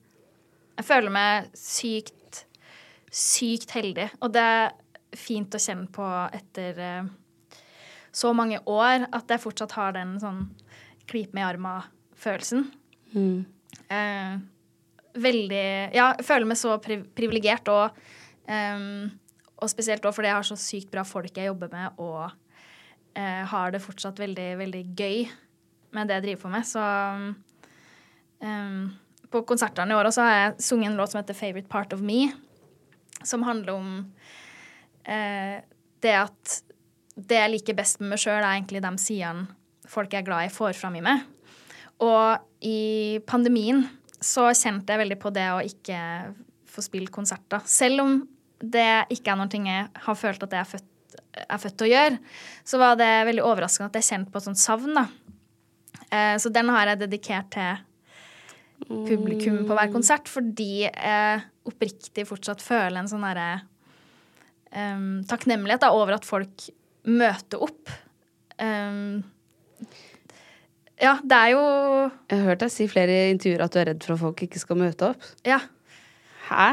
Jeg 0.79 0.85
føler 0.87 1.11
meg 1.11 1.49
sykt, 1.59 2.45
sykt 3.11 3.73
heldig. 3.75 4.11
Og 4.21 4.33
det 4.35 4.43
er 4.43 4.71
fint 5.17 5.55
å 5.57 5.59
kjenne 5.63 5.89
på 5.91 6.05
etter 6.37 6.79
eh, 6.79 7.09
så 8.13 8.35
mange 8.37 8.61
år 8.67 9.07
at 9.13 9.31
jeg 9.31 9.41
fortsatt 9.43 9.73
har 9.79 9.93
den 9.97 10.19
sånn 10.21 10.45
klype 11.09 11.33
meg 11.35 11.43
i 11.47 11.49
arma-følelsen. 11.55 12.67
Mm. 13.15 13.47
Eh, 13.89 14.39
veldig 15.23 15.65
Ja, 15.95 16.13
jeg 16.19 16.27
føler 16.27 16.49
meg 16.49 16.61
så 16.61 16.77
pri 16.83 17.01
privilegert, 17.17 17.69
og, 17.73 17.99
um, 18.49 19.09
og 19.59 19.73
spesielt 19.73 20.07
òg 20.07 20.17
fordi 20.17 20.31
jeg 20.31 20.39
har 20.39 20.49
så 20.49 20.59
sykt 20.61 20.93
bra 20.93 21.05
folk 21.07 21.37
jeg 21.37 21.51
jobber 21.51 21.73
med, 21.73 21.99
og 21.99 22.25
uh, 22.29 23.43
har 23.53 23.75
det 23.75 23.83
fortsatt 23.85 24.21
veldig, 24.21 24.49
veldig 24.63 24.85
gøy 24.99 25.27
med 25.97 26.09
det 26.09 26.19
jeg 26.19 26.27
driver 26.27 26.45
på 26.45 26.53
med. 26.53 26.69
Så 26.69 26.85
um, 28.45 28.83
på 29.29 29.45
konsertene 29.49 29.93
i 29.93 29.99
år 29.99 30.11
også 30.11 30.25
har 30.25 30.37
jeg 30.37 30.69
sunget 30.71 30.93
en 30.93 31.01
låt 31.01 31.13
som 31.13 31.23
heter 31.23 31.37
'Favorite 31.37 31.69
Part 31.69 31.93
of 31.93 32.01
Me', 32.01 32.33
som 33.25 33.43
handler 33.43 33.73
om 33.75 33.93
uh, 35.09 35.57
det 36.03 36.15
at 36.15 36.63
det 37.19 37.35
jeg 37.35 37.51
liker 37.51 37.75
best 37.75 38.01
med 38.01 38.13
meg 38.15 38.21
sjøl, 38.23 38.39
er 38.39 38.55
egentlig 38.55 38.83
de 38.85 38.93
sidene 39.03 39.49
folk 39.89 40.13
jeg 40.13 40.23
er 40.23 40.29
glad 40.29 40.47
i, 40.47 40.53
får 40.53 40.77
fram 40.79 40.99
i 40.99 41.05
meg. 41.05 41.25
Og 42.05 42.39
i 42.63 43.19
pandemien 43.27 43.87
så 44.21 44.49
kjente 44.51 44.93
jeg 44.93 45.03
veldig 45.05 45.19
på 45.23 45.33
det 45.35 45.47
å 45.55 45.63
ikke 45.65 46.01
få 46.69 46.85
spille 46.85 47.13
konserter. 47.13 47.63
Selv 47.69 48.05
om 48.05 48.19
det 48.59 49.07
ikke 49.15 49.33
er 49.33 49.39
noe 49.39 49.61
jeg 49.71 49.89
har 50.05 50.19
følt 50.19 50.43
at 50.43 50.57
jeg 50.57 50.61
er 50.65 50.71
født, 50.73 51.19
er 51.45 51.61
født 51.63 51.77
til 51.79 51.87
å 51.87 51.93
gjøre, 51.93 52.19
så 52.67 52.81
var 52.83 52.99
det 52.99 53.11
veldig 53.29 53.45
overraskende 53.47 53.91
at 53.93 53.99
jeg 54.01 54.09
kjente 54.09 54.35
på 54.35 54.41
et 54.41 54.49
sånt 54.49 54.61
savn. 54.61 54.97
da. 54.99 55.07
Eh, 56.11 56.35
så 56.43 56.51
den 56.53 56.73
har 56.75 56.91
jeg 56.91 57.03
dedikert 57.05 57.53
til 57.55 57.85
publikum 58.89 59.65
på 59.67 59.77
hver 59.77 59.91
konsert, 59.93 60.31
fordi 60.31 60.87
jeg 60.87 61.41
oppriktig 61.69 62.25
fortsatt 62.29 62.63
føler 62.65 63.01
en 63.01 63.11
sånn 63.11 63.27
derre 63.27 63.49
em, 64.71 65.25
takknemlighet 65.29 65.83
da, 65.83 65.91
over 65.95 66.17
at 66.17 66.29
folk 66.29 66.69
møter 67.09 67.65
opp. 67.65 67.91
Em, 68.63 69.21
ja, 71.03 71.17
det 71.23 71.37
er 71.39 71.51
jo 71.55 71.65
Jeg 72.29 72.39
har 72.39 72.47
hørt 72.51 72.63
deg 72.63 72.73
si 72.75 72.87
flere 72.91 73.19
intervjuer 73.33 73.65
at 73.65 73.75
du 73.75 73.81
er 73.81 73.91
redd 73.93 74.07
for 74.07 74.17
at 74.17 74.23
folk 74.23 74.43
ikke 74.47 74.63
skal 74.63 74.81
møte 74.81 75.13
opp. 75.13 75.29
Ja. 75.47 75.61
Hæ? 76.49 76.71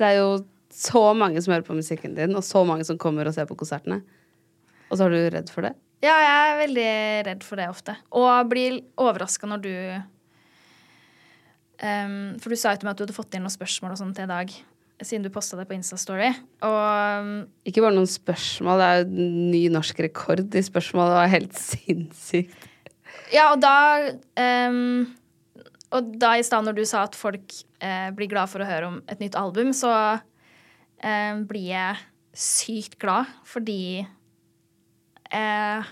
Det 0.00 0.08
er 0.08 0.16
jo 0.18 0.30
så 0.74 1.02
mange 1.18 1.42
som 1.42 1.52
hører 1.52 1.66
på 1.66 1.76
musikken 1.76 2.14
din, 2.16 2.34
og 2.38 2.44
så 2.46 2.62
mange 2.64 2.86
som 2.88 2.98
kommer 3.00 3.28
og 3.28 3.34
ser 3.36 3.48
på 3.50 3.58
konsertene. 3.58 4.00
Og 4.90 4.98
så 4.98 5.06
er 5.06 5.14
du 5.14 5.20
redd 5.36 5.50
for 5.52 5.66
det? 5.66 5.74
Ja, 6.00 6.14
jeg 6.16 6.38
er 6.40 6.60
veldig 6.62 6.90
redd 7.26 7.44
for 7.44 7.60
det 7.60 7.68
ofte. 7.68 7.94
Og 8.16 8.48
blir 8.48 8.80
overraska 9.00 9.46
når 9.50 9.60
du 9.66 9.74
um, 11.84 12.14
For 12.40 12.48
du 12.48 12.56
sa 12.56 12.72
jo 12.72 12.80
til 12.80 12.88
meg 12.88 12.94
at 12.94 13.00
du 13.00 13.04
hadde 13.04 13.16
fått 13.16 13.36
inn 13.36 13.44
noen 13.44 13.52
spørsmål 13.52 13.94
og 13.94 14.00
sånt 14.00 14.16
til 14.16 14.24
i 14.24 14.32
dag. 14.32 14.54
Siden 15.00 15.24
du 15.24 15.30
posta 15.32 15.56
det 15.56 15.68
på 15.68 15.76
Instastory. 15.76 16.30
Og 16.66 16.80
em, 16.80 17.30
Ikke 17.68 17.84
bare 17.84 17.96
noen 17.96 18.08
spørsmål, 18.08 18.80
det 18.80 18.88
er 18.88 18.98
jo 19.00 19.28
ny 19.52 19.62
norsk 19.72 20.02
rekord 20.04 20.56
i 20.56 20.64
spørsmål. 20.64 21.12
Det 21.12 21.20
var 21.20 21.32
helt 21.36 21.60
sinnssykt. 21.68 22.66
Ja, 23.30 23.50
og 23.52 23.60
da 23.62 24.10
um, 24.70 25.06
Og 25.94 26.14
da 26.20 26.34
i 26.38 26.44
stad 26.46 26.66
når 26.66 26.80
du 26.80 26.84
sa 26.88 27.04
at 27.06 27.18
folk 27.18 27.54
uh, 27.82 28.10
blir 28.16 28.30
glad 28.30 28.50
for 28.50 28.62
å 28.62 28.68
høre 28.68 28.90
om 28.90 29.00
et 29.10 29.22
nytt 29.22 29.38
album, 29.38 29.72
så 29.74 29.92
em, 31.02 31.44
blir 31.48 31.70
jeg 31.72 32.00
sykt 32.36 32.98
glad 33.02 33.30
fordi 33.48 34.06
jeg 35.30 35.82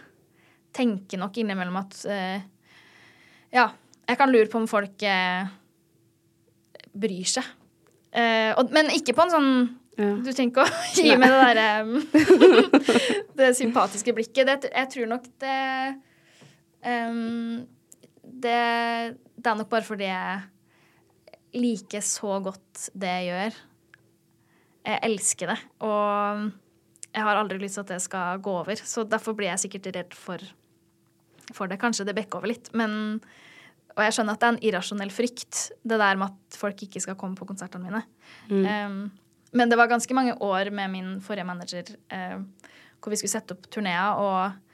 tenker 0.75 1.19
nok 1.21 1.37
innimellom 1.39 1.77
at 1.79 1.95
eh, 2.11 2.41
Ja, 3.55 3.69
jeg 4.07 4.19
kan 4.19 4.33
lure 4.33 4.51
på 4.51 4.59
om 4.59 4.67
folk 4.71 5.03
bryr 6.99 7.29
seg. 7.31 7.47
Og, 8.59 8.73
men 8.75 8.91
ikke 8.95 9.15
på 9.15 9.23
en 9.27 9.35
sånn 9.35 9.53
Du 9.95 10.31
trenger 10.33 10.51
ikke 10.51 10.65
å 10.67 10.73
gi 11.07 11.15
meg 11.23 11.35
det 11.35 11.41
derre 11.45 11.69
Det 13.39 13.53
sympatiske 13.59 14.15
blikket. 14.17 14.51
Det, 14.51 14.73
jeg 14.75 14.91
tror 14.95 15.11
nok 15.15 15.31
det 15.43 15.59
em, 16.87 17.67
det, 18.23 18.61
det 19.37 19.51
er 19.51 19.59
nok 19.59 19.71
bare 19.73 19.87
fordi 19.87 20.09
jeg 20.11 21.59
liker 21.59 22.05
så 22.05 22.39
godt 22.45 22.89
det 22.95 23.13
jeg 23.19 23.29
gjør. 23.31 23.59
Jeg 24.89 25.01
elsker 25.09 25.53
det. 25.53 25.59
Og 25.85 26.49
jeg 27.09 27.25
har 27.25 27.41
aldri 27.41 27.59
lyst 27.61 27.79
til 27.79 27.87
at 27.87 27.93
det 27.95 28.01
skal 28.05 28.43
gå 28.45 28.55
over. 28.63 28.81
Så 28.85 29.05
derfor 29.09 29.37
blir 29.37 29.51
jeg 29.51 29.65
sikkert 29.65 29.91
redd 29.97 30.17
for, 30.17 30.43
for 31.55 31.71
det. 31.71 31.81
Kanskje 31.81 32.07
det 32.09 32.17
bekker 32.19 32.41
over 32.41 32.53
litt. 32.53 32.71
Men, 32.79 33.19
og 33.97 34.05
jeg 34.05 34.17
skjønner 34.17 34.37
at 34.37 34.43
det 34.43 34.49
er 34.49 34.57
en 34.57 34.67
irrasjonell 34.71 35.15
frykt, 35.15 35.65
det 35.83 36.01
der 36.01 36.21
med 36.21 36.31
at 36.31 36.61
folk 36.61 36.85
ikke 36.87 37.03
skal 37.05 37.19
komme 37.21 37.39
på 37.39 37.49
konsertene 37.49 37.89
mine. 37.89 38.05
Mm. 38.53 38.69
Um, 38.69 39.01
men 39.57 39.73
det 39.73 39.79
var 39.81 39.91
ganske 39.91 40.15
mange 40.17 40.37
år 40.45 40.69
med 40.77 40.93
min 40.93 41.13
forrige 41.25 41.49
manager 41.49 41.95
uh, 42.13 42.45
hvor 43.01 43.13
vi 43.13 43.19
skulle 43.21 43.33
sette 43.33 43.55
opp 43.57 43.69
turneer, 43.73 44.19
og 44.21 44.68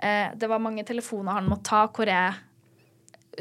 det 0.00 0.48
var 0.48 0.62
mange 0.64 0.80
telefoner 0.88 1.36
han 1.36 1.48
måtte 1.50 1.68
ta 1.68 1.82
hvor 1.92 2.08
jeg 2.08 2.38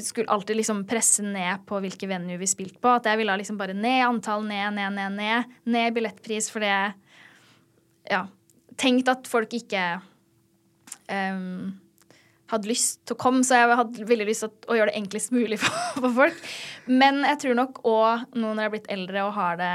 skulle 0.03 0.29
alltid 0.29 0.57
liksom 0.59 0.85
presse 0.87 1.23
ned 1.23 1.65
på 1.67 1.79
hvilke 1.83 2.07
venue 2.09 2.37
vi 2.39 2.47
spilte 2.49 2.79
på. 2.81 2.91
At 2.99 3.07
jeg 3.09 3.19
ville 3.21 3.35
liksom 3.39 3.57
bare 3.59 3.75
ned 3.77 4.03
antall, 4.05 4.45
ned, 4.47 4.73
ned, 4.75 4.95
ned, 4.95 5.15
ned. 5.17 5.53
Ned 5.69 5.95
billettpris 5.95 6.49
fordi 6.53 6.69
jeg 6.69 6.93
ja, 8.11 8.23
tenkte 8.79 9.15
at 9.17 9.29
folk 9.29 9.53
ikke 9.55 9.85
um, 11.09 11.71
hadde 12.49 12.69
lyst 12.69 13.03
til 13.05 13.17
å 13.17 13.21
komme, 13.21 13.45
så 13.45 13.59
jeg 13.59 13.79
hadde 13.81 14.09
veldig 14.09 14.27
lyst 14.29 14.45
til 14.45 14.53
å, 14.69 14.77
gjøre 14.77 14.91
det 14.91 14.99
enklest 15.01 15.33
mulig 15.35 15.59
for, 15.63 15.79
for 15.99 16.19
folk. 16.23 16.45
Men 16.89 17.23
jeg 17.27 17.41
tror 17.45 17.59
nok 17.59 17.81
òg 17.87 18.37
nå 18.37 18.53
når 18.53 18.63
jeg 18.63 18.69
er 18.71 18.77
blitt 18.77 18.93
eldre 18.97 19.25
og 19.27 19.35
har 19.37 19.59
det 19.59 19.73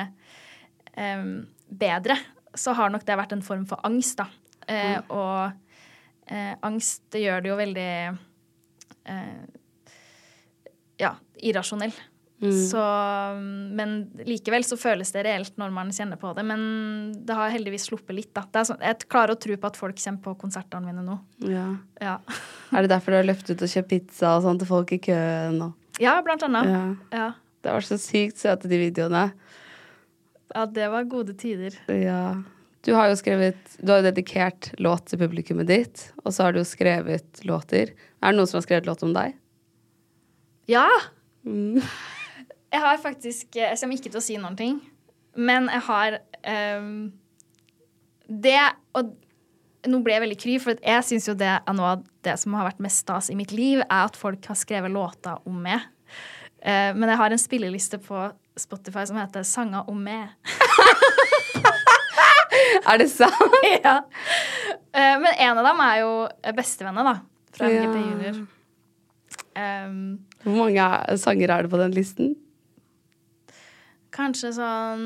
um, 0.99 1.45
bedre, 1.69 2.19
så 2.55 2.75
har 2.79 2.93
nok 2.95 3.07
det 3.07 3.19
vært 3.19 3.35
en 3.35 3.45
form 3.45 3.67
for 3.67 3.83
angst, 3.87 4.21
da. 4.21 4.29
Eh, 4.71 4.97
Og 5.13 5.64
eh, 6.27 6.55
angst 6.65 7.03
det 7.15 7.25
gjør 7.27 7.45
det 7.45 7.51
jo 7.53 7.61
veldig 7.61 7.91
eh, 9.05 9.45
ja, 11.03 11.15
irrasjonell. 11.43 11.95
Så, 12.45 12.81
men 13.73 13.93
likevel 14.27 14.67
så 14.69 14.77
føles 14.77 15.09
det 15.15 15.23
reelt 15.25 15.55
når 15.57 15.71
man 15.73 15.93
kjenner 15.97 16.19
på 16.21 16.35
det. 16.37 16.43
Men 16.45 16.65
det 17.25 17.37
har 17.39 17.53
heldigvis 17.55 17.87
sluppet 17.89 18.19
litt, 18.19 18.31
da. 18.37 18.43
Det 18.53 18.61
er 18.61 18.67
sånn, 18.69 18.83
jeg 18.85 19.07
klarer 19.09 19.33
å 19.33 19.41
tro 19.41 19.57
på 19.57 19.71
at 19.71 19.79
folk 19.81 19.97
kommer 20.03 20.21
på 20.27 20.35
konsertene 20.43 20.91
mine 20.91 21.05
nå. 21.07 21.17
Ja. 21.49 21.69
Ja, 22.03 22.19
Er 22.75 22.85
det 22.85 22.91
derfor 22.93 23.15
du 23.15 23.21
har 23.21 23.29
løpt 23.29 23.49
ut 23.49 23.63
og 23.63 23.71
kjøpt 23.71 23.89
pizza 23.89 24.35
og 24.37 24.45
sånn 24.45 24.61
til 24.61 24.69
folk 24.69 24.93
i 24.93 25.01
køen? 25.07 25.61
Og? 25.65 25.97
ja 26.03 26.19
blant 26.27 26.43
annet. 26.45 26.69
Ja. 26.69 26.85
Ja. 27.15 27.29
Det 27.65 27.73
var 27.73 27.87
så 27.87 27.97
sykt 28.03 28.43
søte, 28.43 28.69
de 28.69 28.77
videoene. 28.83 29.29
ja, 30.53 30.67
det 30.67 30.91
var 30.93 31.07
gode 31.09 31.33
tider. 31.41 31.79
Ja. 31.89 32.43
Du 32.85 32.93
har 32.93 33.09
jo 33.09 33.17
skrevet 33.17 33.77
Du 33.79 33.93
har 33.93 34.03
jo 34.03 34.11
dedikert 34.11 34.71
låt 34.83 35.09
til 35.09 35.21
publikummet 35.23 35.69
ditt, 35.71 36.09
og 36.25 36.35
så 36.35 36.47
har 36.47 36.55
du 36.55 36.61
jo 36.61 36.69
skrevet 36.69 37.41
låter. 37.49 37.95
Er 38.21 38.33
det 38.33 38.39
noen 38.39 38.51
som 38.51 38.61
har 38.61 38.67
skrevet 38.67 38.89
låt 38.89 39.05
om 39.07 39.15
deg? 39.17 39.37
Ja! 40.69 40.89
Mm. 41.45 41.81
Jeg 42.73 42.83
har 42.83 43.01
faktisk 43.01 43.57
Jeg 43.57 43.79
kommer 43.81 43.99
ikke 43.99 44.13
til 44.13 44.21
å 44.21 44.25
si 44.25 44.39
noen 44.41 44.57
ting, 44.59 44.79
men 45.37 45.69
jeg 45.73 45.85
har 45.89 46.19
um, 46.81 47.13
Det 48.29 48.57
Og 48.97 49.13
nå 49.85 50.01
ble 50.01 50.15
jeg 50.15 50.25
veldig 50.25 50.41
kry, 50.41 50.53
for 50.63 50.81
jeg 50.81 51.05
syns 51.05 51.27
jo 51.29 51.35
det 51.37 51.51
er 51.59 51.75
noe 51.77 51.97
av 51.99 52.05
det 52.25 52.39
som 52.41 52.55
har 52.57 52.71
vært 52.71 52.81
mest 52.81 53.03
stas 53.05 53.29
i 53.29 53.37
mitt 53.37 53.53
liv, 53.53 53.83
er 53.85 54.07
at 54.07 54.17
folk 54.17 54.47
har 54.49 54.57
skrevet 54.57 54.89
låter 54.89 55.43
om 55.45 55.59
meg. 55.61 55.85
Uh, 56.65 56.97
men 56.97 57.05
jeg 57.13 57.21
har 57.21 57.37
en 57.37 57.43
spilleliste 57.43 58.01
på 58.01 58.31
Spotify 58.57 59.05
som 59.05 59.21
heter 59.21 59.45
'Sanger 59.45 59.85
om 59.93 60.01
meg'. 60.01 60.33
Er 62.91 62.99
det 63.01 63.09
sant? 63.13 63.57
ja. 63.85 63.97
Eh, 64.95 65.17
men 65.21 65.31
en 65.35 65.59
av 65.61 65.67
dem 65.69 65.81
er 65.85 65.99
jo 66.03 66.13
bestevenner, 66.57 67.05
da. 67.11 67.15
Fra 67.55 67.69
Ja. 67.71 67.83
MGP 67.85 68.01
Junior. 68.11 68.41
Um, 69.55 69.97
Hvor 70.43 70.57
mange 70.57 70.83
er- 70.83 71.17
sanger 71.23 71.51
er 71.55 71.63
det 71.67 71.71
på 71.71 71.79
den 71.81 71.95
listen? 71.95 72.35
kanskje 74.15 74.53
sånn 74.55 75.05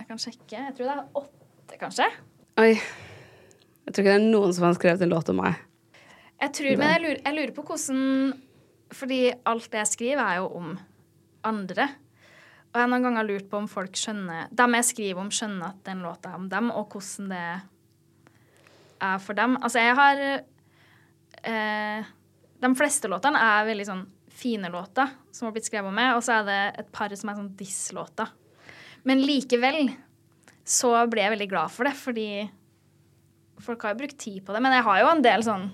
Jeg 0.00 0.06
kan 0.08 0.18
sjekke. 0.18 0.56
Jeg 0.56 0.74
tror 0.74 0.88
det 0.88 0.94
er 0.96 1.20
åtte, 1.20 1.76
kanskje. 1.78 2.06
Oi. 2.58 2.72
Jeg 2.74 3.94
tror 3.94 4.02
ikke 4.02 4.14
det 4.14 4.16
er 4.16 4.24
noen 4.32 4.54
som 4.56 4.64
har 4.66 4.74
skrevet 4.74 5.02
en 5.06 5.12
låt 5.12 5.28
om 5.30 5.38
meg. 5.38 5.58
Jeg 6.40 6.52
tror, 6.56 6.70
men 6.80 6.88
jeg 6.94 7.02
lurer, 7.04 7.20
jeg 7.26 7.36
lurer 7.36 7.52
på 7.54 7.64
hvordan 7.68 8.00
Fordi 8.96 9.18
alt 9.46 9.68
det 9.70 9.78
jeg 9.84 9.90
skriver, 9.92 10.22
er 10.24 10.40
jo 10.40 10.48
om 10.58 10.72
andre. 11.46 11.86
Og 12.70 12.78
jeg 12.78 12.84
har 12.84 12.90
noen 12.92 13.02
ganger 13.08 13.26
lurt 13.26 13.48
på 13.50 13.58
om 13.58 13.66
folk 13.70 13.96
skjønner 13.98 14.50
Dem 14.54 14.76
jeg 14.78 14.86
skriver 14.92 15.18
om, 15.24 15.30
skjønner 15.34 15.72
at 15.72 15.80
den 15.88 16.04
låta 16.06 16.30
er 16.30 16.38
om 16.38 16.46
dem, 16.50 16.70
og 16.70 16.94
hvordan 16.94 17.32
det 17.32 17.44
er 19.00 19.22
for 19.24 19.38
dem. 19.38 19.56
Altså, 19.58 19.82
jeg 19.82 19.96
har 19.98 20.22
eh, 21.50 22.10
De 22.62 22.70
fleste 22.78 23.10
låtene 23.10 23.40
er 23.42 23.68
veldig 23.70 23.88
sånn 23.88 24.04
fine 24.40 24.70
låter 24.72 25.10
som 25.34 25.48
har 25.48 25.56
blitt 25.56 25.66
skrevet 25.66 25.90
om 25.90 25.96
meg, 25.96 26.14
og 26.14 26.22
så 26.24 26.38
er 26.38 26.46
det 26.46 26.60
et 26.84 26.92
par 26.94 27.12
som 27.18 27.32
er 27.32 27.40
sånn 27.40 27.52
diss-låter. 27.58 28.30
Men 29.08 29.22
likevel 29.24 29.90
så 30.64 30.92
ble 31.10 31.24
jeg 31.24 31.34
veldig 31.34 31.50
glad 31.50 31.72
for 31.74 31.88
det, 31.88 31.94
fordi 31.98 32.28
folk 33.60 33.82
har 33.84 33.94
jo 33.94 34.00
brukt 34.04 34.20
tid 34.20 34.40
på 34.46 34.54
det. 34.54 34.62
Men 34.64 34.76
jeg 34.76 34.86
har 34.86 35.00
jo 35.02 35.10
en 35.10 35.24
del 35.24 35.44
sånn 35.44 35.66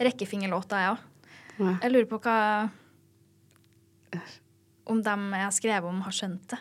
rekkefingerlåter, 0.00 0.82
jeg 0.82 0.96
òg. 0.96 1.06
Jeg 1.60 1.92
lurer 1.92 2.08
på 2.08 2.20
hva 2.24 2.36
Om 4.90 5.00
dem 5.06 5.28
jeg 5.36 5.46
har 5.46 5.54
skrevet 5.54 5.88
om, 5.90 6.02
har 6.06 6.14
skjønt 6.14 6.52
det. 6.52 6.58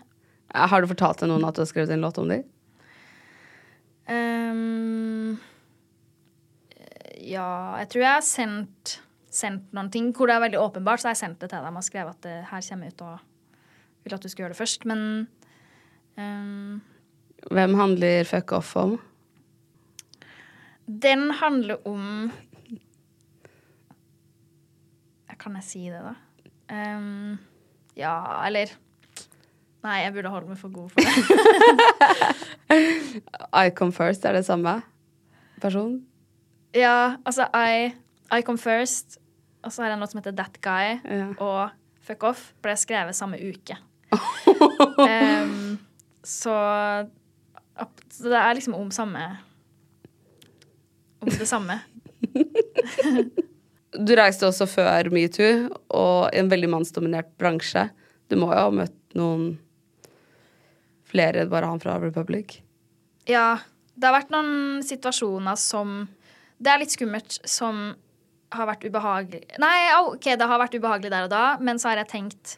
Har 0.53 0.81
du 0.81 0.89
fortalt 0.89 1.22
til 1.22 1.30
noen 1.30 1.45
at 1.45 1.57
du 1.57 1.61
har 1.64 1.69
skrevet 1.69 1.93
en 1.93 2.03
låt 2.03 2.18
om 2.22 2.30
dem? 2.30 2.45
Um, 4.10 5.38
ja, 7.22 7.49
jeg 7.81 7.89
tror 7.91 8.06
jeg 8.06 8.15
har 8.15 8.26
sendt, 8.26 8.95
sendt 9.30 9.73
noen 9.77 9.91
ting 9.93 10.10
hvor 10.18 10.30
det 10.30 10.38
er 10.38 10.45
veldig 10.47 10.61
åpenbart, 10.61 11.01
så 11.01 11.10
har 11.10 11.18
jeg 11.18 11.23
sendt 11.26 11.43
det 11.43 11.51
til 11.51 11.65
dem 11.65 11.77
og 11.77 11.85
skrevet 11.85 12.18
at 12.18 12.26
det 12.26 12.38
her 12.49 12.65
kommer 12.69 12.93
ut 12.93 13.03
og 13.06 13.27
vil 14.06 14.15
at 14.18 14.26
du 14.26 14.31
skal 14.31 14.45
gjøre 14.45 14.56
det 14.56 14.61
først. 14.61 14.88
Men 14.89 15.06
um, 16.18 16.81
Hvem 17.53 17.77
handler 17.77 18.26
Fuck 18.30 18.57
Off 18.57 18.76
om? 18.80 18.97
den 20.89 21.31
handler 21.31 21.88
om 21.88 22.31
Kan 25.39 25.56
jeg 25.56 25.64
si 25.64 25.81
det, 25.88 26.01
da? 26.03 26.11
Ehm, 26.76 27.38
ja, 27.99 28.15
eller 28.47 28.71
Nei, 29.80 30.01
jeg 30.03 30.11
burde 30.11 30.31
holde 30.34 30.49
meg 30.51 30.57
for 30.59 30.73
god 30.76 30.89
for 30.91 30.99
det. 30.99 31.07
I 33.63 33.69
Come 33.71 33.93
First, 33.95 34.26
er 34.27 34.35
det 34.35 34.41
samme 34.43 34.73
person? 35.63 35.93
Ja, 36.76 37.15
altså 37.23 37.45
I, 37.55 37.93
I 38.35 38.41
Come 38.43 38.59
First, 38.59 39.17
og 39.63 39.71
så 39.71 39.85
har 39.85 39.93
jeg 39.93 40.01
noe 40.01 40.11
som 40.11 40.19
heter 40.19 40.35
That 40.35 40.59
Guy, 40.63 40.97
Ja. 41.07 41.30
og 41.39 41.69
Fuck 42.03 42.23
Off 42.27 42.41
ble 42.65 42.76
skrevet 42.80 43.15
samme 43.15 43.39
uke. 43.39 43.77
um, 44.99 45.77
så, 46.26 46.55
så 48.11 48.23
det 48.34 48.39
er 48.41 48.55
liksom 48.57 48.73
om 48.73 48.89
samme 48.91 49.21
Om 51.21 51.30
det 51.30 51.47
samme. 51.47 51.76
Du 53.94 54.14
reiste 54.18 54.45
også 54.45 54.68
før 54.70 55.10
metoo, 55.14 55.70
og 55.98 56.30
i 56.30 56.41
en 56.41 56.52
veldig 56.52 56.70
mannsdominert 56.70 57.32
bransje. 57.41 57.88
Du 58.30 58.38
må 58.38 58.52
jo 58.53 58.60
ha 58.60 58.70
møtt 58.74 59.18
noen 59.18 59.56
flere 61.10 61.48
bare 61.49 61.70
han 61.72 61.82
fra 61.82 61.98
Republic. 62.02 62.60
Ja, 63.30 63.57
det 63.98 64.07
har 64.07 64.16
vært 64.16 64.32
noen 64.34 64.86
situasjoner 64.86 65.57
som 65.60 66.07
Det 66.60 66.72
er 66.72 66.82
litt 66.82 66.94
skummelt, 66.94 67.38
som 67.48 67.94
har 68.52 68.68
vært 68.68 68.86
ubehagelig 68.88 69.60
Nei, 69.61 69.91
OK, 70.02 70.32
det 70.40 70.48
har 70.49 70.60
vært 70.60 70.76
ubehagelig 70.76 71.11
der 71.14 71.28
og 71.28 71.32
da, 71.32 71.44
men 71.61 71.80
så 71.80 71.91
har 71.91 72.02
jeg 72.02 72.11
tenkt 72.14 72.56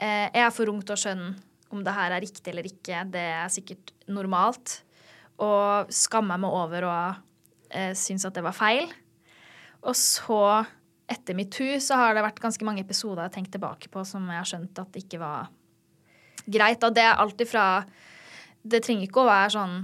eh, 0.00 0.26
Jeg 0.32 0.42
er 0.42 0.54
for 0.54 0.72
ung 0.72 0.82
til 0.82 0.96
å 0.96 1.00
skjønne 1.00 1.30
om 1.70 1.84
det 1.86 1.94
her 1.94 2.10
er 2.10 2.24
riktig 2.24 2.50
eller 2.50 2.66
ikke. 2.66 3.04
Det 3.14 3.22
er 3.22 3.50
sikkert 3.54 3.92
normalt. 4.10 4.80
Og 5.38 5.92
skammer 5.94 6.40
meg 6.42 6.50
over 6.50 6.86
å 6.88 6.94
eh, 7.70 7.92
synes 7.94 8.26
at 8.26 8.34
det 8.34 8.42
var 8.42 8.56
feil. 8.56 8.90
Og 9.88 9.96
så, 9.96 10.42
etter 11.10 11.36
metoo, 11.38 11.78
så 11.80 11.98
har 12.00 12.16
det 12.16 12.24
vært 12.26 12.42
ganske 12.42 12.66
mange 12.66 12.84
episoder 12.84 13.24
jeg 13.24 13.30
har 13.30 13.36
tenkt 13.38 13.54
tilbake 13.56 13.88
på 13.92 14.04
som 14.08 14.26
jeg 14.28 14.42
har 14.42 14.50
skjønt 14.50 14.82
at 14.82 14.92
det 14.92 15.04
ikke 15.06 15.22
var 15.22 15.48
greit. 16.46 16.84
Og 16.84 16.94
det 16.96 17.06
er 17.06 17.16
alt 17.20 17.40
ifra 17.40 17.64
Det 18.60 18.82
trenger 18.84 19.06
ikke 19.06 19.22
å 19.22 19.30
være 19.30 19.54
sånn 19.56 19.80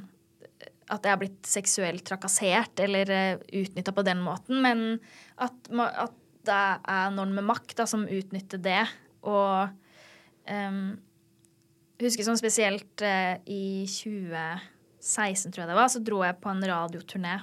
at 0.92 1.02
jeg 1.02 1.10
har 1.10 1.18
blitt 1.18 1.48
seksuelt 1.48 2.04
trakassert 2.06 2.78
eller 2.84 3.10
uh, 3.10 3.40
utnytta 3.58 3.94
på 3.96 4.04
den 4.06 4.20
måten, 4.22 4.60
men 4.62 5.00
at, 5.42 5.56
at 5.72 6.14
det 6.46 6.60
er 6.92 7.10
noen 7.14 7.32
med 7.34 7.46
makt 7.48 7.80
da, 7.80 7.86
som 7.90 8.04
utnytter 8.06 8.60
det. 8.62 8.84
Og 9.26 9.72
um, 10.46 10.94
husker 11.98 12.28
sånn 12.28 12.38
spesielt 12.38 13.02
uh, 13.02 13.34
i 13.50 13.82
2016, 13.90 15.50
tror 15.50 15.64
jeg 15.64 15.72
det 15.72 15.80
var, 15.80 15.90
så 15.90 16.04
dro 16.06 16.22
jeg 16.22 16.38
på 16.38 16.52
en 16.52 16.62
radioturné 16.70 17.40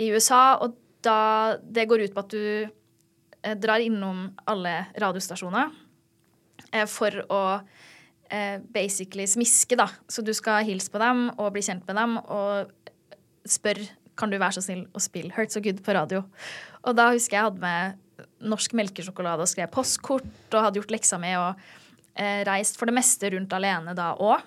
i 0.00 0.12
USA, 0.14 0.60
og 0.62 0.78
da 1.04 1.56
Det 1.62 1.86
går 1.88 2.06
ut 2.06 2.14
på 2.14 2.24
at 2.24 2.34
du 2.34 2.44
eh, 3.42 3.56
drar 3.56 3.82
innom 3.82 4.28
alle 4.50 4.74
radiostasjoner 5.00 5.70
eh, 6.72 6.86
for 6.90 7.22
å 7.28 7.42
eh, 8.30 8.58
basically 8.72 9.26
smiske, 9.26 9.78
da. 9.78 9.88
Så 10.08 10.24
du 10.26 10.32
skal 10.36 10.66
hilse 10.68 10.92
på 10.92 11.00
dem 11.02 11.28
og 11.36 11.52
bli 11.54 11.64
kjent 11.64 11.86
med 11.88 11.98
dem 12.00 12.18
og 12.20 12.70
spørre 13.48 13.88
kan 14.20 14.28
du 14.28 14.36
være 14.36 14.58
så 14.58 14.64
snill 14.64 14.84
å 14.92 15.00
spille 15.00 15.32
Hurt 15.32 15.52
So 15.54 15.62
Good 15.64 15.80
på 15.84 15.94
radio. 15.96 16.22
Og 16.84 16.96
da 16.98 17.10
husker 17.14 17.38
jeg 17.38 17.40
jeg 17.40 17.48
hadde 17.48 17.64
med 17.64 18.26
norsk 18.52 18.74
melkesjokolade 18.76 19.44
og 19.44 19.48
skrev 19.48 19.70
postkort 19.72 20.52
og 20.52 20.64
hadde 20.66 20.80
gjort 20.80 20.92
leksa 20.92 21.16
mi 21.20 21.32
og 21.38 21.60
eh, 22.12 22.42
reist 22.48 22.76
for 22.76 22.90
det 22.90 22.96
meste 22.98 23.30
rundt 23.32 23.54
alene 23.56 23.96
da 23.96 24.12
òg. 24.20 24.44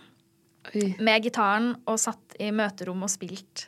Med 1.03 1.25
gitaren 1.25 1.73
og 1.89 1.97
satt 1.99 2.38
i 2.39 2.47
møterom 2.55 3.01
og 3.03 3.11
spilt 3.11 3.65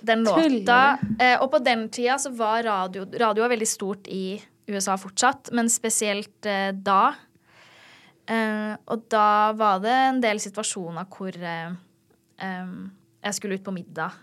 den 0.00 0.24
låta. 0.24 0.98
Eh, 1.18 1.36
og 1.40 1.50
på 1.52 1.60
den 1.64 1.88
tida 1.88 2.18
så 2.18 2.30
var 2.36 2.62
radio 2.66 3.06
Radio 3.18 3.44
var 3.44 3.52
veldig 3.54 3.68
stort 3.68 4.08
i 4.08 4.38
USA 4.68 4.96
fortsatt, 5.00 5.50
men 5.56 5.70
spesielt 5.72 6.46
eh, 6.46 6.70
da. 6.72 7.14
Eh, 8.28 8.74
og 8.84 9.06
da 9.10 9.52
var 9.56 9.80
det 9.84 9.96
en 10.10 10.20
del 10.20 10.40
situasjoner 10.42 11.08
hvor 11.12 11.36
eh, 11.40 11.72
jeg 12.38 13.34
skulle 13.38 13.58
ut 13.58 13.64
på 13.64 13.74
middag 13.74 14.14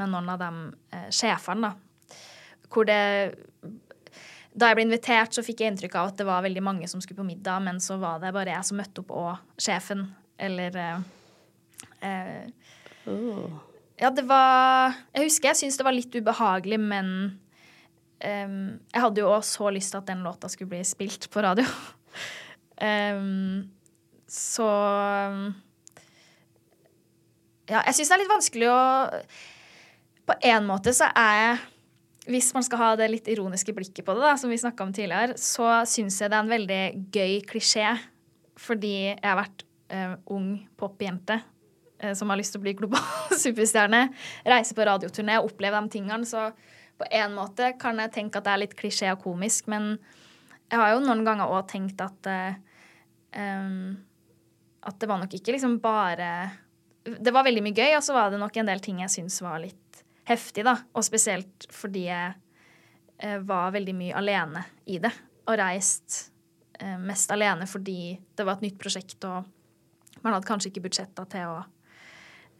med 0.00 0.10
noen 0.10 0.32
av 0.32 0.40
de 0.40 1.10
sjefene, 1.12 1.68
da. 1.70 2.16
Hvor 2.70 2.86
det 2.86 3.00
Da 4.50 4.70
jeg 4.70 4.76
ble 4.78 4.84
invitert, 4.88 5.34
så 5.34 5.44
fikk 5.46 5.60
jeg 5.62 5.70
inntrykk 5.70 5.94
av 5.94 6.08
at 6.10 6.16
det 6.18 6.26
var 6.26 6.42
veldig 6.42 6.62
mange 6.62 6.88
som 6.90 7.02
skulle 7.02 7.20
på 7.20 7.26
middag, 7.26 7.60
men 7.62 7.78
så 7.82 8.00
var 8.02 8.18
det 8.18 8.32
bare 8.34 8.50
jeg 8.50 8.66
som 8.66 8.80
møtte 8.80 9.04
opp, 9.04 9.12
og 9.14 9.60
sjefen, 9.62 10.08
eller 10.38 10.78
eh, 10.80 11.04
eh, 12.02 12.50
Ja, 14.00 14.08
det 14.08 14.24
var 14.24 14.94
Jeg 15.12 15.28
husker 15.28 15.50
jeg 15.50 15.60
syntes 15.60 15.76
det 15.76 15.84
var 15.84 15.96
litt 15.96 16.14
ubehagelig, 16.16 16.78
men 16.80 17.08
um, 18.24 18.60
jeg 18.80 19.02
hadde 19.04 19.20
jo 19.20 19.32
også 19.34 19.58
så 19.58 19.72
lyst 19.76 19.92
til 19.92 20.00
at 20.00 20.08
den 20.08 20.22
låta 20.24 20.48
skulle 20.48 20.72
bli 20.72 20.80
spilt 20.88 21.28
på 21.32 21.42
radio. 21.44 21.66
um, 22.80 23.68
så 24.30 24.70
Ja, 27.70 27.82
jeg 27.84 27.94
syns 27.98 28.08
det 28.08 28.16
er 28.16 28.22
litt 28.22 28.32
vanskelig 28.32 28.70
å 28.72 28.80
På 30.26 30.34
en 30.48 30.66
måte 30.66 30.94
så 30.96 31.10
er 31.12 31.36
jeg 31.42 31.60
hvis 32.30 32.50
man 32.54 32.62
skal 32.62 32.78
ha 32.78 32.88
det 33.00 33.08
litt 33.10 33.28
ironiske 33.32 33.72
blikket 33.74 34.04
på 34.06 34.14
det, 34.14 34.20
da, 34.22 34.36
som 34.38 34.52
vi 34.52 34.58
snakka 34.60 34.84
om 34.84 34.92
tidligere, 34.94 35.34
så 35.40 35.80
syns 35.88 36.18
jeg 36.20 36.30
det 36.30 36.36
er 36.36 36.44
en 36.44 36.52
veldig 36.52 36.82
gøy 37.16 37.32
klisjé. 37.48 37.88
Fordi 38.60 38.92
jeg 39.08 39.24
har 39.24 39.38
vært 39.40 39.64
uh, 39.90 40.12
ung 40.36 40.52
popjente 40.78 41.40
som 42.16 42.30
har 42.32 42.38
lyst 42.40 42.54
til 42.54 42.62
å 42.62 42.64
bli 42.64 42.72
global 42.78 43.02
superstjerne. 43.44 44.06
Reise 44.48 44.76
på 44.76 44.86
radioturné 44.88 45.38
og 45.40 45.50
oppleve 45.50 45.82
de 45.84 45.92
tingene. 45.98 46.28
Så 46.28 46.46
på 47.00 47.08
en 47.10 47.34
måte 47.36 47.72
kan 47.80 48.00
jeg 48.02 48.12
tenke 48.14 48.40
at 48.40 48.46
det 48.46 48.54
er 48.54 48.62
litt 48.62 48.76
klisjé 48.78 49.10
og 49.14 49.22
komisk, 49.24 49.70
men 49.72 49.94
jeg 50.70 50.78
har 50.78 50.92
jo 50.94 51.02
noen 51.02 51.24
ganger 51.26 51.50
òg 51.50 51.66
tenkt 51.70 52.02
at 52.04 52.28
eh, 52.30 52.58
At 54.80 54.98
det 55.00 55.08
var 55.08 55.20
nok 55.20 55.34
ikke 55.34 55.54
liksom 55.54 55.78
bare 55.82 56.50
Det 57.04 57.32
var 57.34 57.46
veldig 57.46 57.62
mye 57.64 57.76
gøy, 57.76 57.96
og 57.96 58.04
så 58.04 58.14
var 58.14 58.30
det 58.30 58.40
nok 58.42 58.56
en 58.56 58.70
del 58.70 58.82
ting 58.84 59.00
jeg 59.02 59.14
syns 59.16 59.40
var 59.42 59.60
litt 59.62 60.02
heftig, 60.30 60.64
da. 60.66 60.76
Og 60.94 61.02
spesielt 61.06 61.66
fordi 61.74 62.04
jeg 62.06 62.34
uh, 63.24 63.38
var 63.46 63.72
veldig 63.74 63.94
mye 63.96 64.18
alene 64.20 64.62
i 64.86 65.00
det. 65.02 65.10
Og 65.48 65.56
reist 65.58 66.30
uh, 66.82 66.98
mest 67.02 67.32
alene 67.34 67.66
fordi 67.66 68.14
det 68.36 68.46
var 68.46 68.58
et 68.58 68.68
nytt 68.68 68.78
prosjekt, 68.78 69.24
og 69.26 69.48
man 70.22 70.36
hadde 70.36 70.46
kanskje 70.46 70.70
ikke 70.70 70.84
budsjetta 70.86 71.26
til 71.32 71.50
å 71.50 71.64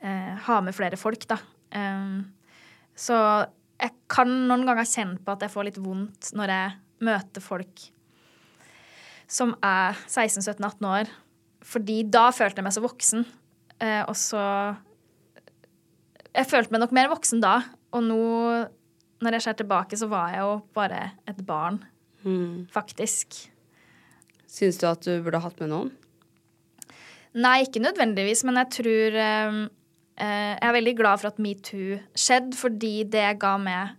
eh, 0.02 0.34
ha 0.46 0.60
med 0.64 0.76
flere 0.76 0.98
folk, 1.00 1.26
da. 1.30 1.38
Um, 1.70 2.26
så 2.98 3.16
jeg 3.80 3.94
kan 4.12 4.28
noen 4.48 4.66
ganger 4.68 4.88
kjenne 4.88 5.22
på 5.24 5.34
at 5.34 5.46
jeg 5.46 5.52
får 5.52 5.68
litt 5.68 5.80
vondt 5.80 6.32
når 6.36 6.52
jeg 6.52 6.76
møter 7.06 7.44
folk 7.44 7.86
som 9.30 9.54
er 9.64 9.96
16-17-18 10.08 10.88
år. 10.90 11.12
Fordi 11.70 12.00
da 12.08 12.28
følte 12.34 12.60
jeg 12.60 12.66
meg 12.66 12.74
så 12.74 12.82
voksen. 12.84 13.24
Eh, 13.80 14.02
og 14.04 14.16
så 14.18 14.42
Jeg 16.30 16.46
følte 16.46 16.70
meg 16.70 16.84
nok 16.84 16.92
mer 16.94 17.08
voksen 17.10 17.40
da. 17.42 17.56
Og 17.96 18.04
nå, 18.06 18.18
når 19.22 19.36
jeg 19.36 19.44
ser 19.46 19.56
tilbake, 19.58 19.98
så 19.98 20.06
var 20.10 20.34
jeg 20.34 20.44
jo 20.44 20.52
bare 20.76 21.00
et 21.30 21.40
barn. 21.46 21.80
Faktisk. 22.70 23.48
Syns 24.50 24.78
du 24.78 24.86
at 24.86 25.02
du 25.06 25.22
burde 25.24 25.40
hatt 25.42 25.58
med 25.62 25.72
noen? 25.72 25.90
Nei, 27.38 27.62
ikke 27.64 27.82
nødvendigvis, 27.82 28.42
men 28.46 28.58
jeg 28.58 28.70
tror 28.74 29.18
eh, 29.24 29.58
Jeg 30.20 30.60
er 30.60 30.74
veldig 30.76 30.92
glad 30.98 31.20
for 31.22 31.30
at 31.30 31.38
metoo 31.40 31.96
skjedde, 32.12 32.56
fordi 32.58 32.94
det 33.08 33.24
ga 33.40 33.54
meg 33.60 33.94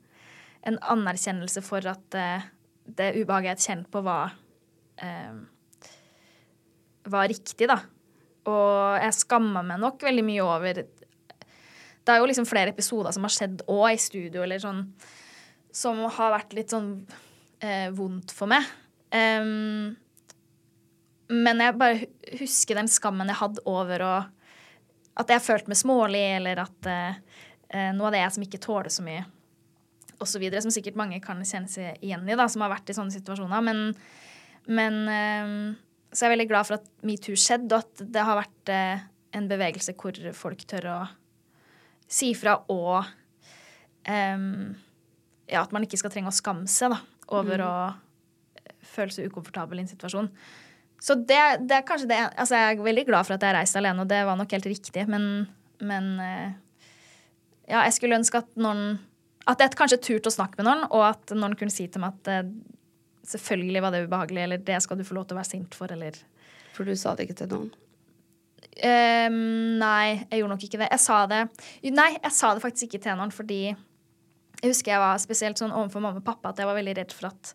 en 0.69 0.77
anerkjennelse 0.93 1.64
for 1.65 1.85
at 1.89 2.18
eh, 2.18 2.43
det 2.85 3.15
ubehaget 3.18 3.56
jeg 3.56 3.65
kjente 3.72 3.89
på, 3.93 4.03
var 4.06 4.35
eh, 5.02 5.39
var 7.10 7.30
riktig, 7.31 7.68
da. 7.69 7.80
Og 8.49 9.02
jeg 9.02 9.18
skamma 9.18 9.64
meg 9.65 9.81
nok 9.81 10.02
veldig 10.02 10.23
mye 10.26 10.41
over 10.41 10.80
Det 10.81 12.10
er 12.10 12.18
jo 12.18 12.26
liksom 12.26 12.48
flere 12.49 12.72
episoder 12.73 13.14
som 13.14 13.26
har 13.27 13.34
skjedd 13.34 13.61
òg 13.69 13.91
i 13.93 13.99
studio, 14.02 14.41
eller 14.41 14.61
sånn 14.61 14.88
Som 15.72 16.02
har 16.18 16.34
vært 16.34 16.56
litt 16.57 16.73
sånn 16.73 17.06
eh, 17.61 17.89
vondt 17.93 18.34
for 18.34 18.49
meg. 18.49 18.65
Em, 19.14 19.93
men 21.31 21.61
jeg 21.64 21.77
bare 21.80 22.07
husker 22.41 22.80
den 22.80 22.89
skammen 22.91 23.30
jeg 23.30 23.39
hadde 23.39 23.64
over 23.69 24.03
å 24.03 24.15
At 25.20 25.30
jeg 25.30 25.40
har 25.42 25.44
følt 25.44 25.68
meg 25.68 25.78
smålig, 25.80 26.24
eller 26.38 26.62
at 26.64 26.88
eh, 26.88 27.16
av 27.92 28.10
det 28.12 28.20
er 28.20 28.26
jeg 28.26 28.36
som 28.38 28.46
ikke 28.46 28.62
tåler 28.64 28.92
så 28.94 29.04
mye, 29.06 29.26
osv. 30.24 30.44
Som 30.64 30.74
sikkert 30.74 31.00
mange 31.00 31.20
kan 31.24 31.40
kjenne 31.44 31.68
seg 31.72 32.00
igjen 32.04 32.28
i, 32.30 32.36
da, 32.40 32.48
som 32.52 32.64
har 32.64 32.72
vært 32.74 32.92
i 32.92 32.96
sånne 32.98 33.16
situasjoner. 33.16 33.64
Men, 33.66 33.82
men 34.72 35.00
eh, 35.12 35.56
så 36.12 36.26
jeg 36.26 36.30
er 36.30 36.36
veldig 36.36 36.50
glad 36.52 36.68
for 36.68 36.80
at 36.80 36.88
metoo 37.08 37.36
skjedde, 37.40 37.76
og 37.76 37.84
at 37.86 38.06
det 38.16 38.26
har 38.28 38.40
vært 38.40 38.72
eh, 38.74 39.04
en 39.38 39.48
bevegelse 39.48 39.96
hvor 40.00 40.18
folk 40.36 40.64
tør 40.68 40.90
å 40.92 41.00
si 42.12 42.34
fra 42.36 42.58
og 42.68 43.06
em, 44.04 44.74
ja, 45.48 45.62
at 45.62 45.72
man 45.72 45.86
ikke 45.86 46.00
skal 46.02 46.12
trenge 46.12 46.32
å 46.32 46.36
skamme 46.36 46.68
seg 46.68 46.92
da, 46.92 46.98
over 47.32 47.62
Mm. 47.62 47.68
å 47.68 48.84
føle 48.92 49.14
seg 49.16 49.30
ukomfortabel 49.32 49.80
i 49.80 49.86
en 49.86 49.92
situasjon. 49.92 50.28
Så 51.02 51.15
det, 51.18 51.40
det 51.65 51.80
er 51.80 51.86
kanskje 51.88 52.10
det 52.11 52.19
Altså, 52.30 52.57
jeg 52.60 52.76
er 52.78 52.84
veldig 52.86 53.06
glad 53.07 53.26
for 53.28 53.36
at 53.36 53.45
jeg 53.45 53.56
reiste 53.57 53.80
alene, 53.82 54.03
og 54.03 54.10
det 54.11 54.22
var 54.28 54.38
nok 54.38 54.52
helt 54.53 54.68
riktig, 54.69 55.07
men, 55.10 55.48
men 55.82 56.11
eh, 56.22 56.52
Ja, 57.72 57.82
jeg 57.88 57.95
skulle 57.98 58.19
ønske 58.19 58.44
at 58.44 58.52
noen 58.61 58.99
At 59.49 59.64
jeg 59.64 59.73
kanskje 59.80 60.02
turte 60.06 60.30
å 60.30 60.36
snakke 60.38 60.61
med 60.61 60.69
noen, 60.69 60.86
og 60.91 61.07
at 61.10 61.34
noen 61.38 61.57
kunne 61.57 61.73
si 61.73 61.88
til 61.90 62.03
meg 62.03 62.19
at 62.19 62.34
eh, 62.36 62.52
selvfølgelig 63.32 63.82
var 63.86 63.95
det 63.95 64.03
ubehagelig, 64.06 64.44
eller 64.45 64.65
det 64.65 64.82
skal 64.84 64.99
du 64.99 65.06
få 65.07 65.18
lov 65.18 65.30
til 65.30 65.38
å 65.38 65.41
være 65.41 65.52
sint 65.52 65.78
for, 65.78 65.91
eller 65.94 66.18
For 66.76 66.88
du 66.88 66.94
sa 66.98 67.15
det 67.15 67.28
ikke 67.28 67.41
til 67.41 67.52
noen? 67.53 67.72
Um, 68.82 69.78
nei, 69.82 70.23
jeg 70.30 70.40
gjorde 70.40 70.53
nok 70.53 70.64
ikke 70.64 70.80
det. 70.80 70.88
Jeg 70.94 71.02
sa 71.03 71.18
det 71.28 71.41
Nei, 71.91 72.11
jeg 72.15 72.34
sa 72.34 72.53
det 72.56 72.64
faktisk 72.64 72.88
ikke 72.88 73.02
til 73.03 73.18
noen, 73.19 73.34
fordi 73.36 73.64
jeg 74.61 74.69
husker 74.69 74.94
jeg 74.94 75.02
var 75.02 75.18
spesielt 75.22 75.60
sånn 75.60 75.73
overfor 75.73 76.03
mamma 76.03 76.22
og 76.22 76.26
pappa 76.26 76.52
at 76.52 76.61
jeg 76.61 76.69
var 76.69 76.78
veldig 76.78 76.94
redd 76.99 77.14
for 77.18 77.32
at 77.32 77.53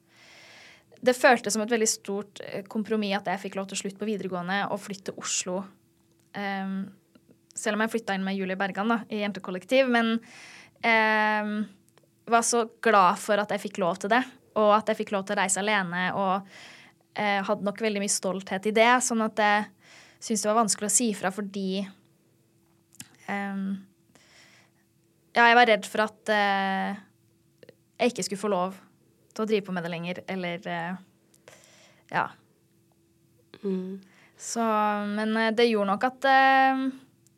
Det 1.05 1.17
føltes 1.17 1.55
som 1.55 1.63
et 1.65 1.73
veldig 1.73 1.89
stort 1.91 2.41
eh, 2.45 2.63
kompromiss 2.71 3.19
at 3.19 3.29
jeg 3.33 3.47
fikk 3.47 3.59
lov 3.59 3.69
til 3.69 3.77
å 3.79 3.83
slutte 3.83 4.01
på 4.01 4.09
videregående 4.09 4.63
og 4.71 4.81
flytte 4.81 5.11
til 5.11 5.21
Oslo. 5.21 5.59
Um, 6.37 6.79
selv 7.57 7.77
om 7.77 7.85
jeg 7.85 7.95
flytta 7.95 8.17
inn 8.17 8.25
med 8.25 8.37
Julie 8.37 8.59
Bergan 8.59 8.93
da, 8.93 9.01
i 9.13 9.23
jentekollektiv. 9.23 9.89
Men 9.93 10.17
um, 10.17 11.53
var 12.27 12.47
så 12.47 12.67
glad 12.85 13.21
for 13.23 13.41
at 13.41 13.53
jeg 13.55 13.65
fikk 13.69 13.81
lov 13.83 14.01
til 14.03 14.13
det, 14.13 14.23
og 14.59 14.73
at 14.77 14.91
jeg 14.91 15.01
fikk 15.03 15.15
lov 15.15 15.27
til 15.27 15.37
å 15.37 15.41
reise 15.41 15.63
alene. 15.63 16.09
Og 16.17 16.35
uh, 16.37 17.41
hadde 17.49 17.67
nok 17.67 17.83
veldig 17.85 18.03
mye 18.03 18.13
stolthet 18.13 18.71
i 18.71 18.75
det, 18.77 18.91
sånn 19.05 19.25
at 19.27 19.43
jeg 19.43 19.69
syntes 20.17 20.47
det 20.47 20.51
var 20.51 20.63
vanskelig 20.63 20.89
å 20.89 20.97
si 20.97 21.11
fra 21.17 21.31
fordi 21.35 21.69
um, 23.29 23.69
Ja, 25.37 25.45
jeg 25.45 25.59
var 25.59 25.69
redd 25.69 25.89
for 25.89 26.07
at 26.07 26.33
uh, 26.33 26.97
jeg 28.01 28.13
ikke 28.13 28.25
skulle 28.25 28.41
få 28.41 28.53
lov 28.53 28.81
til 29.37 29.45
å 29.45 29.51
drive 29.51 29.67
på 29.67 29.75
med 29.77 29.87
det 29.87 29.93
lenger, 29.93 30.25
eller 30.33 30.69
eh, 30.73 31.05
Ja. 32.13 32.27
Så 34.37 34.63
Men 35.17 35.37
eh, 35.37 35.53
det 35.57 35.69
gjorde 35.71 35.91
nok 35.91 36.05
at 36.07 36.27
eh, 36.31 36.83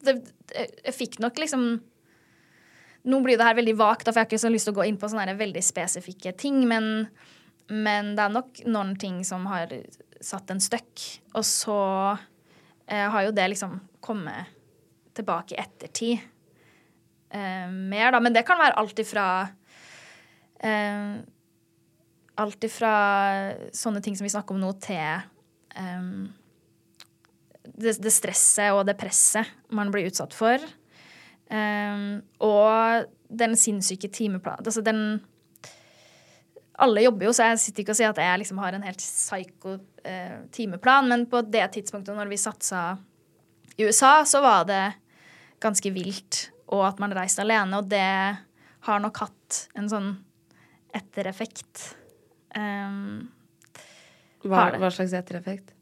det, 0.05 0.15
Jeg 0.53 0.95
fikk 0.97 1.19
nok 1.23 1.39
liksom 1.39 1.69
Nå 3.09 3.21
blir 3.25 3.39
det 3.39 3.47
her 3.47 3.57
veldig 3.57 3.77
vagt, 3.79 4.09
for 4.09 4.19
jeg 4.19 4.27
har 4.27 4.29
ikke 4.29 4.41
så 4.43 4.51
lyst 4.53 4.69
til 4.69 4.75
å 4.75 4.81
gå 4.81 4.89
inn 4.89 4.99
på 5.01 5.09
sånne 5.09 5.37
veldig 5.39 5.63
spesifikke 5.65 6.35
ting, 6.37 6.59
men, 6.69 7.07
men 7.71 8.11
det 8.19 8.25
er 8.25 8.35
nok 8.35 8.59
noen 8.67 8.91
ting 9.01 9.23
som 9.25 9.47
har 9.49 9.71
satt 10.21 10.51
en 10.53 10.61
støkk. 10.61 11.05
Og 11.39 11.47
så 11.47 11.79
eh, 12.91 13.07
har 13.09 13.25
jo 13.25 13.33
det 13.33 13.47
liksom 13.55 13.79
kommet 14.05 14.51
tilbake 15.17 15.55
i 15.55 15.61
ettertid 15.63 16.19
eh, 17.31 17.71
mer, 17.71 18.13
da. 18.13 18.21
Men 18.21 18.35
det 18.35 18.45
kan 18.51 18.61
være 18.61 18.77
alt 18.83 19.01
ifra 19.03 19.27
eh, 20.61 21.19
Alt 22.39 22.65
ifra 22.67 22.93
sånne 23.75 24.03
ting 24.05 24.17
som 24.19 24.27
vi 24.27 24.33
snakker 24.33 24.55
om 24.55 24.63
nå, 24.63 24.73
til 24.83 25.25
um, 25.75 26.29
det, 27.75 27.97
det 28.03 28.13
stresset 28.15 28.75
og 28.75 28.85
det 28.89 28.97
presset 28.99 29.49
man 29.75 29.91
blir 29.95 30.09
utsatt 30.11 30.37
for. 30.37 30.63
Um, 31.51 32.21
og 32.45 33.09
den 33.29 33.55
sinnssyke 33.57 34.11
timeplanen 34.13 34.67
Altså 34.69 34.83
den 34.85 34.99
Alle 36.77 37.07
jobber 37.07 37.25
jo, 37.25 37.33
så 37.33 37.47
jeg 37.49 37.61
sitter 37.63 37.83
ikke 37.83 37.95
og 37.95 37.99
sier 37.99 38.13
at 38.13 38.21
jeg 38.21 38.41
liksom 38.43 38.61
har 38.61 38.77
en 38.77 38.85
helt 38.85 39.01
psyko 39.01 39.79
uh, 39.79 40.37
timeplan, 40.55 41.09
men 41.11 41.25
på 41.31 41.41
det 41.49 41.65
tidspunktet 41.75 42.15
når 42.15 42.31
vi 42.31 42.39
satsa 42.39 42.83
i 43.79 43.87
USA, 43.87 44.25
så 44.27 44.43
var 44.43 44.67
det 44.69 44.85
ganske 45.63 45.91
vilt. 45.95 46.49
Og 46.75 46.85
at 46.87 47.01
man 47.03 47.15
reiste 47.17 47.43
alene, 47.43 47.79
og 47.79 47.89
det 47.91 48.05
har 48.87 49.03
nok 49.03 49.21
hatt 49.23 49.59
en 49.79 49.89
sånn 49.91 50.09
ettereffekt. 50.95 51.95
Um, 52.57 53.29
Hva, 54.47 54.69
hva 54.79 54.89
slags 54.95 55.13
ettereffekt? 55.19 55.75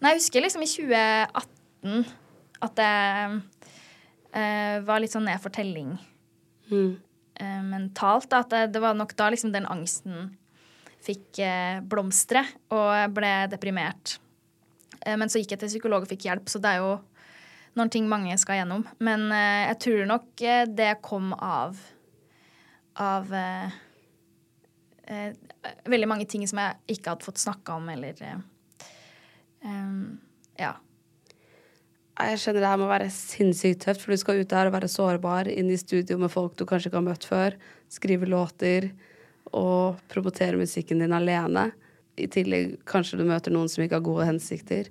Nei, 0.00 0.12
jeg 0.14 0.20
husker 0.22 0.44
liksom 0.44 0.62
i 0.64 0.68
2018 0.70 2.04
at 2.66 2.76
det 2.78 2.92
uh, 4.36 4.76
var 4.86 5.00
litt 5.02 5.12
sånn 5.14 5.26
ned 5.28 5.40
for 5.42 5.52
telling 5.54 5.96
Mm. 6.66 6.96
uh, 7.38 7.62
mentalt. 7.62 8.26
Da, 8.32 8.40
at 8.42 8.50
det, 8.50 8.62
det 8.74 8.80
var 8.82 8.96
nok 8.98 9.12
da 9.18 9.28
liksom 9.30 9.52
den 9.54 9.68
angsten 9.70 10.32
fikk 11.06 11.38
uh, 11.44 11.78
blomstre, 11.86 12.42
og 12.74 13.12
ble 13.14 13.34
deprimert. 13.52 14.16
Men 15.06 15.30
så 15.30 15.38
gikk 15.38 15.52
jeg 15.54 15.60
til 15.60 15.70
psykolog 15.70 16.02
og 16.02 16.10
fikk 16.10 16.24
hjelp, 16.26 16.48
så 16.50 16.58
det 16.58 16.70
er 16.72 16.80
jo 16.82 16.96
noen 17.78 17.90
ting 17.92 18.08
mange 18.10 18.34
skal 18.40 18.56
gjennom. 18.58 18.82
Men 18.98 19.28
jeg 19.30 19.76
tror 19.84 20.00
nok 20.08 20.42
det 20.74 20.88
kom 21.04 21.28
av 21.36 21.76
av 22.98 23.30
veldig 25.86 26.08
mange 26.10 26.26
ting 26.30 26.42
som 26.48 26.58
jeg 26.62 26.96
ikke 26.96 27.12
hadde 27.12 27.26
fått 27.26 27.42
snakka 27.42 27.78
om, 27.78 27.88
eller 27.92 28.18
eh, 28.26 28.40
Ja. 30.58 30.74
Jeg 32.16 32.38
skjønner 32.40 32.62
det 32.64 32.70
her 32.70 32.80
må 32.80 32.86
være 32.88 33.10
sinnssykt 33.12 33.82
tøft, 33.84 34.00
for 34.00 34.14
du 34.14 34.20
skal 34.20 34.38
ut 34.40 34.48
der 34.48 34.70
og 34.70 34.76
være 34.78 34.88
sårbar 34.88 35.50
inn 35.52 35.68
i 35.68 35.76
studio 35.76 36.16
med 36.16 36.32
folk 36.32 36.54
du 36.56 36.64
kanskje 36.64 36.88
ikke 36.88 37.02
har 37.02 37.10
møtt 37.10 37.26
før. 37.28 37.58
Skrive 37.92 38.28
låter 38.30 38.88
og 39.52 40.00
promotere 40.08 40.56
musikken 40.56 41.04
din 41.04 41.12
alene. 41.12 41.68
I 42.16 42.24
tillegg 42.32 42.78
kanskje 42.88 43.20
du 43.20 43.26
møter 43.28 43.52
noen 43.52 43.68
som 43.68 43.84
ikke 43.84 43.98
har 43.98 44.06
gode 44.06 44.30
hensikter. 44.30 44.88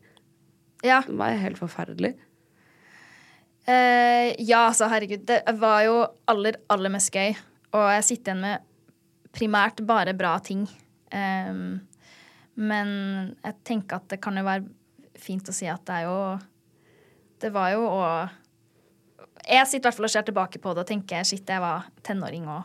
Ja. 0.85 1.01
Det 1.07 1.17
var 1.17 1.33
helt 1.41 1.57
forferdelig. 1.57 2.13
Uh, 3.65 4.29
ja, 4.37 4.67
altså, 4.67 4.85
herregud. 4.91 5.25
Det 5.25 5.41
var 5.57 5.81
jo 5.87 5.97
aller, 6.29 6.59
aller 6.69 6.93
mest 6.93 7.09
gøy. 7.09 7.33
Og 7.73 7.89
jeg 7.97 8.05
sitter 8.05 8.35
igjen 8.35 8.45
med 8.45 8.71
primært 9.35 9.83
bare 9.87 10.13
bra 10.17 10.37
ting. 10.43 10.65
Um, 11.13 11.81
men 12.55 12.89
jeg 13.43 13.55
tenker 13.67 13.99
at 13.99 14.07
det 14.11 14.21
kan 14.23 14.37
jo 14.39 14.45
være 14.47 14.65
fint 15.19 15.47
å 15.51 15.55
si 15.55 15.67
at 15.69 15.83
det 15.87 16.01
er 16.01 16.07
jo 16.09 16.15
Det 17.39 17.51
var 17.53 17.69
jo 17.73 17.83
å 17.87 18.05
Jeg 19.45 19.67
sitter 19.67 19.83
i 19.83 19.87
hvert 19.89 19.97
fall 19.99 20.07
og 20.07 20.13
ser 20.13 20.25
tilbake 20.27 20.59
på 20.63 20.73
det 20.73 20.83
og 20.85 20.89
tenker 20.89 21.27
shit, 21.27 21.45
jeg 21.47 21.61
var 21.61 21.85
tenåring 22.03 22.47
og 22.49 22.63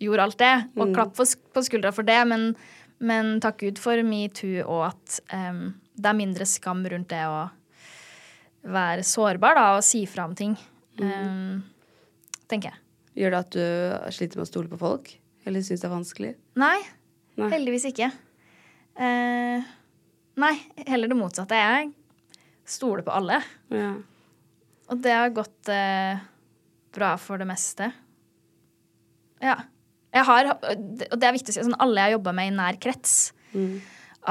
gjorde 0.00 0.22
alt 0.22 0.38
det. 0.38 0.52
Og 0.76 0.86
Mm. 0.88 0.94
klapp 0.94 1.14
på, 1.16 1.26
skuldra 1.64 1.92
for 1.92 2.06
det, 2.06 2.20
men, 2.28 2.54
men 3.00 3.40
takk 3.40 3.58
Gud 3.58 3.78
for 3.78 4.00
metoo 4.06 4.62
og 4.64 4.86
at 4.92 5.18
um, 5.34 5.74
det 5.96 6.08
er 6.08 6.16
mindre 6.16 6.46
skam 6.46 6.84
rundt 6.86 7.08
det 7.10 7.24
å 7.26 7.50
være 8.64 9.02
sårbar 9.04 9.54
da, 9.58 9.66
og 9.76 9.84
si 9.84 10.04
fra 10.06 10.24
om 10.28 10.34
ting. 10.36 10.56
Ehm, 11.00 11.62
tenker 12.48 12.70
jeg. 12.70 12.80
Gjør 13.16 13.30
det 13.34 13.40
at 13.40 13.50
du 13.56 14.12
sliter 14.14 14.36
med 14.40 14.46
å 14.46 14.50
stole 14.50 14.68
på 14.68 14.78
folk? 14.80 15.10
Eller 15.48 15.64
syns 15.64 15.82
det 15.82 15.88
er 15.88 15.94
vanskelig? 15.94 16.32
Nei, 16.60 16.78
Nei. 17.40 17.48
heldigvis 17.54 17.86
ikke. 17.90 18.10
Eh, 19.00 19.70
nei, 20.40 20.52
heller 20.86 21.10
det 21.10 21.16
motsatte. 21.18 21.56
Jeg 21.56 21.92
stoler 22.68 23.04
på 23.06 23.14
alle. 23.14 23.40
Ja. 23.72 23.94
Og 24.90 25.00
det 25.04 25.14
har 25.16 25.32
gått 25.34 25.70
eh, 25.72 26.20
bra 26.94 27.14
for 27.22 27.40
det 27.40 27.48
meste. 27.48 27.90
Ja. 29.40 29.56
Jeg 30.10 30.26
har, 30.26 30.48
og 30.50 31.20
det 31.22 31.26
er 31.26 31.34
viktig 31.36 31.52
å 31.52 31.54
si, 31.54 31.62
sånn 31.62 31.78
alle 31.78 32.02
jeg 32.02 32.08
har 32.10 32.16
jobba 32.18 32.32
med 32.34 32.50
i 32.50 32.54
nær 32.56 32.78
krets 32.82 33.12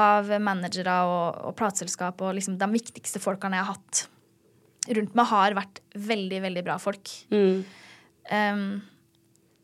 av 0.00 0.28
managere 0.44 0.92
og, 1.08 1.38
og 1.48 1.54
plateselskap 1.56 2.20
og 2.20 2.34
liksom 2.36 2.58
de 2.60 2.68
viktigste 2.74 3.20
folkene 3.22 3.56
jeg 3.56 3.64
har 3.64 3.78
hatt 3.78 4.02
rundt 4.96 5.16
meg, 5.16 5.28
har 5.30 5.56
vært 5.56 5.80
veldig, 5.96 6.40
veldig 6.44 6.62
bra 6.66 6.76
folk. 6.80 7.10
Mm. 7.32 7.64
Em, 8.36 8.62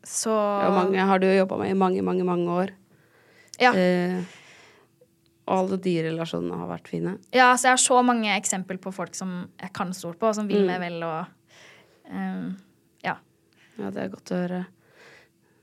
så 0.07 0.33
mange 0.71 1.03
har 1.09 1.19
du 1.23 1.27
jobba 1.27 1.57
med 1.59 1.73
i 1.73 1.79
mange, 1.79 2.03
mange, 2.07 2.25
mange 2.27 2.53
år. 2.63 2.71
Ja. 3.61 3.73
Eh, 3.75 4.21
og 5.47 5.55
alle 5.61 5.79
de 5.83 5.95
relasjonene 6.09 6.59
har 6.61 6.69
vært 6.71 6.89
fine. 6.91 7.17
Ja, 7.35 7.53
så 7.55 7.69
jeg 7.71 7.77
har 7.77 7.83
så 7.83 7.99
mange 8.07 8.31
eksempel 8.35 8.79
på 8.83 8.93
folk 8.95 9.15
som 9.19 9.35
jeg 9.63 9.73
kan 9.77 9.93
stole 9.95 10.19
på, 10.19 10.29
og 10.31 10.35
som 10.39 10.49
vil 10.51 10.63
Mm. 10.65 10.67
meg 10.67 10.81
vel 10.81 11.03
og 11.07 11.27
um, 12.11 12.57
Ja. 13.05 13.17
Ja, 13.79 13.91
det 13.91 14.03
er 14.03 14.09
godt 14.15 14.33
å 14.35 14.41
høre. 14.43 14.67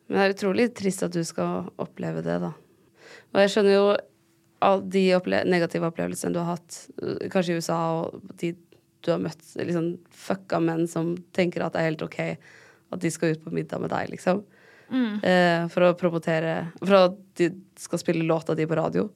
Men 0.07 0.17
det 0.19 0.23
er 0.27 0.33
utrolig 0.35 0.67
trist 0.75 1.03
at 1.03 1.11
du 1.15 1.23
skal 1.23 1.69
oppleve 1.79 2.23
det, 2.23 2.39
da. 2.43 2.51
Og 3.33 3.39
jeg 3.41 3.49
skjønner 3.53 3.73
jo 3.75 3.85
alle 4.63 4.89
de 4.89 5.03
opple 5.17 5.43
negative 5.45 5.87
opplevelsene 5.89 6.33
du 6.33 6.39
har 6.39 6.55
hatt, 6.57 6.87
øh, 7.01 7.17
kanskje 7.29 7.55
i 7.55 7.57
USA, 7.59 7.79
og 8.03 8.21
de 8.39 8.55
du 9.03 9.11
har 9.11 9.19
møtt 9.19 9.41
liksom 9.59 9.97
fucka 10.15 10.61
menn 10.63 10.87
som 10.87 11.17
tenker 11.35 11.65
at 11.65 11.73
det 11.73 11.81
er 11.81 11.89
helt 11.89 12.03
OK 12.05 12.19
at 12.93 13.01
de 13.03 13.11
skal 13.13 13.33
ut 13.33 13.43
på 13.43 13.53
middag 13.55 13.81
med 13.83 13.91
deg, 13.93 14.11
liksom. 14.13 14.43
Mm. 14.93 15.23
Eh, 15.25 15.63
for 15.73 15.87
å 15.87 15.93
promotere 15.97 16.67
For 16.83 16.93
at 16.97 17.15
de 17.39 17.47
skal 17.79 18.01
spille 18.01 18.27
låta 18.27 18.53
di 18.53 18.67
på 18.69 18.77
radio. 18.77 19.07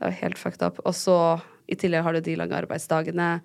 Det 0.00 0.08
er 0.08 0.20
helt 0.22 0.40
fucked 0.40 0.64
up. 0.66 0.80
Og 0.84 0.96
så 0.96 1.16
i 1.70 1.76
tillegg 1.78 2.04
har 2.06 2.16
du 2.16 2.22
de 2.24 2.36
lange 2.38 2.56
arbeidsdagene, 2.56 3.40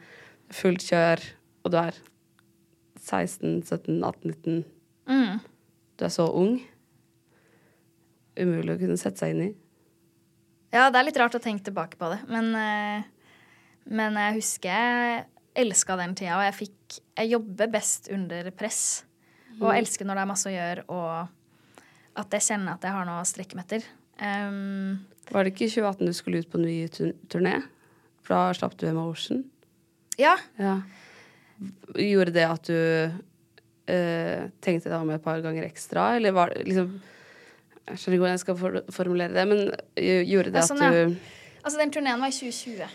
fullt 0.52 0.84
kjør, 0.86 1.22
og 1.64 1.74
du 1.74 1.78
er 1.82 1.98
16, 3.02 3.62
17, 3.66 4.02
18, 4.04 4.36
19 4.36 4.64
Mm. 5.12 5.40
Du 5.98 6.06
er 6.06 6.12
så 6.14 6.28
ung. 6.38 6.60
Umulig 8.40 8.76
å 8.76 8.80
kunne 8.80 9.00
sette 9.02 9.24
seg 9.24 9.34
inn 9.34 9.44
i. 9.44 9.50
Ja, 10.72 10.86
det 10.88 11.02
er 11.02 11.08
litt 11.10 11.20
rart 11.20 11.36
å 11.36 11.42
tenke 11.44 11.66
tilbake 11.68 12.00
på 12.00 12.14
det, 12.14 12.22
men, 12.32 12.54
eh, 12.56 13.04
men 13.92 14.16
jeg 14.16 14.38
husker 14.38 14.70
jeg 14.72 15.26
elska 15.66 15.98
den 16.00 16.16
tida, 16.16 16.38
og 16.38 16.46
jeg 16.48 16.60
fikk 16.62 16.78
Jeg 17.18 17.30
jobber 17.32 17.68
best 17.68 18.08
under 18.10 18.50
press. 18.52 19.04
Og 19.62 19.70
Mm. 19.70 19.78
elsker 19.78 20.06
når 20.10 20.16
det 20.18 20.22
er 20.26 20.30
masse 20.32 20.50
å 20.50 20.54
gjøre, 20.56 20.84
og 20.90 21.28
at 22.18 22.30
jeg 22.36 22.42
kjenner 22.42 22.74
at 22.74 22.82
jeg 22.84 22.92
har 22.92 23.06
noe 23.06 23.22
å 23.22 23.28
strekke 23.30 23.56
meg 23.56 23.66
etter. 23.70 23.84
Um, 24.22 25.06
Var 25.32 25.44
det 25.46 25.54
ikke 25.54 25.66
i 25.68 25.70
2018 25.70 26.06
du 26.10 26.14
skulle 26.14 26.40
ut 26.42 26.50
på 26.52 26.58
en 26.60 26.66
ny 26.66 26.88
turné? 27.30 27.62
For 28.22 28.34
da 28.36 28.54
slapp 28.58 28.76
du 28.78 28.88
Emotion. 28.88 29.46
ja. 30.18 30.36
Ja. 30.60 30.82
Gjorde 31.94 32.34
det 32.34 32.44
at 32.50 32.64
du 32.64 32.74
eh, 33.88 34.50
tenkte 34.62 34.90
deg 34.90 34.98
om 35.02 35.10
et 35.14 35.22
par 35.24 35.42
ganger 35.42 35.64
ekstra, 35.68 36.16
eller 36.18 36.32
var 36.34 36.50
det 36.50 36.66
liksom 36.66 37.00
Jeg 37.88 37.98
skjønner 37.98 38.16
ikke 38.16 38.22
hvordan 38.22 38.34
jeg 38.38 38.40
skal 38.40 38.58
for 38.58 38.82
formulere 38.94 39.34
det, 39.34 39.48
men 39.48 39.60
gjorde 39.98 40.52
det 40.54 40.62
Ja, 40.62 40.62
at 40.62 40.80
du 40.80 40.84
ja. 40.86 41.16
Altså, 41.64 41.78
den 41.78 41.92
turneen 41.92 42.20
var 42.20 42.28
i 42.28 42.32
2020, 42.32 42.88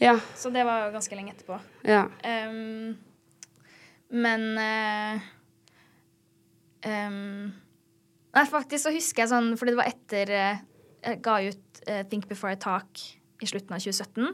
Ja. 0.00 0.16
så 0.34 0.50
det 0.52 0.64
var 0.66 0.86
jo 0.88 0.92
ganske 0.96 1.14
lenge 1.14 1.32
etterpå. 1.34 1.60
Ja. 1.84 2.04
Um, 2.24 2.96
men 4.10 4.58
eh, 4.58 5.20
um, 6.88 7.52
Nei, 8.36 8.44
faktisk 8.48 8.84
så 8.84 8.92
husker 8.94 9.24
jeg 9.24 9.32
sånn 9.32 9.54
Fordi 9.58 9.72
det 9.72 9.80
var 9.80 9.90
etter 9.90 10.32
eh, 10.34 10.60
Jeg 11.04 11.22
ga 11.24 11.38
ut 11.46 11.80
uh, 11.88 12.02
Think 12.10 12.28
Before 12.30 12.52
I 12.54 12.60
Talk 12.60 13.04
i 13.38 13.46
slutten 13.46 13.70
av 13.76 13.78
2017. 13.78 14.32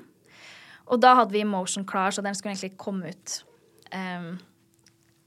Og 0.88 1.00
da 1.00 1.10
hadde 1.18 1.34
vi 1.34 1.42
Emotion 1.44 1.84
klar, 1.84 2.08
så 2.08 2.22
den 2.24 2.32
skulle 2.32 2.54
egentlig 2.54 2.78
komme 2.80 3.10
ut 3.12 3.34
um, 3.92 4.30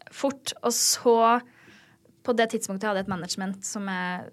fort. 0.09 0.55
Og 0.65 0.73
så, 0.73 1.13
på 2.25 2.33
det 2.33 2.47
tidspunktet, 2.55 2.87
hadde 2.89 3.03
jeg 3.03 3.05
et 3.05 3.11
management 3.13 3.61
som 3.69 3.85
jeg 3.85 4.31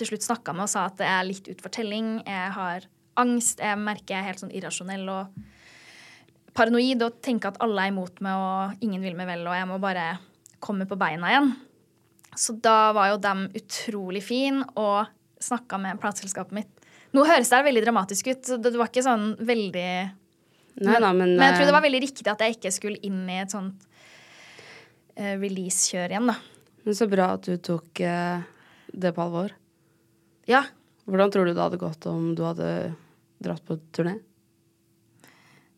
til 0.00 0.10
slutt 0.10 0.26
snakka 0.26 0.54
med 0.56 0.66
og 0.66 0.72
sa 0.72 0.88
at 0.88 0.98
det 0.98 1.06
er 1.06 1.28
litt 1.28 1.50
utfortelling. 1.52 2.10
Jeg 2.26 2.52
har 2.58 2.90
angst. 3.22 3.62
Jeg 3.62 3.78
merker 3.78 4.16
jeg 4.16 4.20
er 4.22 4.30
helt 4.32 4.42
sånn 4.42 4.54
irrasjonell 4.58 5.06
og 5.12 5.42
paranoid 6.56 7.06
og 7.06 7.20
tenker 7.24 7.52
at 7.52 7.60
alle 7.64 7.86
er 7.86 7.94
imot 7.94 8.18
meg 8.24 8.46
og 8.48 8.84
ingen 8.84 9.04
vil 9.04 9.14
meg 9.16 9.30
vel, 9.30 9.46
og 9.46 9.56
jeg 9.56 9.68
må 9.70 9.78
bare 9.82 10.06
komme 10.62 10.90
på 10.90 10.98
beina 11.00 11.30
igjen. 11.32 11.54
Så 12.38 12.54
da 12.64 12.92
var 12.96 13.12
jo 13.12 13.20
dem 13.20 13.44
utrolig 13.58 14.22
fin 14.24 14.62
og 14.72 15.10
snakka 15.42 15.78
med 15.82 16.00
plateselskapet 16.00 16.56
mitt. 16.56 16.82
Nå 17.12 17.26
høres 17.28 17.50
det 17.52 17.60
veldig 17.66 17.84
dramatisk 17.84 18.30
ut, 18.32 18.42
så 18.46 18.56
det 18.56 18.72
var 18.78 18.88
ikke 18.88 19.04
sånn 19.04 19.32
veldig 19.44 19.88
Nei 20.82 21.00
da, 21.04 21.10
men, 21.12 21.34
men 21.36 21.50
jeg 21.50 21.58
tror 21.58 21.68
det 21.68 21.74
var 21.74 21.82
eh, 21.82 21.88
veldig 21.90 21.98
riktig 22.00 22.28
at 22.32 22.40
jeg 22.40 22.54
ikke 22.56 22.70
skulle 22.72 23.00
inn 23.04 23.26
i 23.28 23.42
et 23.42 23.52
sånt 23.52 23.82
uh, 25.20 25.34
release-kjør 25.36 26.14
igjen, 26.14 26.30
da. 26.32 26.38
Men 26.86 26.96
så 26.96 27.08
bra 27.12 27.26
at 27.36 27.44
du 27.44 27.58
tok 27.60 28.00
uh, 28.08 28.40
det 28.88 29.12
på 29.12 29.26
alvor. 29.26 29.52
Ja. 30.48 30.64
Hvordan 31.04 31.34
tror 31.34 31.44
du 31.44 31.52
det 31.52 31.60
hadde 31.60 31.80
gått 31.82 32.08
om 32.08 32.30
du 32.38 32.40
hadde 32.46 32.70
dratt 33.44 33.64
på 33.68 33.76
turné? 33.92 34.16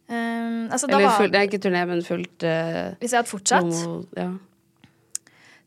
Um, 0.06 0.70
altså, 0.70 0.86
Eller 0.86 1.09
var, 1.09 1.18
fullt, 1.18 1.36
ikke 1.43 1.62
turné, 1.64 1.82
men 1.89 2.06
fullt 2.06 2.44
uh, 2.47 2.94
hvis 3.01 3.14
jeg 3.14 3.22
hadde 3.22 3.31
fortsatt 3.31 3.70
Noe, 3.70 4.02
ja. 4.14 4.31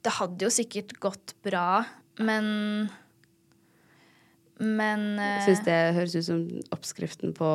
Det 0.08 0.14
hadde 0.16 0.48
jo 0.48 0.54
sikkert 0.54 0.96
gått 1.04 1.36
bra, 1.44 1.84
men 2.24 2.46
Men 4.58 5.20
eh, 5.20 5.38
Jeg 5.38 5.46
syns 5.52 5.66
det 5.68 5.78
høres 5.98 6.16
ut 6.16 6.26
som 6.26 6.44
oppskriften 6.74 7.36
på 7.38 7.50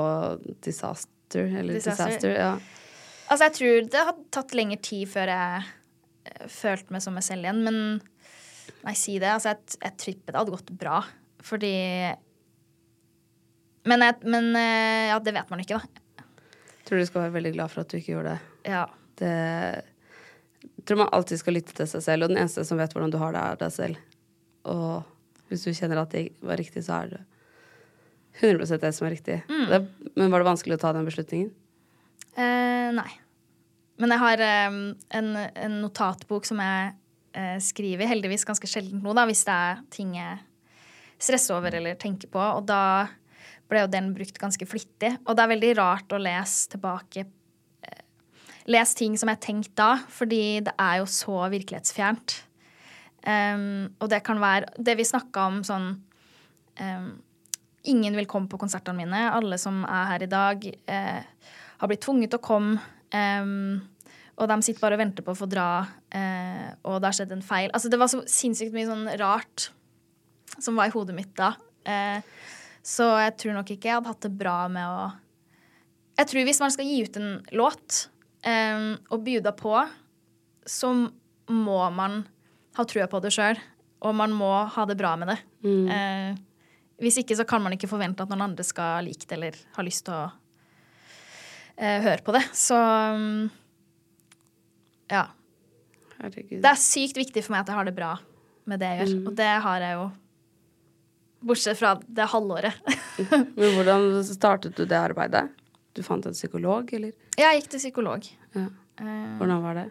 disaster. 0.62 1.48
Eller 1.48 1.78
Disaster. 1.78 2.12
disaster, 2.12 2.34
ja. 2.36 2.52
Altså, 3.32 3.46
jeg 3.48 3.54
tror 3.56 3.86
det 3.88 4.02
hadde 4.10 4.26
tatt 4.36 4.52
lengre 4.54 4.76
tid 4.84 5.08
før 5.08 5.32
jeg 5.32 5.62
eh, 6.28 6.44
følte 6.52 6.92
meg 6.92 7.02
som 7.02 7.16
meg 7.16 7.24
selv 7.26 7.48
igjen, 7.48 7.62
men 7.64 7.78
Nei, 8.82 8.94
si 8.98 9.16
det. 9.18 9.30
Altså, 9.30 9.54
jeg, 9.54 9.78
jeg 9.82 9.98
tripper 9.98 10.34
det 10.34 10.40
hadde 10.42 10.54
gått 10.54 10.70
bra, 10.78 11.00
fordi 11.42 11.72
men, 13.88 14.04
jeg, 14.06 14.18
men 14.30 14.52
eh, 14.58 15.08
ja, 15.10 15.18
det 15.22 15.34
vet 15.34 15.50
man 15.50 15.62
ikke, 15.62 15.80
da. 15.80 16.26
Tror 16.86 17.00
du 17.00 17.06
skal 17.08 17.24
være 17.24 17.34
veldig 17.38 17.52
glad 17.56 17.72
for 17.72 17.82
at 17.82 17.90
du 17.90 17.98
ikke 17.98 18.14
gjorde 18.14 18.36
det. 18.36 18.70
Ja. 18.74 18.84
det. 19.18 19.32
Jeg 20.82 20.90
tror 20.90 20.98
man 21.04 21.12
alltid 21.14 21.38
skal 21.38 21.54
lytte 21.54 21.74
til 21.78 21.86
seg 21.86 22.02
selv, 22.02 22.26
og 22.26 22.32
den 22.32 22.40
eneste 22.42 22.64
som 22.66 22.80
vet 22.80 22.90
hvordan 22.90 23.12
du 23.12 23.20
har 23.20 23.30
det, 23.36 23.42
er 23.42 23.58
deg 23.60 23.70
selv. 23.70 23.98
Og 24.66 25.04
hvis 25.46 25.62
du 25.62 25.70
kjenner 25.70 26.00
at 26.02 26.10
det 26.10 26.24
var 26.42 26.58
riktig, 26.58 26.82
så 26.82 26.96
er 27.04 27.12
det 27.12 27.20
100% 28.40 28.82
det 28.82 28.90
som 28.96 29.06
er 29.06 29.14
riktig. 29.14 29.36
Mm. 29.46 29.66
Det, 29.70 30.10
men 30.18 30.32
var 30.32 30.42
det 30.42 30.48
vanskelig 30.48 30.80
å 30.80 30.82
ta 30.82 30.90
den 30.96 31.06
beslutningen? 31.06 31.52
Eh, 32.34 32.88
nei. 32.96 33.10
Men 34.02 34.14
jeg 34.16 34.22
har 34.24 34.42
eh, 34.42 34.78
en, 35.20 35.30
en 35.38 35.78
notatbok 35.84 36.50
som 36.50 36.58
jeg 36.64 36.90
eh, 37.38 37.58
skriver, 37.62 38.10
heldigvis 38.10 38.48
ganske 38.48 38.66
sjelden 38.66 39.04
nå, 39.04 39.14
da, 39.14 39.28
hvis 39.30 39.44
det 39.46 39.54
er 39.54 39.84
ting 39.94 40.16
jeg 40.18 40.40
stresser 41.22 41.60
over 41.60 41.78
eller 41.78 41.94
tenker 42.00 42.32
på. 42.32 42.42
Og 42.42 42.66
da 42.66 42.82
ble 43.70 43.84
jo 43.84 43.92
den 43.92 44.10
brukt 44.16 44.42
ganske 44.42 44.66
flittig. 44.66 45.14
Og 45.28 45.38
det 45.38 45.46
er 45.46 45.54
veldig 45.54 45.72
rart 45.78 46.10
å 46.16 46.20
lese 46.26 46.74
tilbake 46.74 47.28
Lese 48.70 48.98
ting 48.98 49.18
som 49.18 49.30
jeg 49.32 49.42
tenkte 49.42 49.74
da, 49.78 49.96
fordi 50.12 50.60
det 50.66 50.74
er 50.78 51.00
jo 51.00 51.10
så 51.10 51.44
virkelighetsfjernt. 51.52 52.38
Um, 53.22 53.92
og 54.02 54.08
det 54.10 54.18
kan 54.26 54.40
være 54.42 54.72
Det 54.82 54.96
vi 54.98 55.04
snakka 55.06 55.44
om 55.46 55.60
sånn 55.62 55.84
um, 55.94 57.04
Ingen 57.86 58.16
vil 58.18 58.26
komme 58.30 58.50
på 58.50 58.58
konsertene 58.58 58.98
mine. 58.98 59.20
Alle 59.30 59.58
som 59.58 59.84
er 59.86 60.08
her 60.10 60.24
i 60.26 60.30
dag, 60.30 60.66
uh, 60.90 61.54
har 61.82 61.90
blitt 61.90 62.02
tvunget 62.04 62.30
til 62.30 62.38
å 62.38 62.46
komme. 62.46 62.76
Um, 63.10 63.82
og 64.38 64.46
de 64.48 64.56
sitter 64.62 64.82
bare 64.82 64.96
og 64.96 65.02
venter 65.02 65.26
på 65.26 65.34
å 65.34 65.38
få 65.38 65.48
dra, 65.50 65.82
uh, 66.14 66.68
og 66.86 67.00
det 67.02 67.08
har 67.08 67.16
skjedd 67.18 67.34
en 67.34 67.42
feil. 67.44 67.72
Altså, 67.74 67.90
det 67.90 67.98
var 68.00 68.10
så 68.10 68.22
sinnssykt 68.30 68.74
mye 68.74 68.86
sånn 68.88 69.10
rart 69.20 69.66
som 70.58 70.78
var 70.78 70.88
i 70.88 70.94
hodet 70.94 71.16
mitt 71.16 71.34
da. 71.38 71.52
Uh, 71.82 72.22
så 72.86 73.08
jeg 73.22 73.34
tror 73.42 73.58
nok 73.58 73.74
ikke 73.74 73.90
jeg 73.90 73.98
hadde 73.98 74.10
hatt 74.10 74.24
det 74.26 74.32
bra 74.34 74.56
med 74.70 74.86
å 74.86 75.10
Jeg 76.18 76.28
tror 76.30 76.46
hvis 76.46 76.60
man 76.62 76.72
skal 76.74 76.86
gi 76.86 77.02
ut 77.06 77.18
en 77.18 77.30
låt 77.56 77.98
eh, 78.46 78.86
og 79.10 79.24
bjuda 79.26 79.54
på, 79.56 79.74
så 80.66 80.92
må 81.52 81.80
man 81.90 82.22
ha 82.76 82.84
trua 82.88 83.08
på 83.10 83.20
det 83.22 83.32
sjøl, 83.34 83.58
og 84.02 84.14
man 84.16 84.34
må 84.34 84.50
ha 84.74 84.86
det 84.88 84.96
bra 84.98 85.14
med 85.20 85.32
det. 85.32 85.38
Mm. 85.66 85.84
Uh, 85.90 86.38
hvis 87.02 87.18
ikke 87.22 87.36
så 87.38 87.46
kan 87.48 87.62
man 87.62 87.74
ikke 87.74 87.90
forvente 87.90 88.24
at 88.24 88.30
noen 88.30 88.46
andre 88.48 88.64
skal 88.66 89.06
like 89.06 89.26
det 89.26 89.36
eller 89.36 89.58
ha 89.76 89.84
lyst 89.84 90.06
til 90.06 90.16
å 90.16 90.24
uh, 90.30 91.98
høre 92.06 92.22
på 92.24 92.34
det. 92.34 92.42
Så 92.56 92.78
um, 92.78 93.46
ja. 95.12 95.26
Herregud. 96.18 96.60
Det 96.62 96.70
er 96.70 96.80
sykt 96.80 97.18
viktig 97.18 97.44
for 97.44 97.54
meg 97.54 97.64
at 97.64 97.72
jeg 97.72 97.80
har 97.80 97.88
det 97.90 97.96
bra 97.96 98.12
med 98.70 98.82
det 98.82 98.90
jeg 98.90 99.02
gjør. 99.02 99.14
Mm. 99.14 99.24
Og 99.28 99.38
det 99.38 99.52
har 99.66 99.86
jeg 99.86 100.00
jo 100.00 100.10
Bortsett 101.42 101.74
fra 101.74 101.96
det 102.06 102.28
halvåret. 102.30 102.76
Men 103.58 103.72
hvordan 103.74 104.04
startet 104.22 104.76
du 104.78 104.84
det 104.86 104.94
arbeidet? 104.94 105.48
Du 105.92 106.02
fant 106.02 106.24
en 106.26 106.32
psykolog, 106.36 106.88
eller? 106.96 107.12
Ja, 107.36 107.50
Jeg 107.52 107.62
gikk 107.62 107.70
til 107.74 107.82
psykolog. 107.82 108.28
Ja. 108.54 108.66
Eh, 109.00 109.36
Hvordan 109.40 109.62
var 109.64 109.74
det? 109.80 109.88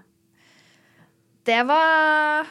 Det 1.45 1.61
var 1.65 2.49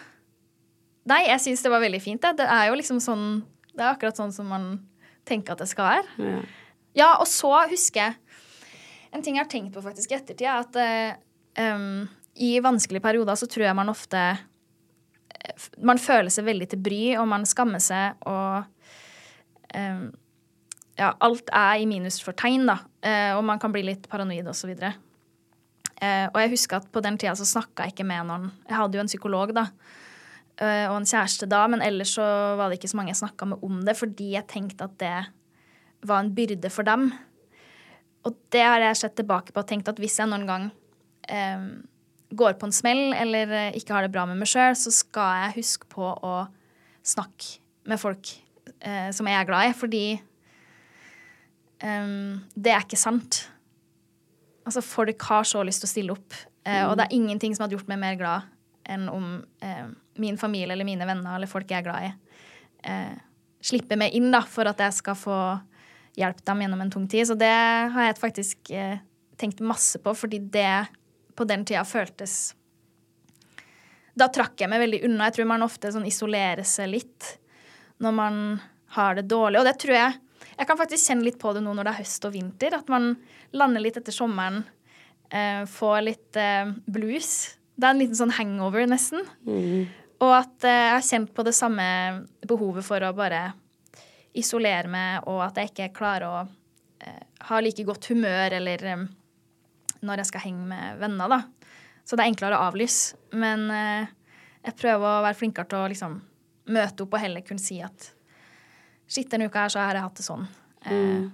Nei, 1.10 1.22
jeg 1.28 1.40
syns 1.42 1.62
det 1.64 1.70
var 1.72 1.82
veldig 1.82 2.00
fint. 2.02 2.22
Det. 2.22 2.36
det 2.42 2.46
er 2.50 2.68
jo 2.68 2.78
liksom 2.78 2.98
sånn 3.02 3.26
Det 3.72 3.82
er 3.84 3.92
akkurat 3.94 4.18
sånn 4.18 4.32
som 4.34 4.48
man 4.50 4.72
tenker 5.26 5.54
at 5.54 5.62
det 5.62 5.68
skal 5.70 5.86
være. 5.86 6.30
Ja. 6.30 6.40
Ja, 6.94 7.08
og 7.22 7.26
så 7.30 7.52
husker 7.70 8.00
jeg 8.08 8.16
En 9.14 9.22
ting 9.22 9.36
jeg 9.38 9.44
har 9.44 9.50
tenkt 9.50 9.74
på 9.74 9.82
faktisk 9.82 10.12
i 10.12 10.18
ettertid, 10.18 10.46
er 10.46 10.62
at 10.62 10.76
em, 11.58 12.08
i 12.38 12.52
vanskelige 12.62 13.02
perioder 13.02 13.38
så 13.38 13.46
tror 13.50 13.66
jeg 13.66 13.78
man 13.78 13.90
ofte 13.90 14.20
eh, 14.30 15.64
Man 15.82 15.98
føler 15.98 16.30
seg 16.30 16.46
veldig 16.46 16.68
til 16.70 16.82
bry, 16.82 17.02
og 17.18 17.26
man 17.30 17.46
skammer 17.48 17.82
seg, 17.82 18.14
og 18.30 18.66
em, 19.74 20.10
Ja, 21.00 21.14
alt 21.24 21.48
er 21.56 21.80
i 21.80 21.86
minusfortegn, 21.88 22.66
da. 22.68 22.76
Eh, 23.00 23.30
og 23.32 23.44
man 23.48 23.60
kan 23.62 23.72
bli 23.72 23.86
litt 23.86 24.04
paranoid 24.10 24.50
og 24.50 24.56
så 24.56 24.68
videre. 24.68 24.92
Eh, 25.96 26.26
og 26.28 26.36
jeg 26.42 26.52
husker 26.52 26.80
at 26.80 26.90
på 26.92 27.00
den 27.04 27.16
tida 27.20 27.32
så 27.36 27.46
snakka 27.48 27.86
jeg 27.86 27.94
ikke 27.94 28.08
med 28.08 28.28
noen. 28.28 28.50
Jeg 28.68 28.76
hadde 28.76 28.98
jo 28.98 29.04
en 29.04 29.10
psykolog, 29.10 29.54
da. 29.56 29.70
eh, 30.60 30.84
og 30.90 30.98
en 30.98 31.08
kjæreste 31.08 31.48
da, 31.48 31.62
men 31.72 31.84
ellers 31.84 32.12
så 32.18 32.26
var 32.60 32.68
det 32.68 32.80
ikke 32.80 32.92
så 32.92 33.00
mange 33.00 33.14
jeg 33.14 33.22
snakka 33.22 33.48
med 33.48 33.64
om 33.64 33.80
det, 33.86 33.96
fordi 33.96 34.34
jeg 34.34 34.48
tenkte 34.48 34.88
at 34.90 34.98
det 35.00 35.16
var 36.08 36.20
en 36.20 36.32
byrde 36.36 36.72
for 36.72 36.88
dem. 36.88 37.10
Og 38.28 38.36
det 38.52 38.64
har 38.66 38.84
jeg 38.84 39.00
sett 39.00 39.16
tilbake 39.16 39.52
på 39.56 39.64
og 39.64 39.68
tenkt 39.68 39.88
at 39.88 40.00
hvis 40.00 40.18
jeg 40.20 40.28
noen 40.28 40.48
gang 40.48 40.70
eh, 41.32 41.64
går 42.36 42.60
på 42.60 42.68
en 42.68 42.76
smell 42.76 43.14
eller 43.16 43.72
ikke 43.76 43.96
har 43.96 44.04
det 44.04 44.12
bra 44.12 44.26
med 44.28 44.36
meg 44.40 44.52
sjøl, 44.52 44.76
så 44.76 44.92
skal 44.92 45.46
jeg 45.46 45.62
huske 45.62 45.88
på 45.88 46.12
å 46.12 46.34
snakke 47.00 47.56
med 47.88 48.00
folk 48.00 48.34
eh, 48.84 49.08
som 49.16 49.28
jeg 49.28 49.40
er 49.40 49.48
glad 49.48 49.70
i, 49.70 49.76
fordi 49.76 50.04
eh, 51.82 52.12
det 52.54 52.74
er 52.74 52.84
ikke 52.84 53.00
sant. 53.00 53.44
Altså, 54.66 54.82
folk 54.84 55.22
har 55.30 55.48
så 55.48 55.64
lyst 55.66 55.84
til 55.84 55.88
å 55.88 55.94
stille 55.94 56.14
opp, 56.14 56.36
eh, 56.68 56.84
og 56.86 56.96
det 56.98 57.08
er 57.08 57.16
ingenting 57.16 57.56
som 57.56 57.64
hadde 57.64 57.78
gjort 57.78 57.90
meg 57.90 58.02
mer 58.02 58.20
glad 58.20 58.56
enn 58.90 59.04
om 59.12 59.26
uh, 59.62 59.88
min 60.18 60.38
familie 60.40 60.72
eller 60.72 60.88
mine 60.88 61.06
venner 61.06 61.36
eller 61.36 61.46
folk 61.46 61.68
jeg 61.70 61.78
er 61.78 61.84
glad 61.84 62.06
i, 62.08 62.38
uh, 62.88 63.12
slipper 63.62 64.00
meg 64.00 64.16
inn 64.16 64.32
da, 64.32 64.40
for 64.42 64.66
at 64.66 64.80
jeg 64.82 64.96
skal 64.96 65.18
få 65.20 65.36
hjelpe 66.18 66.42
dem 66.48 66.64
gjennom 66.64 66.80
en 66.82 66.90
tung 66.90 67.04
tid. 67.06 67.28
Så 67.28 67.36
det 67.38 67.52
har 67.94 68.08
jeg 68.08 68.18
faktisk 68.18 68.72
tenkt 69.38 69.60
masse 69.62 70.00
på, 70.02 70.14
fordi 70.16 70.40
det 70.52 70.88
på 71.38 71.46
den 71.48 71.62
tida 71.68 71.84
føltes 71.86 72.54
Da 74.18 74.26
trakk 74.32 74.58
jeg 74.60 74.68
meg 74.72 74.82
veldig 74.82 75.04
unna. 75.06 75.28
Jeg 75.28 75.38
tror 75.38 75.48
man 75.52 75.64
ofte 75.64 75.92
sånn 75.94 76.08
isolerer 76.08 76.66
seg 76.66 76.90
litt 76.96 77.28
når 78.02 78.16
man 78.16 78.40
har 78.96 79.16
det 79.16 79.28
dårlig. 79.30 79.60
Og 79.60 79.68
det 79.68 79.76
tror 79.80 79.96
jeg 79.96 80.18
Jeg 80.60 80.68
kan 80.68 80.76
faktisk 80.76 81.08
kjenne 81.08 81.24
litt 81.24 81.38
på 81.40 81.54
det 81.56 81.62
nå 81.64 81.72
når 81.72 81.88
det 81.88 81.92
er 81.94 82.02
høst 82.02 82.26
og 82.28 82.34
vinter. 82.34 82.74
At 82.76 82.90
man 82.92 83.14
lander 83.56 83.80
litt 83.80 83.96
etter 83.96 84.12
sommeren, 84.12 84.60
eh, 85.32 85.64
får 85.64 86.02
litt 86.04 86.36
eh, 86.36 86.68
blues. 86.84 87.30
Det 87.80 87.88
er 87.88 87.94
en 87.94 88.02
liten 88.02 88.18
sånn 88.18 88.34
hangover, 88.36 88.84
nesten. 88.90 89.24
Og 90.20 90.34
at 90.36 90.68
eh, 90.68 90.82
jeg 90.84 90.92
har 90.98 91.06
kjent 91.06 91.32
på 91.32 91.46
det 91.48 91.56
samme 91.56 91.86
behovet 92.44 92.84
for 92.84 93.08
å 93.08 93.14
bare 93.16 93.46
isolere 94.36 94.90
meg, 94.92 95.24
og 95.26 95.40
at 95.46 95.58
jeg 95.58 95.72
ikke 95.72 95.94
klarer 95.96 96.28
å 96.28 96.42
eh, 97.00 97.24
ha 97.48 97.64
like 97.64 97.86
godt 97.88 98.10
humør 98.12 98.58
eller 98.60 98.84
eh, 98.84 99.08
når 100.04 100.22
jeg 100.22 100.30
skal 100.30 100.44
henge 100.44 100.68
med 100.68 101.00
venner, 101.00 101.40
da. 101.40 101.40
Så 102.04 102.16
det 102.16 102.24
er 102.24 102.34
enklere 102.34 102.60
å 102.60 102.68
avlyse. 102.68 103.16
Men 103.32 103.66
eh, 103.72 104.12
jeg 104.66 104.76
prøver 104.76 105.08
å 105.08 105.24
være 105.24 105.40
flinkere 105.40 105.72
til 105.72 105.80
å 105.80 105.90
liksom 105.90 106.20
møte 106.70 107.06
opp 107.06 107.16
og 107.16 107.22
heller 107.24 107.48
kunne 107.48 107.64
si 107.64 107.80
at 107.82 108.12
shit, 109.10 109.28
denne 109.32 109.48
uka 109.50 109.64
her 109.66 109.72
så 109.74 109.82
har 109.82 109.98
jeg 109.98 110.06
hatt 110.06 110.20
det 110.20 110.26
sånn. 110.26 110.46
Eh, 110.86 111.28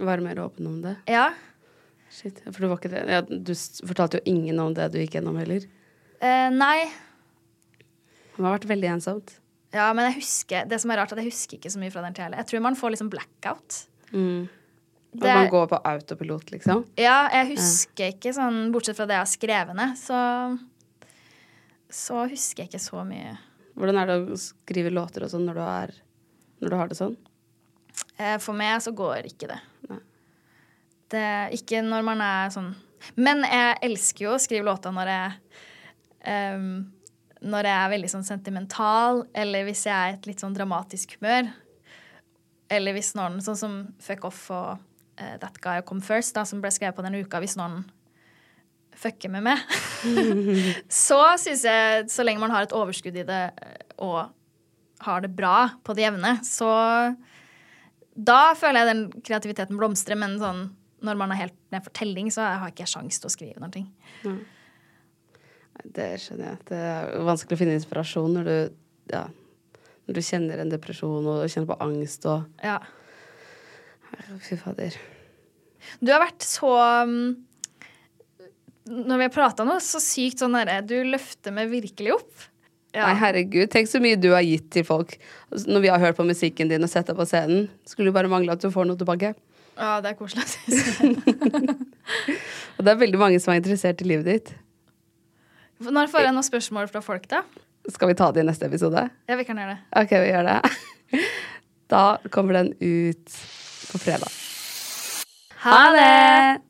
Være 0.00 0.22
mer 0.24 0.38
åpen 0.44 0.68
om 0.70 0.78
det? 0.84 0.94
Ja. 1.10 1.26
Shit, 2.10 2.40
for 2.46 2.62
du 2.64 2.68
var 2.70 2.78
ikke 2.80 2.90
det. 2.92 3.02
Ja, 3.10 3.20
du 3.22 3.52
fortalte 3.86 4.18
jo 4.20 4.32
ingen 4.32 4.58
om 4.62 4.72
det 4.76 4.86
du 4.94 4.98
gikk 5.02 5.18
gjennom 5.18 5.36
heller. 5.38 5.66
Eh, 6.20 6.48
nei. 6.54 6.88
Det 8.36 8.40
har 8.40 8.56
vært 8.56 8.68
veldig 8.70 8.88
ensomt. 8.94 9.34
Ja, 9.74 9.90
men 9.94 10.08
jeg 10.08 10.16
husker, 10.22 10.64
det 10.66 10.80
som 10.82 10.90
er 10.90 10.98
rart, 11.02 11.12
at 11.14 11.20
jeg 11.20 11.28
husker 11.30 11.58
ikke 11.60 11.70
så 11.70 11.78
mye 11.82 11.92
fra 11.94 12.02
den 12.02 12.16
tida 12.16 12.24
heller. 12.26 12.40
Jeg 12.42 12.48
tror 12.50 12.64
man 12.64 12.78
får 12.78 12.94
liksom 12.96 13.10
blackout. 13.12 13.84
Mm. 14.10 14.48
At 15.12 15.20
Det- 15.20 15.34
man 15.34 15.48
går 15.50 15.68
på 15.68 15.78
autopilot, 15.84 16.50
liksom. 16.50 16.84
Ja, 16.96 17.28
jeg 17.32 17.56
husker 17.56 18.12
ikke 18.14 18.32
sånn, 18.34 18.72
bortsett 18.72 18.96
fra 18.96 19.06
det 19.06 19.14
jeg 19.14 19.24
har 19.26 19.32
skrevet 19.66 19.76
ned, 19.76 19.96
så 19.98 20.58
Så 21.90 22.28
husker 22.30 22.62
jeg 22.62 22.68
ikke 22.70 22.80
så 22.80 23.04
mye. 23.04 23.36
Hvordan 23.76 23.96
er 23.98 24.06
det 24.06 24.28
å 24.30 24.36
skrive 24.38 24.92
låter 24.92 25.24
og 25.24 25.30
sånn 25.30 25.44
når 25.46 25.54
du 25.54 25.60
er 25.60 25.90
Når 26.60 26.72
du 26.72 26.76
har 26.76 26.90
det 26.90 26.98
sånn? 26.98 27.16
Eh, 28.16 28.36
For 28.42 28.56
meg 28.56 28.80
så 28.84 28.92
går 28.96 29.28
ikke 29.30 29.50
det. 29.50 29.60
Det. 31.10 31.26
Ikke 31.56 31.80
når 31.82 32.04
man 32.06 32.20
er 32.22 32.52
sånn 32.54 32.68
Men 33.18 33.40
jeg 33.42 33.80
elsker 33.82 34.28
jo 34.28 34.34
å 34.36 34.38
skrive 34.38 34.68
låter 34.68 34.92
når 34.94 35.08
jeg 35.10 35.32
um, 36.54 36.68
Når 37.42 37.66
jeg 37.66 37.74
er 37.74 37.90
veldig 37.96 38.10
sånn 38.12 38.28
sentimental, 38.28 39.24
eller 39.34 39.66
hvis 39.66 39.82
jeg 39.88 39.96
er 39.96 40.12
i 40.12 40.18
et 40.18 40.28
litt 40.28 40.44
sånn 40.44 40.54
dramatisk 40.54 41.16
humør. 41.18 41.48
Eller 42.70 42.94
hvis 42.94 43.14
noen 43.18 43.40
Sånn 43.42 43.58
som 43.58 43.78
Fuck 44.04 44.28
Off 44.28 44.44
og 44.54 44.76
uh, 44.76 45.36
That 45.42 45.58
Guy 45.64 45.82
Come 45.88 46.04
First, 46.04 46.36
da, 46.36 46.44
som 46.46 46.62
ble 46.62 46.70
skrevet 46.74 46.94
på 46.94 47.06
denne 47.06 47.24
uka. 47.24 47.42
Hvis 47.42 47.58
noen 47.58 47.82
fucker 49.00 49.32
med 49.32 49.46
meg, 49.46 49.62
så 51.06 51.22
syns 51.40 51.64
jeg 51.64 52.08
Så 52.12 52.26
lenge 52.26 52.42
man 52.42 52.52
har 52.52 52.66
et 52.66 52.74
overskudd 52.76 53.16
i 53.16 53.24
det 53.24 53.44
eh, 53.48 53.78
og 54.04 54.28
har 55.00 55.24
det 55.24 55.32
bra 55.36 55.70
på 55.84 55.96
det 55.96 56.06
jevne, 56.06 56.36
så 56.46 56.70
da 58.20 58.40
føler 58.58 58.82
jeg 58.82 58.90
den 58.90 59.22
kreativiteten 59.24 59.78
blomstrer, 59.80 60.18
men 60.18 60.38
sånn 60.40 60.68
når 61.04 61.16
man 61.16 61.32
er 61.32 61.46
helt 61.46 61.58
ned 61.72 61.84
for 61.84 61.94
telling, 61.96 62.30
så 62.32 62.44
har 62.44 62.68
jeg 62.68 62.76
ikke 62.76 62.90
sjans 62.92 63.20
til 63.20 63.30
å 63.30 63.32
skrive 63.32 63.62
noe. 63.62 63.84
Mm. 64.26 64.40
Det 65.96 66.08
skjønner 66.20 66.50
jeg. 66.50 66.62
Det 66.68 66.80
er 66.90 67.12
vanskelig 67.24 67.56
å 67.56 67.60
finne 67.62 67.76
inspirasjon 67.78 68.34
når 68.36 68.50
du 68.50 68.56
Ja. 69.14 69.26
Når 70.06 70.16
du 70.16 70.20
kjenner 70.26 70.58
en 70.58 70.72
depresjon 70.72 71.26
og 71.26 71.48
kjenner 71.48 71.70
på 71.70 71.80
angst 71.86 72.26
og 72.26 72.44
Ja. 72.62 72.80
Fy 74.42 74.56
fader. 74.58 74.96
Du 76.00 76.12
har 76.12 76.20
vært 76.20 76.42
så 76.44 76.70
um, 77.06 77.46
Når 78.84 79.16
vi 79.16 79.24
har 79.28 79.32
prata 79.32 79.64
nå, 79.64 79.78
så 79.80 80.00
sykt 80.02 80.42
sånn 80.42 80.56
herre 80.58 80.82
Du 80.82 80.96
løfter 81.04 81.54
meg 81.54 81.70
virkelig 81.70 82.18
opp. 82.18 82.49
Ja. 82.94 83.06
Nei, 83.06 83.14
herregud, 83.20 83.68
tenk 83.70 83.86
så 83.86 84.00
mye 84.02 84.18
du 84.18 84.32
har 84.34 84.42
gitt 84.42 84.64
til 84.74 84.82
folk 84.82 85.12
Altså, 85.52 85.68
når 85.70 85.84
vi 85.84 85.90
har 85.92 86.02
hørt 86.02 86.16
på 86.18 86.24
musikken 86.26 86.70
din 86.72 86.82
og 86.82 86.90
sett 86.90 87.06
deg 87.06 87.18
på 87.18 87.26
scenen. 87.28 87.68
Skulle 87.86 88.10
jo 88.10 88.16
bare 88.16 88.30
mangle 88.30 88.54
at 88.56 88.62
du 88.62 88.70
får 88.74 88.88
noe 88.88 88.98
tilbake. 88.98 89.30
Ja, 89.78 89.92
det 90.02 90.10
er 90.12 90.16
koselig. 90.18 90.42
å 90.42 90.48
si. 90.50 91.12
Og 92.78 92.84
det 92.86 92.92
er 92.92 92.98
veldig 93.00 93.20
mange 93.20 93.38
som 93.42 93.52
er 93.54 93.60
interessert 93.62 94.02
i 94.02 94.08
livet 94.10 94.26
ditt. 94.26 94.52
Når 95.80 96.10
får 96.12 96.26
jeg 96.26 96.34
noen 96.36 96.46
spørsmål 96.46 96.90
fra 96.92 97.02
folk, 97.04 97.26
da? 97.30 97.42
Skal 97.88 98.10
vi 98.10 98.16
ta 98.18 98.28
det 98.34 98.42
i 98.42 98.48
neste 98.48 98.68
episode? 98.68 99.06
Ja, 99.30 99.36
vi 99.38 99.46
kan 99.48 99.58
gjøre 99.60 99.76
det. 99.76 99.80
Ok, 100.02 100.16
vi 100.20 100.32
gjør 100.34 100.50
det. 100.50 100.58
Da 101.90 102.20
kommer 102.30 102.54
den 102.54 102.68
ut 102.78 103.32
på 103.90 103.98
fredag. 103.98 104.30
Ha 105.64 105.80
det! 105.96 106.69